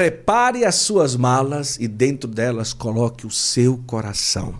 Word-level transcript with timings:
prepare 0.00 0.64
as 0.64 0.76
suas 0.76 1.14
malas 1.14 1.76
e 1.78 1.86
dentro 1.86 2.26
delas 2.26 2.72
coloque 2.72 3.26
o 3.26 3.30
seu 3.30 3.76
coração. 3.86 4.54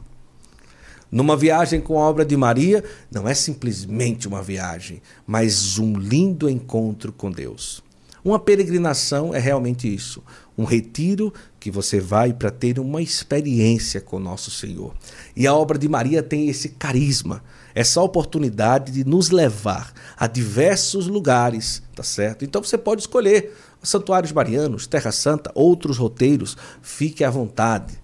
Numa 1.11 1.35
viagem 1.35 1.81
com 1.81 1.99
a 1.99 2.03
obra 2.03 2.27
de 2.27 2.37
Maria, 2.37 2.85
não 3.11 3.27
é 3.27 3.33
simplesmente 3.33 4.29
uma 4.29 4.43
viagem, 4.43 5.01
mas 5.27 5.79
um 5.79 5.95
lindo 5.95 6.47
encontro 6.47 7.11
com 7.11 7.31
Deus. 7.31 7.83
Uma 8.23 8.39
peregrinação 8.39 9.35
é 9.35 9.39
realmente 9.39 9.89
isso, 9.93 10.23
um 10.59 10.65
retiro 10.65 11.33
que 11.59 11.71
você 11.71 11.99
vai 11.99 12.35
para 12.35 12.51
ter 12.51 12.79
uma 12.79 13.01
experiência 13.01 13.99
com 13.99 14.19
nosso 14.19 14.51
Senhor. 14.51 14.95
E 15.35 15.47
a 15.47 15.55
obra 15.55 15.79
de 15.79 15.89
Maria 15.89 16.23
tem 16.23 16.51
esse 16.51 16.69
carisma, 16.69 17.43
essa 17.75 18.03
oportunidade 18.03 18.93
de 18.93 19.05
nos 19.05 19.31
levar 19.31 19.91
a 20.19 20.27
diversos 20.27 21.07
lugares, 21.07 21.83
tá 21.97 22.03
certo? 22.03 22.45
Então 22.45 22.63
você 22.63 22.77
pode 22.77 23.01
escolher 23.01 23.55
santuários 23.83 24.33
marianos, 24.33 24.87
Terra 24.87 25.13
Santa, 25.13 25.51
outros 25.55 25.99
roteiros, 25.99 26.57
fique 26.83 27.25
à 27.25 27.31
vontade. 27.31 27.99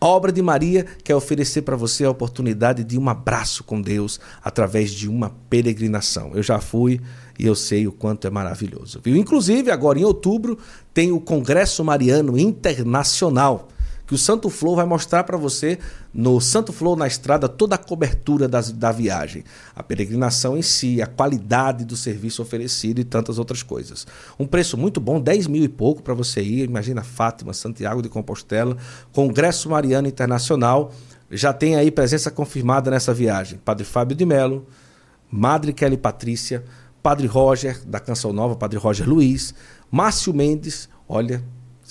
A 0.00 0.06
obra 0.06 0.30
de 0.30 0.42
Maria 0.42 0.84
quer 1.02 1.14
oferecer 1.14 1.62
para 1.62 1.76
você 1.76 2.04
a 2.04 2.10
oportunidade 2.10 2.84
de 2.84 2.98
um 2.98 3.08
abraço 3.08 3.64
com 3.64 3.80
Deus 3.80 4.20
através 4.42 4.90
de 4.90 5.08
uma 5.08 5.30
peregrinação. 5.48 6.32
Eu 6.34 6.42
já 6.42 6.60
fui 6.60 7.00
e 7.38 7.46
eu 7.46 7.54
sei 7.54 7.86
o 7.86 7.92
quanto 7.92 8.26
é 8.26 8.30
maravilhoso. 8.30 9.00
Viu? 9.02 9.16
Inclusive, 9.16 9.70
agora 9.70 9.98
em 9.98 10.04
outubro, 10.04 10.58
tem 10.92 11.10
o 11.10 11.20
Congresso 11.20 11.82
Mariano 11.82 12.38
Internacional 12.38 13.68
que 14.06 14.14
o 14.14 14.18
Santo 14.18 14.50
Flow 14.50 14.76
vai 14.76 14.84
mostrar 14.84 15.24
para 15.24 15.36
você 15.36 15.78
no 16.12 16.40
Santo 16.40 16.72
Flow 16.72 16.94
na 16.94 17.06
estrada 17.06 17.48
toda 17.48 17.74
a 17.74 17.78
cobertura 17.78 18.46
das, 18.46 18.70
da 18.70 18.92
viagem, 18.92 19.44
a 19.74 19.82
peregrinação 19.82 20.56
em 20.56 20.62
si, 20.62 21.00
a 21.00 21.06
qualidade 21.06 21.84
do 21.84 21.96
serviço 21.96 22.42
oferecido 22.42 23.00
e 23.00 23.04
tantas 23.04 23.38
outras 23.38 23.62
coisas. 23.62 24.06
Um 24.38 24.46
preço 24.46 24.76
muito 24.76 25.00
bom, 25.00 25.20
10 25.20 25.46
mil 25.46 25.64
e 25.64 25.68
pouco 25.68 26.02
para 26.02 26.14
você 26.14 26.42
ir. 26.42 26.68
Imagina 26.68 27.02
Fátima, 27.02 27.52
Santiago 27.52 28.02
de 28.02 28.08
Compostela, 28.08 28.76
Congresso 29.12 29.70
Mariano 29.70 30.08
Internacional. 30.08 30.92
Já 31.30 31.52
tem 31.52 31.76
aí 31.76 31.90
presença 31.90 32.30
confirmada 32.30 32.90
nessa 32.90 33.14
viagem. 33.14 33.58
Padre 33.64 33.84
Fábio 33.84 34.16
de 34.16 34.26
Melo, 34.26 34.66
Madre 35.30 35.72
Kelly 35.72 35.96
Patrícia, 35.96 36.62
Padre 37.02 37.26
Roger, 37.26 37.82
da 37.84 37.98
Canção 37.98 38.32
Nova, 38.32 38.54
Padre 38.54 38.78
Roger 38.78 39.08
Luiz, 39.08 39.54
Márcio 39.90 40.32
Mendes, 40.32 40.88
olha, 41.08 41.42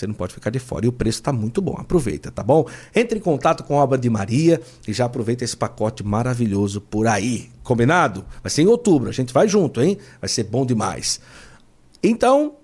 você 0.03 0.07
não 0.07 0.13
pode 0.13 0.33
ficar 0.33 0.49
de 0.49 0.59
fora. 0.59 0.85
E 0.85 0.89
o 0.89 0.91
preço 0.91 1.19
está 1.19 1.31
muito 1.31 1.61
bom. 1.61 1.75
Aproveita, 1.77 2.31
tá 2.31 2.43
bom? 2.43 2.65
Entre 2.93 3.17
em 3.17 3.21
contato 3.21 3.63
com 3.63 3.79
a 3.79 3.83
obra 3.83 3.97
de 3.97 4.09
Maria 4.09 4.61
e 4.87 4.93
já 4.93 5.05
aproveita 5.05 5.43
esse 5.43 5.55
pacote 5.55 6.03
maravilhoso 6.03 6.81
por 6.81 7.07
aí. 7.07 7.49
Combinado? 7.63 8.25
Vai 8.41 8.49
ser 8.49 8.63
em 8.63 8.67
outubro. 8.67 9.09
A 9.09 9.13
gente 9.13 9.33
vai 9.33 9.47
junto, 9.47 9.81
hein? 9.81 9.97
Vai 10.19 10.29
ser 10.29 10.43
bom 10.43 10.65
demais. 10.65 11.19
Então, 12.01 12.55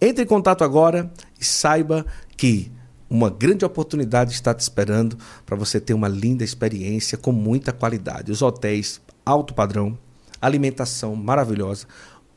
entre 0.00 0.24
em 0.24 0.26
contato 0.26 0.64
agora 0.64 1.12
e 1.38 1.44
saiba 1.44 2.06
que 2.36 2.72
uma 3.10 3.30
grande 3.30 3.64
oportunidade 3.64 4.32
está 4.32 4.54
te 4.54 4.60
esperando 4.60 5.16
para 5.44 5.56
você 5.56 5.80
ter 5.80 5.94
uma 5.94 6.08
linda 6.08 6.44
experiência 6.44 7.18
com 7.18 7.32
muita 7.32 7.72
qualidade. 7.72 8.32
Os 8.32 8.42
hotéis 8.42 9.00
alto 9.24 9.52
padrão, 9.54 9.98
alimentação 10.40 11.14
maravilhosa 11.14 11.86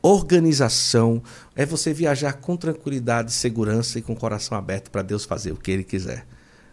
organização, 0.02 1.22
é 1.54 1.64
você 1.64 1.92
viajar 1.94 2.34
com 2.34 2.56
tranquilidade, 2.56 3.32
segurança 3.32 3.98
e 3.98 4.02
com 4.02 4.12
o 4.12 4.16
coração 4.16 4.58
aberto 4.58 4.90
para 4.90 5.02
Deus 5.02 5.24
fazer 5.24 5.52
o 5.52 5.56
que 5.56 5.70
Ele 5.70 5.84
quiser. 5.84 6.26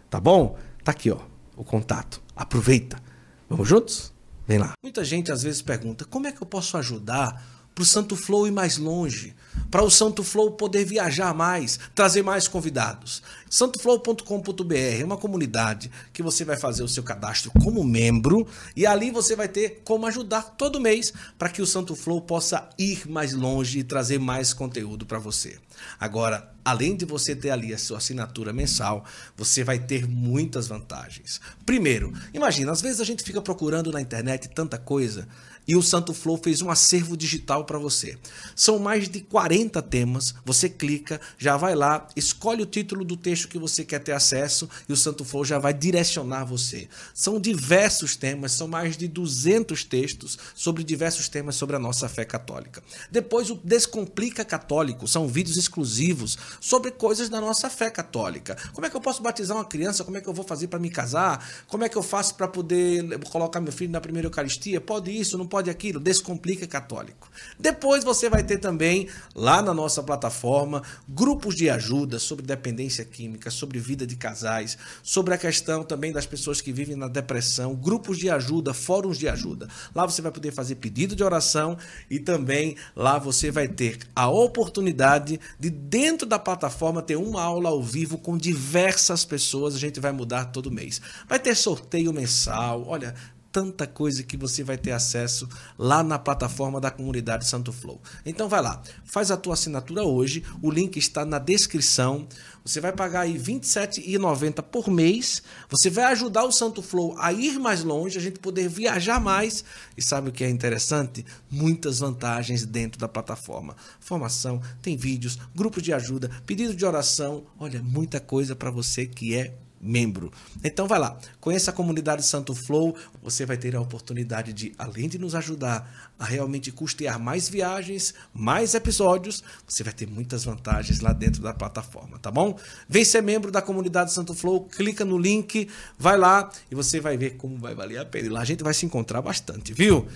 Tá 0.08 0.18
bom? 0.18 0.58
Tá 0.82 0.90
aqui, 0.90 1.10
ó, 1.10 1.18
o 1.56 1.62
contato. 1.62 2.20
Aproveita. 2.34 3.00
Vamos 3.48 3.68
juntos? 3.68 4.12
Vem 4.46 4.58
lá. 4.58 4.72
Muita 4.82 5.04
gente 5.04 5.30
às 5.30 5.42
vezes 5.42 5.62
pergunta: 5.62 6.04
como 6.04 6.26
é 6.26 6.32
que 6.32 6.42
eu 6.42 6.46
posso 6.46 6.76
ajudar 6.76 7.59
para 7.80 7.84
o 7.84 7.86
Santo 7.86 8.14
Flow 8.14 8.46
ir 8.46 8.50
mais 8.50 8.76
longe, 8.76 9.34
para 9.70 9.82
o 9.82 9.90
Santo 9.90 10.22
Flow 10.22 10.50
poder 10.50 10.84
viajar 10.84 11.32
mais, 11.32 11.80
trazer 11.94 12.22
mais 12.22 12.46
convidados. 12.46 13.22
Santoflow.com.br 13.48 14.74
é 15.00 15.02
uma 15.02 15.16
comunidade 15.16 15.90
que 16.12 16.22
você 16.22 16.44
vai 16.44 16.58
fazer 16.58 16.82
o 16.82 16.88
seu 16.88 17.02
cadastro 17.02 17.50
como 17.62 17.82
membro 17.82 18.46
e 18.76 18.84
ali 18.84 19.10
você 19.10 19.34
vai 19.34 19.48
ter 19.48 19.80
como 19.82 20.06
ajudar 20.06 20.42
todo 20.58 20.78
mês 20.80 21.12
para 21.38 21.48
que 21.48 21.62
o 21.62 21.66
Santo 21.66 21.96
Flow 21.96 22.20
possa 22.20 22.68
ir 22.78 23.08
mais 23.08 23.32
longe 23.32 23.78
e 23.78 23.84
trazer 23.84 24.18
mais 24.18 24.52
conteúdo 24.52 25.06
para 25.06 25.18
você. 25.18 25.58
Agora, 25.98 26.52
além 26.62 26.94
de 26.94 27.06
você 27.06 27.34
ter 27.34 27.50
ali 27.50 27.72
a 27.72 27.78
sua 27.78 27.96
assinatura 27.96 28.52
mensal, 28.52 29.04
você 29.36 29.64
vai 29.64 29.78
ter 29.78 30.06
muitas 30.06 30.68
vantagens. 30.68 31.40
Primeiro, 31.64 32.12
imagina, 32.34 32.72
às 32.72 32.82
vezes 32.82 33.00
a 33.00 33.04
gente 33.04 33.24
fica 33.24 33.40
procurando 33.40 33.90
na 33.90 34.02
internet 34.02 34.50
tanta 34.50 34.76
coisa 34.76 35.26
e 35.70 35.76
o 35.76 35.82
Santo 35.82 36.12
Flow 36.12 36.36
fez 36.36 36.62
um 36.62 36.68
acervo 36.68 37.16
digital 37.16 37.64
para 37.64 37.78
você. 37.78 38.18
São 38.56 38.80
mais 38.80 39.08
de 39.08 39.20
40 39.20 39.80
temas, 39.82 40.34
você 40.44 40.68
clica, 40.68 41.20
já 41.38 41.56
vai 41.56 41.76
lá, 41.76 42.08
escolhe 42.16 42.60
o 42.60 42.66
título 42.66 43.04
do 43.04 43.16
texto 43.16 43.46
que 43.46 43.56
você 43.56 43.84
quer 43.84 44.00
ter 44.00 44.10
acesso 44.10 44.68
e 44.88 44.92
o 44.92 44.96
Santo 44.96 45.24
Flow 45.24 45.44
já 45.44 45.60
vai 45.60 45.72
direcionar 45.72 46.44
você. 46.44 46.88
São 47.14 47.40
diversos 47.40 48.16
temas, 48.16 48.50
são 48.50 48.66
mais 48.66 48.96
de 48.96 49.06
200 49.06 49.84
textos 49.84 50.36
sobre 50.56 50.82
diversos 50.82 51.28
temas 51.28 51.54
sobre 51.54 51.76
a 51.76 51.78
nossa 51.78 52.08
fé 52.08 52.24
católica. 52.24 52.82
Depois 53.08 53.48
o 53.48 53.54
Descomplica 53.54 54.44
Católico, 54.44 55.06
são 55.06 55.28
vídeos 55.28 55.56
exclusivos 55.56 56.36
sobre 56.60 56.90
coisas 56.90 57.28
da 57.28 57.40
nossa 57.40 57.70
fé 57.70 57.90
católica. 57.90 58.56
Como 58.72 58.84
é 58.88 58.90
que 58.90 58.96
eu 58.96 59.00
posso 59.00 59.22
batizar 59.22 59.56
uma 59.56 59.64
criança? 59.64 60.02
Como 60.02 60.16
é 60.16 60.20
que 60.20 60.28
eu 60.28 60.34
vou 60.34 60.44
fazer 60.44 60.66
para 60.66 60.80
me 60.80 60.90
casar? 60.90 61.64
Como 61.68 61.84
é 61.84 61.88
que 61.88 61.96
eu 61.96 62.02
faço 62.02 62.34
para 62.34 62.48
poder 62.48 63.20
colocar 63.30 63.60
meu 63.60 63.72
filho 63.72 63.92
na 63.92 64.00
primeira 64.00 64.26
Eucaristia? 64.26 64.80
Pode 64.80 65.16
isso, 65.16 65.38
não 65.38 65.46
pode 65.46 65.59
aquilo, 65.68 66.00
Descomplica 66.00 66.66
Católico. 66.66 67.28
Depois 67.58 68.04
você 68.04 68.30
vai 68.30 68.42
ter 68.42 68.58
também 68.58 69.08
lá 69.34 69.60
na 69.60 69.74
nossa 69.74 70.02
plataforma 70.02 70.82
grupos 71.08 71.54
de 71.54 71.68
ajuda 71.68 72.18
sobre 72.18 72.46
dependência 72.46 73.04
química, 73.04 73.50
sobre 73.50 73.78
vida 73.78 74.06
de 74.06 74.16
casais, 74.16 74.78
sobre 75.02 75.34
a 75.34 75.38
questão 75.38 75.82
também 75.82 76.12
das 76.12 76.24
pessoas 76.24 76.60
que 76.60 76.72
vivem 76.72 76.96
na 76.96 77.08
depressão, 77.08 77.74
grupos 77.74 78.16
de 78.16 78.30
ajuda, 78.30 78.72
fóruns 78.72 79.18
de 79.18 79.28
ajuda. 79.28 79.68
Lá 79.94 80.06
você 80.06 80.22
vai 80.22 80.32
poder 80.32 80.52
fazer 80.52 80.76
pedido 80.76 81.16
de 81.16 81.24
oração 81.24 81.76
e 82.08 82.18
também 82.18 82.76
lá 82.94 83.18
você 83.18 83.50
vai 83.50 83.68
ter 83.68 83.98
a 84.14 84.28
oportunidade 84.30 85.40
de 85.58 85.68
dentro 85.68 86.26
da 86.26 86.38
plataforma 86.38 87.02
ter 87.02 87.16
uma 87.16 87.42
aula 87.42 87.68
ao 87.68 87.82
vivo 87.82 88.16
com 88.16 88.38
diversas 88.38 89.24
pessoas, 89.24 89.74
a 89.74 89.78
gente 89.78 89.98
vai 89.98 90.12
mudar 90.12 90.46
todo 90.46 90.70
mês. 90.70 91.00
Vai 91.28 91.38
ter 91.38 91.54
sorteio 91.56 92.12
mensal, 92.12 92.84
olha, 92.86 93.14
tanta 93.52 93.86
coisa 93.86 94.22
que 94.22 94.36
você 94.36 94.62
vai 94.62 94.78
ter 94.78 94.92
acesso 94.92 95.48
lá 95.76 96.02
na 96.02 96.18
plataforma 96.18 96.80
da 96.80 96.90
comunidade 96.90 97.46
Santo 97.46 97.72
Flow. 97.72 98.00
Então 98.24 98.48
vai 98.48 98.62
lá, 98.62 98.82
faz 99.04 99.30
a 99.30 99.36
tua 99.36 99.54
assinatura 99.54 100.02
hoje, 100.02 100.44
o 100.62 100.70
link 100.70 100.96
está 100.96 101.24
na 101.24 101.38
descrição. 101.38 102.26
Você 102.64 102.80
vai 102.80 102.92
pagar 102.92 103.22
aí 103.22 103.32
R$ 103.32 103.38
27,90 103.38 104.62
por 104.62 104.88
mês. 104.90 105.42
Você 105.68 105.88
vai 105.88 106.04
ajudar 106.12 106.44
o 106.44 106.52
Santo 106.52 106.82
Flow 106.82 107.16
a 107.18 107.32
ir 107.32 107.58
mais 107.58 107.82
longe, 107.82 108.18
a 108.18 108.20
gente 108.20 108.38
poder 108.38 108.68
viajar 108.68 109.18
mais. 109.18 109.64
E 109.96 110.02
sabe 110.02 110.28
o 110.28 110.32
que 110.32 110.44
é 110.44 110.48
interessante? 110.48 111.24
Muitas 111.50 112.00
vantagens 112.00 112.64
dentro 112.66 113.00
da 113.00 113.08
plataforma. 113.08 113.74
Formação, 113.98 114.60
tem 114.82 114.96
vídeos, 114.96 115.38
grupos 115.54 115.82
de 115.82 115.92
ajuda, 115.92 116.30
pedido 116.46 116.74
de 116.74 116.84
oração. 116.84 117.44
Olha, 117.58 117.82
muita 117.82 118.20
coisa 118.20 118.54
para 118.54 118.70
você 118.70 119.06
que 119.06 119.34
é 119.34 119.54
membro. 119.80 120.30
Então 120.62 120.86
vai 120.86 120.98
lá, 120.98 121.18
conheça 121.40 121.70
a 121.70 121.74
comunidade 121.74 122.24
Santo 122.24 122.54
Flow, 122.54 122.94
você 123.22 123.46
vai 123.46 123.56
ter 123.56 123.74
a 123.74 123.80
oportunidade 123.80 124.52
de, 124.52 124.72
além 124.78 125.08
de 125.08 125.18
nos 125.18 125.34
ajudar 125.34 126.12
a 126.18 126.24
realmente 126.24 126.70
custear 126.70 127.18
mais 127.18 127.48
viagens, 127.48 128.12
mais 128.34 128.74
episódios, 128.74 129.42
você 129.66 129.82
vai 129.82 129.92
ter 129.92 130.06
muitas 130.06 130.44
vantagens 130.44 131.00
lá 131.00 131.12
dentro 131.12 131.40
da 131.40 131.54
plataforma, 131.54 132.18
tá 132.18 132.30
bom? 132.30 132.58
Vem 132.88 133.04
ser 133.04 133.22
membro 133.22 133.50
da 133.50 133.62
comunidade 133.62 134.12
Santo 134.12 134.34
Flow, 134.34 134.66
clica 134.66 135.04
no 135.04 135.16
link, 135.16 135.68
vai 135.98 136.18
lá 136.18 136.50
e 136.70 136.74
você 136.74 137.00
vai 137.00 137.16
ver 137.16 137.36
como 137.36 137.56
vai 137.56 137.74
valer 137.74 137.98
a 137.98 138.04
pena. 138.04 138.26
E 138.26 138.30
lá 138.30 138.40
a 138.40 138.44
gente 138.44 138.62
vai 138.62 138.74
se 138.74 138.84
encontrar 138.84 139.22
bastante, 139.22 139.72
viu? 139.72 140.06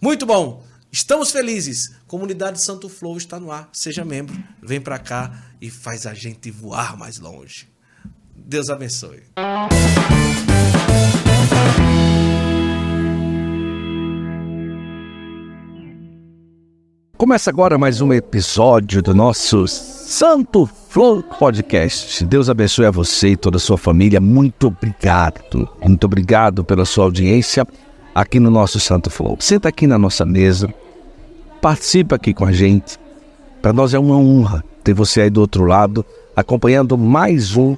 Muito 0.00 0.24
bom! 0.24 0.64
Estamos 0.90 1.30
felizes. 1.30 1.90
Comunidade 2.06 2.62
Santo 2.62 2.86
Flow 2.86 3.16
está 3.16 3.40
no 3.40 3.50
ar. 3.50 3.70
Seja 3.72 4.04
membro, 4.04 4.36
vem 4.62 4.78
para 4.78 4.98
cá 4.98 5.42
e 5.58 5.70
faz 5.70 6.06
a 6.06 6.12
gente 6.12 6.50
voar 6.50 6.98
mais 6.98 7.18
longe. 7.18 7.71
Deus 8.44 8.68
abençoe. 8.68 9.22
Começa 17.16 17.50
agora 17.50 17.78
mais 17.78 18.00
um 18.00 18.12
episódio 18.12 19.00
do 19.00 19.14
nosso 19.14 19.68
Santo 19.68 20.66
Flow 20.88 21.22
Podcast. 21.22 22.24
Deus 22.26 22.50
abençoe 22.50 22.84
a 22.84 22.90
você 22.90 23.28
e 23.28 23.36
toda 23.36 23.58
a 23.58 23.60
sua 23.60 23.78
família. 23.78 24.20
Muito 24.20 24.66
obrigado. 24.66 25.68
Muito 25.80 26.04
obrigado 26.04 26.64
pela 26.64 26.84
sua 26.84 27.04
audiência 27.04 27.64
aqui 28.12 28.40
no 28.40 28.50
nosso 28.50 28.80
Santo 28.80 29.08
Flow. 29.08 29.36
Senta 29.38 29.68
aqui 29.68 29.86
na 29.86 29.96
nossa 29.96 30.26
mesa, 30.26 30.72
participa 31.60 32.16
aqui 32.16 32.34
com 32.34 32.44
a 32.44 32.52
gente. 32.52 32.98
Para 33.62 33.72
nós 33.72 33.94
é 33.94 33.98
uma 33.98 34.16
honra 34.16 34.64
ter 34.82 34.92
você 34.92 35.22
aí 35.22 35.30
do 35.30 35.40
outro 35.40 35.64
lado 35.64 36.04
acompanhando 36.34 36.98
mais 36.98 37.56
um 37.56 37.76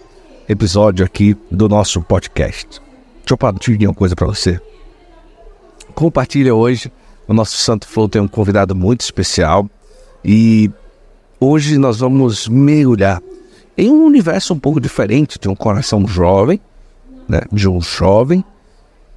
episódio 0.48 1.04
aqui 1.04 1.36
do 1.50 1.68
nosso 1.68 2.02
podcast. 2.02 2.80
Deixa 3.18 3.32
eu 3.32 3.38
partilhar 3.38 3.90
uma 3.90 3.94
coisa 3.94 4.14
para 4.14 4.26
você. 4.26 4.60
Compartilha 5.94 6.54
hoje. 6.54 6.92
O 7.26 7.32
nosso 7.32 7.56
Santo 7.56 7.88
Flow 7.88 8.08
tem 8.08 8.20
um 8.20 8.28
convidado 8.28 8.74
muito 8.74 9.00
especial 9.00 9.68
e 10.22 10.70
hoje 11.40 11.78
nós 11.78 12.00
vamos 12.00 12.46
mergulhar 12.48 13.22
em 13.78 13.90
um 13.90 14.04
universo 14.04 14.52
um 14.52 14.58
pouco 14.58 14.78
diferente, 14.78 15.38
de 15.38 15.48
um 15.48 15.56
coração 15.56 16.06
jovem, 16.06 16.60
né, 17.26 17.40
de 17.50 17.66
um 17.66 17.80
jovem 17.80 18.44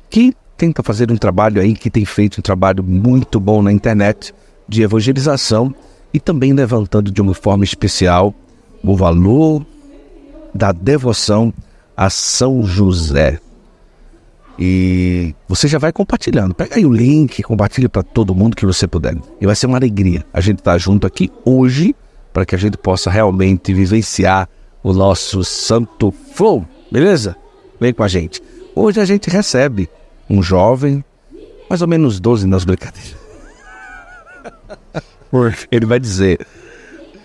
que 0.10 0.34
tenta 0.56 0.82
fazer 0.82 1.12
um 1.12 1.18
trabalho 1.18 1.62
aí, 1.62 1.74
que 1.74 1.90
tem 1.90 2.06
feito 2.06 2.40
um 2.40 2.42
trabalho 2.42 2.82
muito 2.82 3.42
bom 3.42 3.62
na 3.62 3.74
internet 3.74 4.34
de 4.68 4.84
evangelização 4.84 5.76
e 6.14 6.20
também 6.20 6.54
levantando 6.54 7.12
de 7.12 7.22
uma 7.22 7.34
forma 7.34 7.66
especial 7.66 8.34
o 8.82 8.96
valor 8.96 9.66
da 10.58 10.72
devoção 10.72 11.54
a 11.96 12.10
São 12.10 12.64
José. 12.64 13.40
E 14.60 15.36
você 15.48 15.68
já 15.68 15.78
vai 15.78 15.94
compartilhando. 15.94 16.56
Pega 16.56 16.76
aí 16.76 16.86
o 16.86 16.92
link, 16.92 17.44
compartilha 17.44 17.88
para 17.88 18.02
todo 18.02 18.34
mundo 18.34 18.56
que 18.56 18.66
você 18.66 18.88
puder. 18.88 19.16
E 19.40 19.46
vai 19.46 19.56
ser 19.56 19.68
uma 19.68 19.78
alegria 19.78 20.26
a 20.34 20.42
gente 20.42 20.60
estar 20.60 20.74
tá 20.74 20.78
junto 20.78 21.06
aqui 21.06 21.32
hoje 21.46 21.96
para 22.34 22.46
que 22.46 22.56
a 22.56 22.58
gente 22.58 22.78
possa 22.78 23.10
realmente 23.10 23.74
vivenciar 23.74 24.50
o 24.84 24.94
nosso 24.94 25.44
Santo 25.44 26.12
Flow, 26.34 26.66
beleza? 26.92 27.36
Vem 27.80 27.94
com 27.94 28.04
a 28.04 28.08
gente. 28.08 28.42
Hoje 28.76 29.00
a 29.00 29.06
gente 29.06 29.30
recebe 29.30 29.90
um 30.30 30.42
jovem, 30.42 31.04
mais 31.70 31.82
ou 31.82 31.88
menos 31.88 32.20
12 32.20 32.48
nas 32.48 32.64
brincadeiras. 32.66 33.16
Ele 35.72 35.86
vai 35.86 36.00
dizer: 36.00 36.46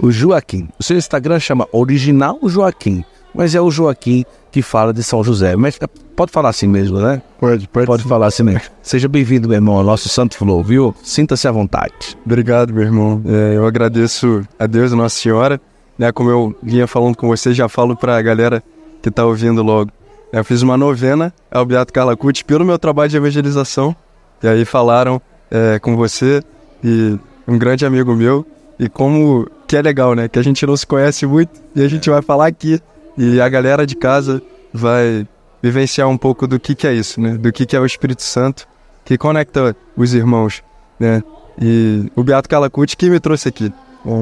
o 0.02 0.10
Joaquim. 0.10 0.68
O 0.78 0.82
seu 0.82 0.98
Instagram 0.98 1.38
chama 1.38 1.68
Original 1.72 2.38
Joaquim, 2.44 3.04
mas 3.34 3.54
é 3.54 3.60
o 3.60 3.70
Joaquim 3.70 4.24
que 4.50 4.60
fala 4.60 4.92
de 4.92 5.02
São 5.02 5.24
José. 5.24 5.56
Mas 5.56 5.78
é, 5.80 5.86
pode 6.14 6.30
falar 6.30 6.50
assim 6.50 6.66
mesmo, 6.66 7.00
né? 7.00 7.22
Pode, 7.40 7.66
pode. 7.68 7.86
Pode 7.86 8.02
falar 8.04 8.26
assim 8.26 8.42
mesmo. 8.42 8.62
Seja 8.82 9.08
bem-vindo, 9.08 9.48
meu 9.48 9.56
irmão, 9.56 9.76
ao 9.76 9.82
nosso 9.82 10.08
Santo 10.08 10.36
Flow, 10.36 10.62
viu? 10.62 10.94
Sinta-se 11.02 11.48
à 11.48 11.52
vontade. 11.52 12.16
Obrigado, 12.24 12.72
meu 12.72 12.82
irmão. 12.82 13.22
É, 13.26 13.56
eu 13.56 13.66
agradeço 13.66 14.46
a 14.58 14.66
Deus, 14.66 14.92
a 14.92 14.96
Nossa 14.96 15.16
Senhora. 15.16 15.60
Né, 15.98 16.10
como 16.10 16.30
eu 16.30 16.56
vinha 16.62 16.86
falando 16.86 17.16
com 17.16 17.28
você, 17.28 17.52
já 17.52 17.68
falo 17.68 17.94
para 17.94 18.16
a 18.16 18.22
galera 18.22 18.62
que 19.00 19.08
está 19.08 19.24
ouvindo 19.24 19.62
logo. 19.62 19.90
Eu 20.32 20.42
fiz 20.44 20.62
uma 20.62 20.76
novena 20.76 21.32
ao 21.50 21.64
Beato 21.66 21.92
Carla 21.92 22.16
Cucci 22.16 22.44
pelo 22.44 22.64
meu 22.64 22.78
trabalho 22.78 23.10
de 23.10 23.16
evangelização. 23.16 23.94
E 24.42 24.48
aí 24.48 24.64
falaram 24.64 25.20
é, 25.50 25.78
com 25.78 25.96
você 25.96 26.42
e 26.82 27.18
um 27.46 27.58
grande 27.58 27.84
amigo 27.84 28.14
meu. 28.14 28.46
E 28.78 28.88
como 28.88 29.46
que 29.68 29.76
é 29.76 29.82
legal, 29.82 30.14
né? 30.14 30.28
Que 30.28 30.38
a 30.38 30.42
gente 30.42 30.66
não 30.66 30.76
se 30.76 30.86
conhece 30.86 31.26
muito 31.26 31.60
e 31.74 31.82
a 31.82 31.88
gente 31.88 32.08
vai 32.08 32.22
falar 32.22 32.46
aqui. 32.46 32.80
E 33.16 33.40
a 33.40 33.48
galera 33.48 33.86
de 33.86 33.94
casa 33.94 34.42
vai 34.72 35.26
vivenciar 35.62 36.08
um 36.08 36.16
pouco 36.16 36.46
do 36.46 36.58
que, 36.58 36.74
que 36.74 36.86
é 36.86 36.92
isso, 36.92 37.20
né? 37.20 37.36
Do 37.36 37.52
que, 37.52 37.66
que 37.66 37.76
é 37.76 37.80
o 37.80 37.86
Espírito 37.86 38.22
Santo 38.22 38.66
que 39.04 39.18
conecta 39.18 39.76
os 39.96 40.14
irmãos, 40.14 40.62
né? 40.98 41.22
E 41.60 42.10
o 42.16 42.22
Beato 42.22 42.48
Calacuti 42.48 42.96
que 42.96 43.10
me 43.10 43.20
trouxe 43.20 43.48
aqui. 43.48 43.72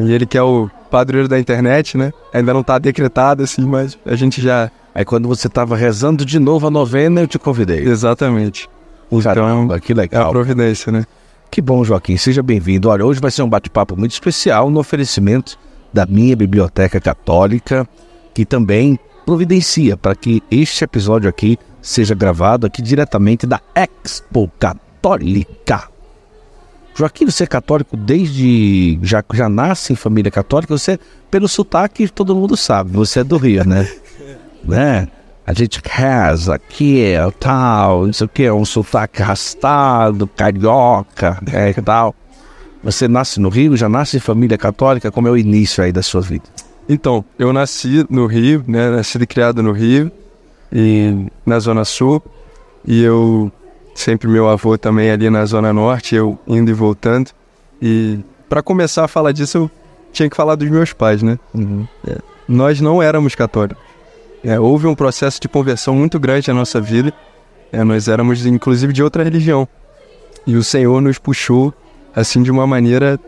E 0.07 0.13
ele 0.13 0.27
que 0.27 0.37
é 0.37 0.43
o 0.43 0.71
padroeiro 0.91 1.29
da 1.29 1.39
internet, 1.39 1.97
né? 1.97 2.13
Ainda 2.33 2.53
não 2.53 2.61
está 2.61 2.79
decretado 2.79 3.43
assim, 3.43 3.65
mas 3.65 3.99
a 4.05 4.15
gente 4.15 4.41
já 4.43 4.71
Aí 4.95 5.05
quando 5.05 5.29
você 5.29 5.47
estava 5.47 5.77
rezando 5.77 6.25
de 6.25 6.39
novo 6.39 6.67
a 6.67 6.71
novena, 6.71 7.21
eu 7.21 7.29
te 7.29 7.39
convidei. 7.39 7.81
Exatamente. 7.81 8.69
Então, 9.11 9.21
Caramba, 9.23 9.81
que 9.81 9.95
legal. 9.95 10.25
É 10.25 10.27
a 10.27 10.31
providência, 10.31 10.91
né? 10.91 11.05
Que 11.51 11.61
bom, 11.61 11.85
Joaquim. 11.85 12.17
Seja 12.17 12.43
bem-vindo. 12.43 12.89
Olha, 12.89 13.05
hoje 13.05 13.21
vai 13.21 13.31
ser 13.31 13.43
um 13.43 13.49
bate-papo 13.49 13.97
muito 13.97 14.13
especial 14.13 14.71
no 14.71 14.81
oferecimento 14.81 15.59
da 15.93 16.07
minha 16.07 16.37
Biblioteca 16.37 17.01
Católica, 17.01 17.89
que 18.35 18.45
também 18.45 18.99
providencia 19.25 19.97
para 19.97 20.15
que 20.15 20.43
este 20.51 20.85
episódio 20.85 21.29
aqui 21.29 21.59
seja 21.81 22.15
gravado 22.15 22.67
aqui 22.67 22.83
diretamente 22.83 23.47
da 23.47 23.61
Expo 23.75 24.51
Católica. 24.59 25.89
Joaquim, 26.95 27.27
você 27.27 27.45
é 27.45 27.47
católico 27.47 27.97
desde. 27.97 28.99
Já, 29.03 29.25
já 29.33 29.49
nasce 29.49 29.93
em 29.93 29.97
família 29.97 30.31
católica? 30.31 30.77
Você, 30.77 30.99
pelo 31.31 31.49
sotaque, 31.49 32.09
todo 32.09 32.35
mundo 32.35 32.57
sabe. 32.57 32.91
Você 32.93 33.21
é 33.21 33.25
do 33.25 33.37
Rio, 33.37 33.65
né? 33.65 33.89
né? 34.65 35.09
A 35.47 35.53
gente 35.53 35.81
reza 35.83 36.55
aqui, 36.55 37.15
tal, 37.41 38.07
não 38.07 38.13
sei 38.13 38.27
o 38.27 38.29
que, 38.29 38.51
um 38.51 38.65
sotaque 38.65 39.23
arrastado, 39.23 40.27
carioca, 40.27 41.41
é, 41.53 41.71
e 41.71 41.83
tal. 41.83 42.15
Você 42.85 43.09
nasce 43.09 43.41
no 43.41 43.49
Rio, 43.49 43.77
já 43.77 43.89
nasce 43.89 44.19
em 44.19 44.21
família 44.21 44.57
católica, 44.57 45.11
como 45.11 45.27
é 45.27 45.31
o 45.31 45.37
início 45.37 45.83
aí 45.83 45.91
da 45.91 46.03
sua 46.03 46.21
vida? 46.21 46.45
Então, 46.93 47.25
eu 47.39 47.53
nasci 47.53 48.05
no 48.11 48.27
Rio, 48.27 48.65
né? 48.67 48.91
Nasci 48.91 49.17
e 49.17 49.25
criado 49.25 49.63
no 49.63 49.71
Rio, 49.71 50.11
e 50.73 51.27
na 51.47 51.57
Zona 51.61 51.85
Sul, 51.85 52.21
e 52.85 53.01
eu 53.01 53.53
sempre 53.95 54.27
meu 54.27 54.49
avô 54.49 54.77
também 54.77 55.09
ali 55.09 55.31
na 55.31 55.47
Zona 55.47 55.73
Norte, 55.73 56.17
eu 56.17 56.37
indo 56.49 56.69
e 56.69 56.75
voltando. 56.75 57.31
E 57.81 58.19
para 58.49 58.61
começar 58.61 59.05
a 59.05 59.09
falar 59.09 59.31
disso, 59.31 59.57
eu 59.57 59.71
tinha 60.13 60.29
que 60.29 60.35
falar 60.35 60.57
dos 60.57 60.69
meus 60.69 60.93
pais, 60.93 61.23
né? 61.23 61.39
Uhum. 61.55 61.87
É. 62.09 62.19
Nós 62.49 62.81
não 62.81 63.01
éramos 63.01 63.37
católicos. 63.37 63.81
É, 64.43 64.59
houve 64.59 64.89
um 64.89 64.95
processo 64.97 65.41
de 65.41 65.49
conversão 65.49 65.95
muito 65.95 66.19
grande 66.19 66.49
na 66.49 66.55
nossa 66.55 66.81
vida. 66.81 67.15
É, 67.71 67.85
nós 67.85 68.09
éramos, 68.09 68.45
inclusive, 68.45 68.93
de 68.93 69.01
outra 69.01 69.23
religião. 69.23 69.69
E 70.45 70.57
o 70.57 70.65
Senhor 70.65 71.01
nos 71.01 71.19
puxou, 71.19 71.73
assim, 72.13 72.43
de 72.43 72.51
uma 72.51 72.67
maneira 72.67 73.21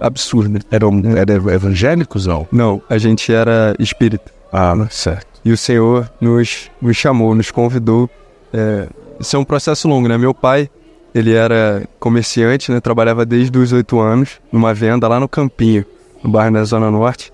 absurda. 0.00 0.60
Eram, 0.70 1.02
eram 1.16 1.50
evangélicos, 1.50 2.26
não? 2.26 2.46
Não, 2.50 2.82
a 2.88 2.98
gente 2.98 3.32
era 3.32 3.74
espírita. 3.78 4.32
Ah, 4.52 4.74
certo. 4.90 5.26
E 5.44 5.52
o 5.52 5.56
Senhor 5.56 6.10
nos, 6.20 6.70
nos 6.80 6.96
chamou, 6.96 7.34
nos 7.34 7.50
convidou. 7.50 8.08
É, 8.52 8.88
isso 9.20 9.36
é 9.36 9.38
um 9.38 9.44
processo 9.44 9.88
longo, 9.88 10.08
né? 10.08 10.16
Meu 10.16 10.32
pai, 10.32 10.70
ele 11.14 11.34
era 11.34 11.82
comerciante, 11.98 12.72
né? 12.72 12.80
Trabalhava 12.80 13.26
desde 13.26 13.56
os 13.58 13.72
oito 13.72 14.00
anos 14.00 14.40
numa 14.50 14.72
venda 14.72 15.06
lá 15.08 15.20
no 15.20 15.28
Campinho, 15.28 15.84
no 16.22 16.30
bairro 16.30 16.54
da 16.54 16.64
Zona 16.64 16.90
Norte. 16.90 17.32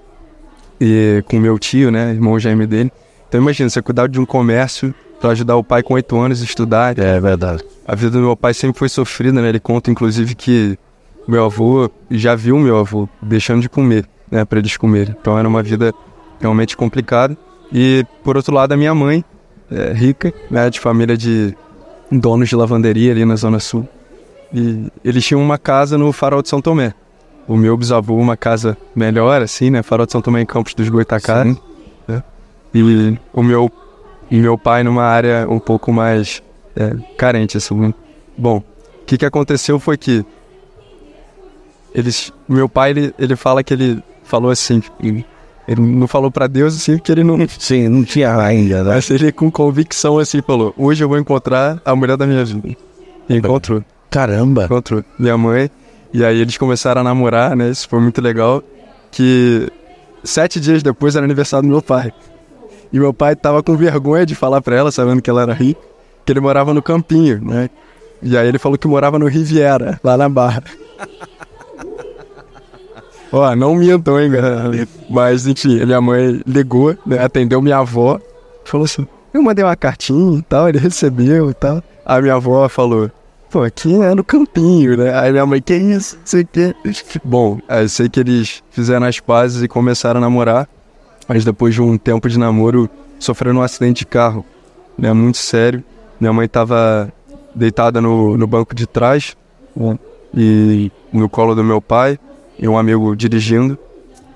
E 0.81 1.23
com 1.29 1.39
meu 1.39 1.59
tio, 1.59 1.91
né? 1.91 2.11
Irmão 2.12 2.39
gêmeo 2.39 2.67
dele. 2.67 2.91
Então 3.29 3.41
imagina, 3.41 3.69
você 3.69 3.81
cuidar 3.81 4.09
de 4.09 4.19
um 4.19 4.27
comércio 4.27 4.95
para 5.21 5.31
ajudar 5.31 5.57
o 5.57 5.62
pai 5.62 5.83
com 5.83 5.95
oito 5.95 6.19
anos 6.19 6.41
a 6.41 6.45
estudar. 6.45 6.99
É 6.99 7.21
verdade. 7.21 7.62
A 7.87 7.95
vida 7.95 8.12
do 8.12 8.21
meu 8.21 8.37
pai 8.37 8.55
sempre 8.55 8.79
foi 8.79 8.89
sofrida, 8.89 9.41
né? 9.41 9.49
Ele 9.49 9.61
conta, 9.61 9.91
inclusive, 9.91 10.35
que 10.35 10.79
meu 11.26 11.44
avô 11.44 11.90
já 12.11 12.34
viu 12.34 12.58
meu 12.58 12.78
avô 12.78 13.08
deixando 13.22 13.61
de 13.61 13.69
comer, 13.69 14.08
né? 14.31 14.44
Para 14.44 14.58
eles 14.58 14.76
comerem. 14.76 15.14
Então 15.20 15.38
era 15.38 15.49
uma 15.49 15.62
vida 15.62 15.93
realmente 16.40 16.76
complicada. 16.76 17.37
E, 17.72 18.05
por 18.25 18.37
outro 18.37 18.55
lado, 18.55 18.72
a 18.72 18.76
minha 18.76 18.94
mãe, 18.94 19.25
é, 19.70 19.93
rica, 19.93 20.32
né? 20.50 20.69
De 20.70 20.81
família 20.81 21.17
de 21.17 21.56
donos 22.11 22.49
de 22.49 22.56
lavanderia 22.56 23.12
ali 23.12 23.25
na 23.25 23.37
Zona 23.37 23.61
Sul. 23.61 23.88
E 24.52 24.90
eles 25.05 25.25
tinham 25.25 25.40
uma 25.40 25.58
casa 25.58 25.96
no 25.96 26.12
Farol 26.12 26.43
de 26.43 26.49
São 26.49 26.61
Tomé. 26.61 26.93
O 27.46 27.56
meu 27.56 27.76
bisavô, 27.76 28.16
uma 28.16 28.37
casa 28.37 28.76
melhor, 28.94 29.43
assim, 29.43 29.70
né? 29.70 29.82
Farol 29.82 30.06
de 30.06 30.12
São 30.12 30.20
Tomé 30.20 30.40
em 30.40 30.46
Campos 30.46 30.75
dos 30.75 30.88
Goitacás. 30.88 31.56
E 32.73 33.19
o 33.32 33.43
meu, 33.43 33.70
e 34.30 34.38
meu 34.38 34.56
pai 34.56 34.85
numa 34.85 35.02
área 35.02 35.47
um 35.49 35.59
pouco 35.59 35.92
mais 35.92 36.42
é, 36.76 36.95
carente, 37.16 37.56
assim. 37.56 37.92
Bom, 38.38 38.59
o 38.59 39.04
que, 39.04 39.18
que 39.18 39.26
aconteceu 39.26 39.80
foi 39.80 39.97
que 39.97 40.25
eles, 41.94 42.32
meu 42.49 42.68
pai, 42.68 42.90
ele, 42.90 43.14
ele 43.18 43.37
fala 43.37 43.62
que 43.62 43.75
ele 43.75 44.02
falou 44.25 44.50
assim, 44.50 44.82
ele 45.02 45.80
não 45.80 46.06
falou 46.06 46.30
para 46.30 46.47
Deus 46.47 46.76
assim, 46.76 46.97
porque 46.97 47.12
ele 47.12 47.25
não... 47.25 47.38
Sim, 47.59 47.88
não 47.88 48.04
tinha 48.04 48.37
ainda, 48.37 48.82
né? 48.82 48.94
Mas 48.94 49.11
ele 49.11 49.32
com 49.32 49.50
convicção 49.50 50.18
assim 50.18 50.40
falou, 50.42 50.75
hoje 50.76 51.02
eu 51.02 51.09
vou 51.09 51.18
encontrar 51.18 51.80
a 51.85 51.94
mulher 51.94 52.16
da 52.16 52.26
minha 52.26 52.44
vida. 52.44 52.76
E 53.28 53.37
encontrou. 53.37 53.85
Caramba! 54.11 54.64
Encontrou 54.64 55.04
minha 55.18 55.38
mãe. 55.38 55.70
E 56.12 56.25
aí 56.25 56.40
eles 56.40 56.59
começaram 56.59 57.00
a 57.00 57.04
namorar, 57.04 57.54
né? 57.54 57.70
Isso 57.70 57.88
foi 57.88 58.00
muito 58.00 58.20
legal. 58.20 58.62
Que 59.12 59.70
sete 60.25 60.59
dias 60.59 60.82
depois 60.82 61.14
era 61.14 61.25
aniversário 61.25 61.68
do 61.68 61.73
meu 61.73 61.82
pai. 61.82 62.12
E 62.92 62.99
meu 62.99 63.14
pai 63.14 63.37
tava 63.37 63.62
com 63.62 63.76
vergonha 63.76 64.26
de 64.26 64.35
falar 64.35 64.61
pra 64.61 64.75
ela, 64.75 64.90
sabendo 64.90 65.23
que 65.23 65.30
ela 65.30 65.42
era 65.42 65.52
rica, 65.52 65.80
que 66.26 66.32
ele 66.32 66.40
morava 66.40 66.75
no 66.75 66.82
Campinho, 66.82 67.40
né? 67.40 67.70
E 68.20 68.37
aí 68.37 68.49
ele 68.49 68.59
falou 68.59 68.76
que 68.76 68.88
morava 68.88 69.18
no 69.18 69.26
Riviera, 69.26 70.00
lá 70.02 70.16
na 70.16 70.28
Barra. 70.28 70.62
Ó, 73.32 73.54
não 73.54 73.75
mintam, 73.75 74.20
hein, 74.20 74.30
galera. 74.30 74.88
Mas, 75.08 75.46
enfim, 75.46 75.84
minha 75.84 76.00
mãe 76.00 76.40
ligou, 76.46 76.96
né, 77.06 77.18
atendeu 77.22 77.62
minha 77.62 77.78
avó, 77.78 78.20
falou 78.64 78.84
assim, 78.84 79.06
eu 79.32 79.42
mandei 79.42 79.64
uma 79.64 79.76
cartinha 79.76 80.38
e 80.38 80.42
tal, 80.42 80.68
ele 80.68 80.78
recebeu 80.78 81.50
e 81.50 81.54
tal. 81.54 81.82
A 82.04 82.20
minha 82.20 82.34
avó 82.34 82.68
falou, 82.68 83.10
pô, 83.50 83.62
aqui 83.62 83.94
é 84.02 84.14
no 84.14 84.25
campinho, 84.25 84.96
né? 84.96 85.16
Aí 85.16 85.30
minha 85.30 85.46
mãe, 85.46 85.62
que 85.62 85.75
isso? 85.75 86.18
Sei 86.25 86.42
o 86.42 86.46
quê. 86.46 86.75
Bom, 87.22 87.60
aí 87.68 87.88
sei 87.88 88.08
que 88.08 88.18
eles 88.18 88.62
fizeram 88.70 89.06
as 89.06 89.20
pazes 89.20 89.62
e 89.62 89.68
começaram 89.68 90.18
a 90.18 90.20
namorar 90.20 90.68
mas 91.30 91.44
depois 91.44 91.72
de 91.72 91.80
um 91.80 91.96
tempo 91.96 92.28
de 92.28 92.37
namoro, 92.37 92.90
sofreram 93.16 93.60
um 93.60 93.62
acidente 93.62 94.00
de 94.00 94.06
carro, 94.06 94.44
né, 94.99 95.12
muito 95.12 95.38
sério. 95.38 95.84
Minha 96.18 96.32
mãe 96.32 96.46
estava 96.46 97.08
deitada 97.54 98.00
no, 98.00 98.37
no 98.37 98.49
banco 98.49 98.75
de 98.75 98.84
trás 98.84 99.37
né, 99.76 99.96
e 100.34 100.90
no 101.12 101.28
colo 101.28 101.54
do 101.54 101.62
meu 101.62 101.80
pai 101.80 102.18
e 102.61 102.69
um 102.69 102.76
amigo 102.76 103.17
dirigindo 103.17 103.79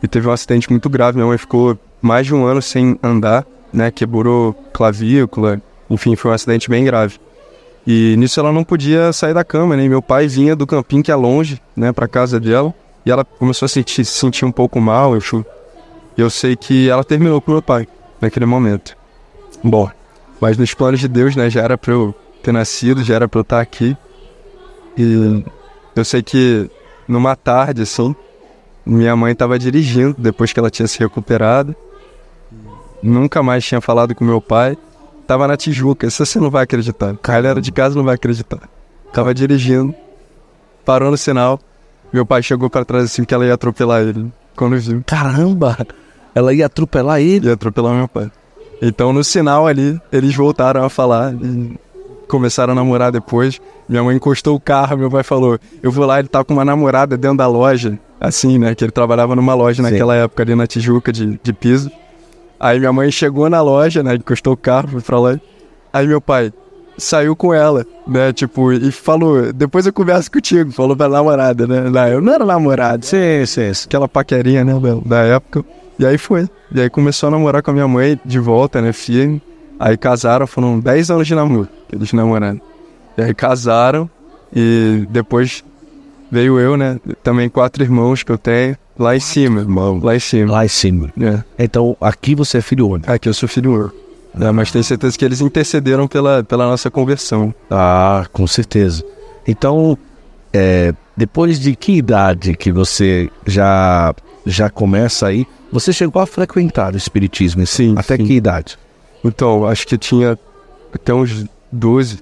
e 0.02 0.09
teve 0.09 0.26
um 0.26 0.33
acidente 0.33 0.71
muito 0.71 0.88
grave. 0.88 1.16
Minha 1.16 1.28
mãe 1.28 1.38
ficou 1.38 1.78
mais 2.00 2.26
de 2.26 2.35
um 2.35 2.45
ano 2.45 2.62
sem 2.62 2.99
andar, 3.02 3.47
né, 3.73 3.90
quebrou 3.90 4.54
clavícula, 4.73 5.61
enfim, 5.90 6.16
foi 6.16 6.31
um 6.31 6.35
acidente 6.35 6.69
bem 6.69 6.85
grave. 6.85 7.19
E 7.87 8.16
nisso 8.16 8.40
ela 8.40 8.50
não 8.50 8.64
podia 8.64 9.12
sair 9.12 9.35
da 9.35 9.45
cama, 9.45 9.76
né? 9.76 9.85
E 9.85 9.88
meu 9.88 10.00
pai 10.00 10.26
vinha 10.26 10.57
do 10.57 10.66
campinho 10.66 11.02
que 11.02 11.12
é 11.12 11.14
longe, 11.14 11.61
né, 11.76 11.93
para 11.93 12.09
casa 12.09 12.40
dela, 12.40 12.75
e 13.04 13.11
ela 13.11 13.25
começou 13.25 13.66
a 13.66 13.69
sentir, 13.69 14.04
se 14.04 14.12
sentir 14.12 14.45
um 14.47 14.52
pouco 14.52 14.81
mal, 14.81 15.14
eu 15.14 15.45
eu 16.16 16.31
sei 16.31 16.54
que 16.57 16.88
ela 16.88 17.02
terminou 17.02 17.40
com 17.40 17.50
meu 17.50 17.61
pai 17.61 17.87
naquele 18.21 18.47
momento. 18.47 18.97
Bom, 19.62 19.90
mas 20.40 20.57
nos 20.57 20.73
planos 20.73 21.00
de 21.00 21.09
Deus, 21.09 21.35
né, 21.37 21.50
já 21.50 21.62
era 21.62 21.76
pra 21.76 21.93
eu 21.93 22.14
ter 22.43 22.52
nascido, 22.52 23.02
já 23.02 23.16
era 23.16 23.28
pra 23.28 23.40
eu 23.40 23.43
estar 23.43 23.61
aqui. 23.61 23.97
E 24.97 25.45
eu 25.97 26.04
sei 26.04 26.23
que 26.23 26.71
numa 27.06 27.37
tarde, 27.37 27.82
assim, 27.82 28.14
minha 28.84 29.14
mãe 29.16 29.32
estava 29.32 29.58
dirigindo 29.58 30.14
depois 30.18 30.52
que 30.52 30.58
ela 30.58 30.70
tinha 30.70 30.87
se 30.87 30.99
recuperado. 30.99 31.75
Nunca 33.02 33.42
mais 33.42 33.64
tinha 33.64 33.80
falado 33.80 34.14
com 34.14 34.25
meu 34.25 34.40
pai. 34.40 34.76
Tava 35.26 35.49
na 35.49 35.56
Tijuca, 35.56 36.06
isso 36.06 36.25
você 36.25 36.38
não 36.38 36.50
vai 36.50 36.64
acreditar. 36.64 37.11
A 37.11 37.28
galera 37.28 37.61
de 37.61 37.73
casa 37.73 37.96
não 37.96 38.04
vai 38.04 38.14
acreditar. 38.14 38.68
Tava 39.12 39.32
dirigindo, 39.32 39.94
parou 40.84 41.11
no 41.11 41.16
sinal. 41.16 41.58
Meu 42.12 42.26
pai 42.26 42.42
chegou 42.42 42.68
para 42.68 42.84
trás 42.84 43.04
assim 43.04 43.25
que 43.25 43.32
ela 43.34 43.46
ia 43.46 43.54
atropelar 43.54 44.02
ele. 44.02 44.30
Quando 44.54 44.78
viu, 44.78 45.02
Caramba! 45.06 45.76
Ela 46.34 46.52
ia 46.52 46.66
atropelar 46.66 47.20
ele. 47.20 47.46
ia 47.46 47.54
atropelar 47.54 47.94
meu 47.94 48.08
pai. 48.08 48.30
Então 48.82 49.12
no 49.12 49.25
sinal 49.25 49.66
ali, 49.66 49.99
eles 50.12 50.34
voltaram 50.34 50.84
a 50.84 50.90
falar 50.90 51.32
e 51.34 51.78
começaram 52.35 52.73
a 52.73 52.75
namorar 52.75 53.12
depois. 53.12 53.61
Minha 53.88 54.03
mãe 54.03 54.17
encostou 54.17 54.57
o 54.57 54.61
carro, 54.61 54.97
meu 54.97 55.11
pai 55.11 55.23
falou: 55.23 55.59
Eu 55.83 55.91
vou 55.93 56.05
lá, 56.05 56.19
ele 56.19 56.29
tá 56.29 56.43
com 56.43 56.53
uma 56.55 56.64
namorada 56.64 57.17
dentro 57.17 57.37
da 57.38 57.47
loja, 57.47 57.99
assim, 58.21 58.59
né? 58.59 58.75
Que 58.75 58.85
ele 58.85 58.91
trabalhava 58.93 59.37
numa 59.37 59.55
loja 59.55 59.83
Sim. 59.83 59.91
naquela 59.91 60.14
época 60.17 60.43
ali 60.43 60.55
na 60.55 60.67
Tijuca 60.67 61.12
de, 61.12 61.38
de 61.43 61.53
piso. 61.53 61.91
Aí 62.59 62.79
minha 62.79 62.93
mãe 62.93 63.11
chegou 63.11 63.49
na 63.49 63.61
loja, 63.62 64.03
né? 64.03 64.14
Encostou 64.14 64.53
o 64.55 64.57
carro, 64.57 64.88
foi 64.88 65.00
pra 65.00 65.19
lá. 65.21 65.38
Aí 65.93 66.07
meu 66.07 66.21
pai 66.21 66.53
saiu 66.97 67.35
com 67.37 67.53
ela, 67.55 67.85
né? 68.07 68.33
Tipo, 68.33 68.73
e 68.73 68.91
falou: 68.91 69.53
Depois 69.53 69.87
eu 69.87 69.93
converso 69.93 70.31
contigo. 70.31 70.73
Falou 70.73 70.97
pra 70.97 71.09
namorada, 71.09 71.67
né? 71.67 71.88
Não, 71.91 72.09
eu 72.09 72.21
não 72.21 72.33
era 72.33 72.45
namorado, 72.45 73.05
Sim, 73.07 73.45
sim, 73.47 73.73
sim. 73.75 73.85
aquela 73.87 74.09
paquerinha, 74.09 74.64
né, 74.64 74.73
da- 74.79 75.00
da 75.19 75.23
época. 75.23 75.64
E 75.99 76.05
aí 76.05 76.19
foi. 76.19 76.49
E 76.75 76.81
aí 76.81 76.91
começou 76.91 77.29
a 77.29 77.31
namorar 77.31 77.62
com 77.62 77.71
a 77.71 77.75
minha 77.75 77.87
mãe 77.87 78.19
de 78.25 78.38
volta, 78.41 78.83
né, 78.83 78.93
firme. 78.93 79.41
Aí 79.78 79.97
casaram, 79.97 80.47
foram 80.47 80.78
10 80.81 81.11
anos 81.11 81.26
de 81.26 81.35
namoro, 81.35 81.69
eles 81.93 82.12
namoraram. 82.12 82.61
E 83.19 83.23
aí 83.23 83.35
casaram 83.35 84.09
e 84.54 85.07
depois 85.11 85.64
veio 86.31 86.59
eu, 86.59 86.76
né, 86.76 86.99
também 87.23 87.49
quatro 87.49 87.83
irmãos 87.83 88.23
que 88.23 88.31
eu 88.33 88.38
tenho, 88.38 88.76
lá 88.99 89.16
em 89.16 89.21
cima, 89.21 89.61
irmão, 89.61 90.00
lá 90.02 90.14
em 90.16 90.21
cima. 90.21 90.52
Lá 90.52 90.64
em 90.64 90.69
cima. 90.69 91.11
É. 91.21 91.64
Então, 91.64 91.97
aqui 92.00 92.35
você 92.35 92.59
é 92.59 92.61
filho 92.61 92.88
único. 92.88 93.11
Aqui 93.11 93.28
eu 93.28 93.35
sou 93.35 93.49
filho 93.49 93.73
único. 93.73 93.95
né, 94.35 94.50
mas 94.50 94.71
tenho 94.73 94.83
certeza 94.85 95.16
que 95.19 95.25
eles 95.25 95.40
intercederam 95.40 96.07
pela, 96.09 96.43
pela 96.43 96.66
nossa 96.66 96.90
conversão. 96.90 97.54
Ah, 97.71 98.26
com 98.33 98.47
certeza. 98.47 99.04
Então, 99.47 99.97
é, 100.52 100.93
depois 101.16 101.59
de 101.61 101.76
que 101.76 101.93
idade 101.93 102.57
que 102.57 102.73
você 102.73 103.31
já, 103.47 104.12
já 104.47 104.69
começa 104.71 105.26
aí? 105.28 105.47
Você 105.71 105.93
chegou 105.93 106.21
a 106.23 106.26
frequentar 106.26 106.95
o 106.95 106.97
espiritismo? 106.97 107.64
Sim, 107.66 107.95
Até 107.97 108.16
sim. 108.16 108.25
que 108.25 108.33
idade? 108.35 108.76
Então, 109.25 109.64
acho 109.66 109.87
que 109.87 109.97
tinha 109.97 110.38
até 110.93 111.14
uns 111.14 111.47
12, 111.73 112.19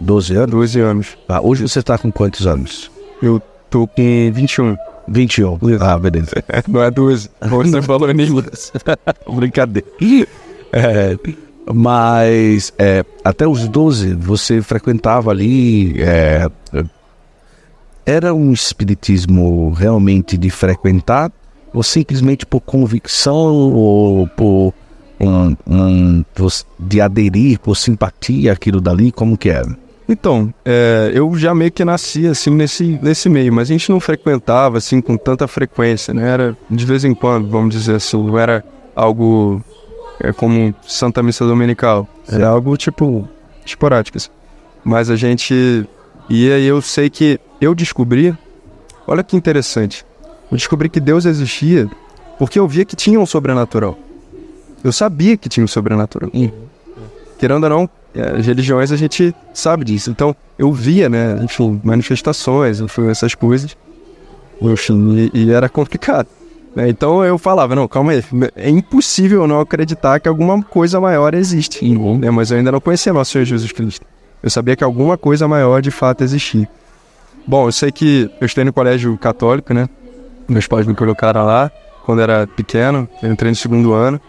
12 0.00 0.34
anos? 0.34 0.50
12 0.50 0.80
anos. 0.80 1.18
Ah, 1.28 1.40
hoje 1.40 1.68
você 1.68 1.80
está 1.80 1.98
com 1.98 2.10
quantos 2.10 2.46
anos? 2.46 2.90
Eu 3.22 3.40
tô 3.68 3.86
com 3.86 4.32
21. 4.32 4.76
21. 5.06 5.58
Ah, 5.80 5.98
beleza. 5.98 6.32
Não 6.66 6.82
é 6.82 6.90
12. 6.90 7.30
Você 7.40 7.82
falou 7.82 8.10
nisso. 8.12 8.72
Brincadeira. 9.30 9.86
É, 10.72 11.16
mas 11.72 12.72
é, 12.78 13.04
até 13.24 13.46
os 13.46 13.68
12 13.68 14.14
você 14.14 14.60
frequentava 14.62 15.30
ali. 15.30 15.94
é, 16.00 16.50
era 18.04 18.32
um 18.32 18.52
espiritismo 18.52 19.72
realmente 19.72 20.38
de 20.38 20.48
frequentar? 20.48 21.30
Ou 21.74 21.82
simplesmente 21.82 22.46
por 22.46 22.60
convicção 22.60 23.72
ou 23.74 24.28
por 24.28 24.72
um, 25.20 25.56
um- 25.66 26.24
de 26.78 27.00
aderir 27.00 27.58
por 27.60 27.76
simpatia 27.76 28.52
aquilo 28.52 28.80
dali? 28.80 29.10
Como 29.12 29.36
que 29.36 29.48
era? 29.48 29.76
Então, 30.08 30.54
é, 30.64 31.10
eu 31.14 31.36
já 31.36 31.52
meio 31.54 31.72
que 31.72 31.84
nasci 31.84 32.26
assim 32.28 32.50
nesse, 32.50 32.98
nesse 33.02 33.28
meio, 33.28 33.52
mas 33.52 33.68
a 33.68 33.72
gente 33.72 33.90
não 33.90 33.98
frequentava 33.98 34.78
assim 34.78 35.00
com 35.00 35.16
tanta 35.16 35.48
frequência, 35.48 36.14
né? 36.14 36.28
Era 36.28 36.56
de 36.70 36.86
vez 36.86 37.04
em 37.04 37.12
quando, 37.12 37.48
vamos 37.48 37.74
dizer 37.74 37.96
assim, 37.96 38.16
não 38.22 38.38
era 38.38 38.64
algo 38.94 39.60
é, 40.20 40.32
como 40.32 40.72
Santa 40.86 41.22
Missa 41.24 41.44
Dominical. 41.44 42.06
Era 42.28 42.48
algo 42.48 42.76
tipo 42.76 43.28
esporádico. 43.64 44.16
assim. 44.16 44.30
Mas 44.84 45.10
a 45.10 45.16
gente 45.16 45.84
ia 46.30 46.58
e 46.58 46.66
eu 46.66 46.80
sei 46.80 47.10
que 47.10 47.40
eu 47.60 47.74
descobri, 47.74 48.32
olha 49.08 49.24
que 49.24 49.36
interessante, 49.36 50.06
eu 50.52 50.56
descobri 50.56 50.88
que 50.88 51.00
Deus 51.00 51.24
existia 51.24 51.88
porque 52.38 52.60
eu 52.60 52.68
via 52.68 52.84
que 52.84 52.94
tinha 52.94 53.18
um 53.18 53.26
sobrenatural. 53.26 53.98
Eu 54.86 54.92
sabia 54.92 55.36
que 55.36 55.48
tinha 55.48 55.64
um 55.64 55.68
sobrenatural 55.68 56.30
querendo 57.38 57.64
ou 57.64 57.70
não, 57.70 57.90
é, 58.14 58.38
as 58.38 58.46
religiões 58.46 58.90
a 58.92 58.96
gente 58.96 59.34
sabe 59.52 59.84
disso. 59.84 60.10
Então, 60.10 60.34
eu 60.58 60.72
via, 60.72 61.08
né, 61.08 61.38
enfim, 61.42 61.80
manifestações, 61.84 62.80
enfim, 62.80 63.08
essas 63.08 63.34
coisas. 63.34 63.76
Enfim, 64.60 65.30
e, 65.34 65.44
e 65.44 65.50
era 65.52 65.68
complicado. 65.68 66.28
né? 66.74 66.88
Então 66.88 67.24
eu 67.24 67.36
falava, 67.36 67.74
não, 67.74 67.86
calma 67.86 68.12
aí, 68.12 68.24
é 68.54 68.70
impossível 68.70 69.46
não 69.46 69.60
acreditar 69.60 70.18
que 70.18 70.28
alguma 70.28 70.62
coisa 70.62 71.00
maior 71.00 71.34
existe. 71.34 71.84
né? 72.18 72.30
Mas 72.30 72.50
eu 72.50 72.58
ainda 72.58 72.72
não 72.72 72.80
conhecia 72.80 73.12
nosso 73.12 73.32
Senhor 73.32 73.44
Jesus 73.44 73.72
Cristo. 73.72 74.06
Eu 74.42 74.50
sabia 74.50 74.76
que 74.76 74.84
alguma 74.84 75.18
coisa 75.18 75.46
maior 75.46 75.82
de 75.82 75.90
fato 75.90 76.22
existia. 76.22 76.68
Bom, 77.46 77.68
eu 77.68 77.72
sei 77.72 77.92
que 77.92 78.30
eu 78.40 78.46
estudei 78.46 78.64
no 78.64 78.72
colégio 78.72 79.16
católico, 79.18 79.74
né? 79.74 79.88
Meus 80.48 80.66
pais 80.66 80.86
me 80.86 80.94
colocaram 80.94 81.44
lá 81.44 81.70
quando 82.04 82.22
era 82.22 82.46
pequeno, 82.46 83.08
eu 83.22 83.32
entrei 83.32 83.50
no 83.50 83.56
segundo 83.56 83.92
ano. 83.92 84.20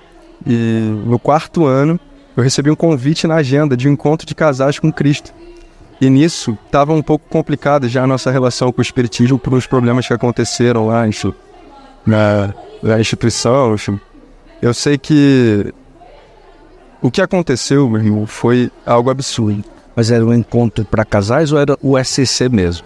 E 0.46 1.02
no 1.06 1.18
quarto 1.20 1.66
ano, 1.66 2.00
eu 2.36 2.44
recebi 2.44 2.70
um 2.70 2.76
convite 2.76 3.26
na 3.26 3.36
agenda 3.36 3.76
de 3.76 3.88
um 3.88 3.94
encontro 3.94 4.28
de 4.28 4.36
casais 4.36 4.80
com 4.80 4.92
Cristo. 4.92 5.34
E 6.00 6.10
nisso 6.10 6.58
estava 6.66 6.94
um 6.94 7.02
pouco 7.02 7.26
complicada 7.28 7.90
já 7.90 8.04
a 8.04 8.08
nossa 8.08 8.30
relação 8.30 8.72
com 8.72 8.80
o 8.80 8.82
Espiritismo 8.84 9.40
por 9.40 9.54
uns 9.54 9.66
problemas 9.66 10.06
que 10.08 10.14
aconteceram 10.14 10.88
lá 10.88 11.08
enfim, 11.08 11.34
na, 12.06 12.54
na 12.84 13.00
instituição. 13.00 13.74
Enfim. 13.74 14.00
Eu 14.62 14.74
sei 14.74 14.98
que 14.98 15.74
o 17.02 17.10
que 17.10 17.22
aconteceu, 17.22 17.90
meu 17.90 18.02
irmão, 18.02 18.28
foi 18.28 18.72
algo 18.86 19.10
absurdo. 19.10 19.64
Mas 19.96 20.12
era 20.12 20.24
um 20.24 20.34
encontro 20.34 20.86
para 20.86 21.04
casais 21.04 21.52
ou 21.52 21.60
era 21.60 21.76
o 21.82 21.98
SCC 21.98 22.50
mesmo? 22.50 22.86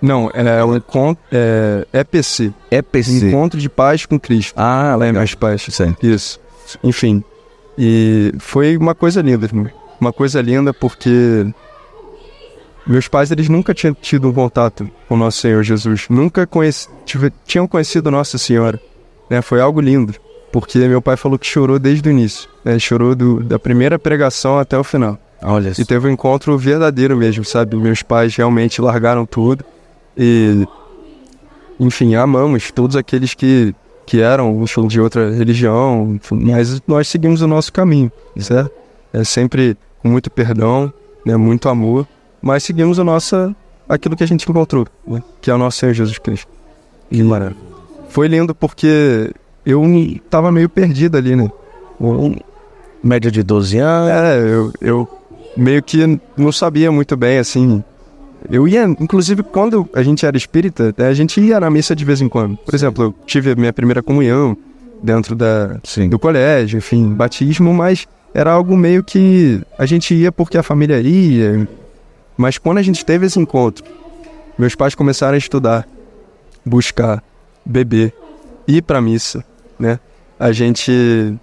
Não, 0.00 0.30
é 0.34 0.64
um 0.64 0.76
encontro, 0.76 1.22
é, 1.30 1.86
EPC, 1.92 2.52
EPC. 2.70 3.28
Encontro 3.28 3.60
de 3.60 3.68
Paz 3.68 4.04
com 4.04 4.18
Cristo. 4.18 4.54
Ah, 4.56 4.96
Lembra 4.96 5.22
as 5.22 5.34
paz? 5.34 5.64
Sim. 5.70 5.96
Isso. 6.02 6.40
Enfim. 6.82 7.22
E 7.78 8.32
foi 8.38 8.76
uma 8.76 8.94
coisa 8.94 9.20
linda, 9.22 9.46
irmão. 9.46 9.68
Uma 10.00 10.12
coisa 10.12 10.40
linda 10.42 10.74
porque 10.74 11.46
meus 12.86 13.06
pais 13.08 13.30
eles 13.30 13.48
nunca 13.48 13.72
tinham 13.72 13.94
tido 13.94 14.28
um 14.28 14.32
contato 14.32 14.88
com 15.08 15.16
nosso 15.16 15.38
Senhor 15.38 15.62
Jesus, 15.62 16.06
nunca 16.10 16.46
conheci, 16.46 16.88
tinham 17.46 17.66
conhecido 17.68 18.10
Nossa 18.10 18.36
Senhora. 18.38 18.80
Né? 19.30 19.40
Foi 19.40 19.60
algo 19.60 19.80
lindo, 19.80 20.14
porque 20.50 20.78
meu 20.88 21.00
pai 21.00 21.16
falou 21.16 21.38
que 21.38 21.46
chorou 21.46 21.78
desde 21.78 22.08
o 22.08 22.10
início, 22.12 22.48
né? 22.64 22.78
chorou 22.78 23.14
do- 23.14 23.40
da 23.42 23.58
primeira 23.58 23.98
pregação 23.98 24.58
até 24.58 24.76
o 24.76 24.82
final. 24.84 25.16
Olha 25.40 25.72
E 25.78 25.84
teve 25.84 26.08
um 26.08 26.10
encontro 26.10 26.56
verdadeiro 26.58 27.16
mesmo, 27.16 27.44
sabe? 27.44 27.76
Meus 27.76 28.02
pais 28.02 28.34
realmente 28.34 28.80
largaram 28.80 29.24
tudo 29.24 29.64
e, 30.16 30.66
enfim, 31.80 32.14
amamos 32.14 32.70
todos 32.70 32.96
aqueles 32.96 33.34
que, 33.34 33.74
que 34.06 34.20
eram 34.20 34.64
de 34.88 35.00
outra 35.00 35.30
religião, 35.30 36.18
mas 36.30 36.80
nós 36.86 37.08
seguimos 37.08 37.42
o 37.42 37.46
nosso 37.46 37.72
caminho, 37.72 38.10
certo? 38.36 38.70
É 39.12 39.24
sempre 39.24 39.76
com 40.02 40.08
muito 40.08 40.30
perdão, 40.30 40.92
né? 41.24 41.36
muito 41.36 41.68
amor, 41.68 42.06
mas 42.40 42.62
seguimos 42.64 42.98
o 42.98 43.04
nosso, 43.04 43.54
aquilo 43.88 44.16
que 44.16 44.24
a 44.24 44.26
gente 44.26 44.48
encontrou, 44.48 44.86
né? 45.06 45.22
que 45.40 45.50
é 45.50 45.54
o 45.54 45.58
nosso 45.58 45.78
Senhor 45.78 45.92
Jesus 45.92 46.18
Cristo. 46.18 46.48
maravilha. 47.22 47.60
Foi 48.08 48.26
lindo 48.28 48.54
porque 48.54 49.32
eu 49.64 49.82
tava 50.28 50.50
meio 50.50 50.68
perdido 50.68 51.16
ali, 51.16 51.36
né? 51.36 51.50
Um- 52.00 52.36
média 53.02 53.30
de 53.30 53.42
12 53.42 53.78
anos. 53.78 54.10
É, 54.10 54.38
eu, 54.38 54.72
eu 54.80 55.08
meio 55.56 55.82
que 55.82 56.18
não 56.36 56.52
sabia 56.52 56.92
muito 56.92 57.16
bem, 57.16 57.38
assim. 57.38 57.82
Eu 58.50 58.66
ia, 58.66 58.84
inclusive, 58.84 59.42
quando 59.42 59.88
a 59.94 60.02
gente 60.02 60.24
era 60.24 60.36
espírita, 60.36 60.94
né, 60.96 61.08
a 61.08 61.14
gente 61.14 61.40
ia 61.40 61.60
na 61.60 61.70
missa 61.70 61.94
de 61.94 62.04
vez 62.04 62.20
em 62.20 62.28
quando. 62.28 62.56
Por 62.56 62.74
exemplo, 62.74 63.04
eu 63.04 63.14
tive 63.26 63.52
a 63.52 63.54
minha 63.54 63.72
primeira 63.72 64.02
comunhão 64.02 64.56
dentro 65.02 65.34
da, 65.34 65.78
Sim. 65.82 66.08
do 66.08 66.18
colégio, 66.18 66.78
enfim, 66.78 67.12
batismo, 67.12 67.72
mas 67.74 68.06
era 68.34 68.52
algo 68.52 68.76
meio 68.76 69.02
que 69.02 69.60
a 69.78 69.84
gente 69.84 70.14
ia 70.14 70.32
porque 70.32 70.56
a 70.56 70.62
família 70.62 71.00
ia. 71.00 71.68
Mas 72.36 72.58
quando 72.58 72.78
a 72.78 72.82
gente 72.82 73.04
teve 73.04 73.26
esse 73.26 73.38
encontro, 73.38 73.84
meus 74.58 74.74
pais 74.74 74.94
começaram 74.94 75.34
a 75.34 75.38
estudar, 75.38 75.86
buscar, 76.64 77.22
beber, 77.64 78.14
ir 78.66 78.82
pra 78.82 79.00
missa, 79.00 79.44
né? 79.78 79.98
A 80.38 80.52
gente 80.52 81.34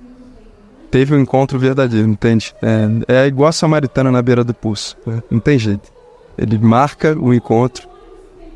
teve 0.90 1.16
um 1.16 1.20
encontro 1.20 1.60
verdadeiro, 1.60 2.08
entende? 2.08 2.54
É, 3.08 3.24
é 3.24 3.28
igual 3.28 3.50
a 3.50 3.52
samaritana 3.52 4.12
na 4.12 4.22
beira 4.22 4.44
do 4.44 4.54
poço, 4.54 4.98
né? 5.06 5.22
não 5.30 5.40
tem 5.40 5.58
jeito. 5.58 5.99
Ele 6.40 6.58
marca 6.58 7.18
o 7.20 7.34
encontro 7.34 7.88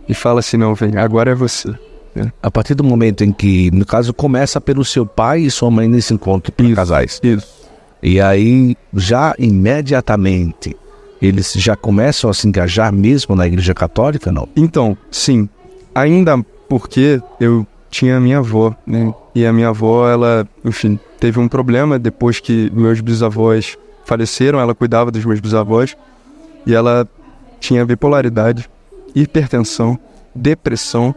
e 0.08 0.14
fala 0.14 0.40
assim, 0.40 0.58
não, 0.58 0.74
vem, 0.74 0.98
agora 0.98 1.32
é 1.32 1.36
você. 1.36 1.70
né? 2.16 2.32
A 2.42 2.50
partir 2.50 2.76
do 2.76 2.84
momento 2.84 3.24
em 3.24 3.32
que, 3.32 3.70
no 3.72 3.86
caso, 3.86 4.14
começa 4.14 4.62
pelo 4.62 4.86
seu 4.86 5.06
pai 5.06 5.42
e 5.42 5.52
sua 5.52 5.70
mãe 5.70 5.88
nesse 5.88 6.14
encontro 6.14 6.52
para 6.52 6.66
Isso. 6.66 6.76
casais. 6.76 7.20
Isso. 7.22 7.64
E 8.02 8.20
aí, 8.20 8.76
já 8.94 9.34
imediatamente, 9.38 10.76
eles 11.22 11.54
já 11.54 11.76
começam 11.76 12.30
a 12.30 12.34
se 12.34 12.48
engajar 12.48 12.92
mesmo 12.92 13.36
na 13.36 13.48
igreja 13.48 13.74
católica, 13.74 14.32
não? 14.32 14.48
Então, 14.56 14.98
sim. 15.10 15.48
Ainda 15.96 16.44
porque 16.68 17.22
eu 17.40 17.66
tinha 17.90 18.18
a 18.18 18.20
minha 18.20 18.40
avó, 18.40 18.76
né? 18.86 19.14
E 19.36 19.46
a 19.46 19.54
minha 19.54 19.70
avó, 19.70 20.10
ela, 20.10 20.48
enfim, 20.66 21.00
teve 21.20 21.40
um 21.40 21.48
problema 21.48 21.98
depois 21.98 22.40
que 22.40 22.70
meus 22.74 23.00
bisavós 23.00 23.78
faleceram. 24.06 24.60
Ela 24.60 24.76
cuidava 24.76 25.12
dos 25.12 25.24
meus 25.24 25.40
bisavós. 25.40 25.96
E 26.66 26.74
ela 26.74 27.08
tinha 27.64 27.86
bipolaridade, 27.86 28.70
hipertensão, 29.16 29.98
depressão, 30.36 31.16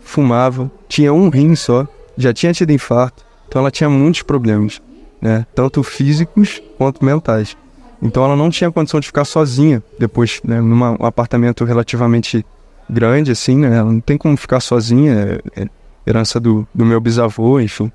fumava, 0.00 0.70
tinha 0.88 1.12
um 1.12 1.28
rim 1.28 1.56
só, 1.56 1.88
já 2.16 2.32
tinha 2.32 2.52
tido 2.52 2.70
infarto. 2.70 3.26
Então 3.48 3.60
ela 3.60 3.70
tinha 3.70 3.90
muitos 3.90 4.22
problemas, 4.22 4.80
né? 5.20 5.44
Tanto 5.56 5.82
físicos 5.82 6.62
quanto 6.76 7.04
mentais. 7.04 7.56
Então 8.00 8.24
ela 8.24 8.36
não 8.36 8.48
tinha 8.48 8.70
condição 8.70 9.00
de 9.00 9.08
ficar 9.08 9.24
sozinha 9.24 9.82
depois, 9.98 10.40
né, 10.44 10.60
num 10.60 10.84
apartamento 11.04 11.64
relativamente 11.64 12.46
grande, 12.88 13.32
assim, 13.32 13.56
né? 13.56 13.78
Ela 13.78 13.90
não 13.90 14.00
tem 14.00 14.16
como 14.16 14.36
ficar 14.36 14.60
sozinha, 14.60 15.40
é, 15.56 15.62
é 15.62 15.68
herança 16.06 16.38
do, 16.38 16.66
do 16.72 16.86
meu 16.86 17.00
bisavô, 17.00 17.58
enfim. 17.58 17.90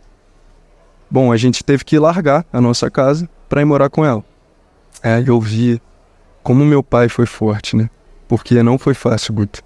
Bom, 1.09 1.31
a 1.31 1.37
gente 1.37 1.63
teve 1.63 1.85
que 1.85 1.97
largar 1.97 2.45
a 2.51 2.59
nossa 2.59 2.91
casa 2.91 3.29
para 3.47 3.61
ir 3.61 3.65
morar 3.65 3.89
com 3.89 4.03
ela. 4.03 4.23
Aí 5.01 5.25
eu 5.25 5.39
vi 5.39 5.81
como 6.43 6.65
meu 6.65 6.83
pai 6.83 7.09
foi 7.09 7.25
forte, 7.25 7.75
né? 7.75 7.89
Porque 8.27 8.61
não 8.61 8.77
foi 8.77 8.93
fácil, 8.93 9.33
Guto. 9.33 9.61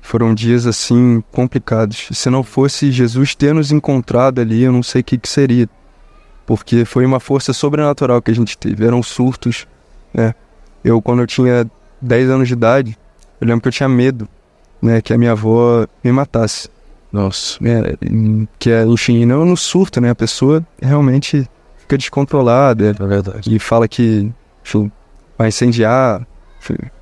Foram 0.00 0.34
dias 0.34 0.66
assim 0.66 1.22
complicados. 1.30 2.08
Se 2.12 2.28
não 2.28 2.42
fosse 2.42 2.90
Jesus 2.90 3.34
ter 3.34 3.54
nos 3.54 3.70
encontrado 3.70 4.40
ali, 4.40 4.62
eu 4.62 4.72
não 4.72 4.82
sei 4.82 5.00
o 5.00 5.04
que, 5.04 5.18
que 5.18 5.28
seria. 5.28 5.68
Porque 6.44 6.84
foi 6.84 7.06
uma 7.06 7.20
força 7.20 7.52
sobrenatural 7.52 8.20
que 8.20 8.30
a 8.30 8.34
gente 8.34 8.58
teve. 8.58 8.84
Eram 8.84 9.02
surtos, 9.02 9.66
né? 10.12 10.34
Eu, 10.84 11.00
quando 11.00 11.20
eu 11.20 11.26
tinha 11.26 11.70
10 12.00 12.30
anos 12.30 12.48
de 12.48 12.54
idade, 12.54 12.98
eu 13.40 13.46
lembro 13.46 13.62
que 13.62 13.68
eu 13.68 13.72
tinha 13.72 13.88
medo, 13.88 14.28
né? 14.80 15.00
Que 15.00 15.12
a 15.12 15.18
minha 15.18 15.32
avó 15.32 15.86
me 16.02 16.10
matasse. 16.10 16.68
Nossa. 17.12 17.58
É, 17.64 17.96
que 18.58 18.70
é 18.70 18.84
luxina, 18.84 19.36
no 19.36 19.56
surto, 19.56 20.00
né? 20.00 20.10
A 20.10 20.14
pessoa 20.14 20.66
realmente 20.80 21.48
fica 21.78 21.96
descontrolada 21.96 22.90
É 22.98 23.06
verdade. 23.06 23.54
e 23.54 23.58
fala 23.58 23.86
que 23.86 24.32
enfim, 24.64 24.90
vai 25.38 25.48
incendiar. 25.48 26.26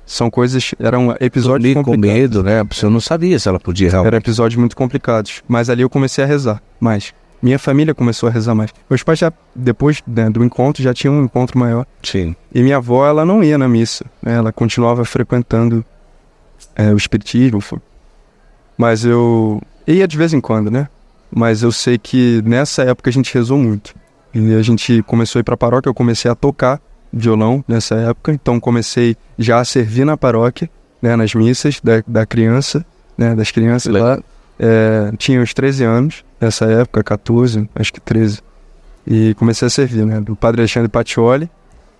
são 0.05 0.29
coisas. 0.29 0.73
Eram 0.79 1.15
episódios 1.19 1.73
Dormir 1.73 1.75
com 1.75 1.91
complicados. 1.91 2.21
medo, 2.21 2.43
né? 2.43 2.63
Você 2.69 2.87
não 2.87 2.99
sabia 2.99 3.37
se 3.39 3.47
ela 3.47 3.59
podia 3.59 3.89
realmente. 3.89 4.07
Eram 4.07 4.17
episódios 4.17 4.59
muito 4.59 4.75
complicados. 4.75 5.43
Mas 5.47 5.69
ali 5.69 5.81
eu 5.81 5.89
comecei 5.89 6.23
a 6.23 6.27
rezar 6.27 6.61
mais. 6.79 7.13
Minha 7.41 7.57
família 7.57 7.95
começou 7.95 8.29
a 8.29 8.31
rezar 8.31 8.53
mais. 8.53 8.71
Meus 8.89 9.01
pais 9.01 9.17
já, 9.17 9.33
depois 9.55 10.01
né, 10.05 10.29
do 10.29 10.43
encontro, 10.43 10.83
já 10.83 10.93
tinham 10.93 11.15
um 11.15 11.23
encontro 11.23 11.57
maior. 11.57 11.87
Sim. 12.03 12.35
E 12.53 12.61
minha 12.61 12.77
avó, 12.77 13.07
ela 13.07 13.25
não 13.25 13.43
ia 13.43 13.57
na 13.57 13.67
missa. 13.67 14.05
né? 14.21 14.35
Ela 14.35 14.51
continuava 14.51 15.03
frequentando 15.05 15.83
é, 16.75 16.93
o 16.93 16.97
espiritismo. 16.97 17.59
Mas 18.77 19.03
eu 19.05 19.61
ia 19.87 20.07
de 20.07 20.17
vez 20.17 20.33
em 20.33 20.41
quando, 20.41 20.69
né? 20.69 20.87
Mas 21.33 21.63
eu 21.63 21.71
sei 21.71 21.97
que 21.97 22.41
nessa 22.45 22.83
época 22.83 23.09
a 23.09 23.13
gente 23.13 23.33
rezou 23.33 23.57
muito. 23.57 23.95
E 24.33 24.53
a 24.53 24.61
gente 24.61 25.01
começou 25.03 25.39
a 25.39 25.41
ir 25.41 25.43
pra 25.43 25.57
paróquia, 25.57 25.89
eu 25.89 25.93
comecei 25.93 26.29
a 26.29 26.35
tocar 26.35 26.79
violão 27.11 27.63
nessa 27.67 27.95
época. 27.95 28.31
Então 28.31 28.59
comecei 28.59 29.15
já 29.37 29.59
a 29.59 29.65
servir 29.65 30.05
na 30.05 30.15
paróquia, 30.17 30.69
né? 31.01 31.15
Nas 31.15 31.33
missas 31.33 31.79
da, 31.83 32.03
da 32.07 32.25
criança, 32.25 32.85
né? 33.17 33.35
Das 33.35 33.51
crianças 33.51 33.93
lá. 33.93 34.19
É, 34.59 35.11
tinha 35.17 35.41
uns 35.41 35.53
13 35.53 35.83
anos 35.83 36.23
nessa 36.39 36.65
época, 36.65 37.03
14, 37.03 37.67
acho 37.75 37.91
que 37.93 37.99
13. 37.99 38.39
E 39.07 39.33
comecei 39.35 39.65
a 39.65 39.69
servir, 39.69 40.05
né? 40.05 40.21
Do 40.21 40.35
padre 40.35 40.61
Alexandre 40.61 40.87
Patioli, 40.87 41.49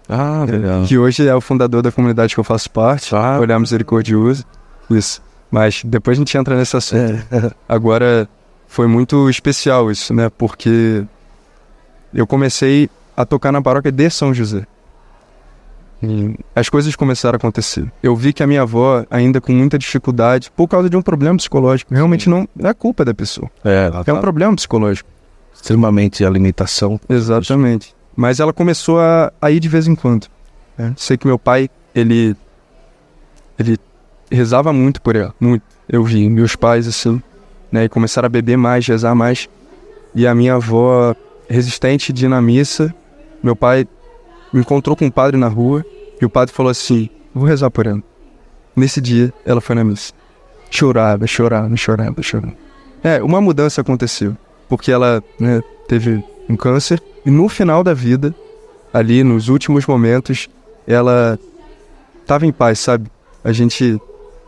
Ah, 0.08 0.46
legal. 0.48 0.84
que 0.84 0.98
hoje 0.98 1.28
é 1.28 1.34
o 1.34 1.42
fundador 1.42 1.82
da 1.82 1.92
comunidade 1.92 2.34
que 2.36 2.40
eu 2.40 2.44
faço 2.44 2.70
parte, 2.70 3.16
Ah. 3.16 3.40
Olhar 3.40 3.58
Misericordioso. 3.60 4.46
Isso. 4.90 5.22
Mas 5.50 5.82
depois 5.84 6.18
a 6.18 6.20
gente 6.20 6.38
entra 6.38 6.56
nesse 6.56 6.78
assunto. 6.78 7.02
É. 7.32 7.52
Agora, 7.68 8.30
foi 8.68 8.86
muito 8.88 9.28
especial 9.30 9.90
isso, 9.92 10.14
né? 10.14 10.30
Porque 10.30 11.04
eu 12.14 12.28
comecei 12.28 12.90
a 13.18 13.26
tocar 13.26 13.52
na 13.52 13.62
paróquia 13.62 13.92
de 13.92 14.10
São 14.10 14.34
José. 14.34 14.66
E 16.04 16.36
as 16.56 16.68
coisas 16.68 16.96
começaram 16.96 17.36
a 17.36 17.38
acontecer. 17.38 17.92
Eu 18.02 18.16
vi 18.16 18.34
que 18.34 18.42
a 18.42 18.48
minha 18.48 18.64
avó, 18.64 19.06
ainda 19.10 19.40
com 19.40 19.52
muita 19.54 19.78
dificuldade, 19.78 20.52
por 20.56 20.68
causa 20.68 20.90
de 20.90 20.98
um 20.98 21.02
problema 21.02 21.38
psicológico, 21.38 21.94
realmente 21.94 22.28
não 22.30 22.48
é 22.60 22.74
culpa 22.74 23.06
da 23.06 23.14
pessoa. 23.14 23.50
É, 23.64 23.86
É 23.94 24.00
um 24.00 24.16
tá 24.16 24.20
problema 24.20 24.56
psicológico. 24.56 25.08
extremamente 25.54 26.26
a 26.26 26.30
limitação. 26.30 27.00
Exatamente. 27.08 27.94
Mas 28.16 28.40
ela 28.40 28.52
começou 28.52 29.00
a, 29.00 29.32
a 29.42 29.52
ir 29.52 29.60
de 29.60 29.70
vez 29.70 29.88
em 29.88 29.94
quando. 29.96 30.28
né? 30.78 30.94
Sei 30.98 31.18
que 31.18 31.28
meu 31.28 31.38
pai, 31.38 31.70
ele. 31.94 32.36
Ele 33.60 33.78
rezava 34.32 34.74
muito 34.74 35.02
por 35.02 35.16
ela, 35.16 35.34
muito. 35.40 35.64
Eu 35.88 36.04
vi 36.04 36.28
meus 36.30 36.56
pais 36.56 36.88
assim, 36.88 37.22
né? 37.72 37.84
E 37.84 37.90
começaram 37.90 38.26
a 38.26 38.30
beber 38.30 38.58
mais, 38.58 38.88
rezar 38.88 39.14
mais. 39.14 39.48
E 40.16 40.26
a 40.26 40.34
minha 40.34 40.56
avó, 40.56 41.14
resistente 41.50 42.12
de 42.12 42.26
ir 42.26 42.30
na 42.30 42.42
missa, 42.42 42.94
meu 43.44 43.56
pai 43.56 43.88
encontrou 44.60 44.96
com 44.96 45.06
um 45.06 45.12
padre 45.12 45.38
na 45.38 45.48
rua 45.48 45.86
e 46.22 46.26
o 46.26 46.30
padre 46.30 46.54
falou 46.54 46.70
assim: 46.70 47.10
Vou 47.34 47.46
rezar 47.46 47.70
por 47.70 47.88
ela. 47.88 48.02
Nesse 48.76 49.02
dia, 49.02 49.34
ela 49.46 49.62
foi 49.62 49.76
na 49.76 49.84
missa. 49.84 50.14
Chorava, 50.70 51.28
chorava, 51.28 51.76
chorava, 51.76 52.22
chorava. 52.22 52.54
É, 53.04 53.22
uma 53.22 53.42
mudança 53.42 53.82
aconteceu. 53.82 54.36
Porque 54.70 54.92
ela 54.92 55.22
né, 55.38 55.62
teve 55.88 56.24
um 56.48 56.56
câncer 56.56 57.02
e 57.26 57.30
no 57.30 57.48
final 57.48 57.84
da 57.84 57.94
vida, 57.94 58.34
ali 58.94 59.24
nos 59.24 59.50
últimos 59.50 59.86
momentos, 59.86 60.50
ela 60.88 61.38
estava 62.22 62.46
em 62.46 62.52
paz, 62.52 62.80
sabe? 62.80 63.12
A 63.44 63.52
gente 63.52 64.00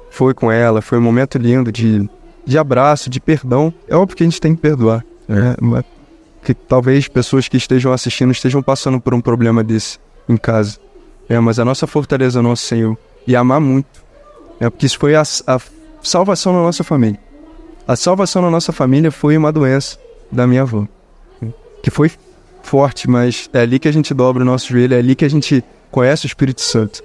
foi 0.10 0.34
com 0.34 0.52
ela, 0.52 0.82
foi 0.82 0.98
um 0.98 1.02
momento 1.02 1.38
lindo 1.38 1.72
de, 1.72 2.10
de 2.46 2.58
abraço, 2.58 3.10
de 3.10 3.20
perdão. 3.20 3.74
É 3.88 3.96
óbvio 3.96 4.16
que 4.18 4.24
a 4.24 4.26
gente 4.26 4.42
tem 4.42 4.56
que 4.56 4.62
perdoar. 4.62 5.06
né? 5.28 5.56
Que 6.44 6.54
talvez 6.54 7.08
pessoas 7.08 7.48
que 7.48 7.58
estejam 7.58 7.94
assistindo 7.94 8.32
estejam 8.32 8.62
passando 8.62 9.00
por 9.00 9.14
um 9.14 9.22
problema 9.22 9.64
desse 9.64 10.00
em 10.28 10.38
casa. 10.38 10.78
É, 11.30 11.40
mas 11.40 11.60
a 11.60 11.66
nossa 11.66 11.88
fortaleza 11.88 12.40
é 12.40 12.42
nosso 12.42 12.66
Senhor. 12.66 12.98
E 13.26 13.36
amar 13.36 13.60
muito. 13.60 14.04
É, 14.60 14.70
porque 14.70 14.86
isso 14.86 15.00
foi 15.00 15.16
a, 15.16 15.22
a 15.22 15.60
salvação 16.02 16.54
da 16.54 16.60
nossa 16.60 16.84
família. 16.84 17.20
A 17.88 17.96
salvação 17.96 18.42
da 18.42 18.50
nossa 18.50 18.72
família 18.72 19.12
foi 19.12 19.38
uma 19.38 19.52
doença 19.52 19.98
da 20.32 20.48
minha 20.48 20.62
avó. 20.62 20.88
Que 21.82 21.90
foi 21.90 22.12
forte, 22.62 23.10
mas 23.10 23.50
é 23.54 23.60
ali 23.60 23.78
que 23.78 23.88
a 23.88 23.92
gente 23.92 24.14
dobra 24.14 24.42
o 24.42 24.46
nosso 24.46 24.72
joelho, 24.72 24.94
é 24.94 24.98
ali 24.98 25.16
que 25.16 25.26
a 25.26 25.30
gente 25.30 25.64
conhece 25.92 26.26
o 26.26 26.28
Espírito 26.28 26.62
Santo. 26.62 27.04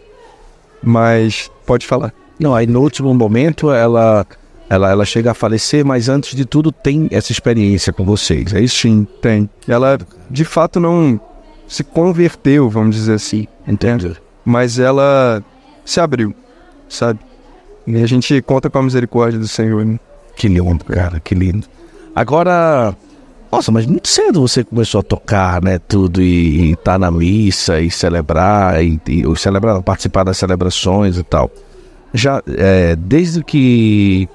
Mas 0.82 1.50
pode 1.66 1.86
falar. 1.86 2.12
Não, 2.38 2.54
aí 2.54 2.66
no 2.66 2.80
último 2.80 3.12
momento 3.12 3.72
ela, 3.72 4.24
ela, 4.68 4.90
ela 4.90 5.04
chega 5.04 5.30
a 5.30 5.34
falecer, 5.34 5.84
mas 5.84 6.08
antes 6.08 6.34
de 6.34 6.44
tudo 6.44 6.70
tem 6.70 7.08
essa 7.10 7.32
experiência 7.32 7.92
com 7.92 8.04
vocês, 8.04 8.52
é 8.52 8.60
isso? 8.60 8.76
Sim, 8.82 9.06
tem. 9.22 9.48
Ela 9.66 9.98
de 10.30 10.44
fato 10.44 10.78
não 10.78 11.20
se 11.66 11.82
converteu, 11.84 12.68
vamos 12.68 12.96
dizer 12.96 13.14
assim. 13.14 13.46
Entende? 13.66 14.16
Mas 14.44 14.78
ela 14.78 15.42
se 15.84 16.00
abriu, 16.00 16.34
sabe? 16.88 17.20
E 17.86 18.02
a 18.02 18.06
gente 18.06 18.40
conta 18.42 18.68
com 18.68 18.78
a 18.78 18.82
misericórdia 18.82 19.38
do 19.38 19.48
Senhor. 19.48 19.84
Né? 19.84 19.98
Que 20.36 20.48
lindo, 20.48 20.84
cara, 20.84 21.20
que 21.20 21.34
lindo. 21.34 21.66
Agora, 22.14 22.94
nossa, 23.50 23.72
mas 23.72 23.86
muito 23.86 24.08
cedo 24.08 24.40
você 24.40 24.62
começou 24.62 25.00
a 25.00 25.02
tocar, 25.02 25.62
né, 25.62 25.78
tudo, 25.78 26.20
e, 26.20 26.72
e 26.72 26.76
tá 26.76 26.98
na 26.98 27.10
missa, 27.10 27.80
e 27.80 27.90
celebrar, 27.90 28.82
e, 28.84 29.00
e 29.06 29.36
celebrar, 29.36 29.82
participar 29.82 30.24
das 30.24 30.36
celebrações 30.36 31.16
e 31.16 31.22
tal. 31.22 31.50
Já, 32.12 32.42
é, 32.46 32.96
desde 32.96 33.42
que 33.44 34.28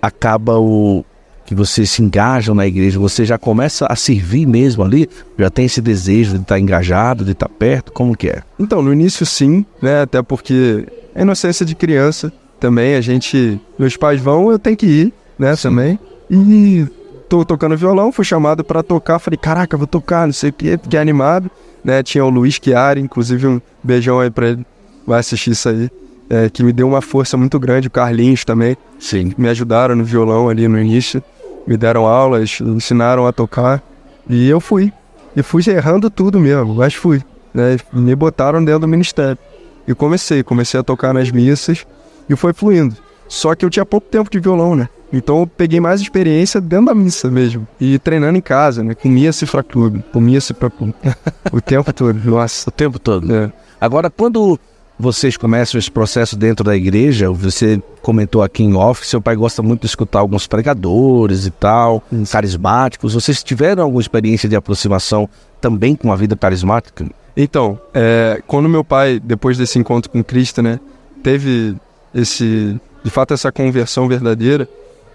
acaba 0.00 0.58
o... 0.58 1.04
que 1.44 1.54
vocês 1.54 1.90
se 1.90 2.02
engajam 2.02 2.54
na 2.54 2.66
igreja, 2.66 2.98
você 2.98 3.24
já 3.24 3.36
começa 3.36 3.86
a 3.86 3.96
servir 3.96 4.46
mesmo 4.46 4.82
ali? 4.82 5.08
Já 5.38 5.50
tem 5.50 5.66
esse 5.66 5.80
desejo 5.80 6.34
de 6.34 6.42
estar 6.42 6.58
engajado, 6.58 7.24
de 7.24 7.32
estar 7.32 7.48
perto? 7.48 7.92
Como 7.92 8.16
que 8.16 8.28
é? 8.28 8.42
Então, 8.58 8.80
no 8.82 8.92
início 8.92 9.26
sim, 9.26 9.64
né? 9.82 10.02
Até 10.02 10.22
porque 10.22 10.86
a 11.14 11.22
inocência 11.22 11.66
de 11.66 11.74
criança 11.74 12.32
também, 12.60 12.94
a 12.94 13.00
gente. 13.00 13.60
Meus 13.78 13.96
pais 13.96 14.20
vão, 14.20 14.50
eu 14.50 14.58
tenho 14.58 14.76
que 14.76 14.86
ir, 14.86 15.12
né? 15.38 15.56
Também. 15.56 15.98
E 16.30 16.86
tô 17.28 17.44
tocando 17.44 17.76
violão, 17.76 18.12
fui 18.12 18.24
chamado 18.24 18.62
pra 18.62 18.82
tocar, 18.82 19.18
falei, 19.18 19.38
caraca, 19.38 19.76
vou 19.76 19.86
tocar, 19.86 20.26
não 20.26 20.32
sei 20.32 20.50
o 20.50 20.52
quê, 20.52 20.78
fiquei 20.80 20.98
animado, 20.98 21.50
né? 21.82 22.02
Tinha 22.02 22.24
o 22.24 22.28
Luiz 22.28 22.58
Chiari, 22.62 23.00
inclusive 23.00 23.46
um 23.46 23.60
beijão 23.82 24.20
aí 24.20 24.30
pra 24.30 24.48
ele, 24.48 24.66
vai 25.06 25.20
assistir 25.20 25.52
isso 25.52 25.68
aí. 25.68 25.90
É, 26.30 26.48
que 26.48 26.62
me 26.62 26.72
deu 26.72 26.86
uma 26.86 27.02
força 27.02 27.36
muito 27.36 27.58
grande, 27.58 27.88
o 27.88 27.90
Carlinhos 27.90 28.44
também, 28.44 28.76
Sim. 28.98 29.34
me 29.36 29.48
ajudaram 29.48 29.96
no 29.96 30.04
violão 30.04 30.48
ali 30.48 30.68
no 30.68 30.78
início, 30.78 31.20
me 31.66 31.76
deram 31.76 32.06
aulas, 32.06 32.58
ensinaram 32.60 33.26
a 33.26 33.32
tocar, 33.32 33.82
e 34.28 34.48
eu 34.48 34.60
fui. 34.60 34.92
E 35.36 35.42
fui 35.42 35.62
errando 35.68 36.08
tudo 36.08 36.38
mesmo, 36.38 36.74
mas 36.74 36.94
fui. 36.94 37.22
Né? 37.52 37.76
Me 37.92 38.14
botaram 38.14 38.64
dentro 38.64 38.80
do 38.80 38.88
ministério. 38.88 39.38
E 39.86 39.94
comecei, 39.94 40.42
comecei 40.42 40.78
a 40.78 40.82
tocar 40.82 41.12
nas 41.12 41.30
missas 41.30 41.84
e 42.28 42.36
foi 42.36 42.52
fluindo. 42.52 42.96
Só 43.28 43.54
que 43.54 43.64
eu 43.64 43.70
tinha 43.70 43.84
pouco 43.84 44.08
tempo 44.08 44.30
de 44.30 44.38
violão, 44.38 44.74
né? 44.74 44.88
Então 45.12 45.40
eu 45.40 45.46
peguei 45.46 45.80
mais 45.80 46.00
experiência 46.00 46.60
dentro 46.60 46.86
da 46.86 46.94
missa 46.94 47.30
mesmo. 47.30 47.66
E 47.80 47.98
treinando 47.98 48.38
em 48.38 48.40
casa, 48.40 48.82
né? 48.82 48.94
Comia 48.94 49.32
cifra 49.32 49.62
clube, 49.62 50.04
comia 50.12 50.40
cifra 50.40 50.70
clube. 50.70 50.94
o 51.52 51.60
tempo 51.60 51.92
todo, 51.92 52.18
nossa. 52.24 52.68
O 52.68 52.72
tempo 52.72 52.98
todo. 52.98 53.32
É. 53.34 53.52
Agora, 53.80 54.10
quando 54.10 54.58
vocês 55.00 55.36
começam 55.36 55.78
esse 55.78 55.90
processo 55.90 56.36
dentro 56.36 56.62
da 56.62 56.76
igreja, 56.76 57.30
você 57.30 57.82
comentou 58.02 58.42
aqui 58.42 58.62
em 58.62 58.74
off, 58.74 59.06
seu 59.06 59.20
pai 59.20 59.34
gosta 59.34 59.62
muito 59.62 59.80
de 59.80 59.86
escutar 59.86 60.18
alguns 60.18 60.46
pregadores 60.46 61.46
e 61.46 61.50
tal, 61.50 62.02
carismáticos. 62.30 63.14
Vocês 63.14 63.42
tiveram 63.42 63.84
alguma 63.84 64.02
experiência 64.02 64.48
de 64.48 64.54
aproximação 64.54 65.28
também 65.58 65.96
com 65.96 66.12
a 66.12 66.16
vida 66.16 66.36
carismática? 66.36 67.06
Então, 67.34 67.80
é, 67.94 68.42
quando 68.46 68.68
meu 68.68 68.84
pai, 68.84 69.18
depois 69.18 69.56
desse 69.56 69.78
encontro 69.78 70.10
com 70.10 70.22
Cristo, 70.22 70.60
né, 70.60 70.78
teve 71.22 71.74
esse, 72.14 72.78
de 73.02 73.10
fato, 73.10 73.32
essa 73.32 73.50
conversão 73.50 74.06
verdadeira, 74.06 74.68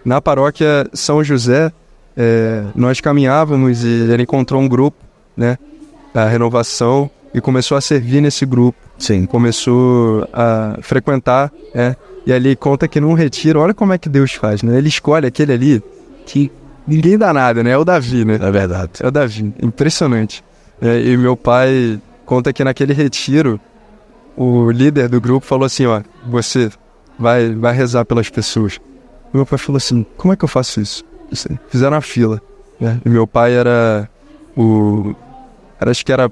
na 0.03 0.19
paróquia 0.19 0.89
São 0.93 1.23
José, 1.23 1.71
é, 2.17 2.63
nós 2.75 2.99
caminhávamos 2.99 3.83
e 3.83 3.87
ele 3.87 4.23
encontrou 4.23 4.59
um 4.59 4.67
grupo, 4.67 4.97
né, 5.37 5.59
da 6.11 6.27
renovação 6.27 7.09
e 7.33 7.41
começou 7.41 7.77
a 7.77 7.81
servir 7.81 8.21
nesse 8.21 8.45
grupo. 8.45 8.84
Sim. 8.97 9.25
Começou 9.25 10.27
a 10.33 10.77
frequentar, 10.81 11.51
é, 11.73 11.95
e 12.25 12.33
ali 12.33 12.55
conta 12.55 12.87
que 12.87 12.99
num 12.99 13.13
retiro, 13.13 13.59
olha 13.59 13.73
como 13.73 13.93
é 13.93 13.97
que 13.97 14.09
Deus 14.09 14.33
faz, 14.33 14.63
né? 14.63 14.77
Ele 14.77 14.87
escolhe 14.87 15.27
aquele 15.27 15.53
ali 15.53 15.83
que 16.25 16.51
ninguém 16.87 17.17
dá 17.17 17.33
nada, 17.33 17.63
né? 17.63 17.71
É 17.71 17.77
o 17.77 17.85
Davi, 17.85 18.25
né? 18.25 18.35
É 18.41 18.51
verdade. 18.51 18.91
É 18.99 19.07
o 19.07 19.11
Davi, 19.11 19.53
impressionante. 19.61 20.43
É, 20.81 21.01
e 21.01 21.17
meu 21.17 21.37
pai 21.37 21.99
conta 22.25 22.51
que 22.51 22.63
naquele 22.63 22.93
retiro, 22.93 23.59
o 24.35 24.71
líder 24.71 25.07
do 25.07 25.21
grupo 25.21 25.45
falou 25.45 25.65
assim, 25.65 25.85
ó, 25.85 26.01
você 26.27 26.71
vai, 27.17 27.53
vai 27.53 27.73
rezar 27.73 28.05
pelas 28.05 28.29
pessoas. 28.29 28.79
E 29.33 29.37
meu 29.37 29.45
pai 29.45 29.57
falou 29.57 29.77
assim, 29.77 30.05
como 30.17 30.33
é 30.33 30.35
que 30.35 30.43
eu 30.43 30.49
faço 30.49 30.81
isso? 30.81 31.03
Fizeram 31.69 31.97
a 31.97 32.01
fila, 32.01 32.41
né? 32.79 32.99
E 33.05 33.09
meu 33.09 33.27
pai 33.27 33.53
era 33.53 34.09
o... 34.55 35.13
Era, 35.79 35.91
acho 35.91 36.05
que 36.05 36.11
era 36.11 36.31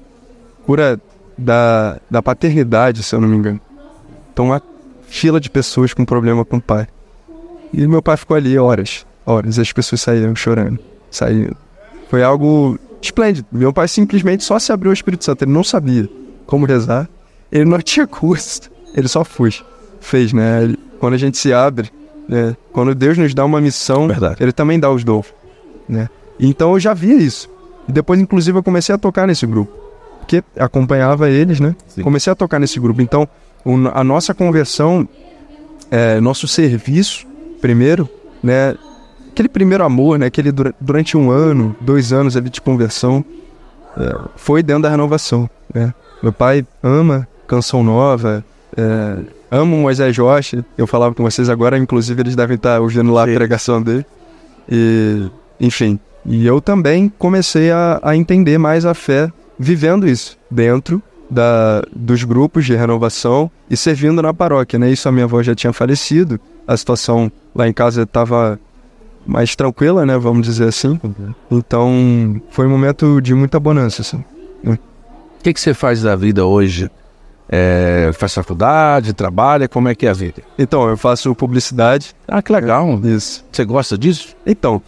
cura 0.66 1.00
da, 1.36 1.98
da 2.10 2.22
paternidade, 2.22 3.02
se 3.02 3.14
eu 3.14 3.20
não 3.20 3.28
me 3.28 3.36
engano. 3.36 3.60
Então, 4.32 4.46
uma 4.46 4.62
fila 5.06 5.40
de 5.40 5.50
pessoas 5.50 5.94
com 5.94 6.04
problema 6.04 6.44
com 6.44 6.56
o 6.56 6.60
pai. 6.60 6.86
E 7.72 7.86
meu 7.86 8.02
pai 8.02 8.16
ficou 8.16 8.36
ali 8.36 8.58
horas, 8.58 9.06
horas, 9.26 9.58
e 9.58 9.60
as 9.60 9.72
pessoas 9.72 10.00
saíram 10.00 10.34
chorando, 10.34 10.78
saindo. 11.10 11.56
Foi 12.08 12.22
algo 12.22 12.78
esplêndido. 13.02 13.46
Meu 13.50 13.72
pai 13.72 13.88
simplesmente 13.88 14.44
só 14.44 14.58
se 14.58 14.72
abriu 14.72 14.90
ao 14.90 14.94
Espírito 14.94 15.24
Santo, 15.24 15.44
ele 15.44 15.52
não 15.52 15.64
sabia 15.64 16.08
como 16.46 16.66
rezar, 16.66 17.08
ele 17.50 17.64
não 17.64 17.78
tinha 17.82 18.06
curso, 18.06 18.70
ele 18.94 19.08
só 19.08 19.24
fez, 19.24 19.64
fez, 20.00 20.32
né? 20.32 20.74
Quando 20.98 21.14
a 21.14 21.18
gente 21.18 21.36
se 21.36 21.52
abre, 21.52 21.90
né? 22.28 22.56
Quando 22.72 22.94
Deus 22.94 23.18
nos 23.18 23.34
dá 23.34 23.44
uma 23.44 23.60
missão, 23.60 24.06
Verdade. 24.06 24.42
ele 24.42 24.52
também 24.52 24.78
dá 24.78 24.90
os 24.90 25.04
dons, 25.04 25.26
né? 25.88 26.08
Então 26.38 26.72
eu 26.72 26.80
já 26.80 26.94
via 26.94 27.16
isso. 27.16 27.50
E 27.88 27.92
depois, 27.92 28.18
inclusive, 28.18 28.56
eu 28.58 28.62
comecei 28.62 28.94
a 28.94 28.98
tocar 28.98 29.26
nesse 29.26 29.46
grupo, 29.46 29.72
porque 30.24 30.42
acompanhava 30.58 31.28
eles, 31.30 31.60
né? 31.60 31.76
Sim. 31.86 32.02
Comecei 32.02 32.32
a 32.32 32.34
tocar 32.36 32.58
nesse 32.58 32.80
grupo. 32.80 33.00
Então, 33.02 33.28
o- 33.64 33.88
a 33.92 34.02
nossa 34.02 34.32
conversão, 34.34 35.06
é, 35.90 36.18
nosso 36.20 36.48
serviço, 36.48 37.26
primeiro, 37.60 38.08
né? 38.42 38.74
Aquele 39.30 39.48
primeiro 39.48 39.84
amor, 39.84 40.18
né? 40.18 40.26
Aquele 40.26 40.50
dura- 40.50 40.74
durante 40.80 41.16
um 41.16 41.30
ano, 41.30 41.76
dois 41.80 42.12
anos 42.12 42.36
ali 42.36 42.48
de 42.48 42.60
conversão, 42.60 43.24
é, 43.96 44.16
foi 44.36 44.62
dentro 44.62 44.82
da 44.84 44.88
renovação, 44.90 45.48
né? 45.72 45.92
Meu 46.22 46.32
pai 46.32 46.66
ama 46.82 47.28
canção 47.46 47.82
nova, 47.84 48.42
é, 48.76 49.18
ama 49.50 49.74
o 49.76 49.78
Moisés 49.78 50.14
Jorge. 50.16 50.64
Eu 50.78 50.86
falava 50.86 51.14
com 51.14 51.22
vocês 51.22 51.48
agora, 51.50 51.76
inclusive 51.76 52.22
eles 52.22 52.34
devem 52.34 52.56
estar 52.56 52.80
ouvindo 52.80 53.12
lá 53.12 53.24
a 53.24 53.26
Sim. 53.26 53.34
pregação 53.34 53.82
dele. 53.82 54.06
E, 54.68 55.28
enfim, 55.60 55.98
e 56.24 56.46
eu 56.46 56.60
também 56.60 57.12
comecei 57.18 57.70
a, 57.70 58.00
a 58.02 58.16
entender 58.16 58.56
mais 58.56 58.86
a 58.86 58.94
fé 58.94 59.30
vivendo 59.58 60.06
isso 60.06 60.38
dentro 60.50 61.02
da, 61.30 61.82
dos 61.94 62.22
grupos 62.24 62.64
de 62.64 62.74
renovação 62.74 63.50
e 63.68 63.76
servindo 63.76 64.20
na 64.22 64.32
paróquia, 64.34 64.78
né? 64.78 64.90
Isso 64.90 65.08
a 65.08 65.12
minha 65.12 65.24
avó 65.24 65.42
já 65.42 65.54
tinha 65.54 65.72
falecido, 65.72 66.38
a 66.66 66.76
situação 66.76 67.30
lá 67.54 67.68
em 67.68 67.72
casa 67.72 68.02
estava 68.02 68.58
mais 69.26 69.56
tranquila, 69.56 70.04
né? 70.04 70.18
Vamos 70.18 70.46
dizer 70.46 70.68
assim. 70.68 71.00
Então, 71.50 72.40
foi 72.50 72.66
um 72.66 72.70
momento 72.70 73.20
de 73.20 73.34
muita 73.34 73.58
bonança, 73.58 74.02
assim. 74.02 74.22
O 74.66 74.76
que, 75.42 75.52
que 75.52 75.60
você 75.60 75.74
faz 75.74 76.02
da 76.02 76.16
vida 76.16 76.44
hoje? 76.44 76.90
É, 77.48 78.10
faz 78.14 78.34
faculdade, 78.34 79.12
trabalha, 79.12 79.68
como 79.68 79.88
é 79.88 79.94
que 79.94 80.06
é 80.06 80.10
a 80.10 80.14
vida? 80.14 80.42
Então, 80.58 80.88
eu 80.88 80.96
faço 80.96 81.34
publicidade. 81.34 82.14
Ah, 82.26 82.40
que 82.40 82.50
legal. 82.52 82.98
Isso. 83.04 83.44
Você 83.52 83.64
gosta 83.64 83.98
disso? 83.98 84.34
Então, 84.46 84.80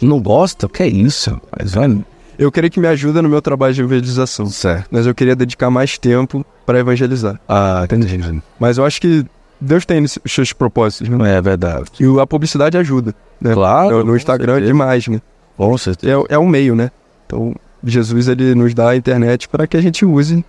Não 0.00 0.20
gosta? 0.20 0.68
Que 0.68 0.82
é 0.82 0.88
isso? 0.88 1.40
Mas, 1.56 1.76
olha, 1.76 2.04
eu 2.38 2.50
queria 2.50 2.70
que 2.70 2.80
me 2.80 2.86
ajuda 2.86 3.22
no 3.22 3.28
meu 3.28 3.40
trabalho 3.42 3.74
de 3.74 3.80
evangelização. 3.82 4.46
certo. 4.46 4.88
Mas 4.90 5.06
eu 5.06 5.14
queria 5.14 5.34
dedicar 5.36 5.70
mais 5.70 5.98
tempo 5.98 6.44
para 6.66 6.78
evangelizar. 6.78 7.40
Ah, 7.48 7.82
entendi. 7.84 8.42
Mas 8.58 8.78
eu 8.78 8.84
acho 8.84 9.00
que 9.00 9.24
Deus 9.60 9.84
tem 9.84 10.02
os 10.02 10.18
seus 10.26 10.52
propósitos, 10.52 11.08
né? 11.08 11.16
Não 11.16 11.26
é 11.26 11.40
verdade. 11.40 11.90
E 12.00 12.20
a 12.20 12.26
publicidade 12.26 12.76
ajuda, 12.76 13.14
né? 13.40 13.54
Claro. 13.54 13.98
No, 13.98 14.04
no 14.04 14.16
Instagram 14.16 14.52
é 14.52 14.56
certeza. 14.56 14.72
demais, 14.72 15.08
né? 15.08 15.20
Com 15.56 15.78
certeza. 15.78 16.24
É, 16.30 16.34
é 16.34 16.38
um 16.38 16.46
meio, 16.48 16.74
né? 16.74 16.90
Então, 17.26 17.54
Jesus 17.84 18.28
ele 18.28 18.54
nos 18.54 18.74
dá 18.74 18.90
a 18.90 18.96
internet 18.96 19.48
para 19.48 19.66
que 19.66 19.76
a 19.76 19.80
gente 19.80 20.04
use 20.04 20.44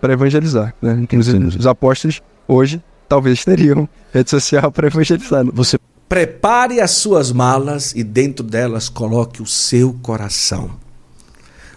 para 0.00 0.12
evangelizar, 0.12 0.74
né? 0.80 0.98
Inclusive, 1.02 1.36
Entendi. 1.36 1.58
os 1.58 1.66
apóstolos 1.66 2.22
hoje 2.48 2.80
talvez 3.08 3.44
teriam 3.44 3.88
rede 4.12 4.30
social 4.30 4.72
para 4.72 4.86
evangelizar. 4.86 5.44
né? 5.44 5.50
Você 5.54 5.78
Prepare 6.08 6.80
as 6.80 6.92
suas 6.92 7.32
malas 7.32 7.92
e 7.94 8.04
dentro 8.04 8.44
delas 8.44 8.88
coloque 8.88 9.42
o 9.42 9.46
seu 9.46 9.92
coração. 10.02 10.70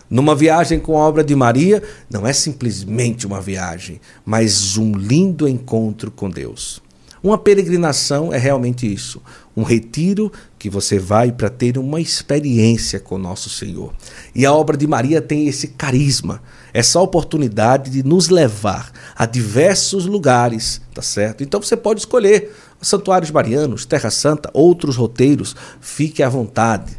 Numa 0.10 0.36
viagem 0.36 0.80
com 0.80 0.98
a 0.98 1.08
obra 1.08 1.24
de 1.24 1.36
Maria, 1.36 1.84
não 2.10 2.26
é 2.26 2.34
simplesmente 2.34 3.28
uma 3.28 3.40
viagem, 3.40 4.02
mas 4.26 4.76
um 4.76 4.94
lindo 4.94 5.48
encontro 5.48 6.10
com 6.10 6.30
Deus. 6.30 6.82
Uma 7.22 7.38
peregrinação 7.38 8.34
é 8.34 8.38
realmente 8.38 8.92
isso, 8.92 9.22
um 9.56 9.62
retiro 9.62 10.32
que 10.58 10.70
você 10.70 10.98
vai 10.98 11.34
para 11.34 11.50
ter 11.50 11.78
uma 11.78 12.00
experiência 12.00 12.98
com 12.98 13.18
nosso 13.18 13.50
Senhor. 13.50 13.94
E 14.34 14.46
a 14.46 14.54
obra 14.54 14.78
de 14.78 14.88
Maria 14.88 15.22
tem 15.22 15.46
esse 15.46 15.68
carisma, 15.68 16.42
essa 16.74 17.00
oportunidade 17.02 17.92
de 17.92 18.04
nos 18.04 18.30
levar 18.30 18.90
a 19.16 19.26
diversos 19.26 20.06
lugares, 20.06 20.82
tá 20.94 21.02
certo? 21.02 21.44
Então 21.44 21.62
você 21.62 21.76
pode 21.76 22.00
escolher 22.00 22.56
santuários 22.82 23.32
marianos, 23.32 23.86
Terra 23.86 24.10
Santa, 24.10 24.50
outros 24.54 24.96
roteiros, 24.96 25.56
fique 25.82 26.24
à 26.24 26.30
vontade. 26.30 26.99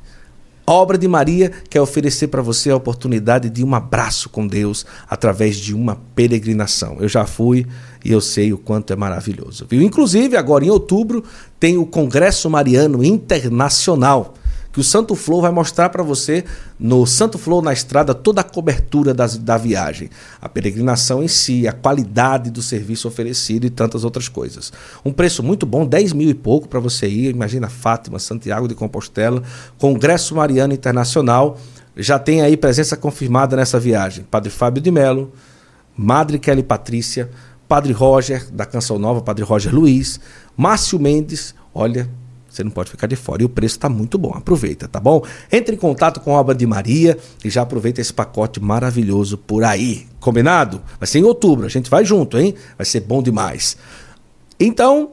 A 0.70 0.72
obra 0.72 0.96
de 0.96 1.08
Maria 1.08 1.50
quer 1.68 1.80
oferecer 1.80 2.28
para 2.28 2.40
você 2.40 2.70
a 2.70 2.76
oportunidade 2.76 3.50
de 3.50 3.64
um 3.64 3.74
abraço 3.74 4.28
com 4.28 4.46
Deus 4.46 4.86
através 5.08 5.56
de 5.56 5.74
uma 5.74 5.96
peregrinação. 6.14 6.98
Eu 7.00 7.08
já 7.08 7.26
fui 7.26 7.66
e 8.04 8.12
eu 8.12 8.20
sei 8.20 8.52
o 8.52 8.56
quanto 8.56 8.92
é 8.92 8.96
maravilhoso. 8.96 9.66
Viu? 9.68 9.82
Inclusive, 9.82 10.36
agora 10.36 10.64
em 10.64 10.70
outubro, 10.70 11.24
tem 11.58 11.76
o 11.76 11.84
Congresso 11.84 12.48
Mariano 12.48 13.02
Internacional, 13.02 14.34
que 14.72 14.80
o 14.80 14.84
Santo 14.84 15.14
Flow 15.14 15.42
vai 15.42 15.50
mostrar 15.50 15.88
para 15.88 16.02
você 16.02 16.44
no 16.78 17.06
Santo 17.06 17.38
Flow 17.38 17.60
na 17.60 17.72
estrada 17.72 18.14
toda 18.14 18.40
a 18.40 18.44
cobertura 18.44 19.12
das, 19.12 19.36
da 19.36 19.56
viagem, 19.56 20.10
a 20.40 20.48
peregrinação 20.48 21.22
em 21.22 21.28
si, 21.28 21.66
a 21.66 21.72
qualidade 21.72 22.50
do 22.50 22.62
serviço 22.62 23.08
oferecido 23.08 23.66
e 23.66 23.70
tantas 23.70 24.04
outras 24.04 24.28
coisas. 24.28 24.72
Um 25.04 25.12
preço 25.12 25.42
muito 25.42 25.66
bom, 25.66 25.86
10 25.86 26.12
mil 26.12 26.30
e 26.30 26.34
pouco 26.34 26.68
para 26.68 26.78
você 26.78 27.08
ir. 27.08 27.30
Imagina 27.30 27.68
Fátima, 27.68 28.18
Santiago 28.18 28.68
de 28.68 28.74
Compostela, 28.74 29.42
Congresso 29.78 30.34
Mariano 30.34 30.72
Internacional. 30.72 31.58
Já 31.96 32.18
tem 32.18 32.42
aí 32.42 32.56
presença 32.56 32.96
confirmada 32.96 33.56
nessa 33.56 33.80
viagem. 33.80 34.24
Padre 34.30 34.50
Fábio 34.50 34.80
de 34.80 34.90
Melo, 34.90 35.32
Madre 35.96 36.38
Kelly 36.38 36.62
Patrícia, 36.62 37.28
Padre 37.68 37.92
Roger, 37.92 38.50
da 38.50 38.64
Canção 38.64 38.98
Nova, 38.98 39.20
Padre 39.20 39.44
Roger 39.44 39.74
Luiz, 39.74 40.18
Márcio 40.56 40.98
Mendes, 40.98 41.54
olha, 41.74 42.08
você 42.50 42.64
não 42.64 42.70
pode 42.70 42.90
ficar 42.90 43.06
de 43.06 43.16
fora. 43.16 43.42
E 43.42 43.44
o 43.44 43.48
preço 43.48 43.76
está 43.76 43.88
muito 43.88 44.18
bom. 44.18 44.32
Aproveita, 44.34 44.88
tá 44.88 44.98
bom? 44.98 45.22
Entre 45.50 45.74
em 45.74 45.78
contato 45.78 46.20
com 46.20 46.36
a 46.36 46.40
obra 46.40 46.54
de 46.54 46.66
Maria 46.66 47.16
e 47.44 47.48
já 47.48 47.62
aproveita 47.62 48.00
esse 48.00 48.12
pacote 48.12 48.60
maravilhoso 48.60 49.38
por 49.38 49.62
aí. 49.62 50.06
Combinado? 50.18 50.82
Vai 50.98 51.06
ser 51.06 51.20
em 51.20 51.24
outubro. 51.24 51.64
A 51.64 51.70
gente 51.70 51.88
vai 51.88 52.04
junto, 52.04 52.38
hein? 52.38 52.54
Vai 52.76 52.84
ser 52.84 53.00
bom 53.00 53.22
demais. 53.22 53.76
Então, 54.58 55.12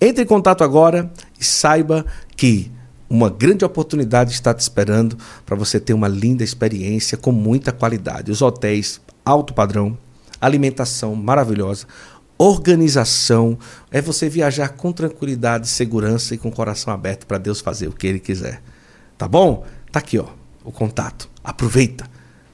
entre 0.00 0.22
em 0.22 0.26
contato 0.26 0.62
agora 0.62 1.10
e 1.38 1.44
saiba 1.44 2.06
que 2.36 2.70
uma 3.10 3.28
grande 3.30 3.64
oportunidade 3.64 4.32
está 4.32 4.54
te 4.54 4.60
esperando 4.60 5.16
para 5.44 5.56
você 5.56 5.80
ter 5.80 5.94
uma 5.94 6.08
linda 6.08 6.44
experiência 6.44 7.16
com 7.16 7.32
muita 7.32 7.72
qualidade. 7.72 8.30
Os 8.30 8.42
hotéis 8.42 9.00
alto 9.24 9.52
padrão, 9.52 9.96
alimentação 10.40 11.14
maravilhosa, 11.14 11.86
organização, 12.38 13.58
é 13.90 14.00
você 14.00 14.28
viajar 14.28 14.68
com 14.70 14.92
tranquilidade, 14.92 15.68
segurança 15.68 16.34
e 16.34 16.38
com 16.38 16.48
o 16.48 16.52
coração 16.52 16.94
aberto 16.94 17.26
para 17.26 17.36
Deus 17.36 17.60
fazer 17.60 17.88
o 17.88 17.92
que 17.92 18.06
ele 18.06 18.20
quiser. 18.20 18.62
Tá 19.16 19.26
bom? 19.26 19.66
Tá 19.90 19.98
aqui, 19.98 20.18
ó, 20.18 20.26
o 20.64 20.70
contato. 20.70 21.28
Aproveita. 21.42 22.06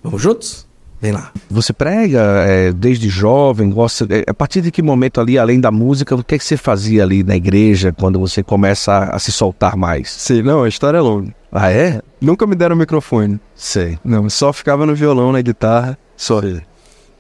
Vamos 0.03 0.23
juntos? 0.23 0.67
Vem 1.01 1.13
lá. 1.13 1.33
Você 1.51 1.73
prega 1.75 2.21
é, 2.47 2.73
desde 2.73 3.11
jovem, 3.11 3.69
gosta. 3.69 4.07
é, 4.09 4.25
a 4.27 4.33
partir 4.33 4.63
de 4.63 4.71
que 4.71 4.81
momento 4.81 5.21
ali, 5.21 5.39
além 5.39 5.61
da 5.61 5.71
música, 5.71 6.15
o 6.15 6.25
que, 6.25 6.37
é 6.37 6.39
que 6.39 6.45
você 6.45 6.57
fazia 6.57 7.03
ali 7.03 7.23
na 7.23 7.37
igreja 7.37 7.93
quando 7.93 8.19
você 8.19 8.43
começa 8.43 8.91
a, 8.91 9.17
a 9.17 9.19
se 9.19 9.31
soltar 9.31 9.77
mais? 9.77 10.11
Sim, 10.11 10.41
não, 10.41 10.63
a 10.63 10.69
história 10.69 10.97
é 10.97 11.01
longa. 11.03 11.35
Ah, 11.53 11.71
é? 11.71 12.01
Nunca 12.21 12.47
me 12.47 12.55
deram 12.55 12.75
microfone. 12.75 13.39
Sei. 13.55 13.99
Não, 14.03 14.31
só 14.31 14.51
ficava 14.51 14.87
no 14.87 14.95
violão, 14.95 15.31
na 15.31 15.43
guitarra, 15.43 15.99
só. 16.17 16.41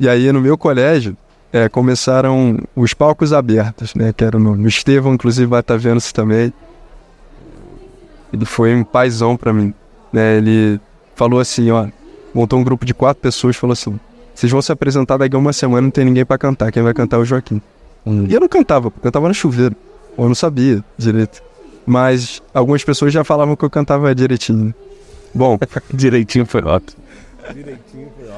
E 0.00 0.08
aí 0.08 0.32
no 0.32 0.40
meu 0.40 0.56
colégio 0.56 1.14
é, 1.54 1.68
começaram 1.68 2.58
os 2.74 2.94
palcos 2.94 3.32
abertos, 3.32 3.94
né? 3.94 4.12
Que 4.12 4.24
era 4.24 4.40
no, 4.40 4.56
no 4.56 4.66
Estevão, 4.66 5.14
inclusive 5.14 5.46
vai 5.46 5.60
estar 5.60 5.76
vendo 5.76 5.98
isso 5.98 6.12
também. 6.12 6.52
Ele 8.32 8.44
foi 8.44 8.74
um 8.74 8.82
paizão 8.82 9.36
pra 9.36 9.52
mim. 9.52 9.72
Né? 10.12 10.38
Ele 10.38 10.80
falou 11.14 11.38
assim, 11.38 11.70
ó, 11.70 11.86
montou 12.34 12.58
um 12.58 12.64
grupo 12.64 12.84
de 12.84 12.92
quatro 12.92 13.22
pessoas, 13.22 13.54
falou 13.54 13.72
assim: 13.72 14.00
vocês 14.34 14.50
vão 14.50 14.60
se 14.60 14.72
apresentar 14.72 15.16
daqui 15.16 15.36
a 15.36 15.38
uma 15.38 15.52
semana, 15.52 15.82
não 15.82 15.92
tem 15.92 16.04
ninguém 16.04 16.24
pra 16.24 16.36
cantar, 16.36 16.72
quem 16.72 16.82
vai 16.82 16.92
cantar 16.92 17.18
é 17.18 17.20
o 17.20 17.24
Joaquim. 17.24 17.62
Hum. 18.04 18.26
E 18.28 18.34
eu 18.34 18.40
não 18.40 18.48
cantava, 18.48 18.88
eu 18.88 18.92
cantava 19.00 19.28
no 19.28 19.34
chuveiro. 19.34 19.76
Eu 20.18 20.26
não 20.26 20.34
sabia 20.34 20.82
direito. 20.98 21.40
Mas 21.86 22.42
algumas 22.52 22.82
pessoas 22.82 23.12
já 23.12 23.22
falavam 23.22 23.54
que 23.54 23.64
eu 23.64 23.70
cantava 23.70 24.12
direitinho. 24.12 24.64
né? 24.66 24.74
Bom, 25.32 25.56
Direitinho 25.94 26.46
foi 26.46 26.62
ótimo. 26.64 27.00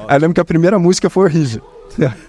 aí 0.07 0.17
eu 0.17 0.21
lembro 0.21 0.35
que 0.35 0.41
a 0.41 0.45
primeira 0.45 0.77
música 0.77 1.09
foi 1.09 1.25
horrível. 1.25 1.76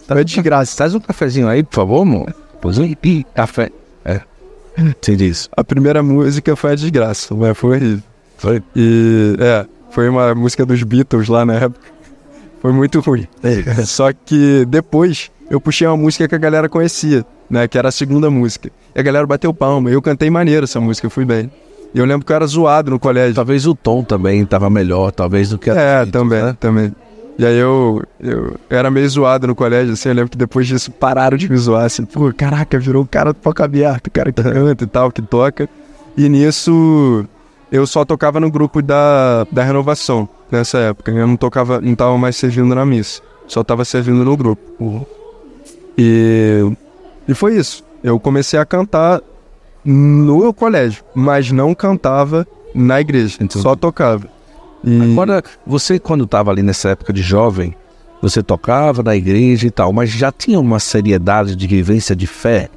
Foi 0.07 0.25
de 0.25 0.42
graça. 0.42 0.77
Traz 0.77 0.94
um 0.94 1.01
cafezinho 1.01 1.49
aí, 1.49 1.62
por 1.62 1.75
favor, 1.75 2.03
amor. 2.03 2.35
Pois 2.61 2.79
um 2.79 2.94
café. 3.35 3.71
É. 4.05 4.21
Você 5.01 5.16
diz. 5.16 5.49
A 5.57 5.64
primeira 5.64 6.03
música 6.03 6.55
foi 6.57 6.73
a 6.73 6.75
desgraça, 6.75 7.35
mas 7.35 7.57
foi 7.57 7.77
horrível. 7.77 8.03
Foi? 8.37 8.62
E 8.75 9.37
é, 9.38 9.66
foi 9.90 10.09
uma 10.09 10.35
música 10.35 10.64
dos 10.64 10.83
Beatles 10.83 11.29
lá 11.29 11.44
na 11.44 11.55
época. 11.55 11.87
Foi 12.61 12.73
muito 12.73 13.01
ruim. 13.01 13.27
Só 13.85 14.12
que 14.12 14.64
depois 14.66 15.31
eu 15.51 15.61
puxei 15.61 15.87
uma 15.87 15.97
música 15.97 16.29
que 16.29 16.35
a 16.35 16.38
galera 16.38 16.68
conhecia, 16.68 17.25
né? 17.49 17.66
Que 17.68 17.79
era 17.79 17.88
a 17.88 17.92
segunda 17.92 18.31
música. 18.31 18.71
E 18.94 19.01
a 19.01 19.03
galera 19.03 19.27
bateu 19.27 19.53
palma. 19.53 19.90
Eu 19.90 20.03
cantei 20.03 20.31
maneiro 20.31 20.64
essa 20.64 20.81
música, 20.81 21.07
eu 21.07 21.11
fui 21.11 21.25
bem. 21.25 21.51
E 21.94 21.99
eu 21.99 22.05
lembro 22.05 22.27
que 22.27 22.33
eu 22.33 22.37
era 22.37 22.47
zoado 22.47 22.90
no 22.90 22.99
colégio. 22.99 23.35
Talvez 23.35 23.66
o 23.66 23.75
tom 23.75 24.03
também 24.05 24.44
tava 24.44 24.68
melhor, 24.68 25.11
talvez 25.11 25.51
do 25.51 25.59
que 25.59 25.71
a 25.71 25.75
É, 25.75 26.07
também, 26.07 26.42
né? 26.42 26.57
também. 26.61 26.94
E 27.38 27.46
aí 27.46 27.57
eu, 27.57 28.03
eu 28.18 28.57
era 28.68 28.90
meio 28.90 29.09
zoado 29.09 29.46
no 29.46 29.55
colégio, 29.55 29.92
assim, 29.92 30.09
eu 30.09 30.14
lembro 30.16 30.31
que 30.31 30.37
depois 30.37 30.66
disso 30.66 30.90
pararam 30.90 31.37
de 31.37 31.48
me 31.48 31.57
zoar, 31.57 31.85
assim, 31.85 32.05
pô, 32.05 32.33
caraca, 32.33 32.77
virou 32.81 33.05
o 33.05 33.07
cara 33.07 33.33
do 33.33 33.37
palco 33.37 33.62
aberto, 33.62 34.09
o 34.09 34.11
cara 34.11 34.33
que 34.33 34.42
canta 34.42 34.83
e 34.83 34.87
tal, 34.88 35.12
que 35.12 35.22
toca. 35.22 35.68
E 36.16 36.29
nisso 36.29 37.24
eu 37.70 37.87
só 37.87 38.05
tocava 38.05 38.40
no 38.40 38.51
grupo 38.51 38.83
da, 38.83 39.46
da 39.53 39.62
renovação, 39.62 40.29
nessa 40.51 40.79
época. 40.79 41.12
Eu 41.12 41.29
não 41.29 41.37
tocava, 41.37 41.81
não 41.81 41.94
tava 41.94 42.18
mais 42.18 42.35
servindo 42.35 42.74
na 42.74 42.85
missa, 42.85 43.22
só 43.46 43.62
tava 43.62 43.85
servindo 43.85 44.24
no 44.24 44.37
grupo. 44.37 45.07
E, 45.96 46.72
e 47.29 47.35
foi 47.35 47.57
isso. 47.57 47.85
Eu 48.03 48.18
comecei 48.18 48.59
a 48.59 48.64
cantar 48.64 49.20
no 49.85 50.53
colégio, 50.53 51.05
mas 51.14 51.53
não 51.53 51.72
cantava 51.72 52.44
na 52.74 53.01
igreja, 53.01 53.37
Entendi. 53.40 53.62
só 53.62 53.77
tocava. 53.77 54.29
E... 54.85 55.12
Agora, 55.12 55.43
você 55.67 55.99
quando 55.99 56.25
estava 56.25 56.51
ali 56.51 56.62
nessa 56.62 56.91
época 56.91 57.12
de 57.12 57.23
jovem, 57.23 57.75
você 58.21 58.43
tocava 58.43 59.03
na 59.03 59.14
igreja 59.17 59.67
e 59.67 59.71
tal, 59.71 59.93
mas 59.93 60.11
já 60.11 60.33
tinha 60.33 60.59
uma 60.59 60.79
seriedade 60.79 61.55
de 61.55 61.67
vivência 61.67 62.14
de 62.17 62.27
fé? 62.27 62.69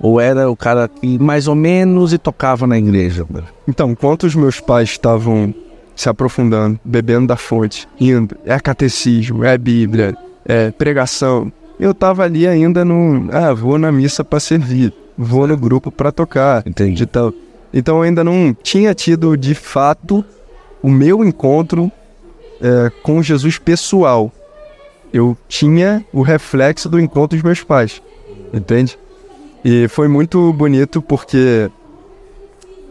Ou 0.00 0.20
era 0.20 0.48
o 0.48 0.56
cara 0.56 0.88
que 0.88 1.18
mais 1.18 1.48
ou 1.48 1.54
menos 1.54 2.12
e 2.12 2.18
tocava 2.18 2.66
na 2.66 2.78
igreja? 2.78 3.26
Então, 3.66 3.90
enquanto 3.90 4.24
os 4.24 4.34
meus 4.34 4.60
pais 4.60 4.90
estavam 4.90 5.52
se 5.96 6.08
aprofundando, 6.08 6.78
bebendo 6.84 7.26
da 7.26 7.36
fonte, 7.36 7.88
indo, 8.00 8.36
é 8.44 8.58
catecismo, 8.60 9.42
é 9.42 9.58
Bíblia, 9.58 10.16
é 10.46 10.70
pregação, 10.70 11.52
eu 11.78 11.92
tava 11.92 12.22
ali 12.22 12.46
ainda 12.46 12.84
no, 12.84 13.28
ah, 13.32 13.52
vou 13.52 13.78
na 13.78 13.90
missa 13.90 14.24
para 14.24 14.38
servir, 14.38 14.92
vou 15.16 15.46
no 15.48 15.56
grupo 15.56 15.90
para 15.90 16.12
tocar, 16.12 16.62
Entendi. 16.64 17.04
tal. 17.04 17.34
Então 17.74 17.96
eu 17.96 18.02
ainda 18.02 18.22
não 18.22 18.56
tinha 18.62 18.94
tido 18.94 19.36
de 19.36 19.54
fato 19.54 20.24
o 20.82 20.88
meu 20.88 21.24
encontro 21.24 21.90
é, 22.60 22.90
com 23.02 23.22
Jesus 23.22 23.58
pessoal. 23.58 24.32
Eu 25.12 25.36
tinha 25.48 26.04
o 26.12 26.22
reflexo 26.22 26.88
do 26.88 27.00
encontro 27.00 27.36
dos 27.36 27.42
meus 27.42 27.62
pais, 27.62 28.02
entende? 28.52 28.98
E 29.64 29.88
foi 29.88 30.06
muito 30.06 30.52
bonito 30.52 31.00
porque 31.00 31.70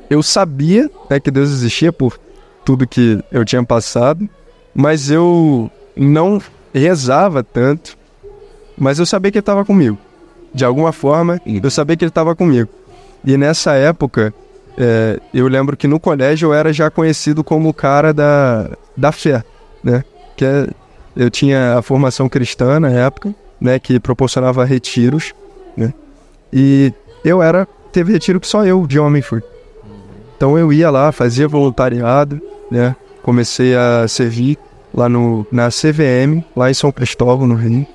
eu 0.10 0.24
sabia 0.24 0.90
né, 1.10 1.20
que 1.20 1.30
Deus 1.30 1.50
existia 1.50 1.92
por 1.92 2.20
tudo 2.66 2.88
que 2.88 3.24
eu 3.32 3.46
tinha 3.46 3.64
passado, 3.64 4.28
mas 4.74 5.10
eu 5.10 5.70
não 5.96 6.42
rezava 6.74 7.44
tanto, 7.44 7.98
mas 8.78 9.00
eu 9.00 9.06
sabia 9.06 9.32
que 9.32 9.38
Ele 9.38 9.42
estava 9.42 9.64
comigo. 9.64 9.98
De 10.54 10.66
alguma 10.66 10.92
forma, 10.92 11.42
eu 11.46 11.70
sabia 11.70 11.96
que 11.96 12.04
Ele 12.04 12.10
estava 12.10 12.36
comigo. 12.36 12.70
E 13.24 13.38
nessa 13.38 13.74
época, 13.74 14.34
é, 14.78 15.20
eu 15.34 15.48
lembro 15.48 15.76
que 15.76 15.88
no 15.88 16.00
colégio 16.00 16.50
eu 16.50 16.54
era 16.54 16.72
já 16.72 16.90
conhecido 16.92 17.44
como 17.44 17.70
o 17.70 17.74
cara 17.74 18.14
da, 18.14 18.70
da 18.96 19.12
fé, 19.12 19.44
né? 19.84 20.04
Que 20.36 20.46
é- 20.46 20.68
eu 21.16 21.32
tinha 21.32 21.78
a 21.78 21.82
formação 21.82 22.30
cristã 22.30 22.80
na 22.80 22.90
época, 22.90 23.34
né? 23.60 23.80
Que 23.80 24.00
proporcionava 24.00 24.64
retiros, 24.64 25.34
né? 25.76 25.92
E 26.54 26.94
eu 27.26 27.42
era, 27.42 27.68
teve 27.92 28.14
retiro 28.14 28.40
que 28.40 28.48
só 28.48 28.64
eu, 28.66 28.86
de 28.86 29.00
homem, 29.00 29.22
fui. 29.22 29.42
Então 30.36 30.58
eu 30.58 30.72
ia 30.72 30.92
lá, 30.92 31.12
fazia 31.12 31.48
voluntariado, 31.48 32.40
né? 32.70 32.96
Comecei 33.24 33.76
a 33.76 34.08
servir 34.08 34.60
lá 34.94 35.10
no, 35.10 35.46
na 35.52 35.70
CVM, 35.70 36.44
lá 36.56 36.70
em 36.70 36.74
São 36.76 36.92
Cristóvão, 36.92 37.48
no 37.48 37.56
Rio, 37.56 37.86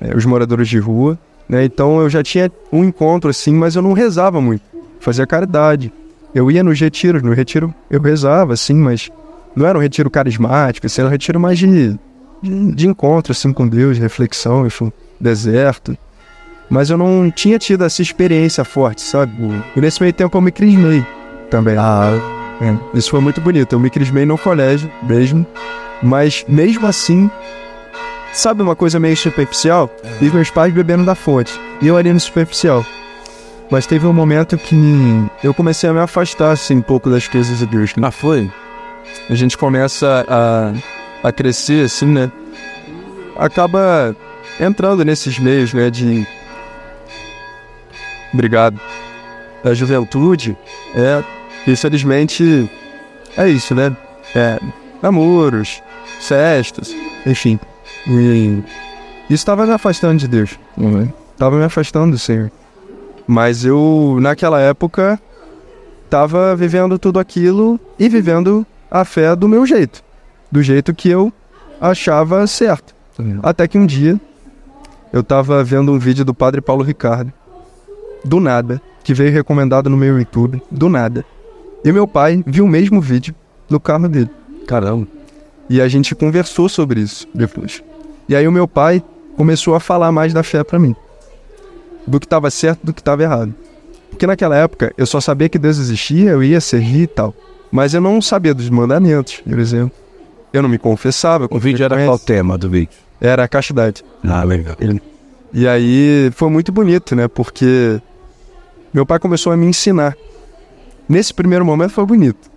é, 0.00 0.16
os 0.16 0.24
moradores 0.24 0.68
de 0.68 0.78
rua, 0.78 1.18
né? 1.46 1.64
Então 1.66 2.00
eu 2.00 2.08
já 2.08 2.22
tinha 2.22 2.50
um 2.72 2.82
encontro 2.82 3.28
assim, 3.28 3.52
mas 3.52 3.76
eu 3.76 3.82
não 3.82 3.92
rezava 3.92 4.40
muito, 4.40 4.62
fazia 5.00 5.26
caridade. 5.26 5.92
Eu 6.34 6.50
ia 6.50 6.64
nos 6.64 6.80
retiros, 6.80 7.22
no 7.22 7.32
retiro 7.32 7.72
eu 7.88 8.00
rezava, 8.00 8.54
assim, 8.54 8.74
mas 8.74 9.10
não 9.54 9.66
era 9.66 9.78
um 9.78 9.80
retiro 9.80 10.10
carismático, 10.10 10.86
assim, 10.86 11.00
era 11.00 11.08
um 11.08 11.12
retiro 11.12 11.38
mais 11.38 11.58
de, 11.58 11.96
de, 12.42 12.88
encontro, 12.88 13.32
assim, 13.32 13.52
com 13.52 13.68
Deus, 13.68 13.96
de 13.96 14.02
reflexão, 14.02 14.66
enfim, 14.66 14.92
deserto. 15.20 15.96
Mas 16.68 16.90
eu 16.90 16.98
não 16.98 17.30
tinha 17.30 17.58
tido 17.58 17.84
essa 17.84 18.02
experiência 18.02 18.64
forte, 18.64 19.02
sabe? 19.02 19.32
E 19.76 19.80
nesse 19.80 20.00
meio 20.00 20.12
tempo 20.12 20.36
eu 20.36 20.40
me 20.40 20.50
crismei 20.50 21.06
também. 21.50 21.76
Ah, 21.78 22.10
é. 22.60 22.98
Isso 22.98 23.10
foi 23.10 23.20
muito 23.20 23.40
bonito. 23.40 23.74
Eu 23.74 23.80
me 23.80 23.90
crismei 23.90 24.24
no 24.24 24.38
colégio 24.38 24.90
mesmo. 25.02 25.46
Mas 26.02 26.44
mesmo 26.48 26.86
assim, 26.86 27.30
sabe 28.32 28.62
uma 28.62 28.74
coisa 28.74 28.98
meio 28.98 29.16
superficial? 29.16 29.90
E 30.20 30.24
meus 30.30 30.50
pais 30.50 30.72
bebendo 30.72 31.04
da 31.04 31.14
fonte. 31.14 31.52
E 31.80 31.86
eu 31.86 31.96
ali 31.96 32.12
no 32.12 32.18
superficial. 32.18 32.84
Mas 33.70 33.86
teve 33.86 34.06
um 34.06 34.12
momento 34.12 34.56
que 34.58 34.76
eu 35.42 35.54
comecei 35.54 35.88
a 35.88 35.92
me 35.92 36.00
afastar, 36.00 36.52
assim, 36.52 36.76
um 36.76 36.82
pouco 36.82 37.10
das 37.10 37.26
coisas 37.26 37.58
de 37.58 37.66
Deus. 37.66 37.92
Ah, 38.02 38.10
foi? 38.10 38.50
A 39.28 39.34
gente 39.34 39.56
começa 39.56 40.24
a, 40.28 40.72
a 41.26 41.32
crescer, 41.32 41.86
assim, 41.86 42.06
né? 42.06 42.30
Acaba 43.36 44.14
entrando 44.60 45.04
nesses 45.04 45.38
meios, 45.38 45.72
né? 45.72 45.90
De. 45.90 46.26
Obrigado. 48.32 48.78
Da 49.62 49.74
juventude. 49.74 50.56
É. 50.94 51.22
Infelizmente. 51.66 52.70
É 53.36 53.48
isso, 53.48 53.74
né? 53.74 53.96
É. 54.34 54.60
Namoros, 55.02 55.82
festas, 56.20 56.94
enfim. 57.26 57.58
E. 58.06 58.62
Isso 59.24 59.42
estava 59.42 59.66
me 59.66 59.72
afastando 59.72 60.18
de 60.18 60.28
Deus. 60.28 60.58
Né? 60.76 61.08
Tava 61.38 61.56
me 61.56 61.64
afastando 61.64 62.12
do 62.12 62.18
Senhor. 62.18 62.52
Mas 63.26 63.64
eu, 63.64 64.18
naquela 64.20 64.60
época, 64.60 65.20
tava 66.10 66.54
vivendo 66.54 66.98
tudo 66.98 67.18
aquilo 67.18 67.80
e 67.98 68.08
vivendo 68.08 68.66
a 68.90 69.04
fé 69.04 69.34
do 69.34 69.48
meu 69.48 69.66
jeito. 69.66 70.02
Do 70.50 70.62
jeito 70.62 70.94
que 70.94 71.08
eu 71.08 71.32
achava 71.80 72.46
certo. 72.46 72.94
Até 73.42 73.66
que 73.66 73.78
um 73.78 73.86
dia 73.86 74.20
eu 75.12 75.22
tava 75.22 75.62
vendo 75.62 75.92
um 75.92 75.98
vídeo 75.98 76.24
do 76.24 76.34
padre 76.34 76.60
Paulo 76.60 76.82
Ricardo, 76.82 77.32
do 78.24 78.40
nada, 78.40 78.80
que 79.02 79.14
veio 79.14 79.32
recomendado 79.32 79.88
no 79.88 79.96
meu 79.96 80.18
YouTube, 80.18 80.62
do 80.70 80.88
nada. 80.88 81.24
E 81.84 81.92
meu 81.92 82.08
pai 82.08 82.42
viu 82.46 82.64
o 82.64 82.68
mesmo 82.68 83.00
vídeo 83.00 83.34
no 83.68 83.78
carro 83.78 84.08
dele. 84.08 84.30
Caramba. 84.66 85.06
E 85.68 85.80
a 85.80 85.88
gente 85.88 86.14
conversou 86.14 86.68
sobre 86.68 87.00
isso 87.00 87.28
depois. 87.34 87.82
E 88.28 88.34
aí 88.34 88.46
o 88.48 88.52
meu 88.52 88.66
pai 88.66 89.02
começou 89.36 89.74
a 89.74 89.80
falar 89.80 90.10
mais 90.10 90.32
da 90.32 90.42
fé 90.42 90.64
pra 90.64 90.78
mim. 90.78 90.94
Do 92.06 92.20
que 92.20 92.26
estava 92.26 92.50
certo, 92.50 92.80
do 92.84 92.92
que 92.92 93.00
estava 93.00 93.22
errado. 93.22 93.54
Porque 94.10 94.26
naquela 94.26 94.56
época 94.56 94.92
eu 94.96 95.06
só 95.06 95.20
sabia 95.20 95.48
que 95.48 95.58
Deus 95.58 95.78
existia, 95.78 96.30
eu 96.30 96.42
ia 96.42 96.60
servir 96.60 97.02
e 97.02 97.06
tal. 97.06 97.34
Mas 97.70 97.94
eu 97.94 98.00
não 98.00 98.22
sabia 98.22 98.54
dos 98.54 98.70
mandamentos, 98.70 99.40
por 99.40 99.58
exemplo. 99.58 99.92
Eu 100.52 100.62
não 100.62 100.68
me 100.68 100.78
confessava. 100.78 101.48
O 101.50 101.58
vídeo 101.58 101.84
era 101.84 102.04
qual 102.04 102.18
tema 102.18 102.56
do 102.56 102.70
vídeo? 102.70 102.96
Era 103.20 103.42
a 103.42 103.48
castidade. 103.48 104.04
Ah, 104.22 104.44
legal. 104.44 104.76
E 105.52 105.66
aí 105.66 106.30
foi 106.34 106.48
muito 106.48 106.70
bonito, 106.70 107.16
né? 107.16 107.26
Porque 107.26 108.00
meu 108.92 109.04
pai 109.04 109.18
começou 109.18 109.52
a 109.52 109.56
me 109.56 109.66
ensinar. 109.66 110.16
Nesse 111.08 111.34
primeiro 111.34 111.64
momento 111.64 111.90
foi 111.90 112.06
bonito. 112.06 112.50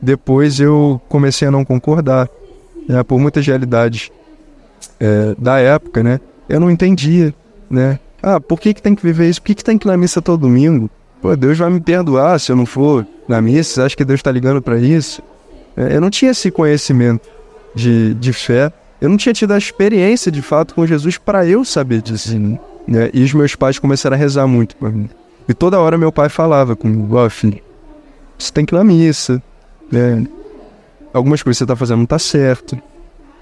Depois 0.00 0.58
eu 0.58 1.00
comecei 1.08 1.48
a 1.48 1.50
não 1.50 1.64
concordar, 1.64 2.28
né? 2.88 3.02
por 3.02 3.18
muitas 3.18 3.46
realidades 3.46 4.10
é, 4.98 5.34
da 5.38 5.58
época, 5.58 6.02
né? 6.02 6.20
Eu 6.48 6.60
não 6.60 6.70
entendia, 6.70 7.34
né? 7.70 7.98
Ah, 8.26 8.40
por 8.40 8.58
que, 8.58 8.72
que 8.72 8.80
tem 8.80 8.94
que 8.94 9.02
viver 9.02 9.28
isso? 9.28 9.42
Por 9.42 9.48
que, 9.48 9.56
que 9.56 9.62
tem 9.62 9.76
que 9.76 9.86
ir 9.86 9.90
na 9.90 9.98
missa 9.98 10.22
todo 10.22 10.40
domingo? 10.40 10.88
Pô, 11.20 11.36
Deus 11.36 11.58
vai 11.58 11.68
me 11.68 11.78
perdoar 11.78 12.40
se 12.40 12.50
eu 12.50 12.56
não 12.56 12.64
for 12.64 13.06
na 13.28 13.38
missa. 13.38 13.74
Você 13.74 13.82
acha 13.82 13.96
que 13.96 14.02
Deus 14.02 14.20
está 14.20 14.32
ligando 14.32 14.62
para 14.62 14.78
isso? 14.78 15.22
É, 15.76 15.94
eu 15.94 16.00
não 16.00 16.08
tinha 16.08 16.30
esse 16.30 16.50
conhecimento 16.50 17.28
de, 17.74 18.14
de 18.14 18.32
fé. 18.32 18.72
Eu 18.98 19.10
não 19.10 19.18
tinha 19.18 19.34
tido 19.34 19.52
a 19.52 19.58
experiência 19.58 20.32
de 20.32 20.40
fato 20.40 20.74
com 20.74 20.86
Jesus 20.86 21.18
para 21.18 21.44
eu 21.44 21.66
saber 21.66 22.00
disso. 22.00 22.34
Né? 22.88 23.10
E 23.12 23.22
os 23.22 23.34
meus 23.34 23.54
pais 23.54 23.78
começaram 23.78 24.16
a 24.16 24.18
rezar 24.18 24.46
muito 24.46 24.74
por 24.76 24.90
mim. 24.90 25.10
E 25.46 25.52
toda 25.52 25.78
hora 25.78 25.98
meu 25.98 26.10
pai 26.10 26.30
falava 26.30 26.74
comigo: 26.74 27.16
Ó, 27.16 27.26
oh, 27.26 27.28
filho, 27.28 27.60
você 28.38 28.50
tem 28.50 28.64
que 28.64 28.74
ir 28.74 28.78
na 28.78 28.84
missa. 28.84 29.42
Né? 29.92 30.26
Algumas 31.12 31.42
coisas 31.42 31.58
que 31.58 31.58
você 31.58 31.64
está 31.64 31.76
fazendo 31.76 31.98
não 31.98 32.06
tá 32.06 32.18
certo. 32.18 32.80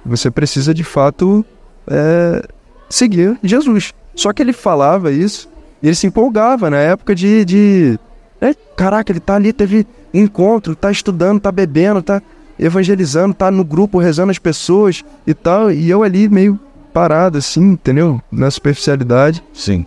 Você 0.05 0.29
precisa 0.29 0.75
de 0.75 0.83
fato 0.83 1.45
é, 1.87 2.43
seguir 2.91 3.39
Jesus. 3.45 3.95
Só 4.15 4.33
que 4.33 4.43
ele 4.43 4.53
falava 4.53 5.11
isso 5.11 5.49
e 5.83 5.89
ele 5.89 5.97
se 5.97 6.07
empolgava 6.07 6.71
na 6.71 6.79
época 6.79 7.15
de. 7.15 7.45
de 7.45 7.99
né? 8.41 8.55
Caraca, 8.77 9.11
ele 9.11 9.21
tá 9.21 9.35
ali, 9.35 9.53
teve 9.53 9.87
encontro, 10.13 10.77
tá 10.77 10.91
estudando, 10.91 11.41
tá 11.41 11.51
bebendo, 11.51 12.03
tá 12.03 12.23
evangelizando, 12.59 13.35
tá 13.35 13.51
no 13.51 13.65
grupo 13.65 13.99
rezando 13.99 14.31
as 14.31 14.39
pessoas 14.39 15.05
e 15.27 15.35
tal. 15.35 15.71
E 15.71 15.91
eu 15.91 16.03
ali 16.03 16.29
meio 16.29 16.59
parado, 16.93 17.39
assim, 17.39 17.73
entendeu? 17.73 18.21
Na 18.31 18.51
superficialidade. 18.51 19.43
Sim. 19.53 19.87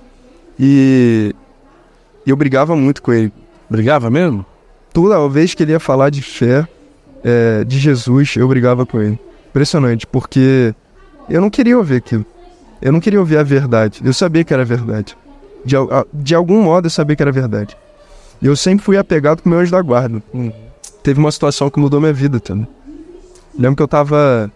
E, 0.60 1.34
e 2.26 2.30
eu 2.30 2.36
brigava 2.36 2.76
muito 2.76 3.02
com 3.02 3.14
ele. 3.14 3.32
Brigava 3.70 4.10
mesmo? 4.10 4.46
Toda 4.92 5.28
vez 5.30 5.54
que 5.54 5.64
ele 5.64 5.72
ia 5.72 5.80
falar 5.80 6.10
de 6.10 6.22
fé, 6.22 6.68
é, 7.24 7.64
de 7.64 7.80
Jesus, 7.80 8.36
eu 8.36 8.48
brigava 8.48 8.86
com 8.86 9.02
ele. 9.02 9.20
Impressionante, 9.50 10.06
porque 10.08 10.74
eu 11.30 11.42
não 11.42 11.50
queria 11.50 11.78
ouvir 11.78 11.98
aquilo. 11.98 12.26
Eu 12.82 12.92
não 12.92 13.00
queria 13.00 13.20
ouvir 13.20 13.38
a 13.38 13.44
verdade. 13.44 14.02
Eu 14.04 14.14
sabia 14.14 14.44
que 14.44 14.54
era 14.54 14.66
verdade. 14.66 15.18
De, 15.64 15.76
de 16.14 16.36
algum 16.36 16.62
modo 16.62 16.86
eu 16.86 16.92
sabia 16.92 17.16
que 17.16 17.22
era 17.22 17.32
verdade. 17.32 17.76
E 18.42 18.46
eu 18.46 18.56
sempre 18.56 18.84
fui 18.84 18.98
apegado 18.98 19.42
com 19.42 19.50
meu 19.50 19.60
anjo 19.60 19.72
da 19.72 19.82
guarda. 19.82 20.22
Hum. 20.34 20.52
Teve 21.02 21.20
uma 21.20 21.32
situação 21.32 21.70
que 21.70 21.80
mudou 21.80 22.00
minha 22.00 22.14
vida 22.14 22.40
também. 22.40 22.68
Lembro 23.58 23.78
que 23.78 23.84
eu 23.84 23.88
tava 23.88 24.52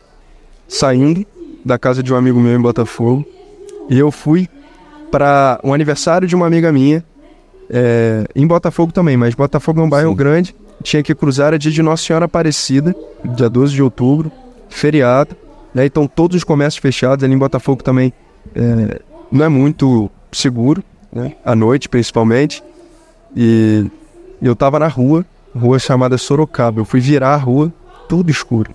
saindo 0.68 1.26
da 1.64 1.78
casa 1.78 2.04
de 2.04 2.14
um 2.14 2.18
amigo 2.18 2.40
meu 2.40 2.56
em 2.56 2.62
Botafogo 2.62 3.26
e 3.90 3.98
eu 3.98 4.12
fui 4.12 4.48
para 5.12 5.60
um 5.64 5.74
aniversário 5.74 6.28
de 6.28 6.36
uma 6.36 6.46
amiga 6.46 6.72
minha 6.72 7.04
é, 7.70 8.26
em 8.36 8.46
Botafogo 8.46 8.92
também, 8.92 9.16
mas 9.16 9.36
Botafogo 9.36 9.80
é 9.80 9.84
um 9.84 9.90
bairro 9.90 10.12
Sim. 10.12 10.16
grande. 10.16 10.56
Tinha 10.82 11.04
que 11.04 11.14
cruzar 11.14 11.54
a 11.54 11.58
dia 11.58 11.72
de 11.72 11.82
Nossa 11.82 12.04
Senhora 12.04 12.26
Aparecida, 12.26 12.96
dia 13.24 13.50
12 13.50 13.74
de 13.74 13.84
outubro, 13.84 14.32
feriado. 14.70 15.36
Né? 15.74 15.86
Então 15.86 16.08
todos 16.08 16.38
os 16.38 16.44
comércios 16.44 16.82
fechados 16.82 17.24
ali 17.24 17.34
em 17.34 17.38
Botafogo 17.38 17.84
também 17.84 18.14
é, 18.56 19.02
não 19.32 19.46
é 19.46 19.50
muito 19.50 20.10
seguro, 20.32 20.84
né? 21.12 21.34
à 21.44 21.56
noite 21.56 21.90
principalmente. 21.90 22.64
E 23.36 23.86
eu 24.42 24.56
tava 24.56 24.80
na 24.80 24.88
rua, 24.88 25.26
rua 25.56 25.80
chamada 25.80 26.18
Sorocaba. 26.18 26.80
Eu 26.80 26.86
fui 26.86 27.00
virar 27.00 27.34
a 27.34 27.38
rua, 27.38 27.72
tudo 28.08 28.32
escuro. 28.32 28.72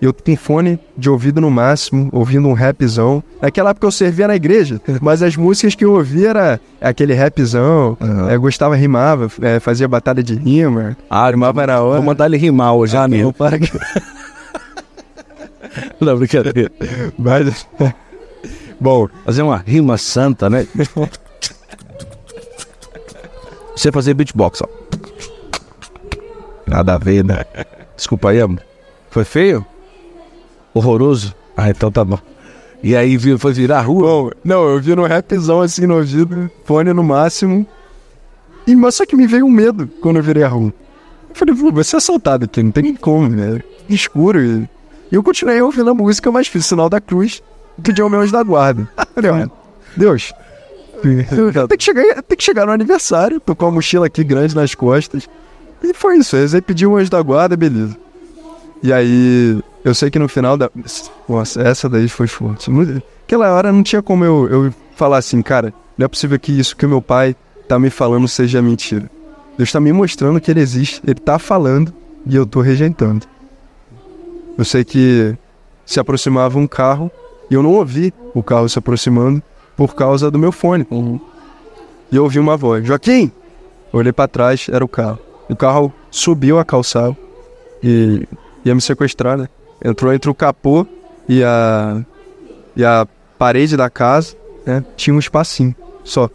Eu 0.00 0.14
com 0.14 0.34
fone 0.34 0.80
de 0.96 1.10
ouvido 1.10 1.42
no 1.42 1.50
máximo, 1.50 2.08
ouvindo 2.10 2.48
um 2.48 2.54
rapzão. 2.54 3.22
Naquela 3.40 3.70
época 3.70 3.86
eu 3.86 3.90
servia 3.90 4.26
na 4.26 4.34
igreja, 4.34 4.80
mas 5.02 5.22
as 5.22 5.36
músicas 5.36 5.74
que 5.74 5.84
eu 5.84 5.92
ouvia 5.92 6.30
era 6.30 6.60
aquele 6.80 7.12
rapzão. 7.12 7.98
Uhum. 8.00 8.40
Gostava, 8.40 8.74
rimava, 8.74 9.30
é, 9.42 9.60
fazia 9.60 9.86
batalha 9.86 10.22
de 10.22 10.34
rima. 10.34 10.96
Ah, 11.10 11.28
rimava 11.28 11.66
na 11.66 11.80
hora. 11.82 11.96
Vou 11.96 12.06
mandar 12.06 12.26
ele 12.26 12.38
rimar 12.38 12.74
hoje. 12.74 12.96
Ah, 12.96 13.06
não, 13.06 13.30
para 13.30 13.58
que... 13.58 13.70
não, 16.00 16.16
brincadeira. 16.16 16.70
Mas... 17.18 17.66
Bom, 18.80 19.08
fazer 19.26 19.42
uma 19.42 19.58
rima 19.58 19.98
santa, 19.98 20.48
né? 20.48 20.66
Você 23.76 23.92
fazer 23.92 24.14
beatbox, 24.14 24.62
ó. 24.62 24.68
Nada 26.66 26.94
a 26.94 26.98
ver, 26.98 27.22
né? 27.24 27.44
Desculpa 27.94 28.30
aí, 28.30 28.40
amor. 28.40 28.62
Foi 29.10 29.24
feio? 29.24 29.66
Horroroso? 30.72 31.34
Ah, 31.56 31.68
então 31.68 31.90
tá 31.90 32.04
bom. 32.04 32.18
E 32.82 32.96
aí 32.96 33.18
foi 33.36 33.52
virar 33.52 33.78
a 33.78 33.82
rua? 33.82 34.06
Bom, 34.06 34.30
não, 34.42 34.68
eu 34.68 34.80
vi 34.80 34.94
no 34.94 35.06
rapzão 35.06 35.60
assim 35.60 35.86
no 35.86 35.96
ouvido, 35.96 36.50
fone 36.64 36.92
no 36.94 37.04
máximo. 37.04 37.66
E, 38.66 38.74
mas 38.74 38.94
só 38.94 39.04
que 39.04 39.16
me 39.16 39.26
veio 39.26 39.44
um 39.44 39.50
medo 39.50 39.88
quando 40.00 40.16
eu 40.16 40.22
virei 40.22 40.42
a 40.42 40.48
rua. 40.48 40.72
Eu 41.28 41.34
falei, 41.34 41.54
vou 41.54 41.84
ser 41.84 41.96
assaltado 41.96 42.46
aqui, 42.46 42.62
não 42.62 42.70
tem 42.70 42.94
como, 42.94 43.28
né? 43.28 43.60
Escuro. 43.88 44.40
E 44.40 44.68
eu 45.16 45.22
continuei 45.22 45.60
ouvindo 45.60 45.90
a 45.90 45.94
música, 45.94 46.30
mas 46.30 46.46
fiz 46.46 46.66
sinal 46.66 46.88
da 46.88 47.00
cruz, 47.00 47.42
pedi 47.82 48.00
ao 48.00 48.10
meu 48.10 48.20
anjo 48.20 48.32
da 48.32 48.42
guarda. 48.42 48.88
Deus, 49.96 50.32
tem 51.68 51.78
que, 51.78 51.84
chegar, 51.84 52.22
tem 52.22 52.36
que 52.36 52.44
chegar 52.44 52.66
no 52.66 52.72
aniversário, 52.72 53.40
tô 53.40 53.56
com 53.56 53.66
a 53.66 53.70
mochila 53.70 54.06
aqui 54.06 54.22
grande 54.22 54.54
nas 54.54 54.74
costas. 54.74 55.28
E 55.82 55.94
foi 55.94 56.18
isso, 56.18 56.36
aí 56.36 56.60
pedi 56.60 56.86
um 56.86 56.96
anjo 56.96 57.10
da 57.10 57.20
guarda, 57.22 57.56
beleza. 57.56 57.96
E 58.82 58.92
aí, 58.92 59.60
eu 59.84 59.94
sei 59.94 60.10
que 60.10 60.18
no 60.18 60.28
final 60.28 60.56
da. 60.56 60.70
Nossa, 61.28 61.60
essa 61.62 61.88
daí 61.88 62.08
foi 62.08 62.26
forte. 62.26 62.70
Aquela 63.24 63.52
hora 63.52 63.72
não 63.72 63.82
tinha 63.82 64.02
como 64.02 64.24
eu, 64.24 64.48
eu 64.48 64.74
falar 64.96 65.18
assim, 65.18 65.42
cara, 65.42 65.72
não 65.96 66.04
é 66.04 66.08
possível 66.08 66.38
que 66.38 66.58
isso 66.58 66.76
que 66.76 66.86
o 66.86 66.88
meu 66.88 67.02
pai 67.02 67.34
tá 67.68 67.78
me 67.78 67.90
falando 67.90 68.26
seja 68.28 68.62
mentira. 68.62 69.10
Deus 69.56 69.70
tá 69.70 69.80
me 69.80 69.92
mostrando 69.92 70.40
que 70.40 70.50
ele 70.50 70.60
existe, 70.60 71.00
ele 71.04 71.20
tá 71.20 71.38
falando 71.38 71.92
e 72.26 72.34
eu 72.34 72.46
tô 72.46 72.60
rejeitando. 72.60 73.26
Eu 74.60 74.64
sei 74.66 74.84
que 74.84 75.34
se 75.86 75.98
aproximava 75.98 76.58
um 76.58 76.66
carro 76.66 77.10
e 77.50 77.54
eu 77.54 77.62
não 77.62 77.72
ouvi 77.72 78.12
o 78.34 78.42
carro 78.42 78.68
se 78.68 78.78
aproximando 78.78 79.42
por 79.74 79.94
causa 79.94 80.30
do 80.30 80.38
meu 80.38 80.52
fone. 80.52 80.86
Uhum. 80.90 81.18
E 82.12 82.16
eu 82.16 82.24
ouvi 82.24 82.38
uma 82.38 82.58
voz: 82.58 82.86
Joaquim! 82.86 83.32
olhei 83.90 84.12
para 84.12 84.28
trás, 84.28 84.68
era 84.70 84.84
o 84.84 84.88
carro. 84.88 85.18
O 85.48 85.56
carro 85.56 85.90
subiu 86.10 86.58
a 86.58 86.64
calçada 86.66 87.16
e 87.82 88.28
ia 88.62 88.74
me 88.74 88.82
sequestrar, 88.82 89.38
né? 89.38 89.48
Entrou 89.82 90.12
entre 90.12 90.28
o 90.28 90.34
capô 90.34 90.86
e 91.26 91.42
a, 91.42 92.04
e 92.76 92.84
a 92.84 93.08
parede 93.38 93.78
da 93.78 93.88
casa, 93.88 94.36
né? 94.66 94.84
Tinha 94.94 95.14
um 95.14 95.18
espacinho 95.18 95.74
só. 96.04 96.28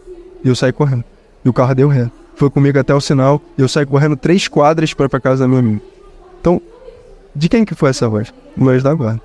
E 0.44 0.48
eu 0.48 0.56
saí 0.56 0.74
correndo. 0.74 1.04
E 1.46 1.50
o 1.50 1.54
carro 1.54 1.76
deu 1.76 1.90
ré. 1.90 2.10
Foi 2.34 2.50
comigo 2.50 2.80
até 2.80 2.96
o 2.96 3.00
sinal 3.00 3.40
e 3.56 3.62
eu 3.62 3.68
saí 3.68 3.86
correndo 3.86 4.18
três 4.18 4.48
quadras 4.48 4.96
para 4.96 5.06
ir 5.06 5.10
pra 5.10 5.20
casa 5.20 5.44
da 5.44 5.48
minha 5.48 5.60
amiga. 5.60 5.82
Então, 6.42 6.60
de 7.36 7.50
quem 7.50 7.66
que 7.66 7.76
foi 7.76 7.90
essa 7.90 8.08
voz? 8.08 8.34
Meu 8.56 8.82
da 8.82 8.94
guarda. 8.94 9.22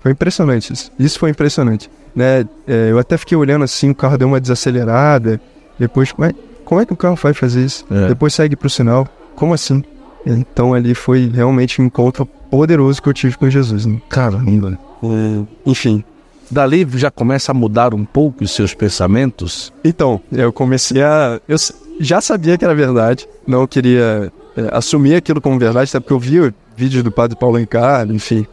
Foi 0.00 0.12
impressionante 0.12 0.72
isso. 0.72 0.90
Isso 0.98 1.18
foi 1.18 1.30
impressionante 1.30 1.90
né? 2.16 2.48
É, 2.66 2.90
eu 2.90 2.98
até 2.98 3.18
fiquei 3.18 3.36
olhando 3.36 3.62
assim, 3.62 3.90
o 3.90 3.94
carro 3.94 4.16
deu 4.16 4.26
uma 4.26 4.40
desacelerada. 4.40 5.38
Depois, 5.78 6.14
mas 6.16 6.32
como 6.64 6.80
é 6.80 6.86
que 6.86 6.92
o 6.94 6.96
carro 6.96 7.14
vai 7.14 7.34
fazer 7.34 7.62
isso? 7.62 7.84
É. 7.90 8.08
Depois 8.08 8.32
segue 8.32 8.56
pro 8.56 8.70
sinal. 8.70 9.06
Como 9.34 9.52
assim? 9.52 9.84
Então 10.24 10.72
ali 10.72 10.94
foi 10.94 11.30
realmente 11.32 11.80
um 11.80 11.84
encontro 11.84 12.24
poderoso 12.24 13.02
que 13.02 13.08
eu 13.08 13.12
tive 13.12 13.36
com 13.36 13.50
Jesus. 13.50 13.84
Né? 13.84 14.00
Caramba. 14.08 14.78
É, 15.04 15.44
enfim. 15.66 16.02
Dali 16.50 16.86
já 16.94 17.10
começa 17.10 17.52
a 17.52 17.54
mudar 17.54 17.92
um 17.92 18.04
pouco 18.04 18.42
os 18.42 18.52
seus 18.52 18.72
pensamentos? 18.72 19.72
Então, 19.84 20.20
eu 20.32 20.52
comecei 20.52 21.02
a. 21.02 21.40
Eu 21.46 21.56
já 22.00 22.20
sabia 22.20 22.56
que 22.56 22.64
era 22.64 22.74
verdade, 22.74 23.28
não 23.44 23.66
queria 23.66 24.00
é, 24.00 24.30
assumir 24.72 25.16
aquilo 25.16 25.40
como 25.40 25.58
verdade, 25.58 25.88
até 25.90 26.00
porque 26.00 26.12
eu 26.12 26.18
vi 26.18 26.54
vídeos 26.76 27.02
do 27.02 27.10
padre 27.10 27.36
Paulo 27.36 27.58
Ricardo, 27.58 28.14
enfim 28.14 28.46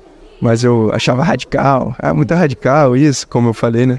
mas 0.44 0.62
eu 0.62 0.92
achava 0.92 1.24
radical, 1.24 1.96
ah, 1.98 2.14
muito 2.14 2.34
radical 2.34 2.98
isso, 2.98 3.26
como 3.26 3.48
eu 3.48 3.54
falei, 3.54 3.86
né? 3.86 3.98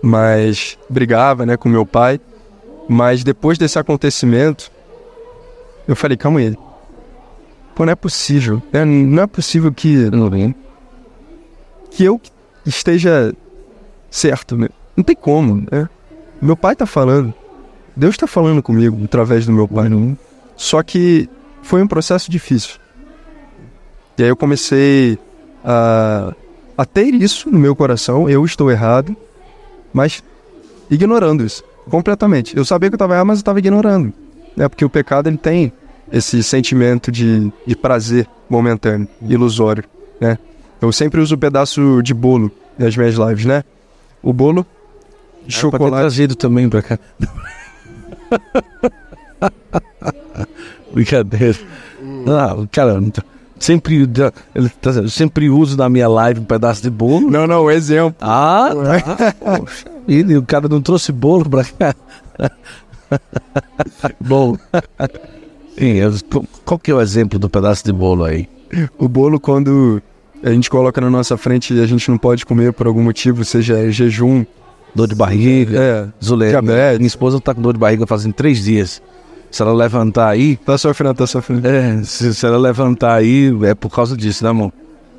Mas 0.00 0.78
brigava, 0.88 1.44
né, 1.44 1.54
com 1.54 1.68
meu 1.68 1.84
pai. 1.84 2.18
Mas 2.88 3.22
depois 3.22 3.58
desse 3.58 3.78
acontecimento, 3.78 4.72
eu 5.86 5.94
falei, 5.94 6.16
calma 6.16 6.40
aí. 6.40 6.56
Pô, 7.74 7.84
não 7.84 7.92
é 7.92 7.94
possível. 7.94 8.62
Né? 8.72 8.86
Não 8.86 9.22
é 9.22 9.26
possível 9.26 9.70
que. 9.70 10.08
Que 11.90 12.04
eu 12.04 12.18
esteja 12.64 13.34
certo, 14.10 14.56
né? 14.56 14.68
Não 14.96 15.04
tem 15.04 15.14
como, 15.14 15.56
né? 15.70 15.90
Meu 16.40 16.56
pai 16.56 16.74
tá 16.74 16.86
falando. 16.86 17.34
Deus 17.94 18.16
tá 18.16 18.26
falando 18.26 18.62
comigo 18.62 18.98
através 19.04 19.44
do 19.44 19.52
meu 19.52 19.68
pai. 19.68 19.88
Uhum. 19.88 20.16
Só 20.56 20.82
que 20.82 21.28
foi 21.62 21.82
um 21.82 21.86
processo 21.86 22.30
difícil. 22.30 22.76
E 24.16 24.22
aí 24.22 24.28
eu 24.28 24.36
comecei 24.36 25.18
a, 25.64 26.32
a 26.76 26.84
ter 26.84 27.12
isso 27.14 27.50
no 27.50 27.58
meu 27.58 27.74
coração, 27.74 28.28
eu 28.28 28.44
estou 28.44 28.70
errado, 28.70 29.16
mas 29.92 30.22
ignorando 30.90 31.44
isso 31.44 31.64
completamente. 31.88 32.56
Eu 32.56 32.64
sabia 32.64 32.88
que 32.88 32.94
eu 32.94 32.96
estava 32.96 33.14
errado, 33.14 33.26
mas 33.26 33.38
eu 33.38 33.42
estava 33.42 33.58
ignorando. 33.58 34.12
Né? 34.56 34.68
Porque 34.68 34.84
o 34.84 34.90
pecado 34.90 35.28
ele 35.28 35.36
tem 35.36 35.72
esse 36.12 36.42
sentimento 36.42 37.10
de, 37.10 37.52
de 37.66 37.76
prazer 37.76 38.28
momentâneo, 38.48 39.08
ilusório. 39.22 39.84
Né? 40.20 40.38
Eu 40.80 40.92
sempre 40.92 41.20
uso 41.20 41.34
um 41.34 41.38
pedaço 41.38 42.00
de 42.02 42.14
bolo 42.14 42.50
nas 42.78 42.96
minhas 42.96 43.14
lives, 43.14 43.44
né? 43.44 43.64
O 44.22 44.32
bolo 44.32 44.66
de 45.46 45.54
chocolate. 45.54 45.92
Ter 45.92 46.00
trazido 46.00 46.34
também 46.34 46.68
pra 46.68 46.82
cá. 46.82 46.98
Brincadeira. 50.94 51.58
Ah, 52.28 52.56
cara, 52.70 53.00
Sempre, 53.58 54.06
tá 54.06 55.08
sempre 55.08 55.48
uso 55.48 55.76
na 55.76 55.88
minha 55.88 56.08
live 56.08 56.40
um 56.40 56.44
pedaço 56.44 56.82
de 56.82 56.90
bolo. 56.90 57.30
Não, 57.30 57.46
não, 57.46 57.70
exemplo. 57.70 58.14
Ah, 58.20 58.70
tá. 59.06 59.32
Poxa 59.32 59.94
e 60.06 60.36
o 60.36 60.42
cara 60.42 60.68
não 60.68 60.80
trouxe 60.80 61.12
bolo 61.12 61.48
pra 61.48 61.64
cá. 61.64 61.94
Bom, 64.20 64.56
sim, 65.78 65.94
eu- 65.94 66.12
qual 66.64 66.78
que 66.78 66.90
é 66.90 66.94
o 66.94 67.00
exemplo 67.00 67.38
do 67.38 67.48
pedaço 67.48 67.84
de 67.84 67.92
bolo 67.92 68.24
aí? 68.24 68.48
O 68.98 69.08
bolo, 69.08 69.38
quando 69.38 70.02
a 70.42 70.50
gente 70.50 70.68
coloca 70.68 71.00
na 71.00 71.08
nossa 71.08 71.36
frente 71.36 71.72
e 71.74 71.80
a 71.80 71.86
gente 71.86 72.10
não 72.10 72.18
pode 72.18 72.44
comer 72.44 72.72
por 72.72 72.86
algum 72.86 73.02
motivo, 73.02 73.44
seja 73.44 73.90
jejum, 73.90 74.44
Dor 74.94 75.08
de 75.08 75.14
barriga, 75.16 75.76
é, 75.76 76.06
Zulé, 76.24 76.52
minha 76.62 77.06
esposa 77.06 77.40
tá 77.40 77.52
com 77.52 77.60
dor 77.60 77.72
de 77.72 77.80
barriga 77.80 78.06
fazem 78.06 78.30
três 78.30 78.62
dias. 78.62 79.02
Se 79.54 79.62
ela 79.62 79.72
levantar 79.72 80.30
aí, 80.30 80.56
tá 80.56 80.76
sofrendo, 80.76 81.14
tá 81.14 81.28
sofrendo. 81.28 81.64
é, 81.64 82.02
se, 82.02 82.34
se 82.34 82.44
ela 82.44 82.58
levantar 82.58 83.14
aí, 83.14 83.56
é 83.62 83.72
por 83.72 83.88
causa 83.88 84.16
disso, 84.16 84.42
né, 84.42 84.50
amor? 84.50 84.72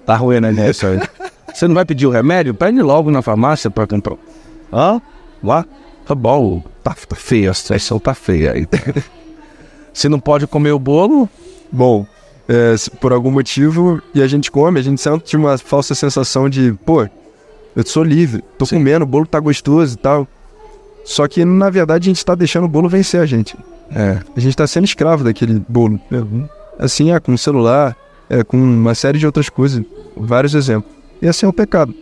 Tá 0.06 0.18
ruim, 0.18 0.42
né. 0.42 0.52
Você 1.54 1.70
não 1.70 1.74
vai 1.74 1.86
pedir 1.86 2.06
o 2.06 2.10
remédio? 2.10 2.54
Pede 2.54 2.82
logo 2.82 3.10
na 3.10 3.22
farmácia 3.22 3.72
pra 3.72 3.88
comprar. 3.88 4.18
Hã? 4.74 5.02
Lá? 5.42 5.66
Tá 6.06 6.14
bom, 6.14 6.62
tá, 6.84 6.94
tá 7.08 7.16
feia, 7.16 7.52
a 7.52 7.54
situação 7.54 7.98
tá 7.98 8.14
feia 8.14 8.52
aí. 8.52 8.68
Se 9.94 10.10
não 10.10 10.20
pode 10.20 10.46
comer 10.48 10.72
o 10.72 10.80
bolo, 10.80 11.30
Bom, 11.72 12.06
é, 12.50 12.76
por 13.00 13.14
algum 13.14 13.32
motivo, 13.32 14.02
e 14.14 14.22
a 14.22 14.28
gente 14.28 14.52
come, 14.52 14.82
a 14.82 14.84
gente 14.84 15.00
sente 15.00 15.38
uma 15.38 15.58
falsa 15.58 15.96
sensação 15.96 16.50
de, 16.50 16.74
pô, 16.86 17.08
eu 17.74 17.86
sou 17.86 18.04
livre, 18.04 18.44
tô 18.58 18.66
Sim. 18.66 18.80
comendo, 18.80 19.04
o 19.04 19.08
bolo 19.08 19.26
tá 19.26 19.40
gostoso 19.40 19.94
e 19.94 19.98
tal. 19.98 20.28
Só 21.06 21.26
que, 21.26 21.46
na 21.46 21.70
verdade, 21.70 22.10
a 22.10 22.12
gente 22.14 22.26
tá 22.26 22.36
deixando 22.36 22.66
o 22.66 22.68
bolo 22.68 22.90
vencer 22.90 23.22
a 23.22 23.26
gente. 23.26 23.56
É, 23.92 24.20
A 24.36 24.40
gente 24.40 24.56
tá 24.56 24.66
sendo 24.66 24.86
escravo 24.86 25.24
daquele 25.24 25.64
bolo. 25.68 26.00
Assim 26.78 27.12
é 27.12 27.20
com 27.20 27.34
o 27.34 27.38
celular, 27.38 27.96
é 28.30 28.44
com 28.44 28.58
uma 28.58 28.96
série 28.96 29.18
de 29.18 29.26
outras 29.26 29.50
coisas, 29.50 29.84
vários 30.16 30.54
exemplos. 30.56 30.92
E 31.22 31.28
assim 31.28 31.46
é 31.46 31.50
o 31.50 31.54
pecado, 31.54 31.94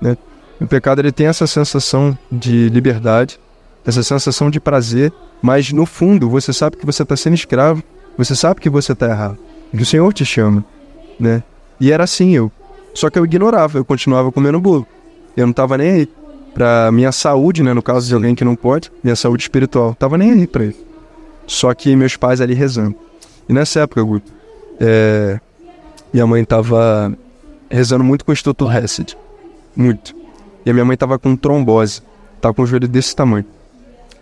né? 0.00 0.16
O 0.60 0.66
pecado 0.66 1.00
ele 1.00 1.12
tem 1.12 1.26
essa 1.26 1.46
sensação 1.46 2.16
de 2.30 2.68
liberdade, 2.68 3.38
essa 3.84 4.02
sensação 4.02 4.50
de 4.50 4.60
prazer, 4.60 5.12
mas 5.42 5.72
no 5.72 5.84
fundo 5.84 6.30
você 6.30 6.52
sabe 6.52 6.76
que 6.76 6.86
você 6.86 7.02
está 7.02 7.16
sendo 7.16 7.34
escravo, 7.34 7.82
você 8.16 8.34
sabe 8.34 8.60
que 8.60 8.70
você 8.70 8.92
está 8.92 9.08
errado, 9.08 9.38
que 9.70 9.82
o 9.82 9.86
Senhor 9.86 10.12
te 10.12 10.24
chama, 10.24 10.64
né? 11.18 11.42
E 11.78 11.92
era 11.92 12.04
assim 12.04 12.34
eu. 12.34 12.50
Só 12.94 13.10
que 13.10 13.18
eu 13.18 13.24
ignorava, 13.24 13.78
eu 13.78 13.84
continuava 13.84 14.30
comendo 14.30 14.60
bolo. 14.60 14.86
Eu 15.36 15.46
não 15.46 15.52
tava 15.52 15.76
nem 15.76 15.90
aí 15.90 16.08
pra 16.54 16.92
minha 16.92 17.10
saúde, 17.10 17.62
né, 17.62 17.74
no 17.74 17.82
caso 17.82 18.06
de 18.06 18.14
alguém 18.14 18.34
que 18.34 18.44
não 18.44 18.54
pode, 18.54 18.90
minha 19.02 19.16
saúde 19.16 19.42
espiritual, 19.42 19.94
tava 19.96 20.16
nem 20.16 20.30
aí 20.30 20.46
pra 20.46 20.64
isso. 20.64 20.78
Só 21.46 21.72
que 21.74 21.94
meus 21.94 22.16
pais 22.16 22.40
ali 22.40 22.54
rezando. 22.54 22.94
E 23.48 23.52
nessa 23.52 23.80
época, 23.80 24.02
Guto, 24.02 24.32
é, 24.80 25.38
minha 26.12 26.26
mãe 26.26 26.44
tava 26.44 27.12
rezando 27.70 28.04
muito 28.04 28.24
com 28.24 28.30
o 28.30 28.34
Instituto 28.34 28.70
Hesed. 28.70 29.16
Muito. 29.76 30.14
E 30.64 30.70
a 30.70 30.72
minha 30.72 30.84
mãe 30.84 30.96
tava 30.96 31.18
com 31.18 31.36
trombose. 31.36 32.02
Tava 32.40 32.54
com 32.54 32.62
o 32.62 32.66
joelho 32.66 32.88
desse 32.88 33.14
tamanho. 33.14 33.44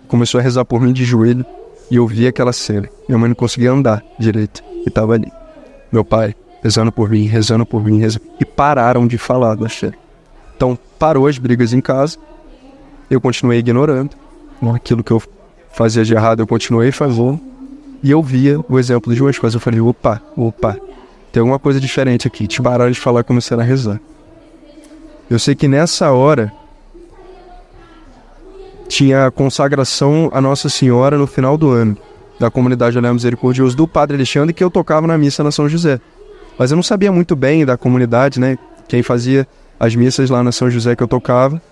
Começou 0.08 0.40
a 0.40 0.42
rezar 0.42 0.64
por 0.64 0.80
mim 0.80 0.92
de 0.92 1.04
joelho. 1.04 1.44
E 1.90 1.96
eu 1.96 2.06
vi 2.06 2.26
aquela 2.26 2.52
cena. 2.52 2.88
Minha 3.08 3.18
mãe 3.18 3.28
não 3.28 3.34
conseguia 3.34 3.70
andar 3.70 4.02
direito. 4.18 4.62
E 4.86 4.90
tava 4.90 5.14
ali. 5.14 5.30
Meu 5.90 6.04
pai 6.04 6.34
rezando 6.62 6.92
por 6.92 7.10
mim, 7.10 7.26
rezando 7.26 7.66
por 7.66 7.84
mim, 7.84 7.98
rezando. 7.98 8.24
E 8.40 8.44
pararam 8.44 9.06
de 9.06 9.18
falar 9.18 9.56
da 9.56 9.68
Cher. 9.68 9.98
Então 10.56 10.78
parou 10.98 11.26
as 11.26 11.38
brigas 11.38 11.72
em 11.72 11.80
casa. 11.80 12.16
Eu 13.10 13.20
continuei 13.20 13.58
ignorando. 13.58 14.16
Aquilo 14.74 15.02
que 15.02 15.10
eu 15.10 15.20
fazia 15.72 16.04
de 16.04 16.14
errado 16.14 16.40
eu 16.40 16.46
continuei 16.46 16.92
fazendo. 16.92 17.40
E 18.02 18.10
eu 18.10 18.22
via 18.22 18.58
o 18.68 18.78
exemplo 18.78 19.14
de 19.14 19.22
umas 19.22 19.38
coisas. 19.38 19.54
Eu 19.54 19.60
falei, 19.60 19.80
opa, 19.80 20.20
opa, 20.36 20.76
tem 21.32 21.40
alguma 21.40 21.58
coisa 21.58 21.80
diferente 21.80 22.26
aqui. 22.26 22.46
Te 22.46 22.60
pararam 22.60 22.90
de 22.90 22.98
falar 22.98 23.20
e 23.20 23.24
começaram 23.24 23.62
a 23.62 23.64
rezar. 23.64 24.00
Eu 25.30 25.38
sei 25.38 25.54
que 25.54 25.68
nessa 25.68 26.10
hora 26.10 26.52
tinha 28.88 29.26
a 29.26 29.30
consagração 29.30 30.30
a 30.34 30.40
Nossa 30.40 30.68
Senhora 30.68 31.16
no 31.16 31.26
final 31.26 31.56
do 31.56 31.70
ano, 31.70 31.96
da 32.38 32.50
comunidade 32.50 32.98
Olhar 32.98 33.12
Misericordioso 33.14 33.74
do 33.76 33.88
Padre 33.88 34.16
Alexandre, 34.16 34.52
que 34.52 34.62
eu 34.62 34.70
tocava 34.70 35.06
na 35.06 35.16
missa 35.16 35.42
na 35.42 35.50
São 35.50 35.68
José. 35.68 36.00
Mas 36.58 36.70
eu 36.70 36.76
não 36.76 36.82
sabia 36.82 37.10
muito 37.10 37.34
bem 37.34 37.64
da 37.64 37.76
comunidade, 37.78 38.38
né? 38.38 38.58
Quem 38.88 39.02
fazia 39.02 39.46
as 39.80 39.94
missas 39.94 40.28
lá 40.28 40.42
na 40.42 40.52
São 40.52 40.68
José 40.70 40.94
que 40.94 41.02
eu 41.02 41.08
tocava 41.08 41.62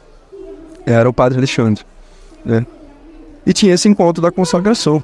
era 0.86 1.09
o 1.09 1.12
Padre 1.12 1.38
Alexandre, 1.38 1.84
né? 2.44 2.64
E 3.47 3.53
tinha 3.53 3.74
esse 3.74 3.88
encontro 3.88 4.22
da 4.22 4.30
consagração. 4.30 5.03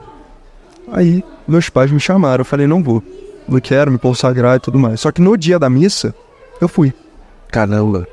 Aí 0.92 1.24
meus 1.46 1.68
pais 1.68 1.90
me 1.90 2.00
chamaram, 2.00 2.42
eu 2.42 2.44
falei, 2.44 2.66
não 2.66 2.82
vou, 2.82 3.02
não 3.48 3.60
quero 3.60 3.90
me 3.90 3.98
consagrar 3.98 4.56
e 4.56 4.60
tudo 4.60 4.78
mais. 4.78 5.00
Só 5.00 5.12
que 5.12 5.20
no 5.20 5.36
dia 5.36 5.58
da 5.58 5.70
missa, 5.70 6.14
eu 6.60 6.68
fui. 6.68 6.92
caramba. 7.48 8.06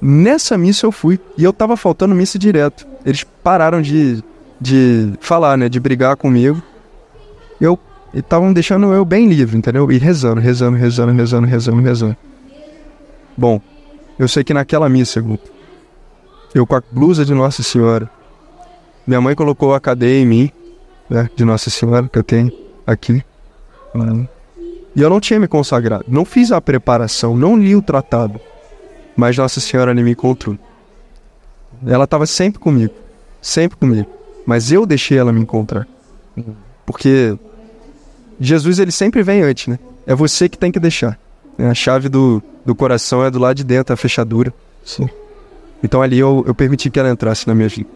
Nessa 0.00 0.56
missa 0.56 0.86
eu 0.86 0.92
fui. 0.92 1.20
E 1.36 1.44
eu 1.44 1.52
tava 1.52 1.76
faltando 1.76 2.14
missa 2.14 2.38
direto. 2.38 2.86
Eles 3.04 3.24
pararam 3.42 3.82
de, 3.82 4.22
de 4.60 5.12
falar, 5.20 5.58
né? 5.58 5.68
De 5.68 5.78
brigar 5.78 6.16
comigo. 6.16 6.62
Eu 7.60 7.78
estavam 8.14 8.52
deixando 8.52 8.92
eu 8.92 9.04
bem 9.04 9.28
livre, 9.28 9.56
entendeu? 9.56 9.90
E 9.92 9.98
rezando, 9.98 10.40
rezando, 10.40 10.76
rezando, 10.76 11.12
rezando, 11.12 11.46
rezando, 11.46 11.82
rezando. 11.82 12.16
Bom, 13.36 13.60
eu 14.18 14.26
sei 14.26 14.42
que 14.42 14.54
naquela 14.54 14.88
missa, 14.88 15.24
eu 16.54 16.66
com 16.66 16.74
a 16.74 16.82
blusa 16.90 17.24
de 17.24 17.32
Nossa 17.32 17.62
Senhora, 17.62 18.10
minha 19.06 19.20
mãe 19.20 19.34
colocou 19.34 19.74
a 19.74 19.80
cadeia 19.80 20.22
em 20.22 20.26
mim, 20.26 20.50
né? 21.08 21.28
De 21.34 21.44
Nossa 21.44 21.70
Senhora, 21.70 22.08
que 22.08 22.18
eu 22.18 22.24
tenho 22.24 22.52
aqui. 22.86 23.24
E 24.94 25.00
eu 25.00 25.10
não 25.10 25.20
tinha 25.20 25.38
me 25.40 25.48
consagrado. 25.48 26.04
Não 26.08 26.24
fiz 26.24 26.52
a 26.52 26.60
preparação, 26.60 27.36
não 27.36 27.56
li 27.56 27.74
o 27.74 27.82
tratado 27.82 28.40
mas 29.20 29.36
Nossa 29.36 29.60
Senhora 29.60 29.94
me 29.94 30.10
encontrou. 30.10 30.58
Ela 31.86 32.04
estava 32.04 32.24
sempre 32.26 32.58
comigo, 32.58 32.94
sempre 33.40 33.76
comigo, 33.76 34.08
mas 34.46 34.72
eu 34.72 34.86
deixei 34.86 35.18
ela 35.18 35.30
me 35.30 35.40
encontrar. 35.40 35.86
Porque 36.86 37.38
Jesus 38.40 38.78
ele 38.78 38.90
sempre 38.90 39.22
vem 39.22 39.42
antes, 39.42 39.66
né? 39.66 39.78
É 40.06 40.14
você 40.14 40.48
que 40.48 40.56
tem 40.56 40.72
que 40.72 40.80
deixar. 40.80 41.18
né? 41.58 41.68
A 41.70 41.74
chave 41.74 42.08
do, 42.08 42.42
do 42.64 42.74
coração 42.74 43.22
é 43.22 43.30
do 43.30 43.38
lado 43.38 43.56
de 43.56 43.64
dentro, 43.64 43.92
a 43.92 43.96
fechadura. 43.96 44.52
Sim. 44.84 45.08
Então 45.82 46.00
ali 46.00 46.18
eu, 46.18 46.42
eu 46.46 46.54
permiti 46.54 46.90
que 46.90 46.98
ela 46.98 47.10
entrasse 47.10 47.46
na 47.46 47.54
minha 47.54 47.68
vida. 47.68 47.88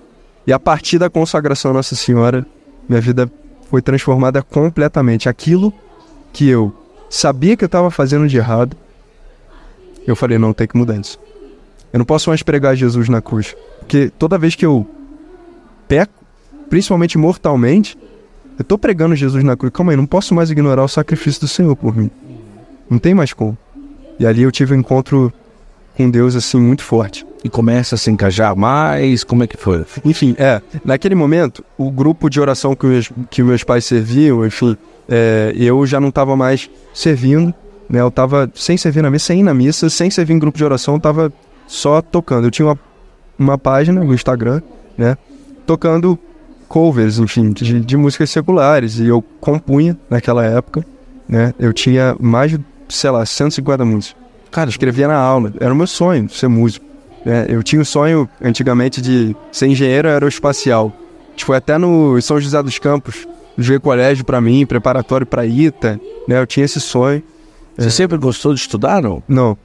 E 0.47 0.53
a 0.53 0.59
partir 0.59 0.99
da 0.99 1.09
consagração 1.09 1.71
a 1.71 1.75
Nossa 1.75 1.95
Senhora, 1.95 2.47
minha 2.89 3.01
vida 3.01 3.31
foi 3.71 3.81
transformada 3.81 4.43
completamente. 4.43 5.29
Aquilo 5.29 5.73
que 6.33 6.49
eu 6.49 6.73
sabia 7.09 7.57
que 7.57 7.65
eu 7.65 7.67
estava 7.67 7.91
fazendo 7.91 8.29
de 8.29 8.37
errado, 8.37 8.77
eu 10.07 10.15
falei, 10.15 10.39
não, 10.39 10.53
tem 10.53 10.67
que 10.67 10.77
mudar 10.77 10.97
isso. 10.97 11.19
Eu 11.93 11.99
não 11.99 12.05
posso 12.05 12.29
mais 12.29 12.43
pregar 12.43 12.77
Jesus 12.77 13.09
na 13.09 13.23
cruz. 13.23 13.57
Porque 13.79 14.11
toda 14.19 14.37
vez 14.37 14.55
que 14.55 14.67
eu 14.67 14.87
peco, 15.89 16.13
principalmente 16.69 17.17
mortalmente, 17.17 17.97
eu 18.59 18.65
tô 18.65 18.77
pregando 18.77 19.17
Jesus 19.17 19.43
na 19.43 19.57
cruz. 19.57 19.73
Calma 19.73 19.93
aí, 19.93 19.97
não 19.97 20.07
posso 20.07 20.35
mais 20.35 20.51
ignorar 20.51 20.85
o 20.85 20.89
sacrifício 20.89 21.41
do 21.41 21.49
Senhor 21.49 21.75
por 21.75 21.97
mim. 21.97 22.11
Não 22.91 22.99
tem 22.99 23.15
mais 23.15 23.33
como. 23.33 23.57
E 24.19 24.27
ali 24.27 24.43
eu 24.43 24.53
tive 24.53 24.75
um 24.75 24.79
encontro 24.79 25.33
com 25.97 26.11
Deus, 26.11 26.35
assim, 26.35 26.59
muito 26.59 26.83
forte. 26.83 27.27
E 27.43 27.49
começa 27.49 27.95
a 27.95 27.99
se 27.99 28.11
encajar 28.11 28.57
mais, 28.57 29.23
como 29.23 29.45
é 29.45 29.47
que 29.47 29.57
foi? 29.57 29.85
Enfim, 30.05 30.35
é, 30.39 30.63
naquele 30.85 31.15
momento, 31.15 31.65
o 31.77 31.91
grupo 31.91 32.31
de 32.31 32.41
oração 32.41 32.75
que 32.75 32.87
meus, 32.87 33.13
que 33.31 33.43
meus 33.43 33.63
pais 33.63 33.85
serviam, 33.85 34.45
enfim, 34.47 34.77
é, 35.09 35.53
eu 35.57 35.87
já 35.87 36.01
não 36.01 36.09
estava 36.09 36.35
mais 36.37 36.71
servindo, 36.93 37.53
né? 37.89 38.01
Eu 38.01 38.09
estava 38.09 38.51
sem 38.55 38.77
servir 38.77 39.03
na 39.03 39.11
missa, 39.11 39.27
sem 39.27 39.41
ir 39.41 39.43
na 39.43 39.55
missa, 39.55 39.91
sem 39.91 40.11
servir 40.11 40.35
em 40.35 40.39
grupo 40.39 40.57
de 40.57 40.65
oração, 40.65 40.95
eu 40.95 40.99
estava 40.99 41.33
só 41.67 42.01
tocando. 42.01 42.47
Eu 42.47 42.51
tinha 42.51 42.67
uma, 42.67 42.79
uma 43.39 43.59
página 43.59 44.03
no 44.03 44.15
Instagram, 44.15 44.63
né? 44.97 45.17
Tocando 45.67 46.19
covers, 46.67 47.19
enfim, 47.19 47.53
de, 47.53 47.81
de 47.81 47.97
músicas 47.97 48.31
seculares, 48.31 48.99
e 48.99 49.07
eu 49.07 49.23
compunha 49.41 49.97
naquela 50.09 50.45
época, 50.45 50.85
né? 51.29 51.55
Eu 51.59 51.73
tinha 51.73 52.17
mais 52.19 52.51
de, 52.51 52.61
sei 52.89 53.11
lá, 53.11 53.25
150 53.25 53.85
músicas. 53.85 54.24
Cara, 54.55 54.71
escrevia 54.71 55.09
na 55.09 55.17
aula, 55.17 55.53
era 55.61 55.73
o 55.73 55.77
meu 55.77 55.87
sonho 55.87 56.29
ser 56.31 56.47
músico. 56.49 56.87
né? 57.27 57.45
eu 57.49 57.61
tinha 57.61 57.83
o 57.83 57.85
sonho 57.85 58.29
antigamente 58.41 59.03
de 59.03 59.35
ser 59.51 59.67
engenheiro 59.67 60.09
aeroespacial. 60.09 60.93
Tipo, 61.35 61.53
até 61.53 61.77
no 61.77 62.21
São 62.23 62.41
José 62.41 62.63
dos 62.63 62.79
Campos, 62.79 63.27
joguei 63.59 63.81
colégio 63.81 64.25
pra 64.25 64.41
mim, 64.41 64.65
preparatório 64.65 65.27
pra 65.27 65.45
ITA, 65.45 66.01
né? 66.29 66.39
Eu 66.41 66.47
tinha 66.47 66.65
esse 66.65 66.81
sonho. 66.81 67.21
Você 67.77 67.91
sempre 67.91 68.17
gostou 68.17 68.55
de 68.55 68.61
estudar, 68.61 69.03
não? 69.03 69.21
Não, 69.27 69.59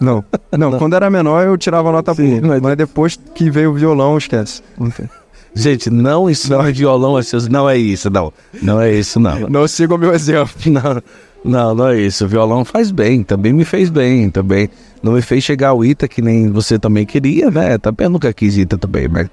não, 0.00 0.24
não. 0.58 0.76
Quando 0.78 0.96
era 0.96 1.08
menor 1.08 1.46
eu 1.46 1.56
tirava 1.56 1.92
nota 1.92 2.12
Sim, 2.12 2.40
boa, 2.40 2.48
mas- 2.54 2.60
mas 2.62 2.76
depois 2.76 3.16
que 3.36 3.48
veio 3.48 3.70
o 3.70 3.74
violão, 3.74 4.18
esquece. 4.18 4.60
Gente, 5.56 5.88
não 5.88 6.28
ensinar 6.28 6.72
violão 6.72 7.16
a 7.16 7.22
seus... 7.22 7.46
Não 7.46 7.70
é 7.70 7.78
isso, 7.78 8.10
não. 8.10 8.32
Não 8.60 8.80
é 8.80 8.92
isso, 8.92 9.20
não. 9.20 9.38
Não 9.48 9.68
siga 9.68 9.94
o 9.94 9.98
meu 9.98 10.12
exemplo. 10.12 10.52
Não, 10.66 11.00
não, 11.44 11.74
não 11.74 11.88
é 11.88 12.00
isso. 12.00 12.24
O 12.24 12.28
violão 12.28 12.64
faz 12.64 12.90
bem, 12.90 13.22
também 13.22 13.52
me 13.52 13.64
fez 13.64 13.90
bem, 13.90 14.30
também. 14.30 14.70
Não 15.02 15.12
me 15.12 15.20
fez 15.20 15.44
chegar 15.44 15.68
ao 15.68 15.84
ITA 15.84 16.08
que 16.08 16.22
nem 16.22 16.50
você 16.50 16.78
também 16.78 17.04
queria, 17.04 17.50
né? 17.50 17.76
Também 17.76 18.06
eu 18.06 18.10
nunca 18.10 18.32
quis 18.32 18.56
ITA 18.56 18.78
também, 18.78 19.06
mas, 19.06 19.28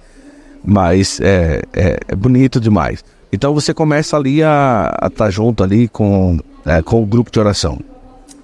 mas 0.63 1.21
é, 1.21 1.61
é, 1.71 1.99
é 2.05 2.15
bonito 2.15 2.59
demais. 2.59 3.03
Então 3.31 3.53
você 3.53 3.73
começa 3.73 4.17
ali 4.17 4.43
a 4.43 5.07
estar 5.09 5.29
junto 5.29 5.63
ali 5.63 5.87
com, 5.87 6.37
é, 6.65 6.81
com 6.81 7.01
o 7.01 7.05
grupo 7.05 7.31
de 7.31 7.39
oração. 7.39 7.79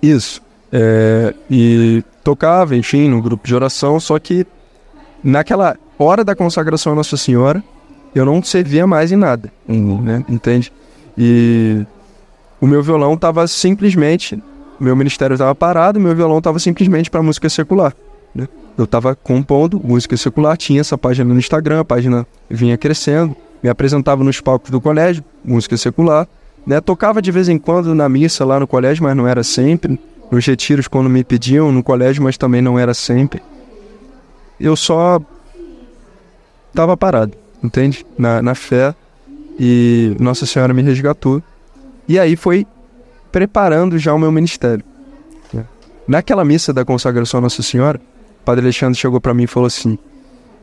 Isso. 0.01 0.41
É, 0.71 1.33
e 1.51 2.01
tocava, 2.23 2.75
enfim, 2.75 3.09
no 3.09 3.21
grupo 3.21 3.45
de 3.45 3.53
oração, 3.53 3.99
só 3.99 4.17
que 4.17 4.47
naquela 5.21 5.75
hora 5.99 6.23
da 6.23 6.35
consagração 6.35 6.93
à 6.93 6.95
Nossa 6.95 7.17
Senhora, 7.17 7.61
eu 8.15 8.25
não 8.25 8.41
servia 8.41 8.87
mais 8.87 9.11
em 9.11 9.17
nada, 9.17 9.51
né? 9.67 10.23
Entende? 10.29 10.71
E 11.17 11.85
o 12.59 12.67
meu 12.67 12.81
violão 12.81 13.13
estava 13.13 13.47
simplesmente, 13.47 14.41
meu 14.79 14.95
ministério 14.95 15.33
estava 15.33 15.53
parado, 15.53 15.99
meu 15.99 16.15
violão 16.15 16.37
estava 16.39 16.59
simplesmente 16.59 17.09
para 17.09 17.21
música 17.21 17.49
secular. 17.49 17.93
Né? 18.33 18.47
Eu 18.77 18.85
estava 18.85 19.15
compondo 19.15 19.81
música 19.83 20.15
secular, 20.17 20.57
tinha 20.57 20.81
essa 20.81 20.97
página 20.97 21.33
no 21.33 21.39
Instagram, 21.39 21.81
a 21.81 21.85
página 21.85 22.25
vinha 22.49 22.77
crescendo, 22.77 23.35
me 23.61 23.69
apresentava 23.69 24.23
nos 24.23 24.39
palcos 24.39 24.69
do 24.69 24.79
colégio, 24.79 25.23
música 25.43 25.75
secular, 25.77 26.27
né? 26.65 26.81
Tocava 26.81 27.21
de 27.21 27.31
vez 27.31 27.47
em 27.47 27.57
quando 27.57 27.95
na 27.95 28.09
missa 28.09 28.43
lá 28.43 28.59
no 28.59 28.67
colégio, 28.67 29.03
mas 29.03 29.15
não 29.15 29.27
era 29.27 29.41
sempre 29.41 29.99
nos 30.29 30.45
retiros 30.45 30.87
quando 30.87 31.09
me 31.09 31.23
pediam 31.23 31.71
no 31.71 31.81
colégio, 31.81 32.21
mas 32.21 32.37
também 32.37 32.61
não 32.61 32.77
era 32.77 32.93
sempre. 32.93 33.41
Eu 34.59 34.75
só 34.75 35.21
estava 36.69 36.97
parado, 36.97 37.33
entende? 37.63 38.05
Na, 38.17 38.41
na 38.41 38.53
fé 38.53 38.93
e 39.59 40.15
Nossa 40.19 40.45
Senhora 40.45 40.73
me 40.73 40.81
resgatou. 40.81 41.41
E 42.07 42.17
aí 42.19 42.35
foi 42.35 42.65
preparando 43.31 43.97
já 43.97 44.13
o 44.13 44.19
meu 44.19 44.31
ministério. 44.31 44.83
né? 45.53 45.65
Naquela 46.07 46.43
missa 46.45 46.73
da 46.73 46.85
consagração 46.85 47.39
à 47.39 47.41
Nossa 47.41 47.61
Senhora, 47.61 47.99
o 48.41 48.45
Padre 48.45 48.63
Alexandre 48.65 48.97
chegou 48.97 49.19
para 49.19 49.33
mim 49.33 49.43
e 49.43 49.47
falou 49.47 49.67
assim: 49.67 49.97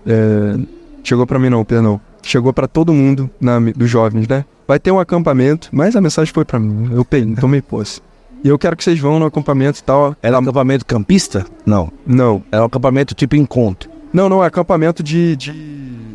é, 0.07 0.57
chegou 1.03 1.27
para 1.27 1.39
mim 1.39 1.51
não, 1.51 1.65
perdão, 1.65 2.01
chegou 2.23 2.53
para 2.53 2.67
todo 2.67 2.93
mundo 2.93 3.31
na, 3.41 3.59
dos 3.61 3.91
jovens, 3.91 4.27
né? 4.27 4.45
Vai 4.67 4.79
ter 4.79 4.91
um 4.91 4.99
acampamento, 4.99 5.69
mas 5.71 5.95
a 5.95 6.01
mensagem 6.01 6.33
foi 6.33 6.45
para 6.45 6.59
mim. 6.59 6.91
Eu 6.93 7.05
peguei, 7.05 7.35
tomei 7.37 7.61
posse. 7.61 8.01
E 8.43 8.49
eu 8.49 8.59
quero 8.59 8.77
que 8.77 8.85
vocês 8.85 8.99
vão 8.99 9.19
no 9.19 9.27
acampamento 9.27 9.81
e 9.81 9.83
tal. 9.83 10.15
Era 10.23 10.37
um 10.39 10.43
acampamento 10.43 10.85
campista? 10.85 11.47
Não. 11.65 11.91
Não, 12.07 12.43
Era 12.53 12.63
um 12.63 12.67
acampamento 12.67 13.15
tipo 13.15 13.37
encontro. 13.37 13.91
Não, 14.15 14.29
não, 14.29 14.43
é 14.43 14.47
acampamento 14.47 15.03
de, 15.03 15.37
de, 15.37 15.53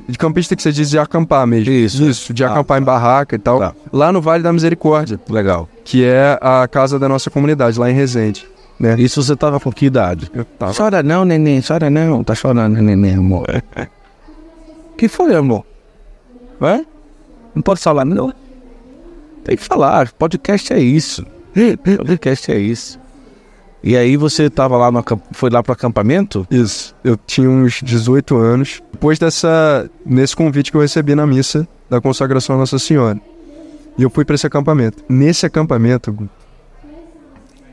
de 0.07 0.17
campista 0.17 0.55
que 0.55 0.63
você 0.63 0.71
diz 0.71 0.89
de 0.89 0.97
acampar 0.97 1.45
mesmo. 1.45 1.71
Isso. 1.71 2.03
Isso, 2.03 2.33
de 2.33 2.43
Ah, 2.43 2.51
acampar 2.51 2.81
em 2.81 2.85
tá. 2.85 2.91
barraca 2.91 3.35
e 3.35 3.39
tal. 3.39 3.59
Tá. 3.59 3.75
Lá 3.91 4.11
no 4.11 4.21
Vale 4.21 4.41
da 4.41 4.51
Misericórdia, 4.51 5.19
Legal. 5.29 5.69
que 5.83 6.03
é 6.03 6.39
a 6.41 6.67
casa 6.67 6.97
da 6.97 7.07
nossa 7.09 7.29
comunidade, 7.29 7.77
lá 7.77 7.89
em 7.91 7.93
Resende. 7.93 8.47
Né? 8.79 8.95
Isso 8.97 9.21
você 9.21 9.35
tava 9.35 9.59
com 9.59 9.71
que 9.71 9.85
idade? 9.85 10.31
Eu 10.33 10.45
tava. 10.45 10.73
Chora 10.73 11.03
não, 11.03 11.25
neném, 11.25 11.61
chora 11.61 11.89
não. 11.89 12.23
Tá 12.23 12.33
chorando, 12.33 12.81
neném, 12.81 13.15
amor. 13.15 13.45
que 14.97 15.09
foi, 15.09 15.35
amor? 15.35 15.65
Hã? 16.61 16.85
Não 17.53 17.61
pode 17.61 17.81
falar, 17.81 18.05
não? 18.05 18.33
Tem 19.43 19.57
que 19.57 19.63
falar. 19.63 20.11
Podcast 20.13 20.71
é 20.71 20.79
isso. 20.79 21.25
Podcast 22.05 22.51
é 22.51 22.57
isso. 22.57 22.99
E 23.81 23.95
aí 23.95 24.17
você 24.17 24.49
tava 24.49 24.77
lá 24.77 24.91
no 24.91 25.03
foi 25.31 25.49
lá 25.49 25.63
pro 25.63 25.73
acampamento? 25.73 26.45
Isso. 26.51 26.95
Eu 27.03 27.15
tinha 27.15 27.49
uns 27.49 27.81
18 27.81 28.35
anos. 28.35 28.81
Depois 28.91 29.17
dessa. 29.17 29.89
nesse 30.05 30.35
convite 30.35 30.71
que 30.71 30.77
eu 30.77 30.81
recebi 30.81 31.15
na 31.15 31.25
missa 31.25 31.67
da 31.89 32.01
consagração 32.01 32.55
à 32.55 32.59
Nossa 32.59 32.77
Senhora. 32.77 33.19
E 33.97 34.03
eu 34.03 34.09
fui 34.09 34.25
para 34.25 34.35
esse 34.35 34.45
acampamento. 34.45 35.03
Nesse 35.07 35.45
acampamento, 35.45 36.29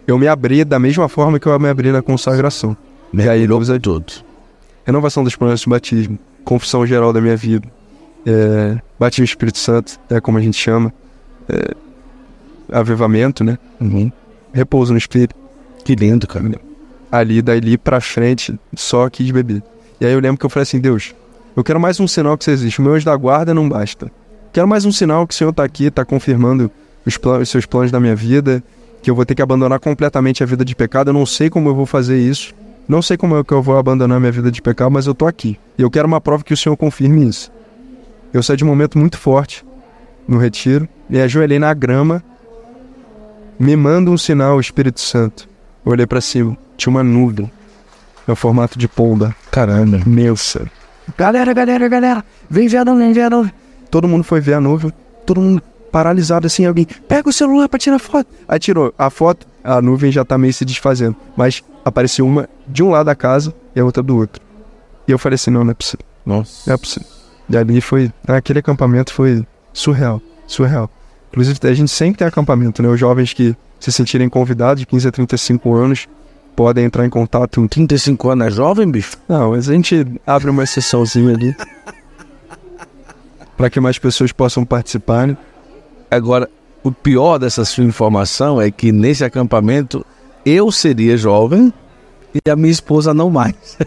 eu 0.07 0.19
me 0.19 0.29
abri 0.29 0.65
da 0.65 0.79
mesma 0.79 1.09
forma 1.09 1.39
que 1.39 1.47
eu 1.47 1.59
me 1.59 1.69
abri 1.69 1.91
na 1.91 2.03
consagração. 2.03 2.77
E 3.13 3.21
aí, 3.23 3.47
Mergulhou 3.47 3.65
Deus, 3.65 3.81
tudo. 3.83 4.13
renovação 4.85 5.25
das 5.25 5.35
promessas 5.35 5.65
do 5.65 5.71
batismo, 5.71 6.19
confissão 6.45 6.87
geral 6.87 7.13
da 7.13 7.21
minha 7.21 7.37
vida, 7.37 7.67
é, 8.25 8.77
batismo 8.99 9.25
Espírito 9.25 9.59
Santo, 9.59 9.99
é 10.11 10.21
como 10.21 10.39
a 10.39 10.41
gente 10.41 10.57
chama, 10.57 10.93
é, 11.49 11.75
avivamento, 12.73 13.45
né? 13.45 13.59
Uhum. 13.81 14.11
Repouso 14.53 14.93
no 14.93 14.99
Espírito. 14.99 15.35
Que 15.87 15.95
lindo, 15.95 16.27
cara. 16.27 16.45
ali, 17.13 17.41
dali 17.41 17.79
pra 17.79 18.01
frente, 18.01 18.59
só 18.75 19.09
quis 19.09 19.31
beber. 19.31 19.63
E 20.01 20.05
aí 20.05 20.13
eu 20.13 20.19
lembro 20.19 20.37
que 20.37 20.45
eu 20.45 20.51
falei 20.51 20.65
assim, 20.65 20.81
Deus, 20.81 21.15
eu 21.57 21.63
quero 21.63 21.79
mais 21.79 22.01
um 22.01 22.09
sinal 22.09 22.37
que 22.37 22.45
você 22.45 22.51
existe. 22.51 22.81
O 22.81 22.83
meu 22.83 22.95
anjo 22.95 23.05
da 23.05 23.15
guarda 23.17 23.55
não 23.55 23.69
basta. 23.69 24.11
Quero 24.53 24.67
mais 24.67 24.85
um 24.85 24.91
sinal 24.91 25.27
que 25.29 25.33
o 25.33 25.37
Senhor 25.37 25.53
tá 25.53 25.63
aqui, 25.63 25.89
tá 25.89 26.05
confirmando 26.05 26.69
os, 27.07 27.17
plan- 27.17 27.39
os 27.39 27.49
seus 27.49 27.65
planos 27.67 27.93
da 27.93 28.01
minha 28.01 28.17
vida, 28.17 28.61
que 29.01 29.09
eu 29.09 29.15
vou 29.15 29.25
ter 29.25 29.37
que 29.37 29.43
abandonar 29.43 29.79
completamente 29.79 30.43
a 30.43 30.47
vida 30.47 30.65
de 30.65 30.75
pecado. 30.75 31.11
Eu 31.11 31.15
não 31.15 31.25
sei 31.25 31.49
como 31.49 31.69
eu 31.69 31.75
vou 31.75 31.87
fazer 31.87 32.19
isso. 32.19 32.53
Não 32.89 33.01
sei 33.01 33.17
como 33.17 33.37
é 33.39 33.45
que 33.45 33.53
eu 33.53 33.63
vou 33.63 33.79
abandonar 33.79 34.19
minha 34.19 34.33
vida 34.33 34.51
de 34.51 34.61
pecado, 34.61 34.91
mas 34.91 35.07
eu 35.07 35.15
tô 35.15 35.25
aqui. 35.27 35.57
E 35.79 35.83
eu 35.83 35.91
quero 35.91 36.09
uma 36.09 36.21
prova 36.21 36.43
que 36.43 36.53
o 36.53 36.57
Senhor 36.57 36.77
confirme 36.77 37.29
isso. 37.29 37.53
Eu 38.33 38.43
saí 38.43 38.57
de 38.57 38.65
um 38.65 38.67
momento 38.67 38.99
muito 38.99 39.19
forte 39.19 39.65
no 40.27 40.37
retiro 40.39 40.89
e 41.09 41.21
ajoelhei 41.21 41.61
na 41.61 41.73
grama. 41.73 42.23
Me 43.59 43.77
manda 43.77 44.11
um 44.11 44.19
sinal, 44.19 44.59
Espírito 44.61 45.01
Santo. 45.01 45.49
Eu 45.87 45.93
olhei 45.93 46.05
pra 46.07 46.21
cima, 46.21 46.59
tinha 46.77 46.91
uma 46.91 47.05
nuvem. 47.05 47.49
É 48.27 48.33
o 48.33 48.37
formato 48.37 48.77
de 48.77 48.89
pomba. 48.89 49.35
Caramba. 49.53 49.99
Imensa. 50.05 50.69
Galera, 51.17 51.55
galera, 51.55 51.89
galera, 51.89 52.25
vem 52.51 52.67
ver 52.67 52.79
a 52.79 52.85
nuvem, 52.85 53.05
vem 53.05 53.13
ver 53.13 53.23
a 53.23 53.31
nuvem. 53.31 53.53
Todo 53.89 54.09
mundo 54.09 54.25
foi 54.25 54.41
ver 54.41 54.55
a 54.55 54.61
nuvem, 54.61 54.93
todo 55.25 55.41
mundo 55.41 55.63
paralisado 55.93 56.45
assim, 56.45 56.67
alguém, 56.67 56.85
pega 57.07 57.29
o 57.29 57.33
celular 57.33 57.69
pra 57.69 57.79
tirar 57.79 58.01
foto. 58.01 58.29
Aí 58.49 58.59
tirou 58.59 58.93
a 58.99 59.09
foto, 59.09 59.47
a 59.63 59.81
nuvem 59.81 60.11
já 60.11 60.25
tá 60.25 60.37
meio 60.37 60.53
se 60.53 60.65
desfazendo. 60.65 61.15
Mas 61.37 61.63
apareceu 61.85 62.27
uma 62.27 62.49
de 62.67 62.83
um 62.83 62.91
lado 62.91 63.07
da 63.07 63.15
casa 63.15 63.55
e 63.73 63.79
a 63.79 63.85
outra 63.85 64.03
do 64.03 64.17
outro. 64.17 64.43
E 65.07 65.13
eu 65.13 65.19
falei 65.21 65.37
assim, 65.37 65.53
não, 65.53 65.63
não 65.63 65.71
é 65.71 65.75
possível, 65.75 66.05
Nossa. 66.27 66.65
não 66.67 66.75
é 66.75 66.77
possível. 66.77 67.09
E 67.49 67.57
ali 67.57 67.81
foi, 67.81 68.13
aquele 68.27 68.59
acampamento 68.59 69.13
foi 69.13 69.47
surreal, 69.73 70.21
surreal. 70.49 70.91
Inclusive, 71.37 71.59
a 71.65 71.75
gente 71.75 71.91
sempre 71.91 72.17
tem 72.17 72.27
acampamento, 72.27 72.83
né? 72.83 72.89
Os 72.89 72.99
jovens 72.99 73.35
que 73.35 73.55
se 73.79 73.93
sentirem 73.93 74.27
convidados 74.27 74.81
de 74.81 74.87
15 74.87 75.09
a 75.09 75.13
35 75.13 75.75
anos 75.75 76.09
podem 76.57 76.87
entrar 76.87 77.05
em 77.05 77.11
contato 77.11 77.69
35 77.69 78.31
anos 78.31 78.47
é 78.47 78.51
jovem, 78.51 78.91
bicho? 78.91 79.19
não, 79.29 79.51
mas 79.51 79.69
a 79.69 79.75
gente 79.75 80.07
abre 80.27 80.49
uma 80.49 80.65
exceçãozinha 80.65 81.35
ali. 81.35 81.55
para 83.55 83.69
que 83.69 83.79
mais 83.79 83.99
pessoas 83.99 84.33
possam 84.33 84.65
participar. 84.65 85.27
né? 85.27 85.37
Agora, 86.11 86.49
o 86.83 86.91
pior 86.91 87.37
dessa 87.37 87.67
sua 87.67 87.85
informação 87.85 88.59
é 88.59 88.71
que 88.71 88.91
nesse 88.91 89.23
acampamento 89.23 90.07
eu 90.43 90.73
seria 90.73 91.19
jovem 91.19 91.71
e 92.35 92.51
a 92.51 92.57
minha 92.57 92.73
esposa 92.73 93.13
não 93.13 93.29
mais. 93.29 93.77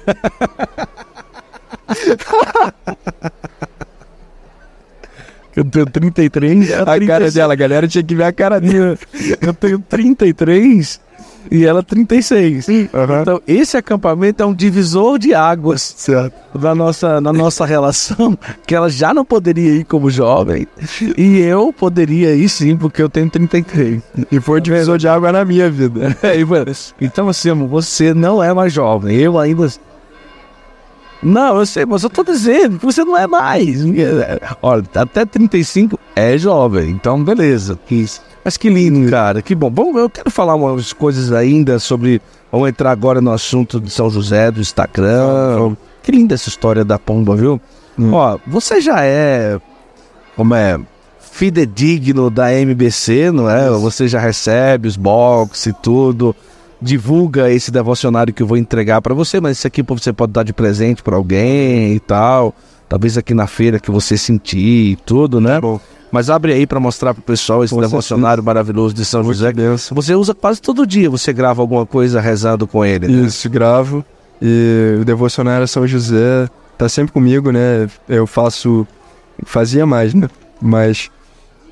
eu 5.59 5.65
tenho 5.65 5.85
33. 5.85 6.69
ela 6.71 6.81
A 6.81 6.85
cara 6.85 6.97
36. 6.99 7.33
dela, 7.33 7.53
a 7.53 7.55
galera 7.55 7.87
tinha 7.87 8.03
que 8.03 8.15
ver 8.15 8.23
a 8.23 8.31
cara 8.31 8.59
dela. 8.59 8.97
Eu 9.41 9.53
tenho 9.53 9.79
33 9.79 10.99
e 11.51 11.65
ela 11.65 11.81
36. 11.81 12.67
Aham. 12.93 13.21
Então, 13.21 13.41
esse 13.47 13.77
acampamento 13.77 14.43
é 14.43 14.45
um 14.45 14.53
divisor 14.53 15.17
de 15.17 15.33
águas 15.33 15.93
Certo. 15.97 16.33
na 16.53 16.75
nossa, 16.75 17.19
na 17.21 17.33
nossa 17.33 17.65
relação, 17.65 18.37
que 18.67 18.75
ela 18.75 18.89
já 18.89 19.13
não 19.13 19.25
poderia 19.25 19.75
ir 19.75 19.83
como 19.85 20.09
jovem, 20.09 20.67
e 21.17 21.39
eu 21.39 21.73
poderia 21.73 22.35
ir 22.35 22.49
sim, 22.49 22.75
porque 22.75 23.01
eu 23.01 23.09
tenho 23.09 23.29
33. 23.29 24.01
E 24.31 24.39
foi 24.39 24.59
o 24.59 24.61
divisor 24.61 24.97
de 24.97 25.07
água 25.07 25.31
na 25.31 25.45
minha 25.45 25.69
vida. 25.69 26.15
É, 26.21 26.35
então, 27.01 27.29
assim, 27.29 27.51
você 27.67 28.13
não 28.13 28.43
é 28.43 28.53
mais 28.53 28.71
jovem, 28.73 29.15
eu 29.15 29.37
ainda. 29.39 29.67
Não, 31.21 31.59
eu 31.59 31.65
sei, 31.65 31.85
mas 31.85 32.03
eu 32.03 32.09
tô 32.09 32.23
dizendo 32.23 32.79
que 32.79 32.85
você 32.85 33.03
não 33.03 33.17
é 33.17 33.27
mais. 33.27 33.79
Olha, 34.61 34.83
até 34.95 35.25
35 35.25 35.99
é 36.15 36.37
jovem, 36.37 36.89
então 36.91 37.21
beleza. 37.21 37.77
Mas 38.43 38.55
que 38.55 38.69
lindo, 38.69 39.09
cara, 39.11 39.41
que 39.41 39.53
bom. 39.53 39.69
Bom, 39.69 39.97
eu 39.97 40.09
quero 40.09 40.31
falar 40.31 40.55
umas 40.55 40.93
coisas 40.93 41.31
ainda 41.31 41.77
sobre. 41.77 42.21
Vamos 42.51 42.69
entrar 42.69 42.91
agora 42.91 43.19
no 43.21 43.31
assunto 43.31 43.79
de 43.79 43.91
São 43.91 44.09
José, 44.09 44.49
do 44.49 44.61
Instagram. 44.61 45.75
Que 46.01 46.11
linda 46.11 46.35
essa 46.35 46.49
história 46.49 46.85
da 46.85 46.97
pomba, 46.97 47.35
viu? 47.35 47.59
Hum. 47.97 48.13
Ó, 48.13 48.39
você 48.47 48.79
já 48.79 49.03
é. 49.03 49.59
Como 50.35 50.55
é? 50.55 50.79
Fidedigno 51.19 52.29
da 52.29 52.53
MBC, 52.53 53.29
não 53.31 53.49
é? 53.49 53.69
Você 53.69 54.07
já 54.07 54.19
recebe 54.19 54.87
os 54.87 54.95
box 54.95 55.67
e 55.67 55.73
tudo. 55.73 56.35
Divulga 56.81 57.51
esse 57.51 57.71
devocionário 57.71 58.33
que 58.33 58.41
eu 58.41 58.47
vou 58.47 58.57
entregar 58.57 59.01
pra 59.01 59.13
você, 59.13 59.39
mas 59.41 59.57
isso 59.57 59.67
aqui 59.67 59.81
você 59.83 60.13
pode 60.13 60.31
dar 60.31 60.43
de 60.43 60.53
presente 60.53 61.03
pra 61.03 61.15
alguém 61.15 61.93
e 61.95 61.99
tal. 61.99 62.53
Talvez 62.87 63.17
aqui 63.17 63.33
na 63.33 63.47
feira 63.47 63.79
que 63.79 63.91
você 63.91 64.17
sentir 64.17 64.57
e 64.93 64.95
tudo, 65.05 65.39
né? 65.41 65.59
Bom, 65.59 65.79
Mas 66.11 66.29
abre 66.29 66.53
aí 66.53 66.65
pra 66.65 66.79
mostrar 66.79 67.13
pro 67.13 67.21
pessoal 67.21 67.63
esse 67.63 67.73
Com 67.73 67.81
devocionário 67.81 68.43
maravilhoso 68.43 68.95
de 68.95 69.05
São 69.05 69.23
José. 69.23 69.51
benção. 69.53 69.93
Você 69.95 70.15
usa 70.15 70.33
quase 70.33 70.59
todo 70.61 70.87
dia, 70.87 71.09
você 71.09 71.31
grava 71.33 71.61
alguma 71.61 71.85
coisa 71.85 72.19
rezando 72.19 72.65
com 72.65 72.83
ele. 72.83 73.07
né? 73.07 73.27
Isso, 73.27 73.47
gravo. 73.49 74.03
E 74.41 74.97
o 75.01 75.05
devocionário 75.05 75.67
São 75.67 75.85
José 75.85 76.49
tá 76.77 76.87
sempre 76.89 77.11
comigo, 77.11 77.51
né? 77.51 77.87
Eu 78.07 78.25
faço. 78.25 78.87
Fazia 79.45 79.85
mais, 79.85 80.13
né? 80.13 80.27
Mas. 80.61 81.11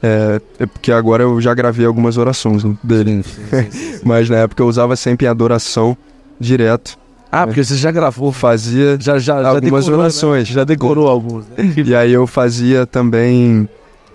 É, 0.02 0.42
é 0.60 0.66
porque 0.66 0.92
agora 0.92 1.24
eu 1.24 1.42
já 1.42 1.54
gravei 1.54 1.86
algumas 1.86 2.18
orações 2.18 2.64
né, 2.64 2.76
dele. 2.84 3.24
Mas 4.04 4.30
na 4.30 4.38
época 4.38 4.62
eu 4.62 4.68
usava 4.68 4.96
sempre 4.96 5.26
em 5.26 5.30
adoração 5.30 5.98
direto. 6.40 6.98
Ah, 7.32 7.46
porque 7.46 7.64
você 7.64 7.76
já 7.76 7.92
gravou, 7.92 8.32
Fazia 8.32 8.98
já, 9.00 9.20
já, 9.20 9.42
já 9.42 9.50
algumas 9.50 9.64
decorou, 9.64 9.90
né? 9.90 9.98
orações. 9.98 10.48
Já 10.48 10.64
decorou 10.64 11.08
alguns, 11.08 11.46
né? 11.50 11.74
E 11.86 11.94
aí 11.94 12.14
eu 12.14 12.26
fazia 12.26 12.86
também 12.86 13.68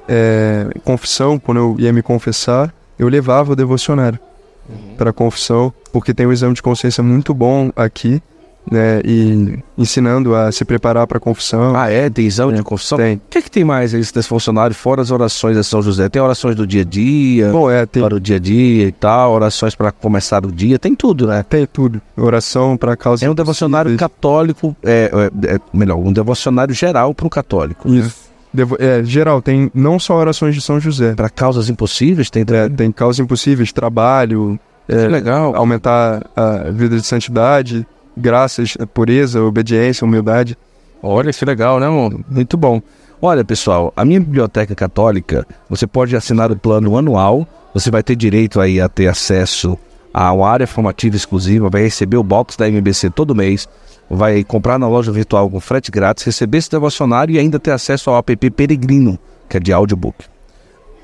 é, 0.09 0.67
confissão, 0.85 1.39
quando 1.39 1.59
eu 1.59 1.77
ia 1.79 1.93
me 1.93 2.03
confessar, 2.03 2.73
eu 2.99 3.09
levava 3.09 3.53
o 3.53 3.57
devocionário. 3.57 4.19
para 4.97 5.11
a 5.11 5.13
confissão, 5.13 5.73
porque 5.93 6.15
tem 6.15 6.27
um 6.27 6.33
exame 6.33 6.55
de 6.55 6.63
consciência 6.63 7.03
muito 7.03 7.35
bom 7.35 7.71
aqui, 7.77 8.23
né? 8.71 9.01
E 9.05 9.59
ensinando 9.77 10.35
a 10.35 10.51
se 10.53 10.65
preparar 10.65 11.07
para 11.07 11.19
a 11.19 11.21
confissão. 11.21 11.75
Ah, 11.77 11.91
é? 11.91 12.09
Tem 12.09 12.25
exame 12.27 12.53
É, 12.53 12.57
de 12.57 12.63
confissão? 12.63 12.97
tem. 12.99 13.17
O 13.17 13.21
que, 13.29 13.39
é 13.39 13.43
que 13.43 13.51
tem 13.51 13.65
mais 13.65 13.95
aí 13.95 14.01
desse 14.01 14.23
funcionário, 14.29 14.75
fora 14.75 15.03
as 15.03 15.11
orações 15.11 15.57
de 15.57 15.65
São 15.65 15.83
José? 15.83 16.09
Tem 16.09 16.21
orações 16.23 16.55
do 16.57 16.67
dia 16.67 16.83
a 16.83 16.85
dia, 16.85 17.51
Bom, 17.51 17.71
é, 17.71 17.85
tem, 17.87 18.03
para 18.03 18.15
o 18.15 18.21
dia 18.21 18.37
a 18.37 18.39
dia 18.39 18.87
e 18.87 18.93
tal, 18.93 19.33
orações 19.33 19.75
para 19.75 19.91
começar 19.93 20.45
o 20.47 20.53
dia, 20.53 20.79
tem 20.79 20.95
tudo, 20.95 21.27
né? 21.27 21.45
tem 21.49 21.67
tudo. 21.67 22.01
Oração 22.17 22.77
para 22.77 22.97
causa 22.97 23.25
É 23.27 23.31
um 23.31 23.35
devocionário 23.35 23.97
católico, 23.97 24.77
é, 24.83 25.11
é- 25.45 25.55
é- 25.55 25.61
melhor, 25.73 25.97
um 25.99 26.13
devocionário 26.13 26.75
geral 26.75 27.15
para 27.15 27.27
o 27.27 27.31
católico. 27.31 27.89
Isso. 27.93 28.31
Devo- 28.55 28.77
é, 28.79 29.03
geral, 29.03 29.41
tem 29.41 29.71
não 29.75 29.99
só 29.99 30.15
orações 30.17 30.55
de 30.55 30.61
São 30.61 30.79
José. 30.79 31.15
Para 31.15 31.31
causas 31.31 31.71
impossíveis, 31.71 32.29
tem 32.29 32.45
É, 32.47 32.69
tem 32.69 32.93
causas 32.93 33.19
impossíveis, 33.19 33.73
trabalho, 33.73 34.61
Que 34.87 34.95
é, 34.95 35.09
legal. 35.09 35.57
aumentar 35.57 36.23
a 36.37 36.71
vida 36.71 36.97
de 36.97 37.07
santidade, 37.07 37.87
graças, 38.17 38.77
pureza, 38.93 39.43
obediência, 39.43 40.05
humildade. 40.05 40.57
Olha 41.03 41.33
que 41.33 41.45
legal, 41.45 41.81
né, 41.81 41.89
mano? 41.89 42.25
Muito 42.29 42.57
bom. 42.57 42.81
Olha, 43.21 43.45
pessoal, 43.45 43.93
a 43.97 44.05
minha 44.05 44.21
biblioteca 44.21 44.75
católica, 44.75 45.47
você 45.71 45.87
pode 45.87 46.17
assinar 46.17 46.51
o 46.51 46.57
plano 46.57 46.97
anual, 46.97 47.47
você 47.73 47.91
vai 47.91 48.03
ter 48.03 48.17
direito 48.17 48.61
aí 48.61 48.81
a 48.81 48.89
ter 48.89 49.07
acesso 49.07 49.79
a 50.13 50.33
uma 50.33 50.49
área 50.49 50.67
formativa 50.67 51.17
exclusiva, 51.17 51.71
vai 51.71 51.83
receber 51.83 52.17
o 52.17 52.23
box 52.23 52.57
da 52.57 52.69
MBC 52.69 53.11
todo 53.11 53.35
mês, 53.35 53.69
vai 54.11 54.45
comprar 54.45 54.79
na 54.79 54.89
loja 54.89 55.11
virtual 55.11 55.49
com 55.49 55.61
frete 55.61 55.91
grátis, 55.91 56.25
receber 56.25 56.59
esse 56.59 56.71
devocionário 56.71 57.35
e 57.35 57.39
ainda 57.39 57.59
ter 57.59 57.71
acesso 57.71 58.11
ao 58.11 58.19
app 58.19 58.51
Peregrino, 58.51 59.19
que 59.49 59.57
é 59.57 59.61
de 59.61 59.73
audiobook. 59.73 60.25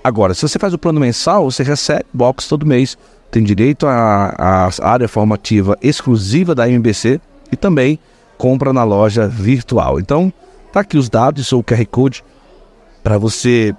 Agora, 0.03 0.35
se 0.35 0.43
você 0.43 0.59
faz 0.59 0.75
o 0.75 0.79
plano 0.79 1.01
mensal, 1.01 1.51
você 1.51 1.63
recebe 1.63 2.05
box 2.13 2.49
todo 2.49 2.67
mês, 2.67 2.99
tem 3.31 3.43
direito 3.43 3.87
à 3.87 4.69
área 4.83 5.09
formativa 5.09 5.77
exclusiva 5.83 6.55
da 6.55 6.69
MBC 6.69 7.21
e 7.53 7.57
também 7.57 7.99
compra 8.37 8.73
na 8.73 8.85
loja 8.85 9.27
virtual. 9.27 9.99
Então, 9.99 10.33
tá 10.73 10.81
aqui 10.81 10.97
os 10.97 11.09
dados 11.09 11.53
ou 11.53 11.61
o 11.61 11.65
QR 11.65 11.85
Code 11.87 12.25
para 13.03 13.19
você 13.19 13.75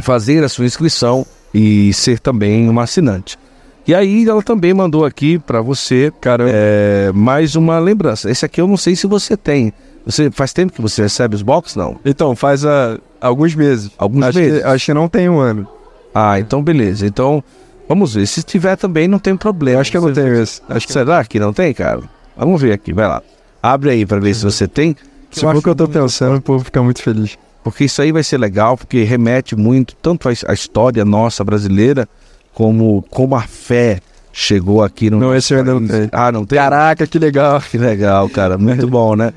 fazer 0.00 0.44
a 0.44 0.48
sua 0.48 0.66
inscrição 0.66 1.26
e 1.52 1.92
ser 1.92 2.20
também 2.20 2.68
uma 2.68 2.84
assinante. 2.84 3.38
E 3.86 3.94
aí 3.94 4.28
ela 4.28 4.42
também 4.42 4.74
mandou 4.74 5.04
aqui 5.04 5.38
para 5.38 5.62
você, 5.62 6.12
cara, 6.20 6.44
é, 6.46 7.10
mais 7.14 7.56
uma 7.56 7.78
lembrança. 7.78 8.30
Esse 8.30 8.44
aqui 8.44 8.60
eu 8.60 8.68
não 8.68 8.76
sei 8.76 8.94
se 8.94 9.06
você 9.06 9.36
tem. 9.36 9.72
Você 10.04 10.30
faz 10.30 10.52
tempo 10.52 10.72
que 10.72 10.82
você 10.82 11.02
recebe 11.02 11.34
os 11.34 11.42
box 11.42 11.74
não? 11.74 11.98
Então, 12.04 12.36
faz 12.36 12.66
a, 12.66 12.98
alguns 13.20 13.54
meses. 13.54 13.90
Alguns 13.96 14.24
acho 14.24 14.38
meses. 14.38 14.60
Que, 14.60 14.66
acho 14.66 14.84
que 14.84 14.94
não 14.94 15.08
tem 15.08 15.28
um 15.28 15.38
ano. 15.38 15.66
Ah, 16.14 16.38
então 16.38 16.62
beleza. 16.62 17.06
Então 17.06 17.42
vamos 17.88 18.14
ver. 18.14 18.26
Se 18.26 18.42
tiver 18.42 18.76
também 18.76 19.08
não 19.08 19.18
tem 19.18 19.36
problema. 19.36 19.80
Acho 19.80 19.90
que 19.90 19.96
eu 19.96 20.02
não 20.02 20.12
tenho 20.12 20.40
esse. 20.40 20.60
Acho 20.68 20.86
que 20.86 20.92
Será 20.92 21.24
que 21.24 21.38
não 21.40 21.52
tem, 21.52 21.72
cara? 21.72 22.02
Vamos 22.36 22.60
ver 22.60 22.72
aqui, 22.72 22.92
vai 22.92 23.08
lá. 23.08 23.22
Abre 23.62 23.90
aí 23.90 24.06
para 24.06 24.20
ver 24.20 24.34
se 24.34 24.44
você 24.44 24.68
tem. 24.68 24.94
se 25.30 25.40
for 25.40 25.56
o 25.56 25.62
que 25.62 25.68
eu 25.68 25.74
tô 25.74 25.88
pensando, 25.88 26.36
o 26.36 26.40
povo 26.40 26.64
fica 26.64 26.82
muito 26.82 27.02
feliz. 27.02 27.36
porque 27.64 27.84
isso 27.84 28.00
aí 28.00 28.12
vai 28.12 28.22
ser 28.22 28.38
legal, 28.38 28.76
porque 28.76 29.02
remete 29.02 29.56
muito 29.56 29.96
tanto 29.96 30.28
à 30.28 30.52
história 30.52 31.04
nossa 31.04 31.42
brasileira, 31.42 32.08
como 32.54 33.04
como 33.10 33.34
a 33.34 33.42
fé 33.42 34.00
chegou 34.32 34.84
aqui 34.84 35.10
no 35.10 35.18
Não, 35.18 35.34
esse 35.34 35.52
eu 35.52 35.58
ainda 35.58 35.74
não 35.74 35.86
tenho. 35.86 36.08
Ah, 36.12 36.30
não 36.30 36.44
tem? 36.44 36.58
Caraca, 36.58 37.06
que 37.06 37.18
legal. 37.18 37.60
Que 37.60 37.76
legal, 37.76 38.28
cara, 38.28 38.56
muito 38.56 38.86
bom, 38.86 39.16
né? 39.16 39.32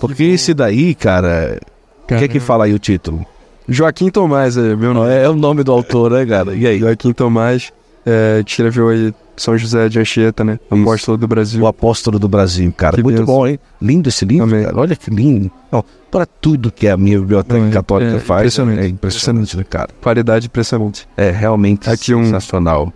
Porque 0.00 0.24
esse 0.24 0.52
daí, 0.52 0.94
cara, 0.94 1.60
o 2.02 2.06
que 2.06 2.14
é 2.14 2.28
que 2.28 2.40
fala 2.40 2.64
aí 2.64 2.74
o 2.74 2.78
título? 2.78 3.24
Joaquim 3.68 4.10
Tomás, 4.10 4.56
é 4.56 4.74
meu 4.74 4.92
nome. 4.92 5.12
É 5.14 5.28
o 5.28 5.34
nome 5.34 5.62
do 5.62 5.70
autor, 5.70 6.10
né, 6.10 6.26
cara? 6.26 6.54
E 6.54 6.66
aí? 6.66 6.80
Joaquim 6.80 7.12
Tomás, 7.12 7.72
é, 8.06 8.42
escreveu 8.46 8.88
aí 8.88 9.14
São 9.36 9.56
José 9.56 9.88
de 9.88 9.98
Anchieta, 9.98 10.42
né? 10.44 10.58
Apóstolo 10.70 11.16
do 11.18 11.26
Brasil. 11.28 11.62
O 11.62 11.66
Apóstolo 11.66 12.18
do 12.18 12.28
Brasil, 12.28 12.72
cara. 12.76 12.96
Que 12.96 13.02
muito 13.02 13.20
benção. 13.20 13.34
bom, 13.34 13.46
hein? 13.46 13.58
Lindo 13.80 14.08
esse 14.08 14.24
livro. 14.24 14.48
Olha 14.78 14.94
que 14.96 15.10
lindo. 15.10 15.50
Para 16.10 16.26
tudo 16.26 16.70
que 16.72 16.88
a 16.88 16.96
minha 16.96 17.18
biblioteca 17.20 17.66
é- 17.66 17.70
católica 17.70 18.16
é 18.16 18.18
faz, 18.18 18.40
impressionante. 18.40 18.80
é 18.80 18.88
impressionante, 18.88 19.56
né, 19.56 19.64
cara? 19.68 19.88
Qualidade 20.02 20.46
impressionante. 20.46 21.06
É 21.16 21.30
realmente 21.30 21.88
Aqui 21.88 22.14
um- 22.14 22.24
sensacional. 22.24 22.92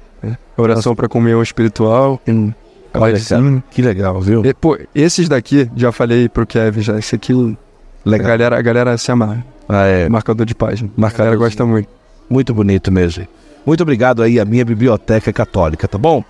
Oração 0.57 0.95
para 0.95 1.09
comunhão 1.09 1.43
espiritual. 1.43 2.21
Olha, 2.27 2.55
Paizinho. 2.93 3.63
Que 3.71 3.83
legal, 3.83 4.21
viu? 4.21 4.45
E, 4.45 4.55
pô, 4.55 4.79
esses 4.95 5.29
daqui, 5.29 5.69
já 5.77 5.91
falei 5.91 6.29
pro 6.29 6.47
Kevin, 6.47 6.81
já. 6.81 6.97
Esse 6.99 7.17
aqui, 7.17 7.33
a 7.33 8.09
Legal. 8.09 8.29
galera, 8.29 8.59
a 8.59 8.63
galera 8.63 8.97
se 8.99 9.11
amarra. 9.11 9.45
Ah, 9.69 9.85
é. 9.87 10.09
Marcador 10.09 10.47
de 10.47 10.55
página. 10.55 10.91
A 10.97 11.01
Marcador 11.01 11.25
galera 11.27 11.37
de- 11.37 11.45
gosta 11.45 11.65
muito. 11.67 11.89
Muito 12.31 12.55
bonito 12.55 12.91
mesmo. 12.93 13.27
Muito 13.65 13.83
obrigado 13.83 14.23
aí 14.23 14.39
à 14.39 14.45
minha 14.45 14.65
biblioteca 14.65 15.33
católica, 15.33 15.89
tá 15.89 15.99
bom? 15.99 16.23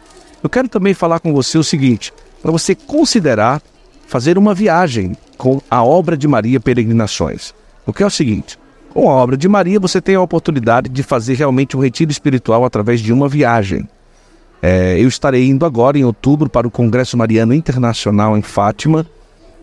Eu 0.42 0.48
quero 0.48 0.68
também 0.68 0.94
falar 0.94 1.20
com 1.20 1.32
você 1.32 1.58
o 1.58 1.64
seguinte, 1.64 2.12
para 2.42 2.52
você 2.52 2.74
considerar 2.74 3.62
fazer 4.06 4.36
uma 4.38 4.54
viagem 4.54 5.16
com 5.36 5.60
a 5.70 5.82
obra 5.82 6.16
de 6.16 6.28
Maria 6.28 6.60
Peregrinações. 6.60 7.54
O 7.86 7.92
que 7.92 8.02
é 8.02 8.06
o 8.06 8.10
seguinte, 8.10 8.58
com 8.92 9.10
a 9.10 9.14
obra 9.14 9.36
de 9.36 9.48
Maria 9.48 9.80
você 9.80 10.00
tem 10.00 10.14
a 10.14 10.20
oportunidade 10.20 10.88
de 10.88 11.02
fazer 11.02 11.34
realmente 11.34 11.76
um 11.76 11.80
retiro 11.80 12.12
espiritual 12.12 12.64
através 12.64 13.00
de 13.00 13.12
uma 13.12 13.28
viagem. 13.28 13.88
É, 14.62 14.98
eu 14.98 15.08
estarei 15.08 15.48
indo 15.48 15.66
agora 15.66 15.98
em 15.98 16.04
outubro 16.04 16.48
para 16.48 16.66
o 16.66 16.70
Congresso 16.70 17.16
Mariano 17.16 17.52
Internacional 17.52 18.38
em 18.38 18.42
Fátima 18.42 19.04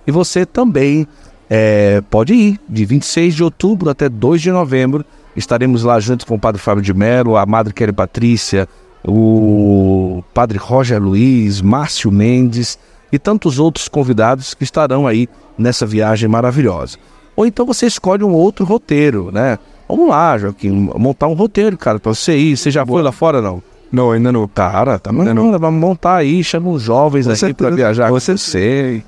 e 0.05 0.11
você 0.11 0.45
também 0.45 1.07
é, 1.49 2.01
pode 2.09 2.33
ir 2.33 2.59
de 2.67 2.85
26 2.85 3.35
de 3.35 3.43
outubro 3.43 3.89
até 3.89 4.07
2 4.07 4.41
de 4.41 4.51
novembro. 4.51 5.05
Estaremos 5.35 5.83
lá 5.83 5.99
junto 5.99 6.25
com 6.25 6.35
o 6.35 6.39
Padre 6.39 6.61
Fábio 6.61 6.83
de 6.83 6.93
Mello, 6.93 7.37
a 7.37 7.45
Madre 7.45 7.73
Kelly 7.73 7.93
Patrícia, 7.93 8.67
o 9.05 10.23
Padre 10.33 10.57
Roger 10.57 11.01
Luiz, 11.01 11.61
Márcio 11.61 12.11
Mendes 12.11 12.77
e 13.11 13.17
tantos 13.17 13.59
outros 13.59 13.87
convidados 13.87 14.53
que 14.53 14.63
estarão 14.63 15.07
aí 15.07 15.27
nessa 15.57 15.85
viagem 15.85 16.29
maravilhosa. 16.29 16.97
Ou 17.35 17.45
então 17.45 17.65
você 17.65 17.85
escolhe 17.85 18.23
um 18.23 18.33
outro 18.33 18.65
roteiro, 18.65 19.31
né? 19.31 19.57
Vamos 19.87 20.09
lá, 20.09 20.37
Joaquim, 20.37 20.89
montar 20.95 21.27
um 21.27 21.33
roteiro, 21.33 21.77
cara, 21.77 21.99
para 21.99 22.13
você 22.13 22.37
ir. 22.37 22.57
Você 22.57 22.71
já 22.71 22.85
foi 22.85 23.01
lá 23.01 23.11
fora, 23.11 23.41
não? 23.41 23.61
Não, 23.91 24.11
ainda 24.11 24.31
não. 24.31 24.47
Cara, 24.47 24.97
tá 24.97 25.11
mandando, 25.11 25.59
vamos 25.59 25.79
montar 25.79 26.15
aí, 26.15 26.43
chama 26.43 26.69
os 26.69 26.83
jovens 26.83 27.27
Com 27.27 27.45
aí 27.45 27.53
para 27.53 27.69
viajar 27.71 28.09
você. 28.09 29.03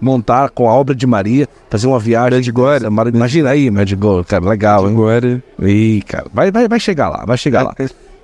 Montar 0.00 0.50
com 0.50 0.68
a 0.68 0.72
obra 0.72 0.94
de 0.94 1.06
Maria, 1.06 1.48
fazer 1.70 1.86
uma 1.86 1.98
viagem 1.98 2.40
de 2.40 2.52
glória. 2.52 2.86
Imagina 2.86 3.50
aí, 3.50 3.70
Medjugorje, 3.70 4.26
cara, 4.26 4.44
legal, 4.44 4.86
hein? 4.86 4.94
Agora, 4.94 5.42
Ih, 5.60 6.02
cara, 6.06 6.26
vai, 6.32 6.50
vai, 6.50 6.68
vai 6.68 6.80
chegar 6.80 7.08
lá, 7.08 7.24
vai 7.24 7.38
chegar 7.38 7.62
lá. 7.62 7.74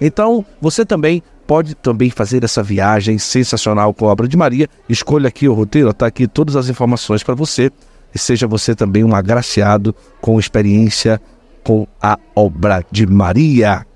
Então, 0.01 0.45
você 0.61 0.85
também 0.85 1.23
pode 1.47 1.75
também 1.75 2.11
fazer 2.11 2.45
essa 2.45 2.63
viagem 2.63 3.19
sensacional 3.19 3.93
com 3.93 4.07
a 4.07 4.13
obra 4.13 4.29
de 4.29 4.37
Maria. 4.37 4.69
Escolha 4.89 5.29
aqui 5.29 5.49
o 5.49 5.53
roteiro, 5.53 5.93
tá 5.93 6.07
aqui 6.07 6.29
todas 6.29 6.55
as 6.55 6.69
informações 6.69 7.23
para 7.23 7.35
você. 7.35 7.71
E 8.15 8.19
seja 8.19 8.47
você 8.47 8.75
também 8.75 9.05
um 9.05 9.15
agraciado 9.15 9.95
com 10.21 10.39
experiência 10.39 11.21
com 11.65 11.87
a 12.01 12.19
obra 12.35 12.85
de 12.91 13.07
Maria. 13.07 13.87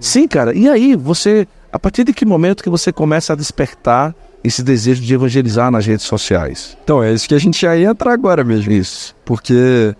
Sim, 0.00 0.26
cara. 0.26 0.54
E 0.54 0.68
aí, 0.68 0.96
você, 0.96 1.46
a 1.72 1.78
partir 1.78 2.04
de 2.04 2.12
que 2.12 2.24
momento 2.24 2.62
que 2.62 2.70
você 2.70 2.92
começa 2.92 3.32
a 3.32 3.36
despertar 3.36 4.14
esse 4.46 4.62
desejo 4.62 5.02
de 5.02 5.12
evangelizar 5.12 5.70
nas 5.70 5.86
redes 5.86 6.06
sociais? 6.06 6.76
Então, 6.82 7.02
é 7.02 7.12
isso 7.12 7.28
que 7.28 7.34
a 7.34 7.38
gente 7.38 7.60
já 7.60 7.76
ia 7.76 7.90
entrar 7.90 8.12
agora 8.12 8.44
mesmo. 8.44 8.72
Isso. 8.72 9.14
Porque 9.24 9.94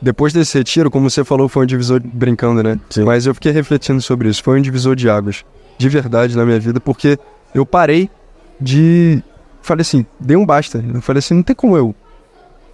depois 0.00 0.32
desse 0.32 0.56
retiro, 0.56 0.90
como 0.90 1.10
você 1.10 1.24
falou, 1.24 1.48
foi 1.48 1.64
um 1.64 1.66
divisor 1.66 2.00
brincando, 2.02 2.62
né? 2.62 2.78
Sim. 2.88 3.04
Mas 3.04 3.26
eu 3.26 3.34
fiquei 3.34 3.52
refletindo 3.52 4.00
sobre 4.00 4.28
isso. 4.28 4.42
Foi 4.42 4.58
um 4.58 4.62
divisor 4.62 4.96
de 4.96 5.08
águas, 5.08 5.44
de 5.76 5.88
verdade, 5.88 6.36
na 6.36 6.44
minha 6.44 6.58
vida, 6.58 6.80
porque 6.80 7.18
eu 7.54 7.66
parei 7.66 8.08
de. 8.60 9.22
Falei 9.62 9.82
assim, 9.82 10.06
dei 10.18 10.36
um 10.36 10.46
basta. 10.46 10.82
Eu 10.94 11.02
falei 11.02 11.18
assim, 11.18 11.34
não 11.34 11.42
tem 11.42 11.54
como 11.54 11.76
eu 11.76 11.94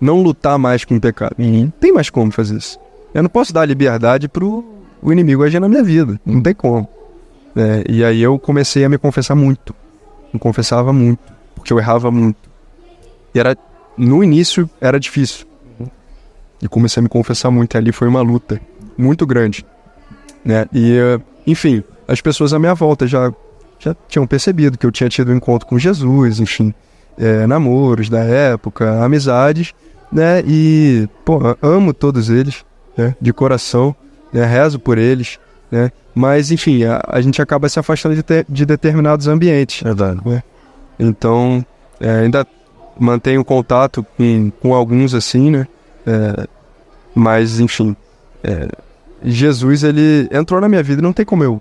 não 0.01 0.23
lutar 0.23 0.59
mais 0.59 0.85
com 0.85 0.97
o 0.97 1.01
pecado. 1.01 1.35
Não 1.39 1.71
tem 1.71 1.93
mais 1.93 2.11
como 2.11 2.31
fazer 2.31 2.57
isso. 2.57 2.79
Eu 3.13 3.23
não 3.23 3.31
posso 3.31 3.53
dar 3.53 3.65
liberdade 3.65 4.29
pro 4.29 4.65
o 5.03 5.13
inimigo 5.13 5.43
agir 5.43 5.61
na 5.61 5.69
minha 5.69 5.83
vida. 5.83 6.21
Não 6.25 6.41
tem 6.41 6.55
como. 6.55 6.89
É, 7.57 7.85
e 7.89 8.05
aí 8.05 8.21
eu 8.21 8.39
comecei 8.39 8.85
a 8.85 8.89
me 8.89 8.99
confessar 8.99 9.35
muito. 9.35 9.75
Me 10.37 10.41
confessava 10.41 10.93
muito, 10.93 11.21
porque 11.55 11.73
eu 11.73 11.79
errava 11.79 12.11
muito. 12.11 12.39
E 13.35 13.39
era. 13.39 13.57
No 13.97 14.23
início 14.23 14.69
era 14.79 15.01
difícil. 15.01 15.47
E 16.61 16.69
comecei 16.69 17.01
a 17.01 17.03
me 17.03 17.09
confessar 17.09 17.51
muito. 17.51 17.75
E 17.75 17.79
ali 17.79 17.91
foi 17.91 18.07
uma 18.07 18.21
luta 18.21 18.61
muito 18.99 19.27
grande. 19.27 19.65
Né? 20.45 20.67
E, 20.73 20.99
enfim, 21.47 21.83
as 22.07 22.21
pessoas 22.21 22.53
à 22.53 22.59
minha 22.59 22.75
volta 22.75 23.07
já, 23.07 23.33
já 23.79 23.97
tinham 24.07 24.27
percebido 24.27 24.77
que 24.77 24.85
eu 24.85 24.93
tinha 24.93 25.09
tido 25.09 25.33
um 25.33 25.37
encontro 25.37 25.67
com 25.67 25.79
Jesus, 25.79 26.39
enfim, 26.39 26.75
eh, 27.19 27.47
namoros 27.47 28.11
da 28.11 28.21
época, 28.21 29.03
amizades, 29.03 29.75
né? 30.13 30.43
E, 30.47 31.09
pô, 31.25 31.41
amo 31.63 31.95
todos 31.95 32.29
eles, 32.29 32.65
né? 32.97 33.17
De 33.19 33.33
coração, 33.33 33.97
né? 34.31 34.45
Rezo 34.45 34.79
por 34.79 34.99
eles, 34.99 35.39
né? 35.71 35.91
Mas, 36.19 36.51
enfim, 36.51 36.83
a, 36.85 37.03
a 37.07 37.21
gente 37.21 37.43
acaba 37.43 37.69
se 37.69 37.79
afastando 37.79 38.15
de, 38.15 38.23
te- 38.23 38.47
de 38.49 38.65
determinados 38.65 39.29
ambientes. 39.29 39.83
Verdade. 39.83 40.19
Então, 40.99 41.63
é, 42.01 42.11
ainda 42.21 42.47
mantenho 42.99 43.45
contato 43.45 44.05
com, 44.17 44.51
com 44.63 44.75
alguns 44.75 45.13
assim, 45.13 45.51
né? 45.51 45.67
É, 46.07 46.47
mas, 47.15 47.61
enfim, 47.61 47.95
é, 48.43 48.69
Jesus, 49.23 49.83
ele 49.83 50.27
entrou 50.33 50.61
na 50.61 50.69
minha 50.71 50.83
vida 50.83 51.01
e 51.01 51.05
não 51.05 51.13
tem 51.13 51.25
como 51.27 51.45
eu 51.45 51.61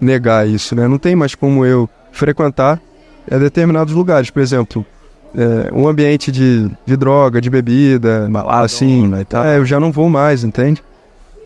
negar 0.00 0.46
isso, 0.48 0.76
né? 0.76 0.86
Não 0.86 0.98
tem 0.98 1.16
mais 1.16 1.34
como 1.34 1.64
eu 1.64 1.88
frequentar 2.12 2.80
é, 3.28 3.38
determinados 3.38 3.94
lugares. 3.94 4.30
Por 4.30 4.40
exemplo, 4.40 4.86
é, 5.34 5.72
um 5.74 5.88
ambiente 5.88 6.30
de, 6.30 6.70
de 6.84 6.96
droga, 6.96 7.40
de 7.40 7.50
bebida, 7.50 8.28
assim, 8.60 9.12
e 9.20 9.24
tal. 9.24 9.44
é, 9.44 9.58
eu 9.58 9.64
já 9.64 9.80
não 9.80 9.90
vou 9.90 10.08
mais, 10.08 10.44
entende? 10.44 10.82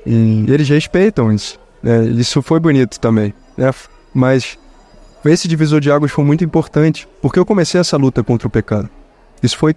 E 0.04 0.44
eles 0.48 0.68
respeitam 0.68 1.32
isso. 1.32 1.59
Né? 1.82 2.04
Isso 2.06 2.42
foi 2.42 2.60
bonito 2.60 2.98
também, 2.98 3.34
né? 3.56 3.72
Mas 4.12 4.58
esse 5.24 5.46
divisor 5.46 5.80
de 5.80 5.90
águas 5.90 6.10
foi 6.10 6.24
muito 6.24 6.44
importante, 6.44 7.08
porque 7.20 7.38
eu 7.38 7.46
comecei 7.46 7.80
essa 7.80 7.96
luta 7.96 8.22
contra 8.22 8.48
o 8.48 8.50
pecado. 8.50 8.88
Isso 9.42 9.56
foi 9.56 9.74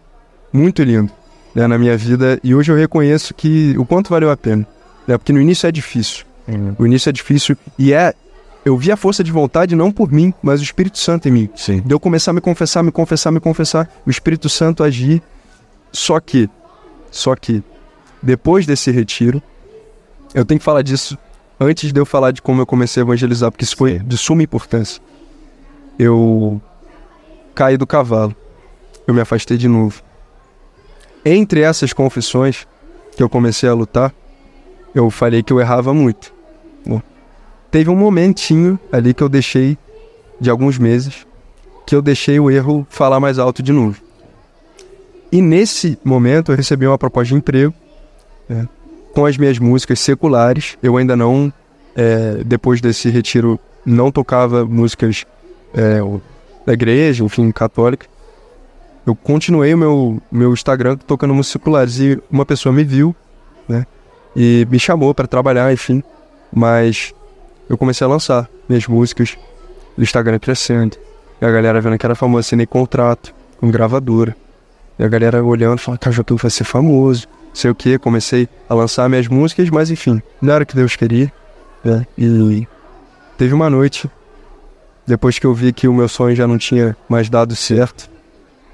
muito 0.52 0.84
lindo 0.84 1.12
né, 1.54 1.68
na 1.68 1.78
minha 1.78 1.98
vida 1.98 2.40
e 2.44 2.54
hoje 2.54 2.72
eu 2.72 2.76
reconheço 2.76 3.34
que 3.34 3.76
o 3.78 3.86
quanto 3.86 4.10
valeu 4.10 4.30
a 4.32 4.38
pena, 4.38 4.68
né? 5.08 5.18
Porque 5.18 5.34
no 5.34 5.42
início 5.42 5.68
é 5.68 5.72
difícil. 5.72 6.26
O 6.78 6.86
início 6.86 7.10
é 7.10 7.12
difícil 7.14 7.56
e 7.80 7.94
é 7.94 8.14
eu 8.66 8.78
vi 8.78 8.92
a 8.92 8.98
força 8.98 9.24
de 9.24 9.32
vontade 9.32 9.76
não 9.76 9.92
por 9.92 10.12
mim, 10.12 10.34
mas 10.42 10.62
o 10.62 10.64
Espírito 10.64 10.98
Santo 10.98 11.28
em 11.28 11.32
mim. 11.32 11.50
Sim. 11.56 11.82
De 11.82 11.94
eu 11.94 12.00
começar 12.00 12.32
a 12.32 12.34
me 12.34 12.42
confessar, 12.42 12.82
me 12.82 12.92
confessar, 12.92 13.32
me 13.32 13.40
confessar, 13.40 13.90
o 14.06 14.10
Espírito 14.10 14.48
Santo 14.48 14.84
agir. 14.84 15.22
Só 15.92 16.20
que, 16.20 16.50
só 17.12 17.36
que, 17.36 17.62
depois 18.22 18.66
desse 18.66 18.90
retiro, 18.90 19.42
eu 20.34 20.46
tenho 20.46 20.60
que 20.60 20.64
falar 20.64 20.82
disso 20.82 21.18
antes 21.60 21.92
de 21.92 22.00
eu 22.00 22.06
falar 22.06 22.32
de 22.32 22.42
como 22.42 22.62
eu 22.62 22.66
comecei 22.66 23.02
a 23.02 23.06
evangelizar, 23.06 23.52
porque 23.52 23.64
isso 23.64 23.76
foi 23.76 24.00
de 24.00 24.18
suma 24.18 24.44
importância. 24.44 25.02
Eu 25.98 26.62
caí 27.54 27.78
do 27.78 27.86
cavalo, 27.86 28.36
eu 29.08 29.14
me 29.14 29.22
afastei 29.22 29.58
de 29.58 29.68
novo. 29.68 30.02
Entre 31.26 31.62
essas 31.62 31.94
confissões 31.94 32.68
que 33.16 33.24
eu 33.24 33.30
comecei 33.30 33.70
a 33.70 33.74
lutar, 33.74 34.14
eu 34.94 35.10
falei 35.10 35.42
que 35.42 35.54
eu 35.54 35.60
errava 35.60 35.94
muito. 35.94 36.34
Bom, 36.86 37.02
teve 37.72 37.90
um 37.90 37.96
momentinho 37.96 38.80
ali 38.92 39.14
que 39.14 39.24
eu 39.24 39.30
deixei, 39.30 39.78
de 40.40 40.50
alguns 40.50 40.78
meses, 40.78 41.26
que 41.86 41.96
eu 41.96 42.02
deixei 42.02 42.40
o 42.40 42.50
erro 42.50 42.86
falar 42.90 43.20
mais 43.20 43.40
alto 43.40 43.62
de 43.64 43.72
novo. 43.72 44.02
E 45.32 45.42
nesse 45.42 45.98
momento 46.04 46.52
eu 46.52 46.56
recebi 46.56 46.86
uma 46.86 46.98
proposta 46.98 47.30
de 47.30 47.36
emprego 47.36 47.74
né, 48.48 48.68
com 49.14 49.26
as 49.26 49.38
minhas 49.38 49.60
músicas 49.60 50.00
seculares. 50.00 50.78
Eu 50.82 50.98
ainda 50.98 51.16
não, 51.16 51.54
é, 51.96 52.44
depois 52.44 52.82
desse 52.82 53.10
retiro, 53.10 53.60
não 53.86 54.12
tocava 54.12 54.66
músicas 54.66 55.26
é, 55.74 56.00
da 56.66 56.74
igreja, 56.74 57.24
enfim, 57.24 57.52
católica. 57.52 58.08
Eu 59.06 59.16
continuei 59.16 59.74
o 59.74 59.78
meu, 59.78 60.22
meu 60.32 60.54
Instagram 60.54 60.98
tocando 60.98 61.34
músicas 61.34 61.62
seculares 61.62 62.00
e 62.00 62.22
uma 62.32 62.46
pessoa 62.46 62.74
me 62.74 62.84
viu, 62.84 63.16
né, 63.68 63.86
e 64.36 64.66
me 64.70 64.80
chamou 64.80 65.14
para 65.14 65.28
trabalhar, 65.28 65.72
enfim. 65.72 66.02
Mas 66.52 67.14
eu 67.70 67.78
comecei 67.78 68.06
a 68.06 68.10
lançar 68.10 68.50
minhas 68.68 68.88
músicas, 68.88 69.38
o 69.98 70.02
Instagram 70.02 70.40
crescendo, 70.40 70.98
e 71.42 71.46
a 71.46 71.52
galera 71.52 71.82
vendo 71.82 71.98
que 71.98 72.06
era 72.06 72.16
famoso, 72.16 72.40
assinei 72.40 72.66
contrato 72.66 73.34
com 73.60 73.70
gravadora. 73.70 74.36
E 74.98 75.04
a 75.04 75.08
galera 75.08 75.44
olhando, 75.44 75.80
falando, 75.80 76.00
cara, 76.00 76.24
tu 76.24 76.38
vai 76.38 76.50
ser 76.50 76.64
famoso, 76.64 77.28
sei 77.54 77.70
o 77.70 77.76
que, 77.76 77.98
comecei 78.00 78.50
a 78.68 78.74
lançar 78.74 79.08
minhas 79.08 79.28
músicas, 79.28 79.70
mas 79.70 79.92
enfim, 79.92 80.22
não 80.42 80.54
era 80.54 80.64
o 80.64 80.68
que 80.68 80.76
Deus 80.76 80.96
queria, 80.96 81.32
né? 81.84 82.06
E 82.18 82.68
teve 83.38 83.54
uma 83.54 83.70
noite, 83.70 84.10
depois 85.06 85.38
que 85.38 85.46
eu 85.46 85.54
vi 85.54 85.72
que 85.72 85.88
o 85.88 85.94
meu 85.94 86.08
sonho 86.08 86.36
já 86.36 86.48
não 86.48 86.58
tinha 86.58 86.98
mais 87.08 87.30
dado 87.30 87.56
certo, 87.56 88.10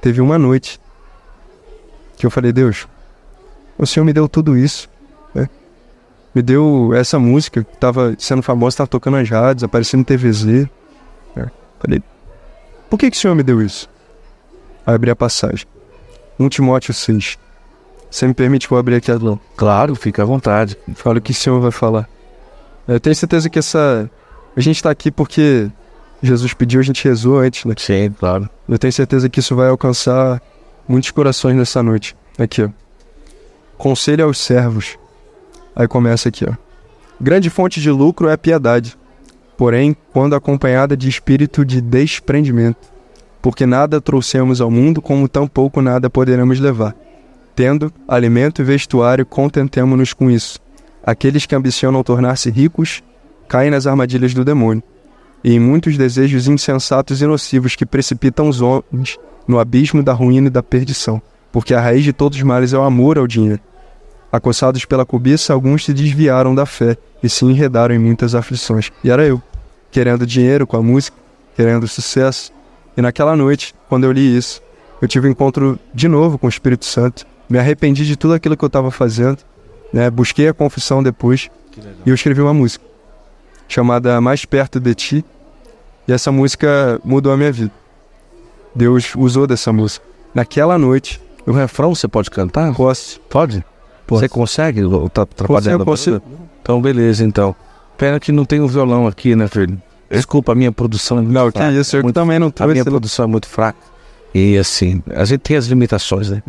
teve 0.01 0.21
uma 0.21 0.37
noite 0.37 0.79
que 2.17 2.25
eu 2.25 2.31
falei, 2.31 2.51
Deus, 2.51 2.87
o 3.77 3.85
Senhor 3.85 4.05
me 4.05 4.13
deu 4.13 4.27
tudo 4.27 4.57
isso, 4.57 4.89
né? 5.33 5.49
Me 6.33 6.41
deu 6.41 6.91
essa 6.93 7.17
música 7.17 7.63
que 7.63 7.77
tava 7.77 8.15
sendo 8.19 8.41
famosa, 8.41 8.77
tava 8.77 8.87
tocando 8.87 9.17
as 9.17 9.29
rádios, 9.29 9.63
aparecendo 9.63 9.99
no 9.99 10.05
TVZ. 10.05 10.67
né? 11.35 11.49
Falei, 11.79 12.03
por 12.89 12.97
que, 12.97 13.09
que 13.09 13.17
o 13.17 13.19
Senhor 13.19 13.35
me 13.35 13.43
deu 13.43 13.61
isso? 13.61 13.89
Aí 14.85 14.95
abri 14.95 15.09
a 15.11 15.15
passagem. 15.15 15.65
1 16.39 16.49
Timóteo 16.49 16.93
6. 16.93 17.37
Você 18.09 18.27
me 18.27 18.33
permite 18.33 18.67
que 18.67 18.73
eu 18.73 18.77
abrir 18.77 18.95
aqui 18.95 19.11
a 19.11 19.19
mão? 19.19 19.39
Claro, 19.55 19.95
fica 19.95 20.23
à 20.23 20.25
vontade. 20.25 20.77
Fala 20.95 21.19
o 21.19 21.21
que 21.21 21.31
o 21.31 21.35
Senhor 21.35 21.59
vai 21.59 21.71
falar. 21.71 22.09
Eu 22.87 22.99
tenho 22.99 23.15
certeza 23.15 23.49
que 23.49 23.59
essa. 23.59 24.09
A 24.55 24.61
gente 24.61 24.81
tá 24.81 24.89
aqui 24.89 25.11
porque 25.11 25.69
Jesus 26.23 26.53
pediu, 26.53 26.79
a 26.79 26.83
gente 26.83 27.07
rezou 27.07 27.37
antes, 27.37 27.65
né? 27.65 27.75
Sim, 27.77 28.09
claro. 28.17 28.49
Eu 28.67 28.79
tenho 28.79 28.91
certeza 28.91 29.29
que 29.29 29.39
isso 29.39 29.55
vai 29.55 29.69
alcançar 29.69 30.41
muitos 30.87 31.11
corações 31.11 31.55
nessa 31.55 31.83
noite. 31.83 32.15
Aqui, 32.37 32.63
ó. 32.63 32.69
Conselho 33.77 34.25
aos 34.25 34.39
servos. 34.39 34.97
Aí 35.75 35.87
começa 35.87 36.29
aqui, 36.29 36.45
ó. 36.45 36.53
Grande 37.21 37.49
fonte 37.49 37.79
de 37.79 37.91
lucro 37.91 38.27
é 38.27 38.33
a 38.33 38.37
piedade, 38.37 38.97
porém, 39.57 39.95
quando 40.11 40.35
acompanhada 40.35 40.95
de 40.95 41.07
espírito 41.07 41.65
de 41.65 41.81
desprendimento, 41.81 42.87
porque 43.41 43.65
nada 43.65 44.01
trouxemos 44.01 44.61
ao 44.61 44.71
mundo, 44.71 45.01
como 45.01 45.27
tampouco 45.27 45.81
nada 45.81 46.09
poderemos 46.09 46.59
levar. 46.59 46.95
Tendo 47.59 47.91
alimento 48.07 48.61
e 48.61 48.63
vestuário, 48.63 49.25
contentemo-nos 49.25 50.13
com 50.13 50.31
isso. 50.31 50.61
Aqueles 51.03 51.45
que 51.45 51.53
ambicionam 51.53 52.01
tornar-se 52.01 52.49
ricos 52.49 53.03
caem 53.49 53.69
nas 53.69 53.85
armadilhas 53.85 54.33
do 54.33 54.45
demônio 54.45 54.81
e 55.43 55.53
em 55.53 55.59
muitos 55.59 55.97
desejos 55.97 56.47
insensatos 56.47 57.21
e 57.21 57.27
nocivos 57.27 57.75
que 57.75 57.85
precipitam 57.85 58.47
os 58.47 58.61
homens 58.61 59.17
no 59.45 59.59
abismo 59.59 60.01
da 60.01 60.13
ruína 60.13 60.47
e 60.47 60.49
da 60.49 60.63
perdição, 60.63 61.21
porque 61.51 61.73
a 61.73 61.81
raiz 61.81 62.05
de 62.05 62.13
todos 62.13 62.37
os 62.37 62.43
males 62.45 62.71
é 62.71 62.77
o 62.77 62.83
amor 62.83 63.17
ao 63.17 63.27
dinheiro. 63.27 63.59
Acossados 64.31 64.85
pela 64.85 65.05
cobiça, 65.05 65.51
alguns 65.51 65.83
se 65.83 65.93
desviaram 65.93 66.55
da 66.55 66.65
fé 66.65 66.95
e 67.21 67.27
se 67.27 67.43
enredaram 67.43 67.93
em 67.93 67.99
muitas 67.99 68.35
aflições. 68.35 68.89
E 69.03 69.11
era 69.11 69.25
eu, 69.27 69.41
querendo 69.91 70.25
dinheiro 70.25 70.65
com 70.65 70.77
a 70.77 70.81
música, 70.81 71.17
querendo 71.57 71.89
sucesso. 71.89 72.53
E 72.95 73.01
naquela 73.01 73.35
noite, 73.35 73.75
quando 73.89 74.05
eu 74.05 74.13
li 74.13 74.37
isso, 74.37 74.61
eu 75.01 75.09
tive 75.09 75.27
um 75.27 75.31
encontro 75.31 75.77
de 75.93 76.07
novo 76.07 76.37
com 76.37 76.45
o 76.45 76.49
Espírito 76.49 76.85
Santo, 76.85 77.27
me 77.49 77.57
arrependi 77.57 78.05
de 78.05 78.15
tudo 78.15 78.33
aquilo 78.33 78.55
que 78.55 78.63
eu 78.63 78.67
estava 78.67 78.91
fazendo, 78.91 79.39
né? 79.91 80.09
busquei 80.09 80.47
a 80.47 80.53
confissão 80.53 81.01
depois 81.01 81.49
e 82.05 82.09
eu 82.09 82.15
escrevi 82.15 82.41
uma 82.41 82.53
música 82.53 82.83
chamada 83.67 84.19
Mais 84.21 84.45
Perto 84.45 84.79
de 84.79 84.93
Ti. 84.93 85.25
E 86.07 86.11
essa 86.11 86.31
música 86.31 86.99
mudou 87.03 87.31
a 87.31 87.37
minha 87.37 87.51
vida. 87.51 87.71
Deus 88.73 89.13
usou 89.15 89.45
dessa 89.45 89.71
música. 89.71 90.05
Naquela 90.33 90.77
noite, 90.77 91.21
O 91.45 91.51
refrão 91.51 91.93
você 91.95 92.07
pode 92.07 92.29
cantar? 92.31 92.73
posso. 92.75 93.19
Pode? 93.29 93.63
Posso. 94.05 94.21
Você 94.21 94.29
consegue? 94.29 94.81
Tá 95.13 95.21
atrapalhando? 95.23 95.83
a 95.83 95.85
Consigo? 95.85 96.21
Então, 96.61 96.81
beleza, 96.81 97.23
então. 97.23 97.55
Pena 97.97 98.19
que 98.19 98.31
não 98.31 98.45
tem 98.45 98.59
um 98.61 98.67
violão 98.67 99.07
aqui, 99.07 99.35
né, 99.35 99.47
filho? 99.47 99.79
Desculpa, 100.09 100.51
a 100.51 100.55
minha 100.55 100.71
produção 100.71 101.17
é 101.19 101.21
muito 101.21 101.33
Não, 101.33 101.51
que 101.51 101.57
fraca. 101.59 101.73
isso, 101.73 101.95
eu 101.97 102.03
Muito- 102.03 102.15
também 102.15 102.39
não 102.39 102.47
A 102.47 102.51
trouxe. 102.51 102.71
minha 102.73 102.85
produção 102.85 103.25
é 103.25 103.27
muito 103.27 103.47
fraca. 103.47 103.77
E 104.33 104.57
assim, 104.57 105.03
a 105.15 105.25
gente 105.25 105.41
tem 105.41 105.57
as 105.57 105.65
limitações, 105.67 106.29
né? 106.31 106.41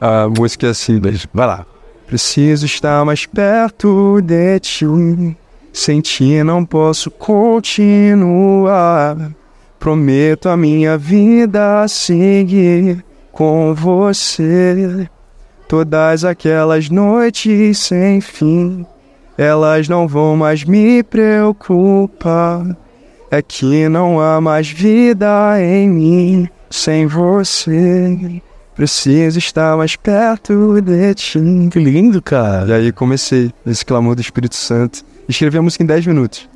A 0.00 0.28
música 0.28 0.66
é 0.66 0.70
assim, 0.70 0.98
Beleza, 0.98 1.28
Vai 1.32 1.46
lá. 1.46 1.66
Preciso 2.06 2.66
estar 2.66 3.04
mais 3.04 3.26
perto 3.26 4.20
de 4.20 4.60
ti. 4.60 5.36
Sem 5.72 6.00
ti 6.00 6.42
não 6.42 6.64
posso 6.64 7.10
continuar. 7.10 8.54
Prometo 9.78 10.48
a 10.48 10.56
minha 10.56 10.96
vida 10.96 11.86
seguir 11.88 13.04
com 13.32 13.74
você. 13.74 15.08
Todas 15.66 16.24
aquelas 16.24 16.88
noites 16.88 17.78
sem 17.78 18.20
fim, 18.20 18.86
elas 19.36 19.88
não 19.88 20.06
vão 20.06 20.36
mais 20.36 20.62
me 20.64 21.02
preocupar. 21.02 22.76
É 23.30 23.42
que 23.42 23.88
não 23.88 24.20
há 24.20 24.40
mais 24.40 24.68
vida 24.70 25.60
em 25.60 25.88
mim 25.88 26.48
sem 26.70 27.06
você. 27.06 28.40
Preciso 28.74 29.38
estar 29.38 29.76
mais 29.76 29.94
perto 29.94 30.80
de 30.80 31.14
ti. 31.14 31.38
Que 31.70 31.78
lindo, 31.78 32.20
cara. 32.20 32.68
E 32.68 32.72
aí 32.72 32.92
comecei 32.92 33.52
esse 33.64 33.84
clamor 33.84 34.16
do 34.16 34.20
Espírito 34.20 34.56
Santo. 34.56 35.04
Escrevi 35.28 35.58
a 35.58 35.62
música 35.62 35.82
em 35.82 35.86
10 35.86 36.06
minutos. 36.06 36.48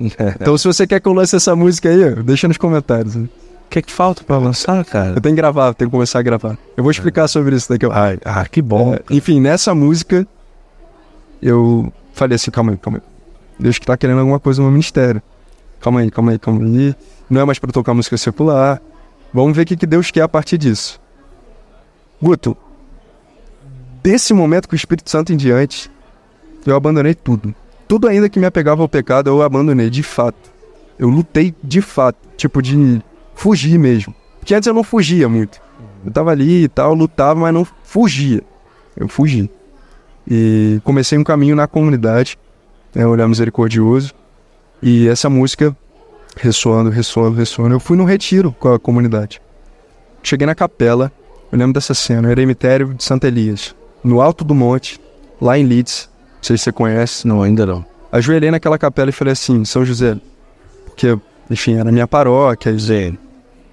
Então 0.40 0.56
se 0.56 0.66
você 0.66 0.86
quer 0.86 0.98
que 0.98 1.06
eu 1.06 1.12
lance 1.12 1.36
essa 1.36 1.54
música 1.54 1.90
aí, 1.90 2.14
deixa 2.22 2.48
nos 2.48 2.56
comentários. 2.56 3.16
né? 3.16 3.28
O 3.66 3.68
que 3.70 3.78
é 3.78 3.82
que 3.82 3.92
falta 3.92 4.24
pra 4.24 4.38
lançar, 4.38 4.82
cara? 4.84 5.10
Eu 5.10 5.20
tenho 5.20 5.34
que 5.34 5.40
gravar, 5.40 5.74
tenho 5.74 5.90
que 5.90 5.94
começar 5.94 6.18
a 6.18 6.22
gravar. 6.22 6.56
Eu 6.74 6.82
vou 6.82 6.90
explicar 6.90 7.28
sobre 7.28 7.54
isso 7.54 7.68
daqui 7.68 7.84
a 7.84 7.88
pouco. 7.88 8.02
Ai, 8.02 8.18
ah, 8.24 8.46
que 8.48 8.62
bom. 8.62 8.94
É, 8.94 9.00
enfim, 9.10 9.40
nessa 9.40 9.74
música, 9.74 10.26
eu 11.42 11.92
falei 12.14 12.36
assim, 12.36 12.50
calma 12.50 12.72
aí, 12.72 12.78
calma 12.78 12.98
aí. 12.98 13.04
Deus 13.60 13.78
que 13.78 13.86
tá 13.86 13.96
querendo 13.96 14.20
alguma 14.20 14.40
coisa 14.40 14.60
no 14.60 14.64
meu 14.68 14.72
ministério. 14.72 15.22
Calma 15.80 16.00
aí, 16.00 16.10
calma 16.10 16.32
aí, 16.32 16.38
calma 16.38 16.64
aí. 16.64 16.94
Não 17.28 17.40
é 17.40 17.44
mais 17.44 17.58
pra 17.58 17.70
tocar 17.70 17.92
música 17.94 18.16
secular. 18.16 18.80
Vamos 19.32 19.54
ver 19.54 19.62
o 19.62 19.66
que, 19.66 19.76
que 19.76 19.86
Deus 19.86 20.10
quer 20.10 20.22
a 20.22 20.28
partir 20.28 20.58
disso. 20.58 21.00
Guto, 22.22 22.56
desse 24.02 24.32
momento 24.34 24.68
com 24.68 24.74
o 24.74 24.76
Espírito 24.76 25.08
Santo 25.08 25.32
em 25.32 25.36
diante, 25.36 25.90
eu 26.66 26.76
abandonei 26.76 27.14
tudo. 27.14 27.54
Tudo 27.88 28.06
ainda 28.06 28.28
que 28.28 28.38
me 28.38 28.46
apegava 28.46 28.82
ao 28.82 28.88
pecado, 28.88 29.28
eu 29.28 29.42
abandonei, 29.42 29.90
de 29.90 30.02
fato. 30.02 30.50
Eu 30.98 31.08
lutei 31.08 31.54
de 31.64 31.80
fato, 31.80 32.18
tipo 32.36 32.60
de 32.60 33.02
fugir 33.34 33.78
mesmo. 33.78 34.14
Porque 34.38 34.54
antes 34.54 34.66
eu 34.66 34.74
não 34.74 34.84
fugia 34.84 35.28
muito. 35.28 35.60
Eu 36.04 36.12
tava 36.12 36.30
ali 36.30 36.64
e 36.64 36.68
tal, 36.68 36.94
lutava, 36.94 37.40
mas 37.40 37.54
não 37.54 37.66
fugia. 37.82 38.42
Eu 38.96 39.08
fugi. 39.08 39.50
E 40.28 40.80
comecei 40.84 41.18
um 41.18 41.24
caminho 41.24 41.56
na 41.56 41.66
comunidade, 41.66 42.38
né, 42.94 43.06
olhar 43.06 43.26
misericordioso. 43.26 44.14
E 44.82 45.08
essa 45.08 45.28
música 45.28 45.76
ressoando, 46.36 46.90
ressoando, 46.90 47.36
ressoando. 47.36 47.74
Eu 47.74 47.80
fui 47.80 47.96
no 47.96 48.04
retiro 48.04 48.54
com 48.58 48.72
a 48.72 48.78
comunidade. 48.78 49.40
Cheguei 50.22 50.46
na 50.46 50.54
capela, 50.54 51.10
eu 51.50 51.58
lembro 51.58 51.74
dessa 51.74 51.94
cena, 51.94 52.28
o 52.28 52.30
eremitério 52.30 52.94
de 52.94 53.02
Santa 53.02 53.26
Elias, 53.26 53.74
no 54.02 54.20
alto 54.20 54.44
do 54.44 54.54
monte, 54.54 55.00
lá 55.40 55.58
em 55.58 55.64
Leeds. 55.64 56.08
Não 56.36 56.42
sei 56.42 56.56
se 56.56 56.64
você 56.64 56.72
conhece. 56.72 57.26
Não, 57.26 57.42
ainda 57.42 57.66
não. 57.66 57.84
Ajoelhei 58.12 58.50
naquela 58.50 58.78
capela 58.78 59.10
e 59.10 59.12
falei 59.12 59.32
assim, 59.32 59.64
São 59.64 59.84
José, 59.84 60.16
porque, 60.84 61.18
enfim, 61.48 61.74
era 61.74 61.92
minha 61.92 62.06
paróquia, 62.06 62.72
José, 62.72 63.12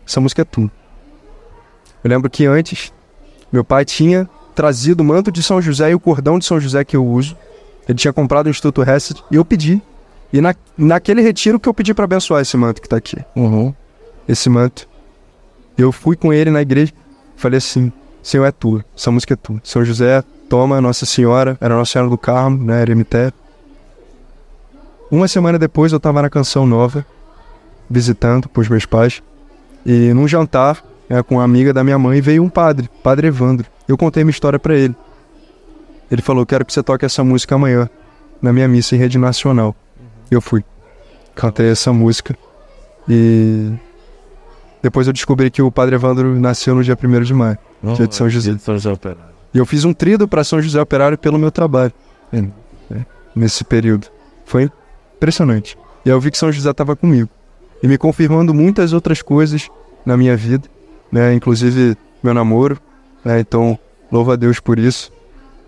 essa 0.05 0.21
música 0.21 0.43
é 0.43 0.45
tu. 0.45 0.69
Eu 2.03 2.09
lembro 2.09 2.29
que 2.29 2.45
antes, 2.45 2.93
meu 3.51 3.63
pai 3.63 3.83
tinha 3.83 4.29
trazido 4.55 5.01
o 5.01 5.05
manto 5.05 5.31
de 5.31 5.43
São 5.43 5.61
José 5.61 5.91
e 5.91 5.95
o 5.95 5.99
cordão 5.99 6.39
de 6.39 6.45
São 6.45 6.59
José 6.59 6.83
que 6.83 6.95
eu 6.95 7.05
uso. 7.05 7.35
Ele 7.87 7.97
tinha 7.97 8.13
comprado 8.13 8.45
no 8.45 8.51
Instituto 8.51 8.81
Hesed 8.81 9.23
e 9.31 9.35
eu 9.35 9.45
pedi. 9.45 9.81
E 10.31 10.41
na, 10.41 10.55
naquele 10.77 11.21
retiro 11.21 11.59
que 11.59 11.69
eu 11.69 11.73
pedi 11.73 11.93
para 11.93 12.05
abençoar 12.05 12.41
esse 12.41 12.57
manto 12.57 12.81
que 12.81 12.89
tá 12.89 12.97
aqui. 12.97 13.17
Uhum. 13.35 13.73
Esse 14.27 14.49
manto. 14.49 14.87
Eu 15.77 15.91
fui 15.91 16.15
com 16.15 16.33
ele 16.33 16.49
na 16.49 16.61
igreja, 16.61 16.91
falei 17.37 17.57
assim: 17.59 17.91
Senhor 18.21 18.45
é 18.45 18.51
tua, 18.51 18.83
essa 18.95 19.09
música 19.09 19.33
é 19.33 19.37
tua. 19.37 19.61
São 19.63 19.85
José, 19.85 20.23
toma 20.49 20.81
Nossa 20.81 21.05
Senhora, 21.05 21.57
era 21.61 21.75
Nossa 21.75 21.93
Senhora 21.93 22.09
do 22.09 22.17
Carmo, 22.17 22.61
né, 22.63 22.81
eremitério. 22.81 23.33
Uma 25.09 25.27
semana 25.29 25.57
depois 25.57 25.93
eu 25.93 25.97
estava 25.97 26.21
na 26.21 26.29
Canção 26.29 26.65
Nova, 26.65 27.05
visitando 27.89 28.49
com 28.49 28.59
os 28.59 28.67
meus 28.67 28.85
pais. 28.85 29.23
E 29.85 30.13
num 30.13 30.27
jantar 30.27 30.83
né, 31.07 31.23
com 31.23 31.35
uma 31.35 31.43
amiga 31.43 31.73
da 31.73 31.83
minha 31.83 31.97
mãe 31.97 32.19
veio 32.19 32.43
um 32.43 32.49
padre, 32.49 32.89
Padre 33.01 33.27
Evandro. 33.27 33.67
Eu 33.87 33.97
contei 33.97 34.23
minha 34.23 34.31
história 34.31 34.59
para 34.59 34.75
ele. 34.75 34.95
Ele 36.11 36.21
falou: 36.21 36.45
Quero 36.45 36.65
que 36.65 36.73
você 36.73 36.83
toque 36.83 37.05
essa 37.05 37.23
música 37.23 37.55
amanhã, 37.55 37.89
na 38.41 38.51
minha 38.51 38.67
missa 38.67 38.95
em 38.95 38.99
rede 38.99 39.17
nacional. 39.17 39.73
Eu 40.29 40.41
fui. 40.41 40.63
Cantei 41.33 41.71
essa 41.71 41.93
música. 41.93 42.35
E 43.07 43.71
depois 44.87 45.05
eu 45.05 45.11
descobri 45.11 45.51
que 45.51 45.61
o 45.61 45.69
Padre 45.69 45.95
Evandro 45.95 46.39
nasceu 46.39 46.73
no 46.73 46.81
dia 46.81 46.97
1 47.01 47.21
de 47.23 47.33
maio, 47.33 47.57
dia 47.93 48.07
de 48.07 48.15
São 48.15 48.29
José. 48.29 48.51
Dia 48.51 48.57
de 48.57 48.63
São 48.63 48.75
José 48.75 48.89
Operário. 48.89 49.33
E 49.53 49.57
eu 49.57 49.65
fiz 49.65 49.83
um 49.83 49.91
trido 49.91 50.29
para 50.29 50.45
São 50.45 50.61
José 50.61 50.81
Operário 50.81 51.17
pelo 51.17 51.37
meu 51.37 51.51
trabalho 51.51 51.91
né, 52.31 52.49
nesse 53.35 53.65
período. 53.65 54.07
Foi 54.45 54.71
impressionante. 55.17 55.77
E 56.05 56.09
aí 56.09 56.15
eu 56.15 56.21
vi 56.21 56.31
que 56.31 56.37
São 56.37 56.49
José 56.53 56.71
estava 56.71 56.95
comigo 56.95 57.29
e 57.83 57.87
me 57.87 57.97
confirmando 57.97 58.53
muitas 58.53 58.93
outras 58.93 59.21
coisas 59.21 59.67
na 60.05 60.15
minha 60.15 60.37
vida, 60.37 60.69
né? 61.11 61.33
Inclusive 61.33 61.97
meu 62.23 62.33
namoro, 62.33 62.79
né? 63.25 63.41
Então 63.41 63.77
louvo 64.09 64.31
a 64.31 64.37
Deus 64.37 64.61
por 64.61 64.79
isso. 64.79 65.11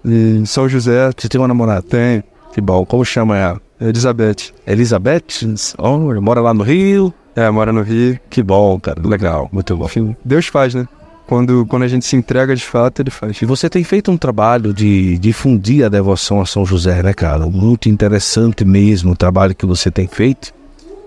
E 0.05 0.43
São 0.45 0.70
José 0.70 1.11
Você 1.17 1.28
tem 1.28 1.41
uma 1.41 1.47
namorada? 1.47 1.82
tem 1.82 2.24
Que 2.53 2.61
bom. 2.61 2.86
Como 2.86 3.03
chama 3.03 3.38
ela? 3.38 3.61
Elizabeth, 3.82 4.53
Elizabeth? 4.65 5.45
Oh, 5.78 5.97
mora 6.22 6.39
lá 6.39 6.53
no 6.53 6.63
Rio. 6.63 7.13
É 7.36 7.50
mora 7.50 7.72
no 7.72 7.82
Rio. 7.82 8.20
Que 8.30 8.42
bom, 8.44 8.80
cara. 8.80 9.02
Legal. 9.06 9.50
Muito 9.52 9.76
bom. 9.76 9.86
Enfim, 9.86 10.16
Deus 10.24 10.48
faz, 10.48 10.74
né? 10.74 10.88
Quando 11.28 11.66
quando 11.68 11.84
a 11.84 11.88
gente 11.88 12.06
se 12.06 12.16
entrega 12.16 12.56
de 12.56 12.64
fato, 12.64 13.02
ele 13.02 13.12
faz. 13.12 13.40
E 13.42 13.46
você 13.46 13.70
tem 13.70 13.84
feito 13.84 14.12
um 14.12 14.18
trabalho 14.18 14.74
de 14.74 15.18
difundir 15.20 15.86
a 15.86 15.90
devoção 15.90 16.42
a 16.42 16.46
São 16.46 16.66
José, 16.66 17.04
né, 17.04 17.14
cara? 17.14 17.46
Muito 17.46 17.88
interessante 17.88 18.66
mesmo 18.66 19.12
o 19.12 19.16
trabalho 19.16 19.56
que 19.56 19.66
você 19.66 19.92
tem 19.92 20.08
feito. 20.08 20.52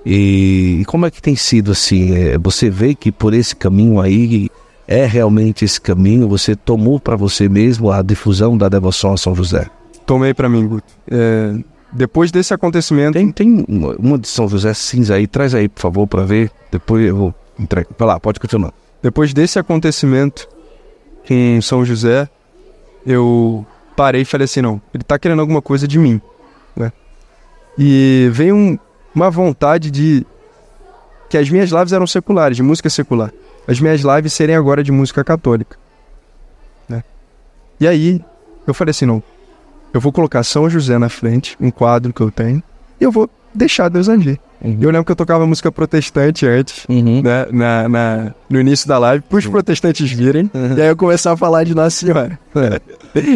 E, 0.07 0.79
e 0.81 0.85
como 0.85 1.07
é 1.07 1.11
que 1.11 1.21
tem 1.21 1.37
sido 1.37 1.73
assim? 1.73 2.15
É, 2.15 2.39
você 2.39 2.71
vê 2.71 2.95
que 2.95 3.11
por 3.11 3.35
esse 3.35 3.55
caminho 3.55 4.01
aí 4.01 4.49
é 4.87 5.05
realmente 5.05 5.65
esse 5.65 5.81
caminho? 5.81 6.29
Você 6.29 6.55
tomou 6.55 7.01
para 7.01 7.17
você 7.17 7.49
mesmo 7.49 7.91
a 7.91 8.03
difusão 8.03 8.57
da 8.57 8.69
devoção 8.69 9.13
a 9.13 9.17
São 9.17 9.35
José? 9.35 9.67
Tomei 10.07 10.35
para 10.35 10.49
mim, 10.49 10.67
Guto. 10.67 10.93
É, 11.11 11.55
depois 11.93 12.31
desse 12.33 12.55
acontecimento, 12.55 13.15
Tem, 13.15 13.31
tem 13.31 13.65
uma, 13.69 13.95
uma 13.97 14.19
de 14.19 14.27
São 14.27 14.49
José 14.49 14.73
cinza 14.75 15.15
aí, 15.15 15.27
traz 15.27 15.55
aí, 15.55 15.69
por 15.69 15.81
favor, 15.81 16.07
para 16.07 16.25
ver. 16.25 16.51
Depois 16.71 17.07
eu 17.07 17.15
vou 17.17 17.35
entregar. 17.59 17.91
Vai 17.99 18.09
lá, 18.09 18.19
pode 18.21 18.41
continuar. 18.41 18.73
Depois 19.03 19.35
desse 19.35 19.59
acontecimento 19.59 20.49
em 21.29 21.61
São 21.61 21.85
José, 21.85 22.29
eu 23.05 23.67
parei 23.97 24.23
e 24.23 24.25
falei 24.25 24.47
assim, 24.47 24.63
não, 24.63 24.81
ele 24.95 25.05
tá 25.05 25.19
querendo 25.19 25.41
alguma 25.41 25.61
coisa 25.61 25.87
de 25.87 25.99
mim, 25.99 26.21
né? 26.75 26.93
E 27.79 28.29
veio 28.33 28.55
um- 28.55 28.79
uma 29.15 29.31
vontade 29.31 29.91
de 29.91 30.27
que 31.29 31.37
as 31.37 31.49
minhas 31.51 31.71
lives 31.71 31.93
eram 31.93 32.07
seculares, 32.07 32.57
de 32.57 32.63
música 32.63 32.89
secular. 32.89 33.33
As 33.67 33.81
minhas 33.81 34.01
lives 34.01 34.33
serem 34.33 34.57
agora 34.57 34.83
de 34.83 34.91
música 34.93 35.23
católica, 35.23 35.77
né? 36.89 37.03
E 37.79 37.87
aí 37.87 38.25
eu 38.67 38.73
falei 38.75 38.91
assim, 38.91 39.07
não, 39.07 39.23
eu 39.93 40.01
vou 40.01 40.13
colocar 40.13 40.43
São 40.43 40.69
José 40.71 40.99
na 40.99 41.09
frente, 41.09 41.57
um 41.61 41.71
quadro 41.71 42.13
que 42.13 42.21
eu 42.21 42.31
tenho, 42.31 42.63
e 43.01 43.05
eu 43.05 43.11
vou 43.13 43.29
deixar 43.55 43.89
Deus 43.89 44.09
agir. 44.09 44.41
Eu 44.81 44.91
lembro 44.91 45.05
que 45.05 45.11
eu 45.11 45.17
tocava 45.17 45.45
música 45.45 45.73
protestante 45.73 46.47
antes, 46.47 46.87
Uhum. 46.89 47.21
né, 47.21 47.47
na, 47.51 47.89
na- 47.89 48.35
no 48.49 48.61
início 48.61 48.87
da 48.87 48.97
live, 48.97 49.25
para 49.29 49.39
os 49.39 49.47
protestantes 49.47 50.09
virem, 50.13 50.49
e 50.77 50.81
aí 50.81 50.89
eu 50.89 50.97
começar 50.97 51.33
a 51.33 51.37
falar 51.37 51.65
de 51.65 51.75
Nossa 51.75 51.91
Senhora. 51.97 52.39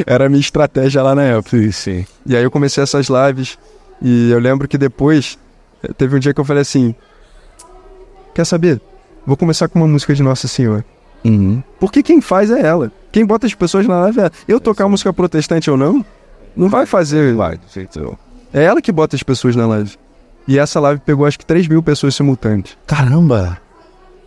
Era 0.07 0.27
a 0.27 0.29
minha 0.29 0.41
estratégia 0.41 1.03
lá 1.03 1.15
na 1.17 1.23
época. 1.25 1.51
Sim, 1.51 1.73
sim. 1.73 2.07
E 2.25 2.37
aí 2.37 2.45
eu 2.45 2.51
comecei 2.51 2.81
essas 2.83 3.09
lives, 3.09 3.59
e 4.01 4.31
eu 4.31 4.39
lembro 4.39 4.69
que 4.69 4.79
depois, 4.79 5.37
eh, 5.83 5.91
teve 5.99 6.15
um 6.15 6.19
dia 6.21 6.33
que 6.33 6.41
eu 6.41 6.45
falei 6.45 6.63
assim, 6.63 6.95
quer 8.35 8.45
saber? 8.45 8.81
Vou 9.27 9.37
começar 9.37 9.69
com 9.69 9.81
uma 9.81 9.89
música 9.89 10.15
de 10.15 10.23
Nossa 10.23 10.47
Senhora. 10.47 10.85
Uhum. 11.25 11.61
Porque 11.81 12.03
quem 12.05 12.21
faz 12.21 12.51
é 12.53 12.61
ela. 12.65 12.93
Quem 13.11 13.27
bota 13.27 13.47
as 13.47 13.55
pessoas 13.55 13.87
na 13.87 13.99
live 14.03 14.19
é 14.19 14.23
ela. 14.23 14.33
Eu 14.47 14.61
tocar 14.61 14.87
música 14.89 15.13
protestante 15.13 15.69
ou 15.69 15.77
não, 15.77 16.05
não 16.57 16.69
vai 16.69 16.87
fazer. 16.87 17.35
Vai, 17.35 17.57
do 17.57 17.65
jeito. 17.73 18.19
É 18.53 18.65
ela 18.65 18.81
que 18.81 18.91
bota 18.91 19.15
as 19.15 19.23
pessoas 19.23 19.55
na 19.55 19.67
live. 19.67 19.97
E 20.49 20.59
essa 20.59 20.79
live 20.81 21.01
pegou 21.05 21.27
acho 21.27 21.39
que 21.39 21.45
3 21.45 21.67
mil 21.69 21.83
pessoas 21.83 22.15
simultâneas. 22.15 22.77
Caramba! 22.87 23.59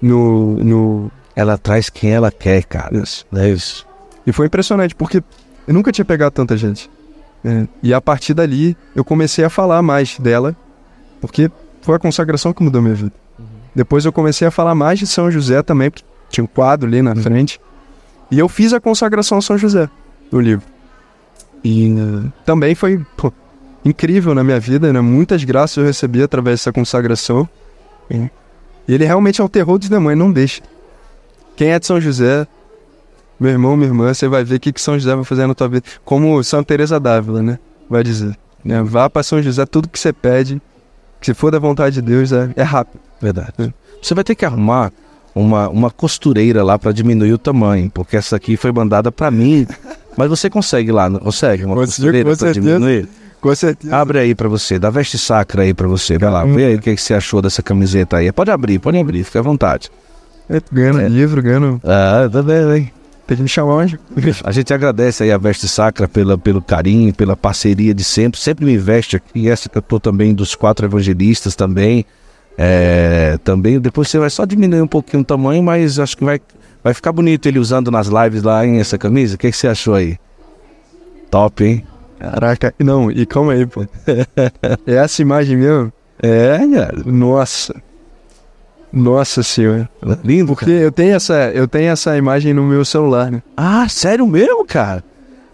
No, 0.02 0.56
no, 0.58 1.12
Ela 1.36 1.58
traz 1.58 1.90
quem 1.90 2.12
ela 2.12 2.32
quer, 2.32 2.64
cara. 2.64 2.98
Isso. 2.98 3.26
É 3.34 3.50
isso. 3.50 3.88
E 4.26 4.32
foi 4.32 4.48
impressionante, 4.48 4.94
porque 4.94 5.24
eu 5.68 5.74
nunca 5.74 5.92
tinha 5.92 6.06
pegado 6.06 6.32
tanta 6.32 6.56
gente. 6.56 6.90
É, 7.44 7.68
e 7.82 7.94
a 7.94 8.02
partir 8.02 8.34
dali, 8.34 8.76
eu 8.96 9.04
comecei 9.04 9.46
a 9.46 9.50
falar 9.50 9.82
mais 9.82 10.18
dela, 10.20 10.56
porque 11.22 11.50
foi 11.82 11.96
a 11.96 12.00
consagração 12.00 12.54
que 12.54 12.62
mudou 12.62 12.82
minha 12.82 12.96
vida. 12.96 13.14
Depois 13.74 14.04
eu 14.04 14.12
comecei 14.12 14.48
a 14.48 14.52
falar 14.52 14.76
mais 14.76 15.00
de 15.00 15.08
São 15.08 15.32
José 15.32 15.62
também, 15.64 15.90
porque 15.90 16.06
tinha 16.30 16.44
um 16.44 16.48
quadro 16.48 16.88
ali 16.88 17.02
na 17.02 17.16
frente. 17.16 17.60
E 18.30 18.38
eu 18.38 18.50
fiz 18.50 18.74
a 18.74 18.80
consagração 18.80 19.38
a 19.38 19.42
São 19.42 19.58
José 19.58 19.90
no 20.32 20.40
livro. 20.40 20.66
E 21.64 21.90
eh, 21.90 22.32
também 22.46 22.76
foi 22.76 23.06
pô, 23.18 23.32
incrível 23.84 24.34
na 24.34 24.44
minha 24.44 24.60
vida, 24.60 24.92
né? 24.92 25.02
Muitas 25.02 25.44
graças 25.44 25.78
eu 25.78 25.84
recebi 25.84 26.22
através 26.22 26.60
dessa 26.60 26.72
consagração. 26.72 27.48
E 28.10 28.94
ele 28.94 29.06
realmente 29.06 29.40
é 29.40 29.44
o 29.44 29.50
terror 29.50 29.78
dos 29.78 29.90
demônios, 29.90 30.20
não 30.20 30.32
deixa. 30.32 30.62
Quem 31.56 31.72
é 31.72 31.80
de 31.80 31.86
São 31.86 32.00
José, 32.00 32.48
meu 33.40 33.52
irmão, 33.52 33.76
minha 33.76 33.90
irmã, 33.90 34.14
você 34.14 34.28
vai 34.28 34.44
ver 34.44 34.56
o 34.56 34.60
que, 34.60 34.74
que 34.74 34.82
São 34.82 34.98
José 34.98 35.16
vai 35.16 35.24
fazer 35.24 35.46
na 35.46 35.54
tua 35.54 35.68
vida. 35.68 35.86
Como 36.04 36.44
Santa 36.44 36.66
Teresa 36.66 37.00
d'Ávila, 37.00 37.42
né? 37.42 37.60
Vai 37.90 38.04
dizer. 38.04 38.38
né? 38.64 38.82
Vá 38.84 39.10
para 39.10 39.24
São 39.24 39.42
José, 39.42 39.66
tudo 39.66 39.88
que 39.88 40.00
você 40.00 40.12
pede, 40.12 40.62
que 41.20 41.28
se 41.28 41.34
for 41.34 41.52
da 41.52 41.60
vontade 41.60 41.96
de 41.96 42.02
Deus, 42.02 42.32
é, 42.32 42.52
é 42.56 42.64
rápido. 42.64 43.00
Verdade. 43.22 43.74
Você 44.02 44.16
vai 44.16 44.24
ter 44.24 44.36
que 44.36 44.46
arrumar 44.46 44.92
uma, 45.36 45.70
uma 45.70 45.92
costureira 45.92 46.64
lá 46.64 46.80
para 46.80 46.92
diminuir 46.92 47.34
o 47.34 47.38
tamanho, 47.38 47.90
porque 47.92 48.18
essa 48.18 48.36
aqui 48.36 48.58
foi 48.58 48.72
mandada 48.72 49.12
para 49.12 49.30
mim. 49.30 49.68
Mas 50.18 50.30
você 50.30 50.50
consegue 50.50 50.92
lá, 50.92 51.10
não 51.10 51.20
consegue? 51.20 51.66
Uma 51.66 51.76
costureira 51.76 52.30
com 52.30 52.36
certeza. 52.36 52.62
diminuir? 52.62 53.08
Com 53.42 53.56
certeza. 53.56 53.96
Abre 53.96 54.20
aí 54.20 54.36
para 54.36 54.50
você, 54.50 54.78
dá 54.78 54.90
veste 54.90 55.18
sacra 55.18 55.64
aí 55.64 55.74
para 55.74 55.88
você. 55.88 56.18
Vai 56.18 56.30
lá, 56.30 56.44
vê 56.44 56.66
aí 56.66 56.76
o 56.76 56.80
que, 56.80 56.94
que 56.94 57.02
você 57.02 57.14
achou 57.14 57.42
dessa 57.42 57.64
camiseta 57.64 58.18
aí. 58.18 58.32
Pode 58.32 58.52
abrir, 58.52 58.80
pode 58.80 58.98
abrir, 58.98 59.24
fica 59.24 59.40
à 59.40 59.42
vontade. 59.42 59.90
É, 60.50 60.62
ganhando 60.72 61.08
livro, 61.08 61.42
ganhando. 61.42 61.80
Ah, 61.84 62.28
tá 62.30 62.42
bem, 62.42 62.78
hein? 62.78 62.92
Tem 63.28 63.38
que 63.38 63.44
me 63.44 63.50
chamar 63.50 63.76
onde? 63.76 64.00
A 64.44 64.52
gente 64.52 64.74
agradece 64.74 65.22
aí 65.22 65.32
a 65.32 65.38
Veste 65.38 65.68
Sacra 65.68 66.08
pela, 66.08 66.36
pelo 66.36 66.64
carinho, 66.64 67.14
pela 67.14 67.38
parceria 67.38 67.94
de 67.94 68.04
sempre. 68.04 68.40
Sempre 68.40 68.66
me 68.66 68.76
veste 68.76 69.16
aqui. 69.16 69.48
Essa 69.48 69.70
que 69.70 69.78
eu 69.78 69.84
tô 69.84 70.00
também 70.00 70.34
dos 70.34 70.56
quatro 70.56 70.84
evangelistas 70.88 71.56
também. 71.56 72.04
É, 72.58 73.38
também. 73.44 73.80
Depois 73.80 74.10
você 74.10 74.18
vai 74.18 74.32
só 74.32 74.46
diminuir 74.46 74.82
um 74.82 74.88
pouquinho 74.88 75.22
o 75.22 75.26
tamanho, 75.26 75.62
mas 75.62 76.00
acho 76.00 76.18
que 76.18 76.26
vai, 76.26 76.42
vai 76.84 76.94
ficar 76.94 77.12
bonito 77.12 77.48
ele 77.48 77.60
usando 77.60 77.92
nas 77.92 78.08
lives 78.08 78.44
lá, 78.44 78.66
hein, 78.66 78.80
essa 78.80 78.98
camisa. 78.98 79.36
O 79.36 79.38
que, 79.38 79.52
que 79.52 79.58
você 79.58 79.68
achou 79.68 79.96
aí? 79.96 80.18
Top, 81.30 81.64
hein? 81.64 81.86
Caraca, 82.20 82.74
não, 82.80 83.10
e 83.10 83.26
calma 83.26 83.54
aí, 83.54 83.66
pô. 83.66 83.86
É 84.86 84.96
essa 84.96 85.22
imagem 85.22 85.58
mesmo? 85.58 85.94
É, 86.22 86.58
cara. 86.58 87.02
Nossa. 87.06 87.74
Nossa 88.92 89.44
senhora. 89.44 89.90
Lindo, 90.24 90.48
Porque 90.48 90.70
eu 90.70 90.92
tenho 90.92 91.16
essa, 91.16 91.52
eu 91.52 91.68
tenho 91.68 91.92
essa 91.92 92.18
imagem 92.18 92.54
no 92.54 92.64
meu 92.64 92.84
celular, 92.84 93.32
né? 93.32 93.42
Ah, 93.56 93.88
sério 93.88 94.26
mesmo, 94.28 94.66
cara? 94.66 95.04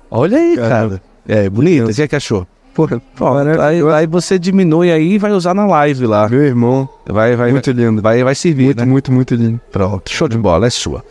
Olha 0.10 0.38
aí, 0.38 0.56
cara. 0.56 0.70
Caramba. 0.70 1.02
É, 1.28 1.50
bonito. 1.50 1.90
O 1.90 1.94
que, 1.94 2.02
é 2.02 2.08
que 2.08 2.16
achou? 2.16 2.48
Porra, 2.76 3.02
Pronto, 3.16 3.62
aí, 3.62 3.82
aí 3.94 4.06
você 4.06 4.38
diminui 4.38 4.92
aí 4.92 5.14
e 5.14 5.18
vai 5.18 5.32
usar 5.32 5.54
na 5.54 5.66
live 5.66 6.06
lá. 6.06 6.28
meu 6.28 6.44
irmão, 6.44 6.88
Vai, 7.08 7.36
vai, 7.36 7.52
muito 7.52 7.72
lindo. 7.72 8.02
vai, 8.02 8.24
vai 8.24 8.36
servir, 8.36 8.66
Muito, 8.66 8.80
né? 8.80 8.86
muito, 8.86 9.12
muito 9.12 9.34
lindo. 9.36 9.60
Pronto, 9.72 10.12
show 10.12 10.28
de 10.28 10.38
bola, 10.38 10.68
é 10.68 10.70
sua. 10.70 11.04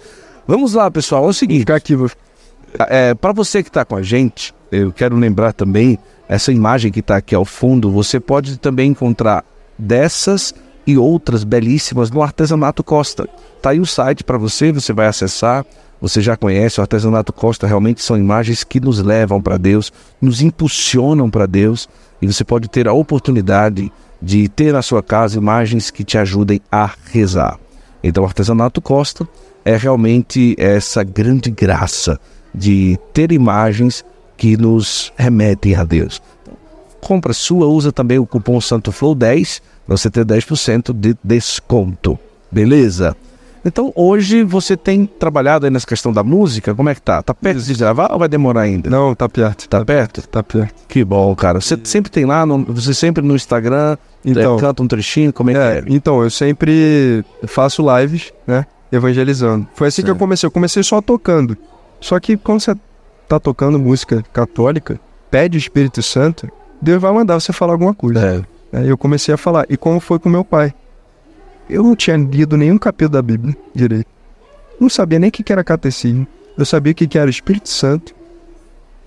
Vamos 0.47 0.75
lá, 0.75 0.91
pessoal, 0.91 1.25
é 1.25 1.29
o 1.29 1.33
seguinte, 1.33 1.61
Ficar 1.61 1.77
aqui, 1.77 1.97
vou... 1.97 2.11
é, 2.89 3.15
para 3.15 3.33
você 3.33 3.62
que 3.62 3.71
está 3.71 3.83
com 3.85 3.97
a 3.97 4.03
gente, 4.03 4.55
eu 4.71 4.93
quero 4.93 5.17
lembrar 5.17 5.55
também, 5.55 5.99
essa 6.29 6.53
imagem 6.53 6.93
que 6.93 7.01
está 7.01 7.17
aqui 7.17 7.35
ao 7.35 7.45
fundo, 7.47 7.91
você 7.91 8.21
pode 8.21 8.59
também 8.59 8.91
encontrar 8.91 9.43
dessas 9.79 10.55
e 10.87 10.99
outras 10.99 11.45
belíssimas 11.45 12.11
no 12.11 12.23
Artesanato 12.23 12.85
Costa. 12.85 13.27
Tá 13.62 13.71
aí 13.71 13.81
o 13.81 13.87
site 13.87 14.23
para 14.23 14.37
você, 14.37 14.71
você 14.71 14.93
vai 14.93 15.07
acessar. 15.07 15.65
Você 16.05 16.21
já 16.21 16.37
conhece 16.37 16.79
o 16.79 16.83
Artesanato 16.83 17.33
Costa, 17.33 17.67
realmente 17.67 18.03
são 18.03 18.15
imagens 18.19 18.63
que 18.63 18.79
nos 18.79 18.99
levam 18.99 19.41
para 19.41 19.57
Deus, 19.57 19.91
nos 20.21 20.43
impulsionam 20.43 21.31
para 21.31 21.47
Deus, 21.47 21.89
e 22.21 22.27
você 22.27 22.45
pode 22.45 22.69
ter 22.69 22.87
a 22.87 22.93
oportunidade 22.93 23.91
de 24.21 24.47
ter 24.51 24.75
na 24.75 24.83
sua 24.83 25.03
casa 25.03 25.39
imagens 25.39 25.91
que 25.91 26.05
te 26.05 26.19
ajudem 26.19 26.61
a 26.71 26.91
rezar. 27.11 27.59
Então, 28.03 28.23
o 28.23 28.27
Artesanato 28.27 28.83
Costa 28.83 29.27
é 29.65 29.79
realmente 29.79 30.55
essa 30.59 31.03
grande 31.03 31.51
graça 31.51 32.21
de 32.55 32.99
ter 33.15 33.33
imagens 33.33 34.05
que 34.37 34.59
nos 34.59 35.11
remetem 35.17 35.75
a 35.75 35.85
Deus. 35.85 36.21
Compra 37.01 37.33
sua, 37.33 37.67
usa 37.67 37.91
também 37.91 38.19
o 38.19 38.27
cupom 38.27 38.61
Santo 38.61 38.93
Flow 38.93 39.15
10 39.15 39.63
para 39.87 39.97
você 39.97 40.11
ter 40.11 40.27
10% 40.27 40.93
de 40.93 41.17
desconto. 41.25 42.19
Beleza? 42.53 43.17
Então 43.65 43.93
hoje 43.95 44.43
você 44.43 44.77
tem 44.77 45.07
trabalhado 45.07 45.65
aí 45.65 45.71
nessa 45.71 45.87
questão 45.87 46.12
da 46.12 46.23
música, 46.23 46.75
como 46.75 46.89
é 46.89 46.95
que 46.95 47.01
tá? 47.01 47.23
Tá 47.23 47.33
perto 47.33 47.62
de 47.62 47.75
gravar 47.75 48.12
ou 48.12 48.19
vai 48.19 48.29
demorar 48.29 48.62
ainda? 48.62 48.91
Não, 48.91 49.15
tá 49.15 49.29
perto. 49.29 49.69
Tá 49.69 49.85
perto? 49.85 50.27
Tá 50.29 50.43
perto. 50.43 50.75
Que 50.87 51.03
bom, 51.05 51.35
cara. 51.35 51.61
Você 51.61 51.79
sempre 51.85 52.11
tem 52.11 52.25
lá, 52.25 52.45
no, 52.45 52.65
você 52.65 52.93
sempre 52.93 53.23
no 53.23 53.35
Instagram, 53.35 53.97
então, 54.25 54.57
é, 54.57 54.61
canta 54.61 54.83
um 54.83 54.89
trechinho, 54.89 55.33
como 55.33 55.51
é, 55.51 55.53
é, 55.55 55.83
que 55.83 55.89
é? 55.89 55.95
Então, 55.95 56.23
eu 56.23 56.31
sempre 56.31 57.25
faço 57.47 57.85
lives, 57.99 58.33
né? 58.47 58.67
Evangelizando. 58.91 59.67
Foi 59.75 59.89
assim 59.89 59.97
certo. 59.97 60.07
que 60.07 60.11
eu 60.12 60.17
comecei. 60.17 60.47
Eu 60.47 60.51
comecei 60.51 60.83
só 60.83 61.01
tocando. 61.01 61.57
Só 62.01 62.19
que 62.21 62.37
quando 62.37 62.61
você 62.61 62.75
tá 63.29 63.41
tocando 63.41 63.79
música 63.79 64.23
católica, 64.33 65.01
pede 65.31 65.57
o 65.57 65.59
Espírito 65.59 66.03
Santo, 66.03 66.49
Deus 66.81 67.01
vai 67.01 67.12
mandar 67.12 67.41
você 67.41 67.53
falar 67.53 67.73
alguma 67.73 67.95
coisa. 67.95 68.45
É. 68.73 68.79
Aí 68.79 68.89
eu 68.89 68.99
comecei 68.99 69.35
a 69.35 69.37
falar. 69.37 69.67
E 69.69 69.77
como 69.77 70.01
foi 70.01 70.19
com 70.19 70.29
meu 70.29 70.45
pai? 70.45 70.75
Eu 71.69 71.83
não 71.83 71.97
tinha 71.97 72.17
lido 72.17 72.57
nenhum 72.57 72.79
capítulo 72.79 73.12
da 73.12 73.23
Bíblia 73.23 73.57
direito. 73.75 74.09
Não 74.79 74.89
sabia 74.89 75.19
nem 75.19 75.29
o 75.29 75.33
que 75.33 75.53
era 75.53 75.65
catecismo. 75.65 76.27
Eu 76.57 76.65
sabia 76.65 76.93
o 76.93 76.95
que 76.95 77.19
era 77.19 77.27
o 77.27 77.31
Espírito 77.31 77.69
Santo. 77.69 78.15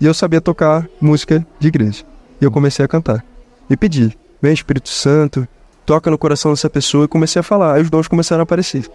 E 0.00 0.06
eu 0.06 0.14
sabia 0.14 0.40
tocar 0.40 0.88
música 1.00 1.46
de 1.58 1.68
igreja. 1.68 2.04
E 2.40 2.44
eu 2.44 2.50
comecei 2.50 2.84
a 2.84 2.88
cantar. 2.88 3.24
E 3.68 3.76
pedi, 3.76 4.16
vem 4.40 4.52
Espírito 4.52 4.88
Santo, 4.88 5.46
toca 5.84 6.10
no 6.10 6.18
coração 6.18 6.52
dessa 6.52 6.70
pessoa. 6.70 7.04
E 7.04 7.08
comecei 7.08 7.40
a 7.40 7.42
falar. 7.42 7.74
Aí 7.74 7.82
os 7.82 7.90
dons 7.90 8.08
começaram 8.08 8.40
a 8.40 8.44
aparecer. 8.44 8.88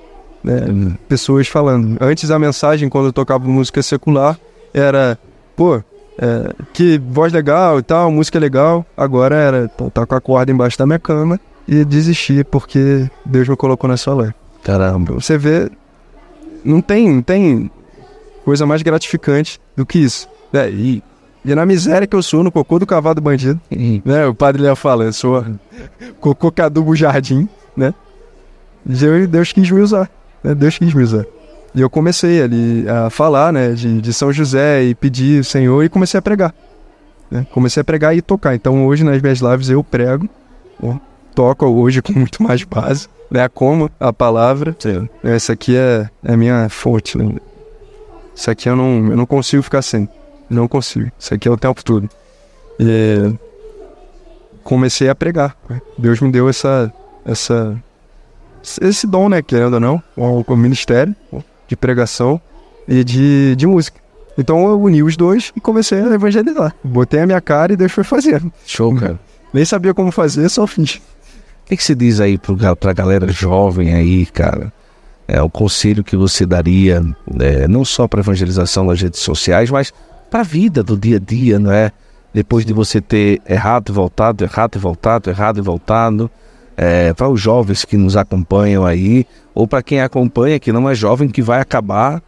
Né? 0.43 0.65
Uhum. 0.67 0.97
Pessoas 1.07 1.47
falando. 1.47 1.97
Antes 2.01 2.31
a 2.31 2.39
mensagem, 2.39 2.89
quando 2.89 3.07
eu 3.07 3.13
tocava 3.13 3.47
música 3.47 3.81
secular, 3.81 4.37
era, 4.73 5.17
pô, 5.55 5.81
é, 6.17 6.53
que 6.73 6.97
voz 6.99 7.31
legal 7.31 7.79
e 7.79 7.83
tal, 7.83 8.11
música 8.11 8.39
legal. 8.39 8.85
Agora 8.95 9.35
era, 9.35 9.67
tá 9.67 10.05
com 10.05 10.15
a 10.15 10.21
corda 10.21 10.51
embaixo 10.51 10.77
da 10.77 10.85
minha 10.85 10.99
cama 10.99 11.39
e 11.67 11.83
desistir 11.85 12.45
porque 12.45 13.09
Deus 13.25 13.47
me 13.47 13.55
colocou 13.55 13.89
nessa 13.89 14.13
lei. 14.13 14.31
Caramba. 14.63 15.13
Você 15.13 15.37
vê, 15.37 15.69
não 16.63 16.81
tem, 16.81 17.09
não 17.09 17.21
tem 17.21 17.69
coisa 18.43 18.65
mais 18.65 18.81
gratificante 18.81 19.59
do 19.75 19.85
que 19.85 19.99
isso. 19.99 20.27
É, 20.53 20.69
e, 20.69 21.03
e 21.43 21.55
na 21.55 21.65
miséria 21.65 22.07
que 22.07 22.15
eu 22.15 22.23
sou, 22.23 22.43
no 22.43 22.51
cocô 22.51 22.79
do 22.79 22.85
cavalo 22.85 23.15
do 23.15 23.21
bandido, 23.21 23.59
uhum. 23.71 24.01
né? 24.05 24.25
O 24.25 24.33
padre 24.33 24.61
Léo 24.61 24.75
fala, 24.75 25.05
eu 25.05 25.13
sou 25.13 25.45
cocô 26.19 26.51
que 26.51 26.61
adubo 26.61 26.95
jardim, 26.95 27.47
né? 27.75 27.93
Deus, 28.85 29.27
Deus 29.27 29.51
quis 29.51 29.69
me 29.69 29.81
usar, 29.81 30.09
né? 30.43 30.53
Deus 30.53 30.77
quis 30.77 30.93
me 30.93 31.03
usar. 31.03 31.25
E 31.75 31.81
eu 31.81 31.89
comecei 31.89 32.41
ali 32.41 32.85
a 32.87 33.09
falar, 33.09 33.51
né, 33.51 33.71
de, 33.71 33.99
de 33.99 34.13
São 34.13 34.31
José 34.31 34.83
e 34.83 34.93
pedir 34.93 35.41
o 35.41 35.43
Senhor 35.43 35.83
e 35.83 35.89
comecei 35.89 36.19
a 36.19 36.21
pregar. 36.21 36.53
Né? 37.31 37.47
Comecei 37.51 37.81
a 37.81 37.83
pregar 37.83 38.15
e 38.15 38.21
tocar. 38.21 38.53
Então 38.53 38.85
hoje 38.85 39.03
nas 39.03 39.19
minhas 39.19 39.39
lives 39.39 39.69
eu 39.69 39.83
prego, 39.83 40.29
né? 40.79 41.01
Toco 41.33 41.65
hoje 41.65 42.01
com 42.01 42.13
muito 42.13 42.41
mais 42.41 42.63
base, 42.63 43.07
né? 43.29 43.47
Como 43.49 43.89
a 43.99 44.13
palavra. 44.13 44.75
Sim. 44.79 45.07
Essa 45.23 45.53
aqui 45.53 45.75
é, 45.75 46.09
é 46.23 46.33
a 46.33 46.37
minha 46.37 46.67
fonte, 46.69 47.17
né? 47.17 47.35
Isso 48.35 48.49
aqui 48.49 48.69
eu 48.69 48.75
não, 48.75 49.09
eu 49.09 49.17
não 49.17 49.25
consigo 49.25 49.61
ficar 49.61 49.81
sem. 49.81 50.07
Não 50.49 50.67
consigo. 50.67 51.11
Isso 51.17 51.33
aqui 51.33 51.47
é 51.47 51.51
o 51.51 51.57
tempo 51.57 51.83
todo. 51.83 52.09
E 52.79 53.33
comecei 54.63 55.09
a 55.09 55.15
pregar. 55.15 55.55
Né? 55.69 55.81
Deus 55.97 56.19
me 56.19 56.31
deu 56.31 56.49
essa, 56.49 56.91
essa, 57.25 57.77
esse 58.81 59.05
dom, 59.05 59.29
né? 59.29 59.41
Querendo 59.41 59.75
ou 59.75 59.79
não, 59.79 60.03
o, 60.15 60.43
o 60.45 60.57
ministério 60.57 61.15
de 61.67 61.75
pregação 61.75 62.41
e 62.87 63.03
de, 63.03 63.55
de 63.55 63.67
música. 63.67 64.01
Então 64.37 64.67
eu 64.67 64.81
uni 64.81 65.03
os 65.03 65.15
dois 65.15 65.51
e 65.55 65.61
comecei 65.61 66.01
a 66.01 66.13
evangelizar. 66.13 66.75
Botei 66.83 67.21
a 67.21 67.25
minha 67.25 67.41
cara 67.41 67.73
e 67.73 67.75
Deus 67.75 67.91
foi 67.91 68.03
fazendo. 68.03 68.51
Show, 68.65 68.95
cara. 68.95 69.19
Nem 69.53 69.63
sabia 69.63 69.93
como 69.93 70.11
fazer, 70.11 70.49
só 70.49 70.65
fiz. 70.65 70.99
O 71.63 71.69
que, 71.69 71.77
que 71.77 71.83
se 71.83 71.95
diz 71.95 72.19
aí 72.19 72.37
pro, 72.37 72.57
pra 72.75 72.93
galera 72.93 73.27
jovem 73.29 73.93
aí, 73.93 74.25
cara? 74.25 74.71
É, 75.27 75.41
o 75.41 75.49
conselho 75.49 76.03
que 76.03 76.17
você 76.17 76.45
daria, 76.45 77.01
é, 77.39 77.67
não 77.67 77.85
só 77.85 78.07
para 78.07 78.19
evangelização 78.19 78.83
nas 78.83 79.01
redes 79.01 79.21
sociais, 79.21 79.71
mas 79.71 79.93
para 80.29 80.41
a 80.41 80.43
vida 80.43 80.83
do 80.83 80.97
dia 80.97 81.17
a 81.17 81.19
dia, 81.19 81.57
não 81.57 81.71
é? 81.71 81.91
Depois 82.33 82.65
de 82.65 82.73
você 82.73 82.99
ter 82.99 83.41
errado 83.47 83.89
e 83.89 83.91
voltado, 83.93 84.43
errado 84.43 84.75
e 84.75 84.79
voltado, 84.79 85.29
errado 85.29 85.59
e 85.59 85.61
voltado, 85.61 86.29
é, 86.75 87.13
para 87.13 87.29
os 87.29 87.39
jovens 87.39 87.85
que 87.85 87.95
nos 87.95 88.17
acompanham 88.17 88.85
aí, 88.85 89.25
ou 89.55 89.65
para 89.65 89.81
quem 89.81 90.01
acompanha 90.01 90.59
que 90.59 90.71
não 90.71 90.89
é 90.89 90.95
jovem, 90.95 91.29
que 91.29 91.41
vai 91.41 91.61
acabar 91.61 92.21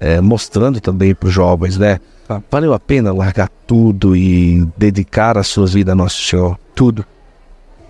é, 0.00 0.20
mostrando 0.20 0.80
também 0.80 1.14
para 1.14 1.28
os 1.28 1.32
jovens, 1.32 1.78
né? 1.78 2.00
Tá. 2.26 2.42
Valeu 2.50 2.72
a 2.72 2.80
pena 2.80 3.12
largar 3.12 3.48
tudo 3.66 4.16
e 4.16 4.66
dedicar 4.76 5.38
a 5.38 5.42
sua 5.44 5.66
vida 5.66 5.92
a 5.92 5.94
Nosso 5.94 6.22
Senhor? 6.22 6.58
Tudo. 6.74 7.04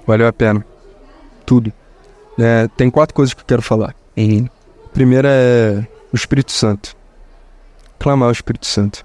Valeu 0.07 0.26
a 0.26 0.32
pena 0.32 0.64
tudo. 1.51 1.72
É, 2.38 2.68
tem 2.76 2.88
quatro 2.88 3.12
coisas 3.12 3.34
que 3.34 3.40
eu 3.40 3.44
quero 3.44 3.61
falar. 3.61 3.92
Uhum. 4.16 4.48
Primeira 4.92 5.28
é 5.28 5.84
o 6.12 6.16
Espírito 6.16 6.53
Santo. 6.53 6.96
Clamar 7.98 8.28
o 8.28 8.32
Espírito 8.32 8.66
Santo. 8.66 9.05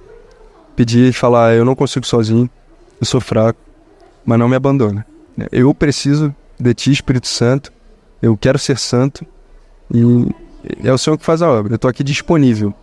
Pedir 0.75 1.09
e 1.09 1.13
falar: 1.13 1.55
Eu 1.55 1.65
não 1.65 1.75
consigo 1.75 2.05
sozinho, 2.05 2.47
eu 3.01 3.05
sou 3.05 3.19
fraco, 3.19 3.59
mas 4.23 4.37
não 4.37 4.47
me 4.47 4.55
abandona. 4.55 5.03
Eu 5.51 5.73
preciso 5.73 6.33
de 6.59 6.73
ti, 6.75 6.91
Espírito 6.91 7.27
Santo. 7.27 7.73
Eu 8.21 8.37
quero 8.37 8.59
ser 8.59 8.77
santo 8.77 9.25
e 9.91 10.01
é 10.83 10.93
o 10.93 10.97
Senhor 10.97 11.17
que 11.17 11.25
faz 11.25 11.41
a 11.41 11.49
obra. 11.49 11.73
Eu 11.73 11.77
estou 11.77 11.89
aqui 11.89 12.03
disponível. 12.03 12.75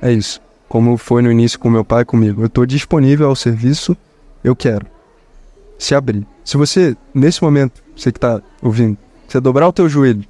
É 0.00 0.10
isso. 0.10 0.40
Como 0.68 0.96
foi 0.96 1.20
no 1.20 1.30
início 1.30 1.58
com 1.58 1.68
meu 1.68 1.84
pai 1.84 2.04
comigo. 2.04 2.40
Eu 2.40 2.46
estou 2.46 2.64
disponível 2.64 3.28
ao 3.28 3.36
serviço. 3.36 3.94
Eu 4.42 4.56
quero 4.56 4.86
se 5.78 5.94
abrir. 5.94 6.26
Se 6.44 6.56
você, 6.56 6.96
nesse 7.14 7.42
momento, 7.42 7.85
você 7.96 8.12
que 8.12 8.18
está 8.18 8.40
ouvindo, 8.62 8.96
você 9.26 9.40
dobrar 9.40 9.66
o 9.66 9.72
teu 9.72 9.88
joelho 9.88 10.24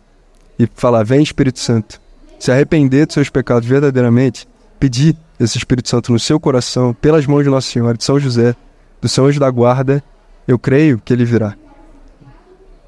e 0.58 0.68
falar, 0.74 1.02
vem 1.02 1.22
Espírito 1.22 1.58
Santo, 1.58 2.00
se 2.38 2.50
arrepender 2.50 3.06
dos 3.06 3.14
seus 3.14 3.28
pecados 3.28 3.68
verdadeiramente, 3.68 4.48
pedir 4.78 5.16
esse 5.38 5.58
Espírito 5.58 5.88
Santo 5.88 6.12
no 6.12 6.18
seu 6.18 6.38
coração, 6.38 6.94
pelas 6.94 7.26
mãos 7.26 7.42
de 7.42 7.50
Nossa 7.50 7.68
Senhora, 7.68 7.96
de 7.96 8.04
São 8.04 8.18
José, 8.18 8.54
do 9.00 9.08
São 9.08 9.26
Anjo 9.26 9.40
da 9.40 9.50
Guarda, 9.50 10.02
eu 10.46 10.58
creio 10.58 11.00
que 11.04 11.12
ele 11.12 11.24
virá. 11.24 11.54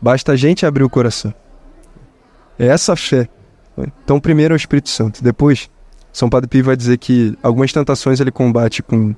Basta 0.01 0.33
a 0.33 0.37
gente 0.37 0.65
abrir 0.65 0.85
o 0.85 0.91
coração. 0.91 1.35
É 2.59 2.67
essa 2.67 2.95
fé. 2.95 3.29
Então, 4.05 4.19
primeiro 4.21 4.55
é 4.55 4.57
o 4.57 4.57
Espírito 4.57 4.89
Santo. 4.89 5.23
Depois, 5.23 5.69
São 6.13 6.31
Padre 6.31 6.49
Pio 6.49 6.65
vai 6.65 6.77
dizer 6.77 6.99
que 6.99 7.37
algumas 7.43 7.73
tentações 7.73 8.21
ele 8.21 8.31
combate 8.31 8.83
com 8.83 9.15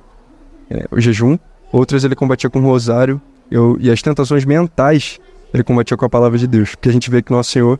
é, 0.70 0.86
o 0.90 1.00
jejum, 1.00 1.38
outras 1.72 2.04
ele 2.04 2.14
combatia 2.14 2.50
com 2.50 2.61
o 2.61 2.64
rosário 2.64 3.20
eu, 3.50 3.76
e 3.80 3.90
as 3.90 4.00
tentações 4.00 4.44
mentais 4.44 5.18
ele 5.53 5.62
combatia 5.62 5.96
com 5.96 6.05
a 6.05 6.09
palavra 6.09 6.38
de 6.38 6.46
Deus. 6.46 6.74
Porque 6.74 6.88
a 6.88 6.92
gente 6.92 7.11
vê 7.11 7.22
que 7.22 7.30
Nosso 7.30 7.51
Senhor, 7.51 7.78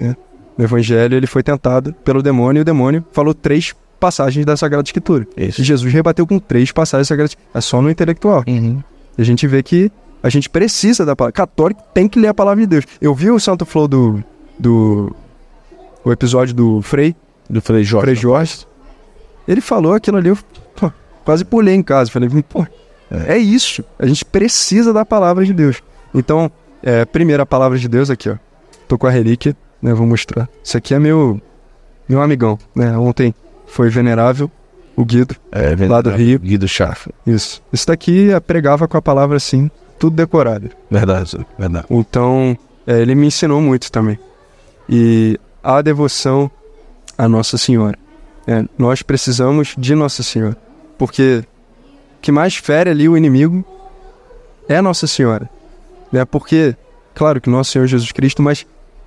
né, 0.00 0.16
no 0.56 0.64
Evangelho, 0.64 1.16
ele 1.16 1.26
foi 1.26 1.42
tentado 1.42 1.92
pelo 2.04 2.22
demônio 2.22 2.60
e 2.60 2.62
o 2.62 2.64
demônio 2.64 3.04
falou 3.12 3.32
três 3.34 3.74
passagens 3.98 4.44
da 4.44 4.56
Sagrada 4.56 4.86
Escritura. 4.86 5.26
Isso. 5.36 5.60
E 5.60 5.64
Jesus 5.64 5.92
rebateu 5.92 6.26
com 6.26 6.38
três 6.38 6.72
passagens 6.72 7.06
da 7.06 7.12
Sagrada 7.12 7.28
Escritura. 7.28 7.50
É 7.54 7.60
só 7.60 7.80
no 7.80 7.90
intelectual. 7.90 8.44
Uhum. 8.46 8.82
E 9.16 9.22
a 9.22 9.24
gente 9.24 9.46
vê 9.46 9.62
que 9.62 9.90
a 10.22 10.28
gente 10.28 10.48
precisa 10.48 11.04
da 11.04 11.16
palavra. 11.16 11.32
Católico 11.32 11.82
tem 11.92 12.08
que 12.08 12.18
ler 12.18 12.28
a 12.28 12.34
palavra 12.34 12.60
de 12.60 12.66
Deus. 12.66 12.84
Eu 13.00 13.14
vi 13.14 13.30
o 13.30 13.40
Santo 13.40 13.66
Flow 13.66 13.88
do. 13.88 14.22
do 14.58 15.14
o 16.04 16.10
episódio 16.10 16.54
do 16.54 16.82
Frei. 16.82 17.14
Do 17.48 17.60
Frei 17.60 17.84
Jorge. 17.84 18.06
Frei 18.06 18.14
Jorge. 18.16 18.66
Ele 19.46 19.60
falou 19.60 19.94
aquilo 19.94 20.16
ali, 20.16 20.28
eu 20.28 20.38
pô, 20.76 20.90
quase 21.24 21.44
pulei 21.44 21.74
em 21.74 21.82
casa. 21.82 22.10
Falei, 22.10 22.28
pô, 22.48 22.66
é. 23.10 23.34
é 23.34 23.38
isso. 23.38 23.84
A 23.98 24.06
gente 24.06 24.24
precisa 24.24 24.92
da 24.92 25.04
palavra 25.04 25.44
de 25.44 25.52
Deus. 25.52 25.82
Então, 26.14 26.50
é, 26.82 27.04
primeira 27.04 27.46
palavra 27.46 27.78
de 27.78 27.88
Deus 27.88 28.10
aqui, 28.10 28.30
ó. 28.30 28.36
Tô 28.88 28.98
com 28.98 29.06
a 29.06 29.10
relíquia, 29.10 29.56
né? 29.80 29.94
Vou 29.94 30.06
mostrar. 30.06 30.48
Isso 30.62 30.76
aqui 30.76 30.94
é 30.94 30.98
meu, 30.98 31.40
meu 32.08 32.20
amigão, 32.20 32.58
né? 32.74 32.96
Ontem 32.96 33.34
foi 33.66 33.88
venerável, 33.88 34.50
o 34.96 35.04
Guido, 35.04 35.36
é, 35.50 35.74
lá 35.86 36.00
do 36.00 36.10
Rio. 36.10 36.38
Guido 36.38 36.68
Chaff. 36.68 37.10
Isso. 37.26 37.62
Isso 37.72 37.86
daqui 37.86 38.28
pregava 38.46 38.86
com 38.86 38.96
a 38.96 39.02
palavra 39.02 39.36
assim, 39.36 39.70
tudo 39.98 40.16
decorado. 40.16 40.70
Verdade, 40.90 41.38
verdade. 41.58 41.86
Então, 41.88 42.56
é, 42.86 43.00
ele 43.00 43.14
me 43.14 43.26
ensinou 43.26 43.60
muito 43.60 43.90
também. 43.90 44.18
E 44.88 45.38
a 45.62 45.80
devoção 45.80 46.50
a 47.16 47.28
Nossa 47.28 47.56
Senhora. 47.56 47.98
É, 48.46 48.64
nós 48.76 49.02
precisamos 49.02 49.74
de 49.78 49.94
Nossa 49.94 50.22
Senhora. 50.22 50.56
Porque 50.98 51.44
que 52.20 52.32
mais 52.32 52.56
fere 52.56 52.90
ali 52.90 53.08
o 53.08 53.16
inimigo 53.16 53.64
é 54.68 54.80
Nossa 54.80 55.06
Senhora. 55.06 55.48
Né? 56.12 56.24
Porque 56.24 56.76
claro 57.14 57.40
que 57.40 57.48
nosso 57.50 57.72
Senhor 57.72 57.86
Jesus 57.86 58.12
Cristo, 58.12 58.42
mas 58.42 58.66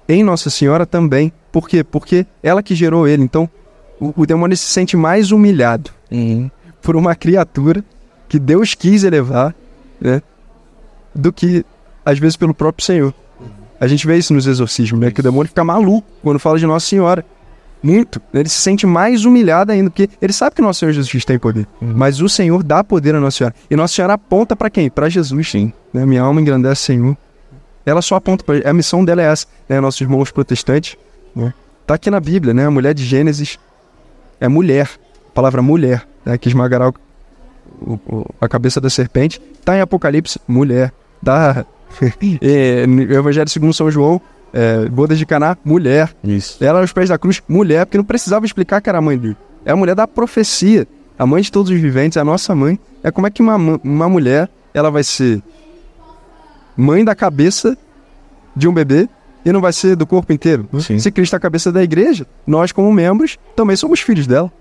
em 0.09 0.23
Nossa 0.23 0.49
Senhora 0.49 0.85
também. 0.85 1.31
Por 1.51 1.69
quê? 1.69 1.83
Porque 1.83 2.25
ela 2.43 2.61
que 2.61 2.75
gerou 2.75 3.07
ele. 3.07 3.23
Então, 3.23 3.49
o, 3.99 4.13
o 4.17 4.25
demônio 4.25 4.57
se 4.57 4.65
sente 4.65 4.97
mais 4.97 5.31
humilhado 5.31 5.91
Uhum. 6.11 6.49
por 6.81 6.95
uma 6.95 7.15
criatura 7.15 7.83
que 8.27 8.37
Deus 8.37 8.73
quis 8.75 9.03
elevar, 9.03 9.55
né? 9.99 10.21
Do 11.13 11.31
que, 11.31 11.65
às 12.05 12.19
vezes, 12.19 12.35
pelo 12.35 12.53
próprio 12.53 12.85
Senhor. 12.85 13.13
A 13.79 13.87
gente 13.87 14.05
vê 14.05 14.17
isso 14.17 14.33
nos 14.33 14.47
exorcismos, 14.47 14.99
né? 14.99 15.11
Que 15.11 15.19
o 15.19 15.23
demônio 15.23 15.47
fica 15.47 15.63
maluco 15.63 16.07
quando 16.21 16.39
fala 16.39 16.59
de 16.59 16.65
Nossa 16.65 16.85
Senhora. 16.85 17.25
Muito. 17.85 18.19
Ele 18.33 18.49
se 18.49 18.57
sente 18.57 18.85
mais 18.87 19.25
humilhado 19.25 19.71
ainda, 19.71 19.89
porque 19.91 20.09
ele 20.21 20.33
sabe 20.33 20.55
que 20.55 20.61
Nosso 20.61 20.79
Senhor 20.79 20.91
Jesus 20.91 21.09
Cristo 21.11 21.27
tem 21.27 21.37
poder. 21.37 21.67
Mas 21.79 22.19
o 22.19 22.27
Senhor 22.27 22.63
dá 22.63 22.83
poder 22.83 23.13
a 23.13 23.19
Nossa 23.19 23.37
Senhora. 23.37 23.55
E 23.69 23.75
Nossa 23.75 23.93
Senhora 23.93 24.13
aponta 24.13 24.55
para 24.55 24.69
quem? 24.71 24.89
Para 24.89 25.07
Jesus. 25.07 25.51
Sim. 25.51 25.71
Né? 25.93 26.03
Minha 26.05 26.23
alma 26.23 26.41
engrandece 26.41 26.81
o 26.81 26.85
Senhor. 26.85 27.17
Ela 27.85 28.01
só 28.01 28.15
aponta 28.15 28.43
para 28.43 28.67
A 28.67 28.73
missão 28.73 29.05
dela 29.05 29.21
é 29.21 29.25
essa. 29.25 29.45
Né? 29.69 29.79
Nossos 29.79 30.01
irmãos 30.01 30.31
protestantes. 30.31 30.97
Né? 31.35 31.53
Tá 31.85 31.93
aqui 31.93 32.09
na 32.09 32.19
Bíblia, 32.19 32.53
né? 32.53 32.65
A 32.65 32.71
mulher 32.71 32.95
de 32.95 33.05
Gênesis 33.05 33.59
é 34.39 34.47
mulher. 34.47 34.89
A 35.29 35.31
palavra 35.35 35.61
mulher, 35.61 36.07
né? 36.25 36.37
Que 36.39 36.47
esmagará 36.49 36.89
o, 36.89 36.93
o- 38.07 38.25
a 38.41 38.47
cabeça 38.47 38.81
da 38.81 38.89
serpente. 38.89 39.39
Tá 39.63 39.77
em 39.77 39.81
Apocalipse, 39.81 40.39
mulher. 40.47 40.91
Tá 41.23 41.63
é, 42.41 42.87
no 42.87 43.01
Evangelho 43.03 43.47
segundo 43.49 43.73
São 43.73 43.91
João, 43.91 44.19
é, 44.53 44.85
bodas 44.87 45.17
de 45.17 45.25
Caná, 45.25 45.57
mulher. 45.63 46.13
Isso. 46.23 46.63
Ela 46.63 46.79
aos 46.81 46.93
pés 46.93 47.09
da 47.09 47.17
cruz, 47.17 47.41
mulher, 47.47 47.85
porque 47.85 47.97
não 47.97 48.05
precisava 48.05 48.45
explicar 48.45 48.81
que 48.81 48.89
era 48.89 48.97
a 48.97 49.01
mãe 49.01 49.17
dele. 49.17 49.37
É 49.65 49.71
a 49.71 49.75
mulher 49.75 49.95
da 49.95 50.07
profecia, 50.07 50.87
a 51.17 51.25
mãe 51.25 51.41
de 51.41 51.51
todos 51.51 51.71
os 51.71 51.79
viventes, 51.79 52.17
é 52.17 52.21
a 52.21 52.25
nossa 52.25 52.53
mãe. 52.55 52.79
É 53.03 53.11
como 53.11 53.27
é 53.27 53.29
que 53.31 53.41
uma, 53.41 53.57
ma- 53.57 53.79
uma 53.83 54.09
mulher, 54.09 54.49
ela 54.73 54.89
vai 54.91 55.03
ser 55.03 55.41
mãe 56.77 57.03
da 57.05 57.15
cabeça 57.15 57.77
de 58.55 58.67
um 58.67 58.73
bebê 58.73 59.07
e 59.45 59.51
não 59.51 59.61
vai 59.61 59.71
ser 59.73 59.95
do 59.95 60.05
corpo 60.07 60.31
inteiro. 60.33 60.67
Sim. 60.79 60.97
Se 60.99 61.11
Cristo 61.11 61.33
é 61.33 61.37
a 61.37 61.39
cabeça 61.39 61.71
da 61.71 61.83
igreja, 61.83 62.25
nós 62.45 62.71
como 62.71 62.91
membros 62.91 63.37
também 63.55 63.75
somos 63.75 63.99
filhos 63.99 64.25
dela. 64.27 64.51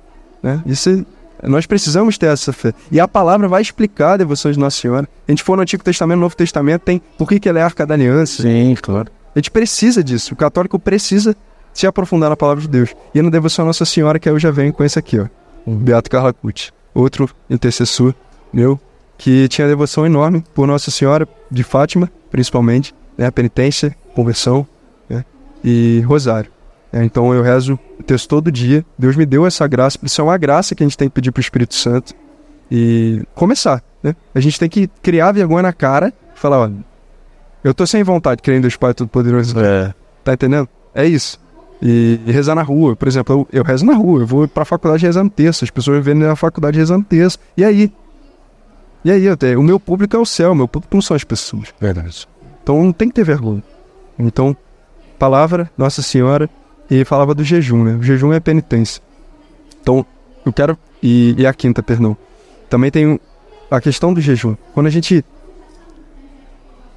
Né? 0.42 0.62
Isso 0.66 0.90
é- 0.90 1.48
nós 1.48 1.66
precisamos 1.66 2.16
ter 2.16 2.26
essa 2.26 2.52
fé. 2.52 2.72
E 2.90 2.98
a 3.00 3.08
palavra 3.08 3.48
vai 3.48 3.60
explicar 3.60 4.12
a 4.14 4.16
devoção 4.18 4.50
de 4.50 4.58
Nossa 4.58 4.80
Senhora. 4.80 5.08
A 5.26 5.32
gente 5.32 5.42
for 5.42 5.56
no 5.56 5.62
Antigo 5.62 5.82
Testamento, 5.82 6.16
no 6.16 6.22
Novo 6.22 6.36
Testamento, 6.36 6.82
tem 6.82 7.02
por 7.18 7.28
que, 7.28 7.38
que 7.40 7.48
ela 7.48 7.58
é 7.58 7.62
a 7.62 7.66
arca 7.66 7.84
da 7.86 7.94
aliança. 7.94 8.42
Sim, 8.42 8.74
claro. 8.80 9.08
A 9.34 9.38
gente 9.38 9.50
precisa 9.50 10.02
disso. 10.02 10.34
O 10.34 10.36
católico 10.36 10.78
precisa 10.78 11.36
se 11.72 11.86
aprofundar 11.86 12.30
na 12.30 12.36
palavra 12.36 12.62
de 12.62 12.68
Deus. 12.68 12.94
E 13.14 13.20
na 13.20 13.28
devoção 13.28 13.64
à 13.64 13.66
Nossa 13.66 13.84
Senhora, 13.84 14.18
que 14.18 14.28
eu 14.28 14.38
já 14.38 14.50
venho 14.50 14.72
com 14.72 14.84
esse 14.84 14.98
aqui, 14.98 15.18
ó. 15.18 15.26
O 15.66 15.72
Beato 15.74 16.08
Carlacucci. 16.08 16.72
Outro 16.94 17.28
intercessor 17.50 18.14
meu, 18.52 18.78
que 19.18 19.48
tinha 19.48 19.66
devoção 19.66 20.06
enorme 20.06 20.44
por 20.54 20.66
Nossa 20.66 20.90
Senhora 20.90 21.28
de 21.50 21.64
Fátima, 21.64 22.08
principalmente, 22.30 22.94
né? 23.18 23.28
Penitência, 23.30 23.96
conversão, 24.14 24.64
né? 25.08 25.24
E 25.64 26.04
rosário. 26.06 26.52
É, 26.92 27.02
então 27.02 27.34
eu 27.34 27.42
rezo 27.42 27.76
o 27.98 28.02
texto 28.04 28.28
todo 28.28 28.52
dia. 28.52 28.86
Deus 28.96 29.16
me 29.16 29.26
deu 29.26 29.44
essa 29.44 29.66
graça. 29.66 29.98
Isso 30.00 30.20
é 30.20 30.24
uma 30.24 30.38
graça 30.38 30.76
que 30.76 30.84
a 30.84 30.86
gente 30.86 30.96
tem 30.96 31.08
que 31.08 31.14
pedir 31.14 31.32
pro 31.32 31.40
Espírito 31.40 31.74
Santo. 31.74 32.14
E 32.70 33.22
começar, 33.34 33.82
né? 34.00 34.14
A 34.32 34.38
gente 34.38 34.60
tem 34.60 34.68
que 34.68 34.86
criar 35.02 35.32
vergonha 35.32 35.62
na 35.62 35.72
cara 35.72 36.12
falar, 36.36 36.60
olha, 36.60 36.74
eu 37.64 37.72
tô 37.72 37.86
sem 37.86 38.02
vontade, 38.02 38.42
crendo 38.42 38.58
em 38.58 38.60
Deus 38.60 38.76
Pai 38.76 38.92
Todo-Poderoso. 38.92 39.58
É. 39.58 39.94
Tá 40.22 40.34
entendendo? 40.34 40.68
É 40.94 41.06
isso. 41.06 41.40
E, 41.80 42.20
e 42.26 42.30
rezar 42.30 42.54
na 42.54 42.62
rua. 42.62 42.94
Por 42.94 43.08
exemplo, 43.08 43.48
eu, 43.50 43.60
eu 43.60 43.64
rezo 43.64 43.86
na 43.86 43.94
rua. 43.94 44.20
Eu 44.20 44.26
vou 44.26 44.46
pra 44.46 44.66
faculdade 44.66 45.04
rezando 45.04 45.30
texto. 45.30 45.64
As 45.64 45.70
pessoas 45.70 46.04
vêm 46.04 46.14
na 46.14 46.36
faculdade 46.36 46.78
rezando 46.78 47.04
texto. 47.04 47.40
E 47.56 47.64
aí? 47.64 47.90
E 49.02 49.10
aí? 49.10 49.36
Tenho, 49.36 49.60
o 49.60 49.62
meu 49.62 49.80
público 49.80 50.14
é 50.14 50.18
o 50.18 50.26
céu. 50.26 50.52
O 50.52 50.54
meu 50.54 50.68
público 50.68 50.94
não 50.94 51.02
são 51.02 51.16
as 51.16 51.24
pessoas. 51.24 51.68
Verdade. 51.80 52.28
Então 52.62 52.82
não 52.84 52.92
tem 52.92 53.08
que 53.08 53.14
ter 53.14 53.24
vergonha. 53.24 53.62
Então, 54.18 54.54
palavra, 55.18 55.70
Nossa 55.76 56.02
Senhora. 56.02 56.48
E 56.90 57.02
falava 57.02 57.34
do 57.34 57.42
jejum, 57.42 57.82
né? 57.82 57.94
O 57.94 58.02
jejum 58.02 58.30
é 58.30 58.40
penitência. 58.40 59.02
Então, 59.80 60.04
eu 60.44 60.52
quero. 60.52 60.78
E, 61.02 61.34
e 61.38 61.46
a 61.46 61.54
quinta, 61.54 61.82
perdão. 61.82 62.14
Também 62.68 62.90
tem 62.90 63.18
a 63.70 63.80
questão 63.80 64.12
do 64.12 64.20
jejum. 64.20 64.54
Quando 64.74 64.86
a 64.86 64.90
gente 64.90 65.24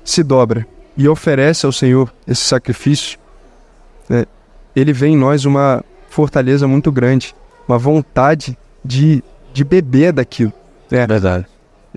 se 0.07 0.23
dobra 0.23 0.65
e 0.95 1.07
oferece 1.07 1.65
ao 1.65 1.71
Senhor 1.71 2.11
esse 2.25 2.41
sacrifício, 2.41 3.19
né, 4.07 4.25
ele 4.73 4.93
vê 4.93 5.07
em 5.07 5.17
nós 5.17 5.43
uma 5.43 5.83
fortaleza 6.09 6.65
muito 6.65 6.91
grande, 6.91 7.35
uma 7.67 7.77
vontade 7.77 8.57
de, 8.83 9.21
de 9.53 9.65
beber 9.65 10.13
daquilo. 10.13 10.53
É 10.89 11.05
verdade. 11.05 11.45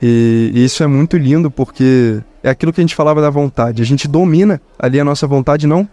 E, 0.03 0.51
e 0.53 0.65
isso 0.65 0.83
é 0.83 0.89
muito 0.89 1.17
lindo 1.17 1.51
porque 1.53 2.21
é 2.43 2.51
aquilo 2.51 2.73
que 2.73 2.81
a 2.81 2.83
gente 2.83 2.97
falava 2.97 3.21
da 3.21 3.31
vontade. 3.31 3.81
A 3.81 3.87
gente 3.87 4.09
domina 4.09 4.61
ali 4.77 4.99
a 4.99 5.05
nossa 5.05 5.27
vontade 5.27 5.67
não 5.69 5.89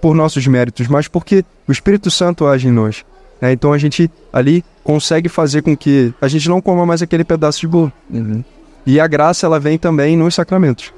por 0.00 0.14
nossos 0.14 0.46
méritos, 0.46 0.88
mas 0.88 1.08
porque 1.08 1.44
o 1.68 1.72
Espírito 1.72 2.10
Santo 2.10 2.46
age 2.46 2.68
em 2.68 2.72
nós. 2.72 3.04
né? 3.38 3.52
Então 3.52 3.70
a 3.70 3.76
gente 3.78 4.10
ali 4.32 4.64
consegue 4.82 5.28
fazer 5.28 5.60
com 5.60 5.76
que 5.76 6.14
a 6.22 6.26
gente 6.26 6.48
não 6.48 6.62
coma 6.62 6.86
mais 6.86 7.02
aquele 7.02 7.22
pedaço 7.22 7.60
de 7.60 7.68
bolo. 7.68 7.92
E 8.86 8.98
a 8.98 9.06
graça 9.06 9.44
ela 9.44 9.60
vem 9.60 9.76
também 9.76 10.16
nos 10.16 10.34
sacramentos. 10.34 10.90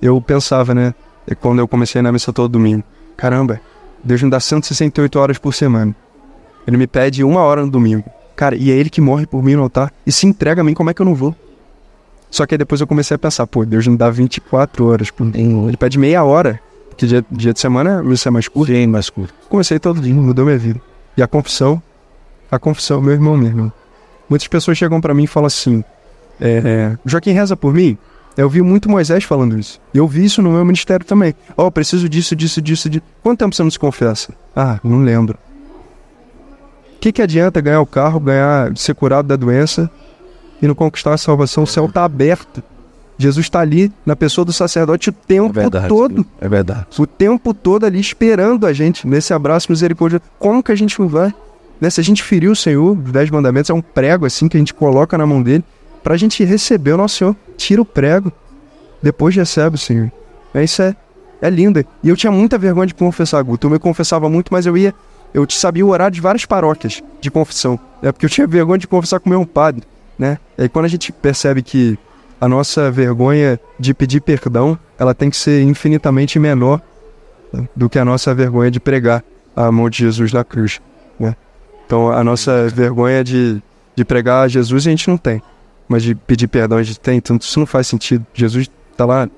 Eu 0.00 0.20
pensava, 0.20 0.74
né, 0.74 0.94
quando 1.40 1.58
eu 1.58 1.68
comecei 1.68 2.02
na 2.02 2.12
missa 2.12 2.32
todo 2.32 2.50
domingo, 2.50 2.84
caramba, 3.16 3.60
Deus 4.02 4.22
me 4.22 4.30
dá 4.30 4.38
168 4.38 5.18
horas 5.18 5.38
por 5.38 5.54
semana. 5.54 5.94
Ele 6.66 6.76
me 6.76 6.86
pede 6.86 7.24
uma 7.24 7.40
hora 7.40 7.62
no 7.62 7.70
domingo. 7.70 8.04
Cara, 8.34 8.54
e 8.54 8.70
é 8.70 8.74
ele 8.74 8.90
que 8.90 9.00
morre 9.00 9.26
por 9.26 9.42
mim 9.42 9.54
no 9.54 9.62
altar 9.62 9.92
e 10.06 10.12
se 10.12 10.26
entrega 10.26 10.60
a 10.60 10.64
mim, 10.64 10.74
como 10.74 10.90
é 10.90 10.94
que 10.94 11.00
eu 11.00 11.06
não 11.06 11.14
vou? 11.14 11.34
Só 12.30 12.44
que 12.44 12.54
aí 12.54 12.58
depois 12.58 12.80
eu 12.80 12.86
comecei 12.86 13.14
a 13.14 13.18
pensar, 13.18 13.46
pô, 13.46 13.64
Deus 13.64 13.86
me 13.86 13.96
dá 13.96 14.10
24 14.10 14.86
horas 14.86 15.10
por 15.10 15.26
Ele 15.34 15.76
pede 15.76 15.98
meia 15.98 16.22
hora, 16.22 16.60
porque 16.90 17.06
dia, 17.06 17.24
dia 17.30 17.52
de 17.52 17.60
semana 17.60 18.02
isso 18.12 18.28
é 18.28 18.30
mais 18.30 18.48
curto. 18.48 18.72
Sim, 18.72 18.86
mais 18.86 19.08
curto. 19.08 19.32
Comecei 19.48 19.78
todo 19.78 20.00
dia, 20.00 20.14
mudou 20.14 20.44
minha 20.44 20.58
vida. 20.58 20.80
E 21.16 21.22
a 21.22 21.26
confissão, 21.26 21.80
a 22.50 22.58
confissão, 22.58 23.00
meu 23.00 23.12
irmão, 23.12 23.36
meu 23.36 23.48
irmão. 23.48 23.72
Muitas 24.28 24.48
pessoas 24.48 24.76
chegam 24.76 25.00
pra 25.00 25.14
mim 25.14 25.24
e 25.24 25.26
falam 25.26 25.46
assim: 25.46 25.82
é, 26.40 26.62
é, 26.64 26.98
Joaquim 27.06 27.32
reza 27.32 27.56
por 27.56 27.72
mim? 27.72 27.96
Eu 28.36 28.50
vi 28.50 28.60
muito 28.60 28.88
Moisés 28.90 29.24
falando 29.24 29.58
isso. 29.58 29.80
E 29.94 29.98
eu 29.98 30.06
vi 30.06 30.24
isso 30.24 30.42
no 30.42 30.50
meu 30.50 30.64
ministério 30.64 31.06
também. 31.06 31.34
Ó, 31.56 31.70
preciso 31.70 32.08
disso, 32.08 32.36
disso, 32.36 32.60
disso, 32.60 32.90
disso. 32.90 33.04
Quanto 33.22 33.38
tempo 33.38 33.54
você 33.54 33.62
não 33.62 33.70
se 33.70 33.78
confessa? 33.78 34.32
Ah, 34.54 34.78
não 34.84 35.02
lembro. 35.02 35.38
O 36.96 36.98
que, 37.00 37.12
que 37.12 37.22
adianta 37.22 37.60
ganhar 37.60 37.80
o 37.80 37.86
carro, 37.86 38.20
ganhar, 38.20 38.76
ser 38.76 38.94
curado 38.94 39.28
da 39.28 39.36
doença 39.36 39.90
e 40.60 40.66
não 40.66 40.74
conquistar 40.74 41.14
a 41.14 41.18
salvação? 41.18 41.64
O 41.64 41.66
céu 41.66 41.88
tá 41.88 42.04
aberto. 42.04 42.62
Jesus 43.18 43.46
está 43.46 43.60
ali 43.60 43.90
na 44.04 44.14
pessoa 44.14 44.44
do 44.44 44.52
sacerdote 44.52 45.08
o 45.08 45.10
É 45.10 45.26
tempo 45.26 45.52
verdade. 45.52 45.88
todo 45.88 46.26
É 46.38 46.48
verdade. 46.48 46.86
o 46.98 47.06
tempo 47.06 47.54
todo 47.54 47.86
ali 47.86 47.98
esperando 47.98 48.66
a 48.66 48.72
gente 48.74 49.06
nesse 49.06 49.32
abraço 49.32 49.70
misericordioso. 49.70 50.22
Como 50.38 50.62
que 50.62 50.70
a 50.72 50.74
gente 50.74 51.00
não 51.00 51.08
vai? 51.08 51.34
Né? 51.80 51.88
Se 51.88 52.00
a 52.00 52.04
gente 52.04 52.22
ferir 52.22 52.50
o 52.50 52.56
Senhor, 52.56 52.96
os 52.98 53.12
dez 53.12 53.30
mandamentos 53.30 53.70
é 53.70 53.74
um 53.74 53.80
prego 53.80 54.26
assim 54.26 54.48
que 54.48 54.56
a 54.56 54.60
gente 54.60 54.74
coloca 54.74 55.16
na 55.16 55.26
mão 55.26 55.42
dele 55.42 55.64
pra 56.06 56.16
gente 56.16 56.44
receber 56.44 56.92
o 56.92 56.96
nosso 56.96 57.16
Senhor. 57.16 57.36
Tira 57.56 57.82
o 57.82 57.84
prego, 57.84 58.30
depois 59.02 59.34
recebe 59.34 59.74
o 59.74 59.78
Senhor. 59.78 60.12
É, 60.54 60.62
isso 60.62 60.80
é, 60.80 60.94
é 61.42 61.50
lindo. 61.50 61.84
E 62.00 62.08
eu 62.08 62.16
tinha 62.16 62.30
muita 62.30 62.56
vergonha 62.56 62.86
de 62.86 62.94
confessar, 62.94 63.42
Guto. 63.42 63.66
Eu 63.66 63.72
me 63.72 63.78
confessava 63.80 64.30
muito, 64.30 64.52
mas 64.52 64.66
eu 64.66 64.76
ia. 64.76 64.94
Eu 65.34 65.44
sabia 65.50 65.84
o 65.84 65.88
horário 65.88 66.14
de 66.14 66.20
várias 66.20 66.46
paróquias 66.46 67.02
de 67.20 67.28
confissão. 67.28 67.76
É 68.00 68.12
porque 68.12 68.24
eu 68.24 68.30
tinha 68.30 68.46
vergonha 68.46 68.78
de 68.78 68.86
confessar 68.86 69.18
com 69.18 69.28
o 69.28 69.30
meu 69.30 69.44
padre. 69.44 69.82
Né? 70.16 70.38
E 70.56 70.62
aí 70.62 70.68
quando 70.68 70.84
a 70.84 70.88
gente 70.88 71.10
percebe 71.10 71.60
que 71.60 71.98
a 72.40 72.46
nossa 72.48 72.88
vergonha 72.88 73.58
de 73.76 73.92
pedir 73.92 74.20
perdão, 74.20 74.78
ela 74.96 75.12
tem 75.12 75.28
que 75.28 75.36
ser 75.36 75.60
infinitamente 75.64 76.38
menor 76.38 76.80
né, 77.52 77.68
do 77.74 77.90
que 77.90 77.98
a 77.98 78.04
nossa 78.04 78.32
vergonha 78.32 78.70
de 78.70 78.78
pregar 78.78 79.24
a 79.56 79.72
mão 79.72 79.90
de 79.90 79.98
Jesus 79.98 80.32
na 80.32 80.44
cruz. 80.44 80.80
Né? 81.18 81.34
Então 81.84 82.12
a 82.12 82.22
nossa 82.22 82.68
vergonha 82.68 83.24
de, 83.24 83.60
de 83.96 84.04
pregar 84.04 84.44
a 84.44 84.48
Jesus 84.48 84.86
a 84.86 84.90
gente 84.90 85.08
não 85.08 85.16
tem, 85.16 85.42
mas 85.88 86.02
de 86.02 86.14
pedir 86.14 86.48
perdão 86.48 86.78
a 86.78 86.82
gente 86.82 87.00
tem, 87.00 87.18
então 87.18 87.36
isso 87.40 87.58
não 87.58 87.66
faz 87.66 87.86
sentido. 87.86 88.24
Jesus 88.34 88.70
está 88.90 89.04
lá, 89.04 89.28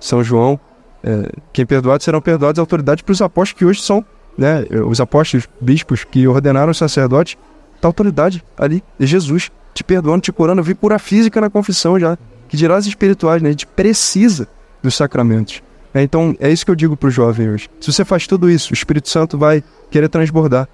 São 0.00 0.22
João, 0.22 0.58
é, 1.02 1.30
quem 1.52 1.66
perdoado 1.66 2.02
serão 2.02 2.20
perdoados, 2.20 2.58
autoridade 2.58 3.02
para 3.04 3.12
os 3.12 3.22
apóstolos 3.22 3.58
que 3.58 3.64
hoje 3.64 3.82
são, 3.82 4.04
né, 4.36 4.64
os 4.86 5.00
apóstolos, 5.00 5.48
bispos 5.60 6.04
que 6.04 6.26
ordenaram 6.26 6.70
os 6.70 6.78
sacerdotes, 6.78 7.36
tá 7.80 7.88
autoridade 7.88 8.44
ali, 8.56 8.82
é 8.98 9.06
Jesus, 9.06 9.50
te 9.74 9.84
perdoando, 9.84 10.22
te 10.22 10.32
curando, 10.32 10.60
eu 10.60 10.64
vi 10.64 10.74
cura 10.74 10.98
física 10.98 11.40
na 11.40 11.50
confissão 11.50 11.98
já, 11.98 12.18
que 12.48 12.56
dirá 12.56 12.76
as 12.76 12.86
espirituais, 12.86 13.42
né? 13.42 13.50
A 13.50 13.52
gente 13.52 13.66
precisa 13.66 14.48
dos 14.82 14.94
sacramentos. 14.94 15.62
É, 15.92 16.02
então, 16.02 16.34
é 16.40 16.50
isso 16.50 16.64
que 16.64 16.70
eu 16.70 16.74
digo 16.74 16.96
pro 16.96 17.10
jovem 17.10 17.50
hoje. 17.50 17.68
Se 17.80 17.92
você 17.92 18.04
faz 18.04 18.26
tudo 18.26 18.50
isso, 18.50 18.72
o 18.72 18.74
Espírito 18.74 19.08
Santo 19.08 19.38
vai 19.38 19.62
querer 19.90 20.08
transbordar. 20.08 20.68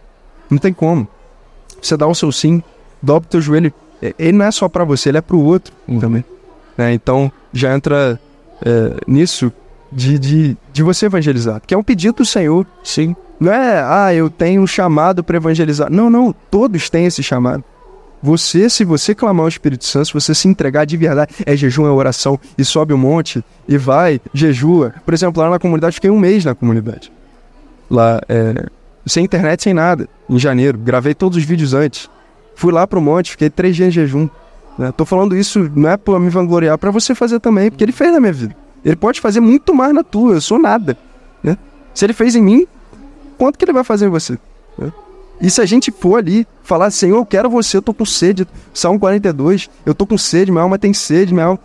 Não 0.51 0.59
tem 0.59 0.73
como. 0.73 1.09
Você 1.81 1.97
dá 1.97 2.07
o 2.07 2.15
seu 2.15 2.31
sim, 2.33 2.63
dobra 3.03 3.27
o 3.27 3.31
teu 3.31 3.41
joelho. 3.41 3.73
É, 4.05 4.15
Ele 4.19 4.37
não 4.37 4.45
é 4.45 4.51
só 4.51 4.69
para 4.69 4.85
você, 4.85 5.09
ele 5.09 5.19
é 5.19 5.23
pro 5.23 5.41
outro 5.41 5.73
também. 5.99 6.23
É, 6.77 6.93
então, 6.93 7.33
já 7.53 7.75
entra 7.75 8.21
é, 8.65 8.97
nisso 9.07 9.51
de, 9.91 10.19
de, 10.19 10.57
de 10.73 10.83
você 10.83 11.07
evangelizar. 11.07 11.63
Que 11.67 11.73
é 11.73 11.79
um 11.79 11.83
pedido 11.83 12.17
do 12.17 12.25
Senhor. 12.25 12.67
Sim. 12.83 13.17
Não 13.41 13.53
é, 13.53 13.83
ah, 13.83 14.13
eu 14.13 14.29
tenho 14.29 14.61
um 14.61 14.67
chamado 14.67 15.25
para 15.25 15.37
evangelizar. 15.37 15.91
Não, 15.91 16.11
não. 16.11 16.35
Todos 16.51 16.91
têm 16.91 17.07
esse 17.07 17.23
chamado. 17.23 17.65
Você, 18.23 18.69
se 18.71 18.85
você 18.85 19.15
clamar 19.15 19.47
o 19.47 19.49
Espírito 19.49 19.85
Santo, 19.85 20.07
se 20.07 20.15
você 20.15 20.35
se 20.35 20.49
entregar 20.49 20.85
de 20.85 20.97
verdade, 20.97 21.35
é 21.45 21.55
jejum, 21.55 21.87
é 21.87 21.91
oração, 21.91 22.41
e 22.57 22.65
sobe 22.65 22.95
o 22.95 22.97
um 22.97 22.99
monte, 22.99 23.45
e 23.69 23.77
vai, 23.77 24.19
jejua. 24.33 24.95
Por 25.05 25.13
exemplo, 25.13 25.43
lá 25.43 25.51
na 25.51 25.59
comunidade, 25.59 25.97
fiquei 25.97 26.11
um 26.11 26.19
mês 26.19 26.43
na 26.43 26.55
comunidade. 26.55 27.13
Lá, 27.91 28.23
é, 28.27 28.67
sem 29.07 29.25
internet, 29.25 29.63
sem 29.63 29.75
nada, 29.75 30.09
em 30.29 30.39
janeiro. 30.39 30.79
Gravei 30.79 31.15
todos 31.15 31.37
os 31.37 31.45
vídeos 31.45 31.75
antes. 31.75 32.09
Fui 32.55 32.73
lá 32.73 32.87
pro 32.87 33.01
monte, 33.01 33.33
fiquei 33.33 33.51
três 33.51 33.75
dias 33.75 33.89
em 33.89 33.93
jejum. 33.93 34.29
Né? 34.79 34.93
Tô 34.93 35.05
falando 35.05 35.37
isso, 35.37 35.71
não 35.75 35.91
é 35.91 35.97
pra 35.97 36.19
me 36.19 36.29
vangloriar, 36.29 36.79
para 36.79 36.91
você 36.91 37.15
fazer 37.15 37.41
também, 37.41 37.71
porque 37.71 37.85
ele 37.85 37.93
fez 37.93 38.13
na 38.13 38.21
minha 38.21 38.33
vida. 38.33 38.57
Ele 38.85 38.97
pode 38.97 39.21
fazer 39.21 39.41
muito 39.41 39.75
mais 39.75 39.95
na 39.95 40.03
tua, 40.03 40.35
eu 40.35 40.41
sou 40.41 40.59
nada. 40.59 40.97
Né? 41.43 41.57
Se 41.95 42.05
ele 42.05 42.13
fez 42.13 42.35
em 42.35 42.43
mim, 42.43 42.67
quanto 43.39 43.59
que 43.59 43.65
ele 43.65 43.73
vai 43.73 43.85
fazer 43.85 44.07
em 44.07 44.11
você? 44.11 44.39
Né? 44.77 44.93
E 45.41 45.51
se 45.51 45.61
a 45.61 45.67
gente 45.67 45.91
for 45.91 46.17
ali, 46.17 46.47
falar, 46.63 46.91
Senhor, 46.91 47.17
eu 47.17 47.27
quero 47.27 47.49
você, 47.49 47.77
eu 47.77 47.83
tô 47.83 47.95
com 47.95 48.05
sede. 48.05 48.47
Salmo 48.73 48.99
42, 48.99 49.71
eu 49.85 49.95
tô 49.95 50.07
com 50.07 50.19
sede, 50.19 50.51
minha 50.51 50.63
alma 50.63 50.79
tem 50.79 50.93
sede, 50.93 51.33
minha 51.33 51.47
alma. 51.47 51.61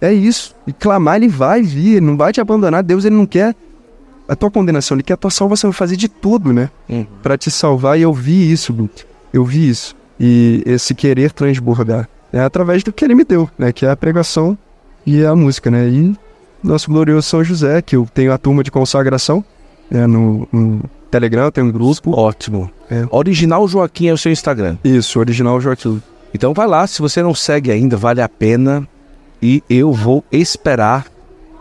É 0.00 0.12
isso. 0.12 0.54
E 0.66 0.72
clamar, 0.72 1.16
ele 1.16 1.28
vai 1.28 1.62
vir, 1.62 2.00
não 2.02 2.16
vai 2.16 2.32
te 2.32 2.40
abandonar. 2.40 2.82
Deus, 2.82 3.04
ele 3.04 3.14
não 3.14 3.26
quer 3.26 3.54
a 4.28 4.34
tua 4.34 4.50
condenação, 4.50 4.96
ele 4.96 5.02
quer 5.02 5.14
a 5.14 5.16
tua 5.16 5.30
salvação, 5.30 5.70
vai 5.70 5.76
fazer 5.76 5.96
de 5.96 6.08
tudo, 6.08 6.52
né? 6.52 6.70
Uhum. 6.88 7.06
Para 7.22 7.38
te 7.38 7.50
salvar. 7.50 7.98
E 7.98 8.02
eu 8.02 8.12
vi 8.12 8.50
isso, 8.50 8.72
Luke. 8.72 9.04
Eu 9.32 9.44
vi 9.44 9.68
isso. 9.68 9.94
E 10.18 10.62
esse 10.66 10.94
querer 10.94 11.32
transbordar. 11.32 12.08
É 12.32 12.40
através 12.40 12.82
do 12.82 12.92
que 12.92 13.04
ele 13.04 13.14
me 13.14 13.24
deu, 13.24 13.48
né? 13.58 13.72
Que 13.72 13.86
é 13.86 13.90
a 13.90 13.96
pregação 13.96 14.58
e 15.06 15.24
a 15.24 15.34
música, 15.34 15.70
né? 15.70 15.88
E 15.88 16.16
nosso 16.62 16.90
glorioso 16.90 17.28
São 17.28 17.44
José, 17.44 17.82
que 17.82 17.94
eu 17.94 18.08
tenho 18.12 18.32
a 18.32 18.38
turma 18.38 18.64
de 18.64 18.70
consagração 18.70 19.44
né? 19.90 20.06
no, 20.06 20.48
no 20.50 20.82
Telegram, 21.10 21.50
tem 21.50 21.62
um 21.62 21.70
grupo. 21.70 22.10
Ótimo. 22.18 22.70
É. 22.90 23.06
Original 23.10 23.66
Joaquim 23.68 24.08
é 24.08 24.12
o 24.12 24.18
seu 24.18 24.32
Instagram. 24.32 24.76
Isso, 24.82 25.18
Original 25.18 25.60
Joaquim. 25.60 26.02
Então 26.32 26.52
vai 26.52 26.66
lá, 26.66 26.86
se 26.86 27.00
você 27.00 27.22
não 27.22 27.34
segue 27.34 27.70
ainda, 27.70 27.96
vale 27.96 28.20
a 28.20 28.28
pena. 28.28 28.86
E 29.40 29.62
eu 29.68 29.92
vou 29.92 30.24
esperar 30.32 31.06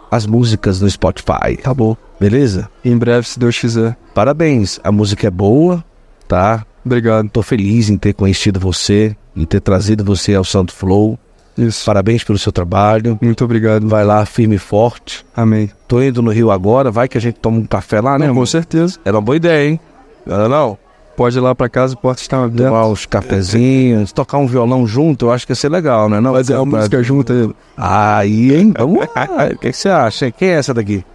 as 0.09 0.25
músicas 0.25 0.79
no 0.81 0.89
Spotify. 0.89 1.57
Tá 1.61 1.73
bom. 1.73 1.95
Beleza? 2.19 2.69
Em 2.83 2.97
breve, 2.97 3.27
se 3.27 3.37
Deus 3.37 3.59
quiser. 3.59 3.97
Parabéns, 4.13 4.79
a 4.83 4.91
música 4.91 5.27
é 5.27 5.31
boa, 5.31 5.83
tá? 6.27 6.65
Obrigado. 6.85 7.29
Tô 7.29 7.41
feliz 7.41 7.89
em 7.89 7.97
ter 7.97 8.13
conhecido 8.13 8.59
você, 8.59 9.15
em 9.35 9.45
ter 9.45 9.61
trazido 9.61 10.03
você 10.03 10.35
ao 10.35 10.43
Santo 10.43 10.73
Flow. 10.73 11.17
Isso. 11.57 11.85
Parabéns 11.85 12.23
pelo 12.23 12.37
seu 12.37 12.51
trabalho. 12.51 13.17
Muito 13.21 13.43
obrigado. 13.43 13.87
Vai 13.87 14.03
lá, 14.03 14.25
firme 14.25 14.55
e 14.55 14.59
forte. 14.59 15.25
Amém. 15.35 15.69
Tô 15.87 16.01
indo 16.01 16.21
no 16.21 16.31
Rio 16.31 16.51
agora, 16.51 16.89
vai 16.89 17.07
que 17.07 17.17
a 17.17 17.21
gente 17.21 17.35
toma 17.35 17.59
um 17.59 17.65
café 17.65 18.01
lá, 18.01 18.17
né? 18.17 18.27
Não, 18.27 18.35
com 18.35 18.45
certeza. 18.45 18.97
Era 19.05 19.17
uma 19.17 19.21
boa 19.21 19.35
ideia, 19.35 19.69
hein? 19.69 19.79
Não, 20.25 20.49
não? 20.49 20.77
Pode 21.15 21.37
ir 21.37 21.41
lá 21.41 21.53
pra 21.53 21.69
casa, 21.69 21.95
porta 21.95 22.21
está 22.23 22.43
aberta. 22.43 22.69
Tomar 22.69 22.87
uns 22.87 23.05
cafezinhos, 23.05 24.11
tocar 24.11 24.39
um 24.39 24.47
violão 24.47 24.87
junto, 24.87 25.27
eu 25.27 25.31
acho 25.31 25.45
que 25.45 25.51
ia 25.51 25.55
ser 25.55 25.69
legal, 25.69 26.09
né? 26.09 26.19
Não, 26.19 26.33
Fazer 26.33 26.55
uma 26.55 26.77
música 26.77 27.03
junto 27.03 27.31
aí. 27.31 27.49
Aí, 27.77 28.55
hein? 28.55 28.73
Vamos 28.75 28.99
lá. 28.99 29.45
O 29.53 29.59
que, 29.59 29.71
que 29.71 29.77
você 29.77 29.89
acha? 29.89 30.31
Quem 30.31 30.49
é 30.49 30.53
essa 30.53 30.73
daqui? 30.73 31.05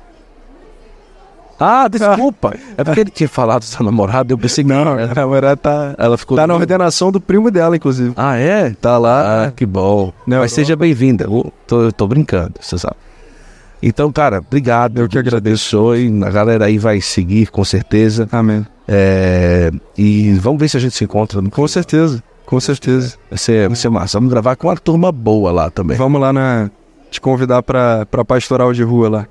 Ah, 1.59 1.89
desculpa. 1.91 2.55
É 2.77 2.85
porque 2.85 3.01
ele 3.01 3.11
tinha 3.11 3.29
falado 3.29 3.65
da 3.71 3.85
namorada, 3.85 4.33
eu 4.33 4.39
pensei 4.39 4.65
que 4.65 4.71
não. 4.71 4.93
A 4.93 5.15
namorada 5.15 5.57
tá. 5.57 5.95
Ela 5.99 6.17
ficou. 6.17 6.37
Tá 6.37 6.47
na 6.47 6.55
ordenação 6.55 7.11
do 7.11 7.21
primo 7.21 7.51
dela, 7.51 7.77
inclusive. 7.77 8.13
Ah, 8.17 8.37
é? 8.37 8.71
Tá 8.71 8.97
lá. 8.99 9.47
Ah, 9.47 9.51
que 9.51 9.67
bom. 9.67 10.13
Não, 10.27 10.39
Mas 10.39 10.53
seja 10.53 10.77
bem-vinda. 10.77 11.25
Eu 11.25 11.53
tô, 11.67 11.83
eu 11.83 11.93
tô 11.93 12.07
brincando, 12.07 12.55
você 12.61 12.79
sabe. 12.79 12.97
Então, 13.83 14.11
cara, 14.11 14.39
obrigado. 14.39 14.99
Eu 14.99 15.09
que 15.09 15.19
agradeço. 15.19 15.95
E 15.95 16.25
a 16.25 16.31
galera 16.31 16.67
aí 16.67 16.79
vai 16.79 17.01
seguir, 17.01 17.51
com 17.51 17.65
certeza. 17.65 18.29
Amém. 18.33 18.67
É, 18.87 19.71
e 19.97 20.33
vamos 20.35 20.59
ver 20.59 20.69
se 20.69 20.77
a 20.77 20.81
gente 20.81 20.95
se 20.95 21.05
encontra. 21.05 21.41
No... 21.41 21.51
Com 21.51 21.67
certeza, 21.69 22.23
com 22.47 22.59
certeza. 22.59 23.17
Vai 23.31 23.39
ser, 23.39 23.69
vai 23.69 23.77
ser 23.77 23.89
massa. 23.89 24.19
Vamos 24.19 24.31
gravar 24.31 24.57
com 24.57 24.69
uma 24.69 24.77
turma 24.77 25.13
boa 25.13 25.53
lá 25.53 25.71
também. 25.71 25.97
Vamos 25.97 26.21
lá 26.21 26.33
na. 26.33 26.71
Te 27.11 27.21
convidar 27.23 27.63
pra 27.63 28.07
pastoral 28.27 28.73
de 28.75 28.83
rua 28.83 29.09
lá 29.09 29.27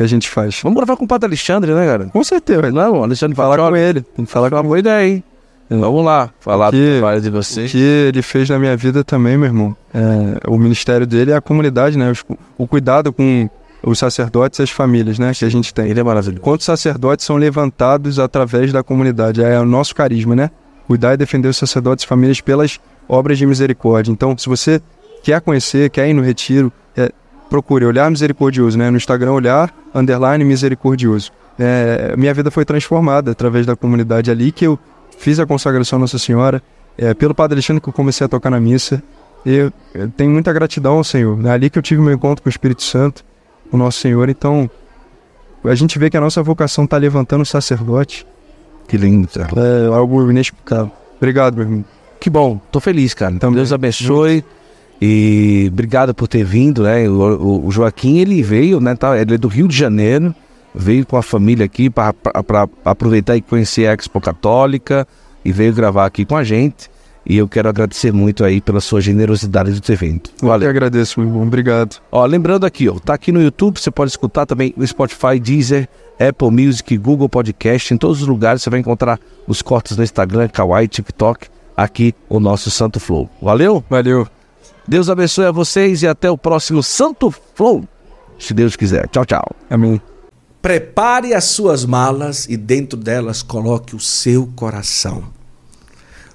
que 0.00 0.04
a 0.04 0.06
gente 0.06 0.30
faz. 0.30 0.60
Vamos 0.62 0.78
gravar 0.78 0.96
com 0.96 1.04
o 1.04 1.06
Padre 1.06 1.26
Alexandre, 1.26 1.74
né, 1.74 1.84
cara? 1.84 2.06
Com 2.06 2.24
certeza. 2.24 2.70
Não, 2.70 3.04
Alexandre 3.04 3.36
falar 3.36 3.58
com 3.58 3.76
ele. 3.76 4.00
Tem 4.00 4.24
que 4.24 4.30
falar 4.30 4.48
com 4.48 4.56
uma 4.56 4.62
boa 4.62 4.78
ideia, 4.78 5.06
hein? 5.06 5.22
Vamos 5.68 6.02
lá, 6.02 6.30
falar 6.40 6.70
que, 6.70 6.78
do 6.78 6.92
trabalho 6.92 7.20
de 7.20 7.28
vocês. 7.28 7.68
O 7.68 7.72
que 7.72 7.78
ele 7.78 8.22
fez 8.22 8.48
na 8.48 8.58
minha 8.58 8.74
vida 8.78 9.04
também, 9.04 9.36
meu 9.36 9.46
irmão. 9.46 9.76
É, 9.92 10.48
o 10.48 10.56
ministério 10.56 11.06
dele 11.06 11.32
é 11.32 11.36
a 11.36 11.40
comunidade, 11.40 11.98
né? 11.98 12.12
O, 12.28 12.64
o 12.64 12.66
cuidado 12.66 13.12
com 13.12 13.48
os 13.82 13.98
sacerdotes 13.98 14.58
e 14.58 14.62
as 14.62 14.70
famílias, 14.70 15.18
né? 15.18 15.32
Que 15.34 15.44
a 15.44 15.50
gente 15.50 15.72
tem. 15.74 15.90
Ele 15.90 16.00
é 16.00 16.02
maravilhoso. 16.02 16.40
Quantos 16.40 16.64
sacerdotes 16.64 17.26
são 17.26 17.36
levantados 17.36 18.18
através 18.18 18.72
da 18.72 18.82
comunidade? 18.82 19.42
É 19.42 19.60
o 19.60 19.66
nosso 19.66 19.94
carisma, 19.94 20.34
né? 20.34 20.50
Cuidar 20.86 21.12
e 21.12 21.18
defender 21.18 21.48
os 21.48 21.58
sacerdotes 21.58 22.06
e 22.06 22.08
famílias 22.08 22.40
pelas 22.40 22.80
obras 23.06 23.36
de 23.36 23.44
misericórdia. 23.44 24.10
Então, 24.10 24.36
se 24.38 24.48
você 24.48 24.80
quer 25.22 25.42
conhecer, 25.42 25.90
quer 25.90 26.08
ir 26.08 26.14
no 26.14 26.22
retiro, 26.22 26.72
é, 26.96 27.12
procure 27.50 27.84
Olhar 27.84 28.08
Misericordioso, 28.08 28.78
né? 28.78 28.88
No 28.90 28.96
Instagram, 28.96 29.32
Olhar 29.32 29.74
Underline 29.94 30.44
Misericordioso. 30.44 31.32
É, 31.58 32.14
minha 32.16 32.32
vida 32.32 32.50
foi 32.50 32.64
transformada 32.64 33.32
através 33.32 33.66
da 33.66 33.76
comunidade 33.76 34.30
ali 34.30 34.50
que 34.50 34.66
eu 34.66 34.78
fiz 35.18 35.38
a 35.38 35.44
consagração 35.44 35.98
à 35.98 36.00
Nossa 36.00 36.18
Senhora. 36.18 36.62
É, 36.96 37.12
pelo 37.12 37.34
Padre 37.34 37.56
Alexandre 37.56 37.82
que 37.82 37.88
eu 37.88 37.92
comecei 37.92 38.24
a 38.24 38.28
tocar 38.28 38.50
na 38.50 38.60
missa. 38.60 39.02
Eu, 39.44 39.72
eu 39.94 40.08
tenho 40.10 40.30
muita 40.30 40.52
gratidão 40.52 40.98
ao 40.98 41.04
Senhor. 41.04 41.44
É 41.44 41.50
ali 41.50 41.68
que 41.68 41.78
eu 41.78 41.82
tive 41.82 42.00
meu 42.00 42.14
encontro 42.14 42.42
com 42.42 42.48
o 42.48 42.50
Espírito 42.50 42.82
Santo, 42.82 43.24
o 43.72 43.76
Nosso 43.76 43.98
Senhor. 43.98 44.28
Então, 44.28 44.70
a 45.64 45.74
gente 45.74 45.98
vê 45.98 46.08
que 46.08 46.16
a 46.16 46.20
nossa 46.20 46.42
vocação 46.42 46.84
está 46.84 46.96
levantando 46.96 47.42
o 47.42 47.46
sacerdote. 47.46 48.26
Que 48.86 48.96
lindo, 48.96 49.28
cara. 49.28 49.50
É 49.56 49.86
algo 49.86 50.30
inexplicável. 50.30 50.90
Obrigado, 51.16 51.54
meu 51.56 51.64
irmão. 51.64 51.84
Que 52.18 52.28
bom, 52.28 52.60
tô 52.70 52.80
feliz, 52.80 53.14
cara. 53.14 53.34
Então, 53.34 53.52
Deus 53.52 53.72
abençoe. 53.72 54.44
E 55.00 55.68
obrigado 55.72 56.14
por 56.14 56.28
ter 56.28 56.44
vindo, 56.44 56.82
né? 56.82 57.08
O, 57.08 57.66
o, 57.66 57.70
Joaquim, 57.70 58.18
ele 58.18 58.42
veio, 58.42 58.80
né? 58.80 58.94
Tá, 58.94 59.18
ele 59.18 59.34
é 59.34 59.38
do 59.38 59.48
Rio 59.48 59.66
de 59.66 59.76
Janeiro, 59.76 60.34
veio 60.74 61.06
com 61.06 61.16
a 61.16 61.22
família 61.22 61.64
aqui 61.64 61.88
para 61.88 62.14
aproveitar 62.84 63.36
e 63.36 63.40
conhecer 63.40 63.88
a 63.88 63.94
Expo 63.94 64.20
Católica 64.20 65.08
e 65.42 65.52
veio 65.52 65.72
gravar 65.72 66.04
aqui 66.04 66.24
com 66.24 66.36
a 66.36 66.44
gente. 66.44 66.90
E 67.24 67.36
eu 67.36 67.46
quero 67.46 67.68
agradecer 67.68 68.12
muito 68.12 68.44
aí 68.44 68.60
pela 68.60 68.80
sua 68.80 69.00
generosidade 69.00 69.72
de 69.72 69.80
ter 69.80 69.96
vindo. 69.96 70.30
Valeu. 70.40 70.66
Eu 70.66 70.70
agradeço, 70.70 71.20
meu 71.20 71.28
irmão. 71.28 71.42
Obrigado. 71.44 72.00
Ó, 72.10 72.24
lembrando 72.24 72.64
aqui, 72.64 72.88
ó, 72.88 72.98
tá 72.98 73.14
aqui 73.14 73.30
no 73.30 73.42
YouTube, 73.42 73.78
você 73.78 73.90
pode 73.90 74.10
escutar 74.10 74.46
também 74.46 74.74
no 74.76 74.86
Spotify, 74.86 75.38
Deezer, 75.38 75.88
Apple 76.18 76.50
Music, 76.50 76.96
Google 76.98 77.28
Podcast, 77.28 77.94
em 77.94 77.96
todos 77.96 78.22
os 78.22 78.28
lugares 78.28 78.62
você 78.62 78.70
vai 78.70 78.80
encontrar 78.80 79.18
os 79.46 79.62
cortes 79.62 79.96
no 79.96 80.02
Instagram, 80.02 80.48
Kawaii, 80.48 80.88
TikTok, 80.88 81.46
aqui 81.76 82.14
o 82.28 82.40
nosso 82.40 82.70
Santo 82.70 82.98
Flow. 82.98 83.28
Valeu? 83.40 83.84
Valeu. 83.88 84.39
Deus 84.90 85.08
abençoe 85.08 85.44
a 85.44 85.52
vocês 85.52 86.02
e 86.02 86.08
até 86.08 86.28
o 86.28 86.36
próximo 86.36 86.82
Santo 86.82 87.32
Flow, 87.54 87.88
se 88.36 88.52
Deus 88.52 88.74
quiser. 88.74 89.06
Tchau, 89.06 89.24
tchau. 89.24 89.54
Amém. 89.70 90.02
Prepare 90.60 91.32
as 91.32 91.44
suas 91.44 91.84
malas 91.84 92.48
e 92.48 92.56
dentro 92.56 92.98
delas 92.98 93.40
coloque 93.40 93.94
o 93.94 94.00
seu 94.00 94.48
coração. 94.56 95.22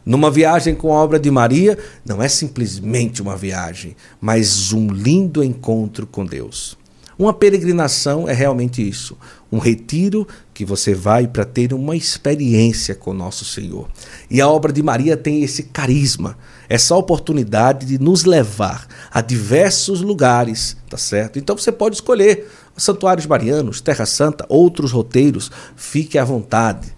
Numa 0.06 0.32
viagem 0.32 0.74
com 0.74 0.94
a 0.94 1.04
obra 1.04 1.20
de 1.20 1.30
Maria, 1.30 1.78
não 2.06 2.24
é 2.24 2.30
simplesmente 2.30 3.22
uma 3.22 3.36
viagem, 3.36 3.94
mas 4.22 4.72
um 4.72 4.88
lindo 4.88 5.44
encontro 5.44 6.08
com 6.08 6.26
Deus. 6.26 6.78
Uma 7.20 7.34
peregrinação 7.34 8.26
é 8.26 8.32
realmente 8.34 8.88
isso, 8.88 9.18
um 9.52 9.58
retiro 9.58 10.26
que 10.54 10.64
você 10.64 10.94
vai 10.94 11.28
para 11.28 11.44
ter 11.44 11.74
uma 11.74 11.94
experiência 11.94 12.96
com 12.96 13.12
nosso 13.14 13.44
Senhor. 13.44 13.90
E 14.32 14.40
a 14.40 14.48
obra 14.48 14.72
de 14.72 14.82
Maria 14.82 15.18
tem 15.18 15.44
esse 15.44 15.64
carisma 15.64 16.38
essa 16.70 16.96
oportunidade 16.96 17.86
de 17.86 18.00
nos 18.00 18.26
levar 18.26 18.88
a 19.12 19.22
diversos 19.22 20.02
lugares, 20.02 20.78
tá 20.90 20.98
certo? 20.98 21.40
Então 21.40 21.58
você 21.58 21.72
pode 21.72 21.96
escolher 21.96 22.48
santuários 22.78 23.26
marianos, 23.26 23.82
Terra 23.82 24.06
Santa, 24.06 24.46
outros 24.50 24.92
roteiros, 24.92 25.52
fique 25.76 26.18
à 26.18 26.24
vontade. 26.24 26.96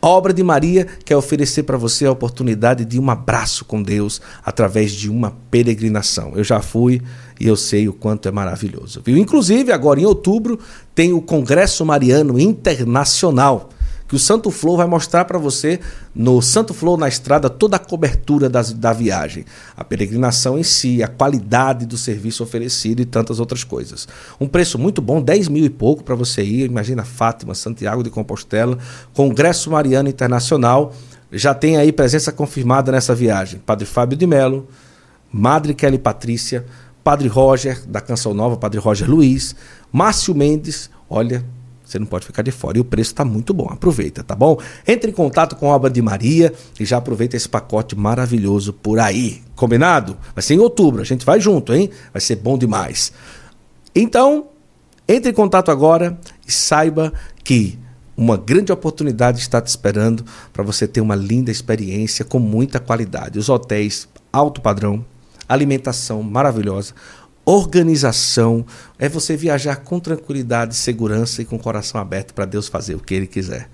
A 0.00 0.08
obra 0.08 0.32
de 0.32 0.42
Maria 0.42 0.86
quer 1.04 1.16
oferecer 1.16 1.62
para 1.62 1.76
você 1.76 2.04
a 2.04 2.12
oportunidade 2.12 2.84
de 2.84 3.00
um 3.00 3.10
abraço 3.10 3.64
com 3.64 3.82
Deus 3.82 4.20
através 4.44 4.92
de 4.92 5.10
uma 5.10 5.32
peregrinação. 5.50 6.32
Eu 6.36 6.44
já 6.44 6.60
fui 6.60 7.02
e 7.40 7.46
eu 7.46 7.56
sei 7.56 7.88
o 7.88 7.92
quanto 7.92 8.28
é 8.28 8.30
maravilhoso. 8.30 9.02
Viu? 9.04 9.16
Inclusive, 9.16 9.72
agora 9.72 9.98
em 9.98 10.04
outubro, 10.04 10.60
tem 10.94 11.12
o 11.12 11.20
Congresso 11.20 11.84
Mariano 11.84 12.38
Internacional 12.38 13.70
que 14.08 14.14
o 14.14 14.18
Santo 14.18 14.50
Flow 14.50 14.76
vai 14.76 14.86
mostrar 14.86 15.24
para 15.24 15.38
você 15.38 15.80
no 16.14 16.40
Santo 16.40 16.72
Flow 16.72 16.96
na 16.96 17.08
estrada 17.08 17.50
toda 17.50 17.76
a 17.76 17.78
cobertura 17.78 18.48
das, 18.48 18.72
da 18.72 18.92
viagem, 18.92 19.44
a 19.76 19.84
peregrinação 19.84 20.58
em 20.58 20.62
si, 20.62 21.02
a 21.02 21.08
qualidade 21.08 21.86
do 21.86 21.96
serviço 21.96 22.42
oferecido 22.42 23.00
e 23.00 23.04
tantas 23.04 23.40
outras 23.40 23.64
coisas. 23.64 24.06
Um 24.40 24.46
preço 24.46 24.78
muito 24.78 25.02
bom, 25.02 25.20
10 25.20 25.48
mil 25.48 25.64
e 25.64 25.70
pouco 25.70 26.04
para 26.04 26.14
você 26.14 26.42
ir. 26.42 26.66
Imagina 26.66 27.04
Fátima, 27.04 27.54
Santiago 27.54 28.02
de 28.02 28.10
Compostela, 28.10 28.78
Congresso 29.12 29.70
Mariano 29.70 30.08
Internacional. 30.08 30.92
Já 31.32 31.54
tem 31.54 31.76
aí 31.76 31.92
presença 31.92 32.30
confirmada 32.30 32.92
nessa 32.92 33.14
viagem. 33.14 33.60
Padre 33.64 33.86
Fábio 33.86 34.16
de 34.16 34.26
Melo, 34.26 34.68
Madre 35.32 35.74
Kelly 35.74 35.98
Patrícia, 35.98 36.64
Padre 37.02 37.28
Roger, 37.28 37.84
da 37.86 38.00
Canção 38.00 38.32
Nova, 38.32 38.56
Padre 38.56 38.80
Roger 38.80 39.08
Luiz, 39.08 39.54
Márcio 39.92 40.34
Mendes, 40.34 40.90
olha, 41.08 41.44
Você 41.86 42.00
não 42.00 42.06
pode 42.06 42.26
ficar 42.26 42.42
de 42.42 42.50
fora. 42.50 42.76
E 42.76 42.80
o 42.80 42.84
preço 42.84 43.12
está 43.12 43.24
muito 43.24 43.54
bom. 43.54 43.68
Aproveita, 43.70 44.24
tá 44.24 44.34
bom? 44.34 44.58
Entre 44.86 45.10
em 45.10 45.14
contato 45.14 45.54
com 45.54 45.70
a 45.70 45.76
obra 45.76 45.88
de 45.88 46.02
Maria 46.02 46.52
e 46.80 46.84
já 46.84 46.96
aproveita 46.96 47.36
esse 47.36 47.48
pacote 47.48 47.94
maravilhoso 47.96 48.72
por 48.72 48.98
aí. 48.98 49.40
Combinado? 49.54 50.16
Vai 50.34 50.42
ser 50.42 50.54
em 50.54 50.58
outubro. 50.58 51.00
A 51.00 51.04
gente 51.04 51.24
vai 51.24 51.40
junto, 51.40 51.72
hein? 51.72 51.88
Vai 52.12 52.20
ser 52.20 52.36
bom 52.36 52.58
demais. 52.58 53.12
Então, 53.94 54.48
entre 55.06 55.30
em 55.30 55.34
contato 55.34 55.70
agora 55.70 56.18
e 56.46 56.50
saiba 56.50 57.12
que 57.44 57.78
uma 58.16 58.36
grande 58.36 58.72
oportunidade 58.72 59.38
está 59.38 59.60
te 59.60 59.68
esperando 59.68 60.24
para 60.52 60.64
você 60.64 60.88
ter 60.88 61.00
uma 61.00 61.14
linda 61.14 61.52
experiência 61.52 62.24
com 62.24 62.40
muita 62.40 62.80
qualidade. 62.80 63.38
Os 63.38 63.48
hotéis 63.48 64.08
alto 64.32 64.60
padrão, 64.60 65.04
alimentação 65.48 66.22
maravilhosa, 66.22 66.94
organização, 67.46 68.66
é 68.98 69.08
você 69.08 69.36
viajar 69.36 69.76
com 69.76 70.00
tranquilidade, 70.00 70.74
segurança 70.74 71.40
e 71.40 71.44
com 71.44 71.54
o 71.54 71.60
coração 71.60 72.00
aberto 72.00 72.34
para 72.34 72.44
Deus 72.44 72.66
fazer 72.66 72.96
o 72.96 73.00
que 73.00 73.14
ele 73.14 73.28
quiser. 73.28 73.70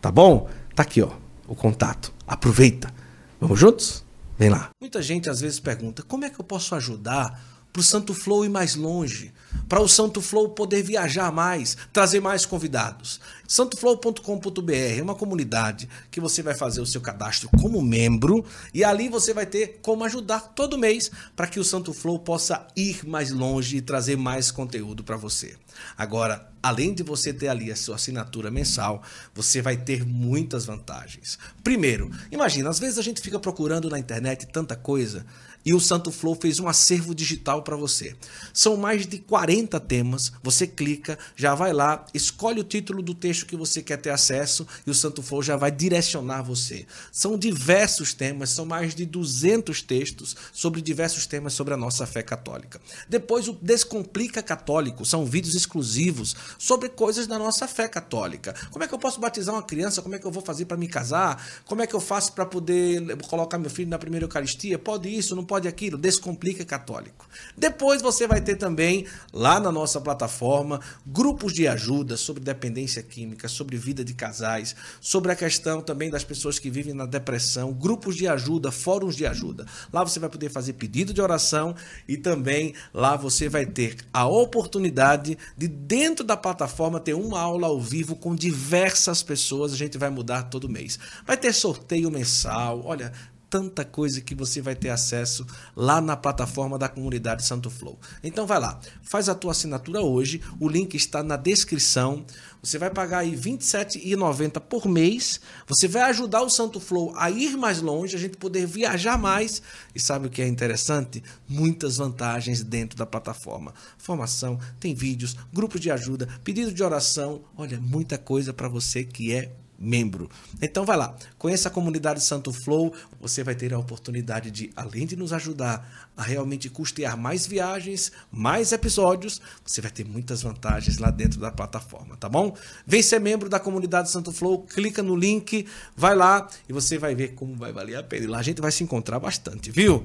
Tá 0.00 0.10
bom? 0.10 0.50
Tá 0.74 0.82
aqui, 0.82 1.00
ó, 1.00 1.10
o 1.46 1.54
contato. 1.54 2.12
Aproveita. 2.26 2.92
Vamos 3.40 3.60
juntos? 3.60 4.04
Vem 4.36 4.50
lá. 4.50 4.70
Muita 4.80 5.00
gente 5.00 5.30
às 5.30 5.40
vezes 5.40 5.60
pergunta: 5.60 6.02
"Como 6.02 6.24
é 6.24 6.30
que 6.30 6.40
eu 6.40 6.44
posso 6.44 6.74
ajudar 6.74 7.40
para 7.72 7.80
o 7.80 7.84
Santo 7.84 8.12
Flow 8.12 8.44
ir 8.44 8.48
mais 8.48 8.74
longe?" 8.74 9.32
Para 9.68 9.80
o 9.80 9.88
Santo 9.88 10.20
Flow 10.20 10.50
poder 10.50 10.82
viajar 10.82 11.32
mais, 11.32 11.76
trazer 11.92 12.20
mais 12.20 12.44
convidados. 12.44 13.20
santoflow.com.br 13.48 14.72
é 14.98 15.02
uma 15.02 15.14
comunidade 15.14 15.88
que 16.10 16.20
você 16.20 16.42
vai 16.42 16.54
fazer 16.54 16.80
o 16.80 16.86
seu 16.86 17.00
cadastro 17.00 17.48
como 17.60 17.80
membro 17.80 18.44
e 18.74 18.84
ali 18.84 19.08
você 19.08 19.32
vai 19.32 19.46
ter 19.46 19.78
como 19.82 20.04
ajudar 20.04 20.52
todo 20.54 20.78
mês 20.78 21.10
para 21.34 21.46
que 21.46 21.60
o 21.60 21.64
Santo 21.64 21.92
Flow 21.92 22.18
possa 22.18 22.66
ir 22.76 23.06
mais 23.06 23.30
longe 23.30 23.78
e 23.78 23.82
trazer 23.82 24.16
mais 24.16 24.50
conteúdo 24.50 25.02
para 25.02 25.16
você. 25.16 25.56
Agora, 25.96 26.50
além 26.62 26.94
de 26.94 27.02
você 27.02 27.32
ter 27.32 27.48
ali 27.48 27.72
a 27.72 27.76
sua 27.76 27.96
assinatura 27.96 28.50
mensal, 28.50 29.02
você 29.34 29.60
vai 29.60 29.76
ter 29.76 30.04
muitas 30.04 30.64
vantagens. 30.64 31.38
Primeiro, 31.64 32.10
imagina, 32.30 32.70
às 32.70 32.78
vezes 32.78 32.98
a 32.98 33.02
gente 33.02 33.20
fica 33.20 33.38
procurando 33.38 33.90
na 33.90 33.98
internet 33.98 34.46
tanta 34.46 34.76
coisa 34.76 35.24
e 35.64 35.74
o 35.74 35.80
Santo 35.80 36.10
Flow 36.10 36.34
fez 36.34 36.58
um 36.60 36.68
acervo 36.68 37.14
digital 37.14 37.62
para 37.62 37.76
você. 37.76 38.16
São 38.52 38.76
mais 38.76 39.06
de 39.06 39.18
40 39.18 39.78
temas. 39.80 40.32
Você 40.42 40.66
clica, 40.66 41.18
já 41.36 41.54
vai 41.54 41.72
lá, 41.72 42.04
escolhe 42.12 42.60
o 42.60 42.64
título 42.64 43.02
do 43.02 43.14
texto 43.14 43.46
que 43.46 43.56
você 43.56 43.82
quer 43.82 43.96
ter 43.98 44.10
acesso 44.10 44.66
e 44.86 44.90
o 44.90 44.94
Santo 44.94 45.22
Flow 45.22 45.42
já 45.42 45.56
vai 45.56 45.70
direcionar 45.70 46.42
você. 46.42 46.86
São 47.10 47.38
diversos 47.38 48.12
temas, 48.14 48.50
são 48.50 48.66
mais 48.66 48.94
de 48.94 49.06
200 49.06 49.82
textos 49.82 50.36
sobre 50.52 50.80
diversos 50.80 51.26
temas 51.26 51.52
sobre 51.52 51.74
a 51.74 51.76
nossa 51.76 52.06
fé 52.06 52.22
católica. 52.22 52.80
Depois 53.08 53.48
o 53.48 53.52
Descomplica 53.52 54.42
Católico, 54.42 55.04
são 55.04 55.24
vídeos 55.24 55.54
exclusivos 55.54 56.34
sobre 56.58 56.88
coisas 56.88 57.26
da 57.26 57.38
nossa 57.38 57.66
fé 57.68 57.88
católica. 57.88 58.54
Como 58.70 58.84
é 58.84 58.88
que 58.88 58.94
eu 58.94 58.98
posso 58.98 59.20
batizar 59.20 59.54
uma 59.54 59.62
criança? 59.62 60.02
Como 60.02 60.14
é 60.14 60.18
que 60.18 60.26
eu 60.26 60.30
vou 60.30 60.42
fazer 60.42 60.64
para 60.64 60.76
me 60.76 60.88
casar? 60.88 61.44
Como 61.64 61.82
é 61.82 61.86
que 61.86 61.94
eu 61.94 62.00
faço 62.00 62.32
para 62.32 62.46
poder 62.46 63.16
colocar 63.28 63.58
meu 63.58 63.70
filho 63.70 63.90
na 63.90 63.98
primeira 63.98 64.24
Eucaristia? 64.24 64.78
Pode 64.78 65.08
isso, 65.08 65.36
não 65.36 65.44
pode 65.52 65.68
aquilo, 65.68 65.98
Descomplica 65.98 66.64
Católico. 66.64 67.28
Depois 67.54 68.00
você 68.00 68.26
vai 68.26 68.40
ter 68.40 68.56
também, 68.56 69.06
lá 69.34 69.60
na 69.60 69.70
nossa 69.70 70.00
plataforma, 70.00 70.80
grupos 71.06 71.52
de 71.52 71.68
ajuda 71.68 72.16
sobre 72.16 72.42
dependência 72.42 73.02
química, 73.02 73.48
sobre 73.48 73.76
vida 73.76 74.02
de 74.02 74.14
casais, 74.14 74.74
sobre 74.98 75.30
a 75.30 75.36
questão 75.36 75.82
também 75.82 76.08
das 76.08 76.24
pessoas 76.24 76.58
que 76.58 76.70
vivem 76.70 76.94
na 76.94 77.04
depressão, 77.04 77.70
grupos 77.70 78.16
de 78.16 78.26
ajuda, 78.26 78.72
fóruns 78.72 79.14
de 79.14 79.26
ajuda. 79.26 79.66
Lá 79.92 80.02
você 80.02 80.18
vai 80.18 80.30
poder 80.30 80.48
fazer 80.48 80.72
pedido 80.72 81.12
de 81.12 81.20
oração 81.20 81.76
e 82.08 82.16
também 82.16 82.72
lá 82.94 83.14
você 83.14 83.46
vai 83.46 83.66
ter 83.66 83.98
a 84.10 84.26
oportunidade 84.26 85.36
de, 85.54 85.68
dentro 85.68 86.24
da 86.24 86.34
plataforma, 86.34 86.98
ter 86.98 87.12
uma 87.12 87.38
aula 87.38 87.66
ao 87.66 87.78
vivo 87.78 88.16
com 88.16 88.34
diversas 88.34 89.22
pessoas. 89.22 89.74
A 89.74 89.76
gente 89.76 89.98
vai 89.98 90.08
mudar 90.08 90.44
todo 90.44 90.66
mês. 90.66 90.98
Vai 91.26 91.36
ter 91.36 91.52
sorteio 91.52 92.10
mensal. 92.10 92.80
Olha, 92.86 93.12
tanta 93.52 93.84
coisa 93.84 94.22
que 94.22 94.34
você 94.34 94.62
vai 94.62 94.74
ter 94.74 94.88
acesso 94.88 95.46
lá 95.76 96.00
na 96.00 96.16
plataforma 96.16 96.78
da 96.78 96.88
comunidade 96.88 97.44
Santo 97.44 97.68
Flow. 97.68 98.00
Então 98.24 98.46
vai 98.46 98.58
lá, 98.58 98.80
faz 99.02 99.28
a 99.28 99.34
tua 99.34 99.50
assinatura 99.50 100.00
hoje, 100.00 100.40
o 100.58 100.66
link 100.66 100.94
está 100.94 101.22
na 101.22 101.36
descrição. 101.36 102.24
Você 102.62 102.78
vai 102.78 102.88
pagar 102.88 103.18
aí 103.18 103.32
R$ 103.32 103.36
27,90 103.36 104.58
por 104.58 104.88
mês. 104.88 105.38
Você 105.66 105.86
vai 105.86 106.00
ajudar 106.04 106.40
o 106.40 106.48
Santo 106.48 106.80
Flow 106.80 107.12
a 107.14 107.30
ir 107.30 107.54
mais 107.58 107.82
longe, 107.82 108.16
a 108.16 108.18
gente 108.18 108.38
poder 108.38 108.64
viajar 108.64 109.18
mais. 109.18 109.60
E 109.94 110.00
sabe 110.00 110.28
o 110.28 110.30
que 110.30 110.40
é 110.40 110.48
interessante? 110.48 111.22
Muitas 111.46 111.98
vantagens 111.98 112.62
dentro 112.62 112.96
da 112.96 113.04
plataforma. 113.04 113.74
Formação, 113.98 114.58
tem 114.80 114.94
vídeos, 114.94 115.36
grupos 115.52 115.78
de 115.78 115.90
ajuda, 115.90 116.26
pedido 116.42 116.72
de 116.72 116.82
oração. 116.82 117.42
Olha, 117.54 117.78
muita 117.78 118.16
coisa 118.16 118.54
para 118.54 118.68
você 118.68 119.04
que 119.04 119.30
é 119.30 119.52
membro. 119.82 120.30
Então 120.60 120.84
vai 120.84 120.96
lá, 120.96 121.14
conheça 121.36 121.68
a 121.68 121.72
comunidade 121.72 122.22
Santo 122.22 122.52
Flow, 122.52 122.94
você 123.20 123.42
vai 123.42 123.54
ter 123.54 123.74
a 123.74 123.78
oportunidade 123.78 124.50
de, 124.50 124.70
além 124.76 125.04
de 125.04 125.16
nos 125.16 125.32
ajudar 125.32 126.10
a 126.16 126.22
realmente 126.22 126.70
custear 126.70 127.16
mais 127.16 127.46
viagens, 127.46 128.12
mais 128.30 128.70
episódios, 128.70 129.40
você 129.64 129.80
vai 129.80 129.90
ter 129.90 130.04
muitas 130.04 130.42
vantagens 130.42 130.98
lá 130.98 131.10
dentro 131.10 131.40
da 131.40 131.50
plataforma, 131.50 132.16
tá 132.16 132.28
bom? 132.28 132.56
Vem 132.86 133.02
ser 133.02 133.18
membro 133.18 133.48
da 133.48 133.58
comunidade 133.58 134.10
Santo 134.10 134.32
Flow, 134.32 134.62
clica 134.62 135.02
no 135.02 135.16
link, 135.16 135.66
vai 135.96 136.14
lá 136.14 136.48
e 136.68 136.72
você 136.72 136.96
vai 136.96 137.14
ver 137.14 137.34
como 137.34 137.56
vai 137.56 137.72
valer 137.72 137.96
a 137.96 138.02
pena. 138.02 138.24
E 138.24 138.28
lá 138.28 138.38
a 138.38 138.42
gente 138.42 138.60
vai 138.60 138.70
se 138.70 138.84
encontrar 138.84 139.18
bastante, 139.18 139.70
viu? 139.70 140.04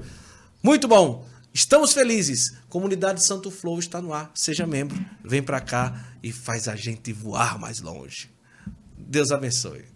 Muito 0.62 0.88
bom! 0.88 1.24
Estamos 1.52 1.92
felizes. 1.92 2.54
Comunidade 2.68 3.24
Santo 3.24 3.50
Flow 3.50 3.78
está 3.78 4.00
no 4.00 4.12
ar. 4.12 4.30
Seja 4.34 4.66
membro, 4.66 5.02
vem 5.24 5.42
para 5.42 5.60
cá 5.60 6.06
e 6.22 6.30
faz 6.30 6.68
a 6.68 6.76
gente 6.76 7.12
voar 7.12 7.58
mais 7.58 7.80
longe. 7.80 8.30
Deus 9.08 9.32
abençoe. 9.32 9.86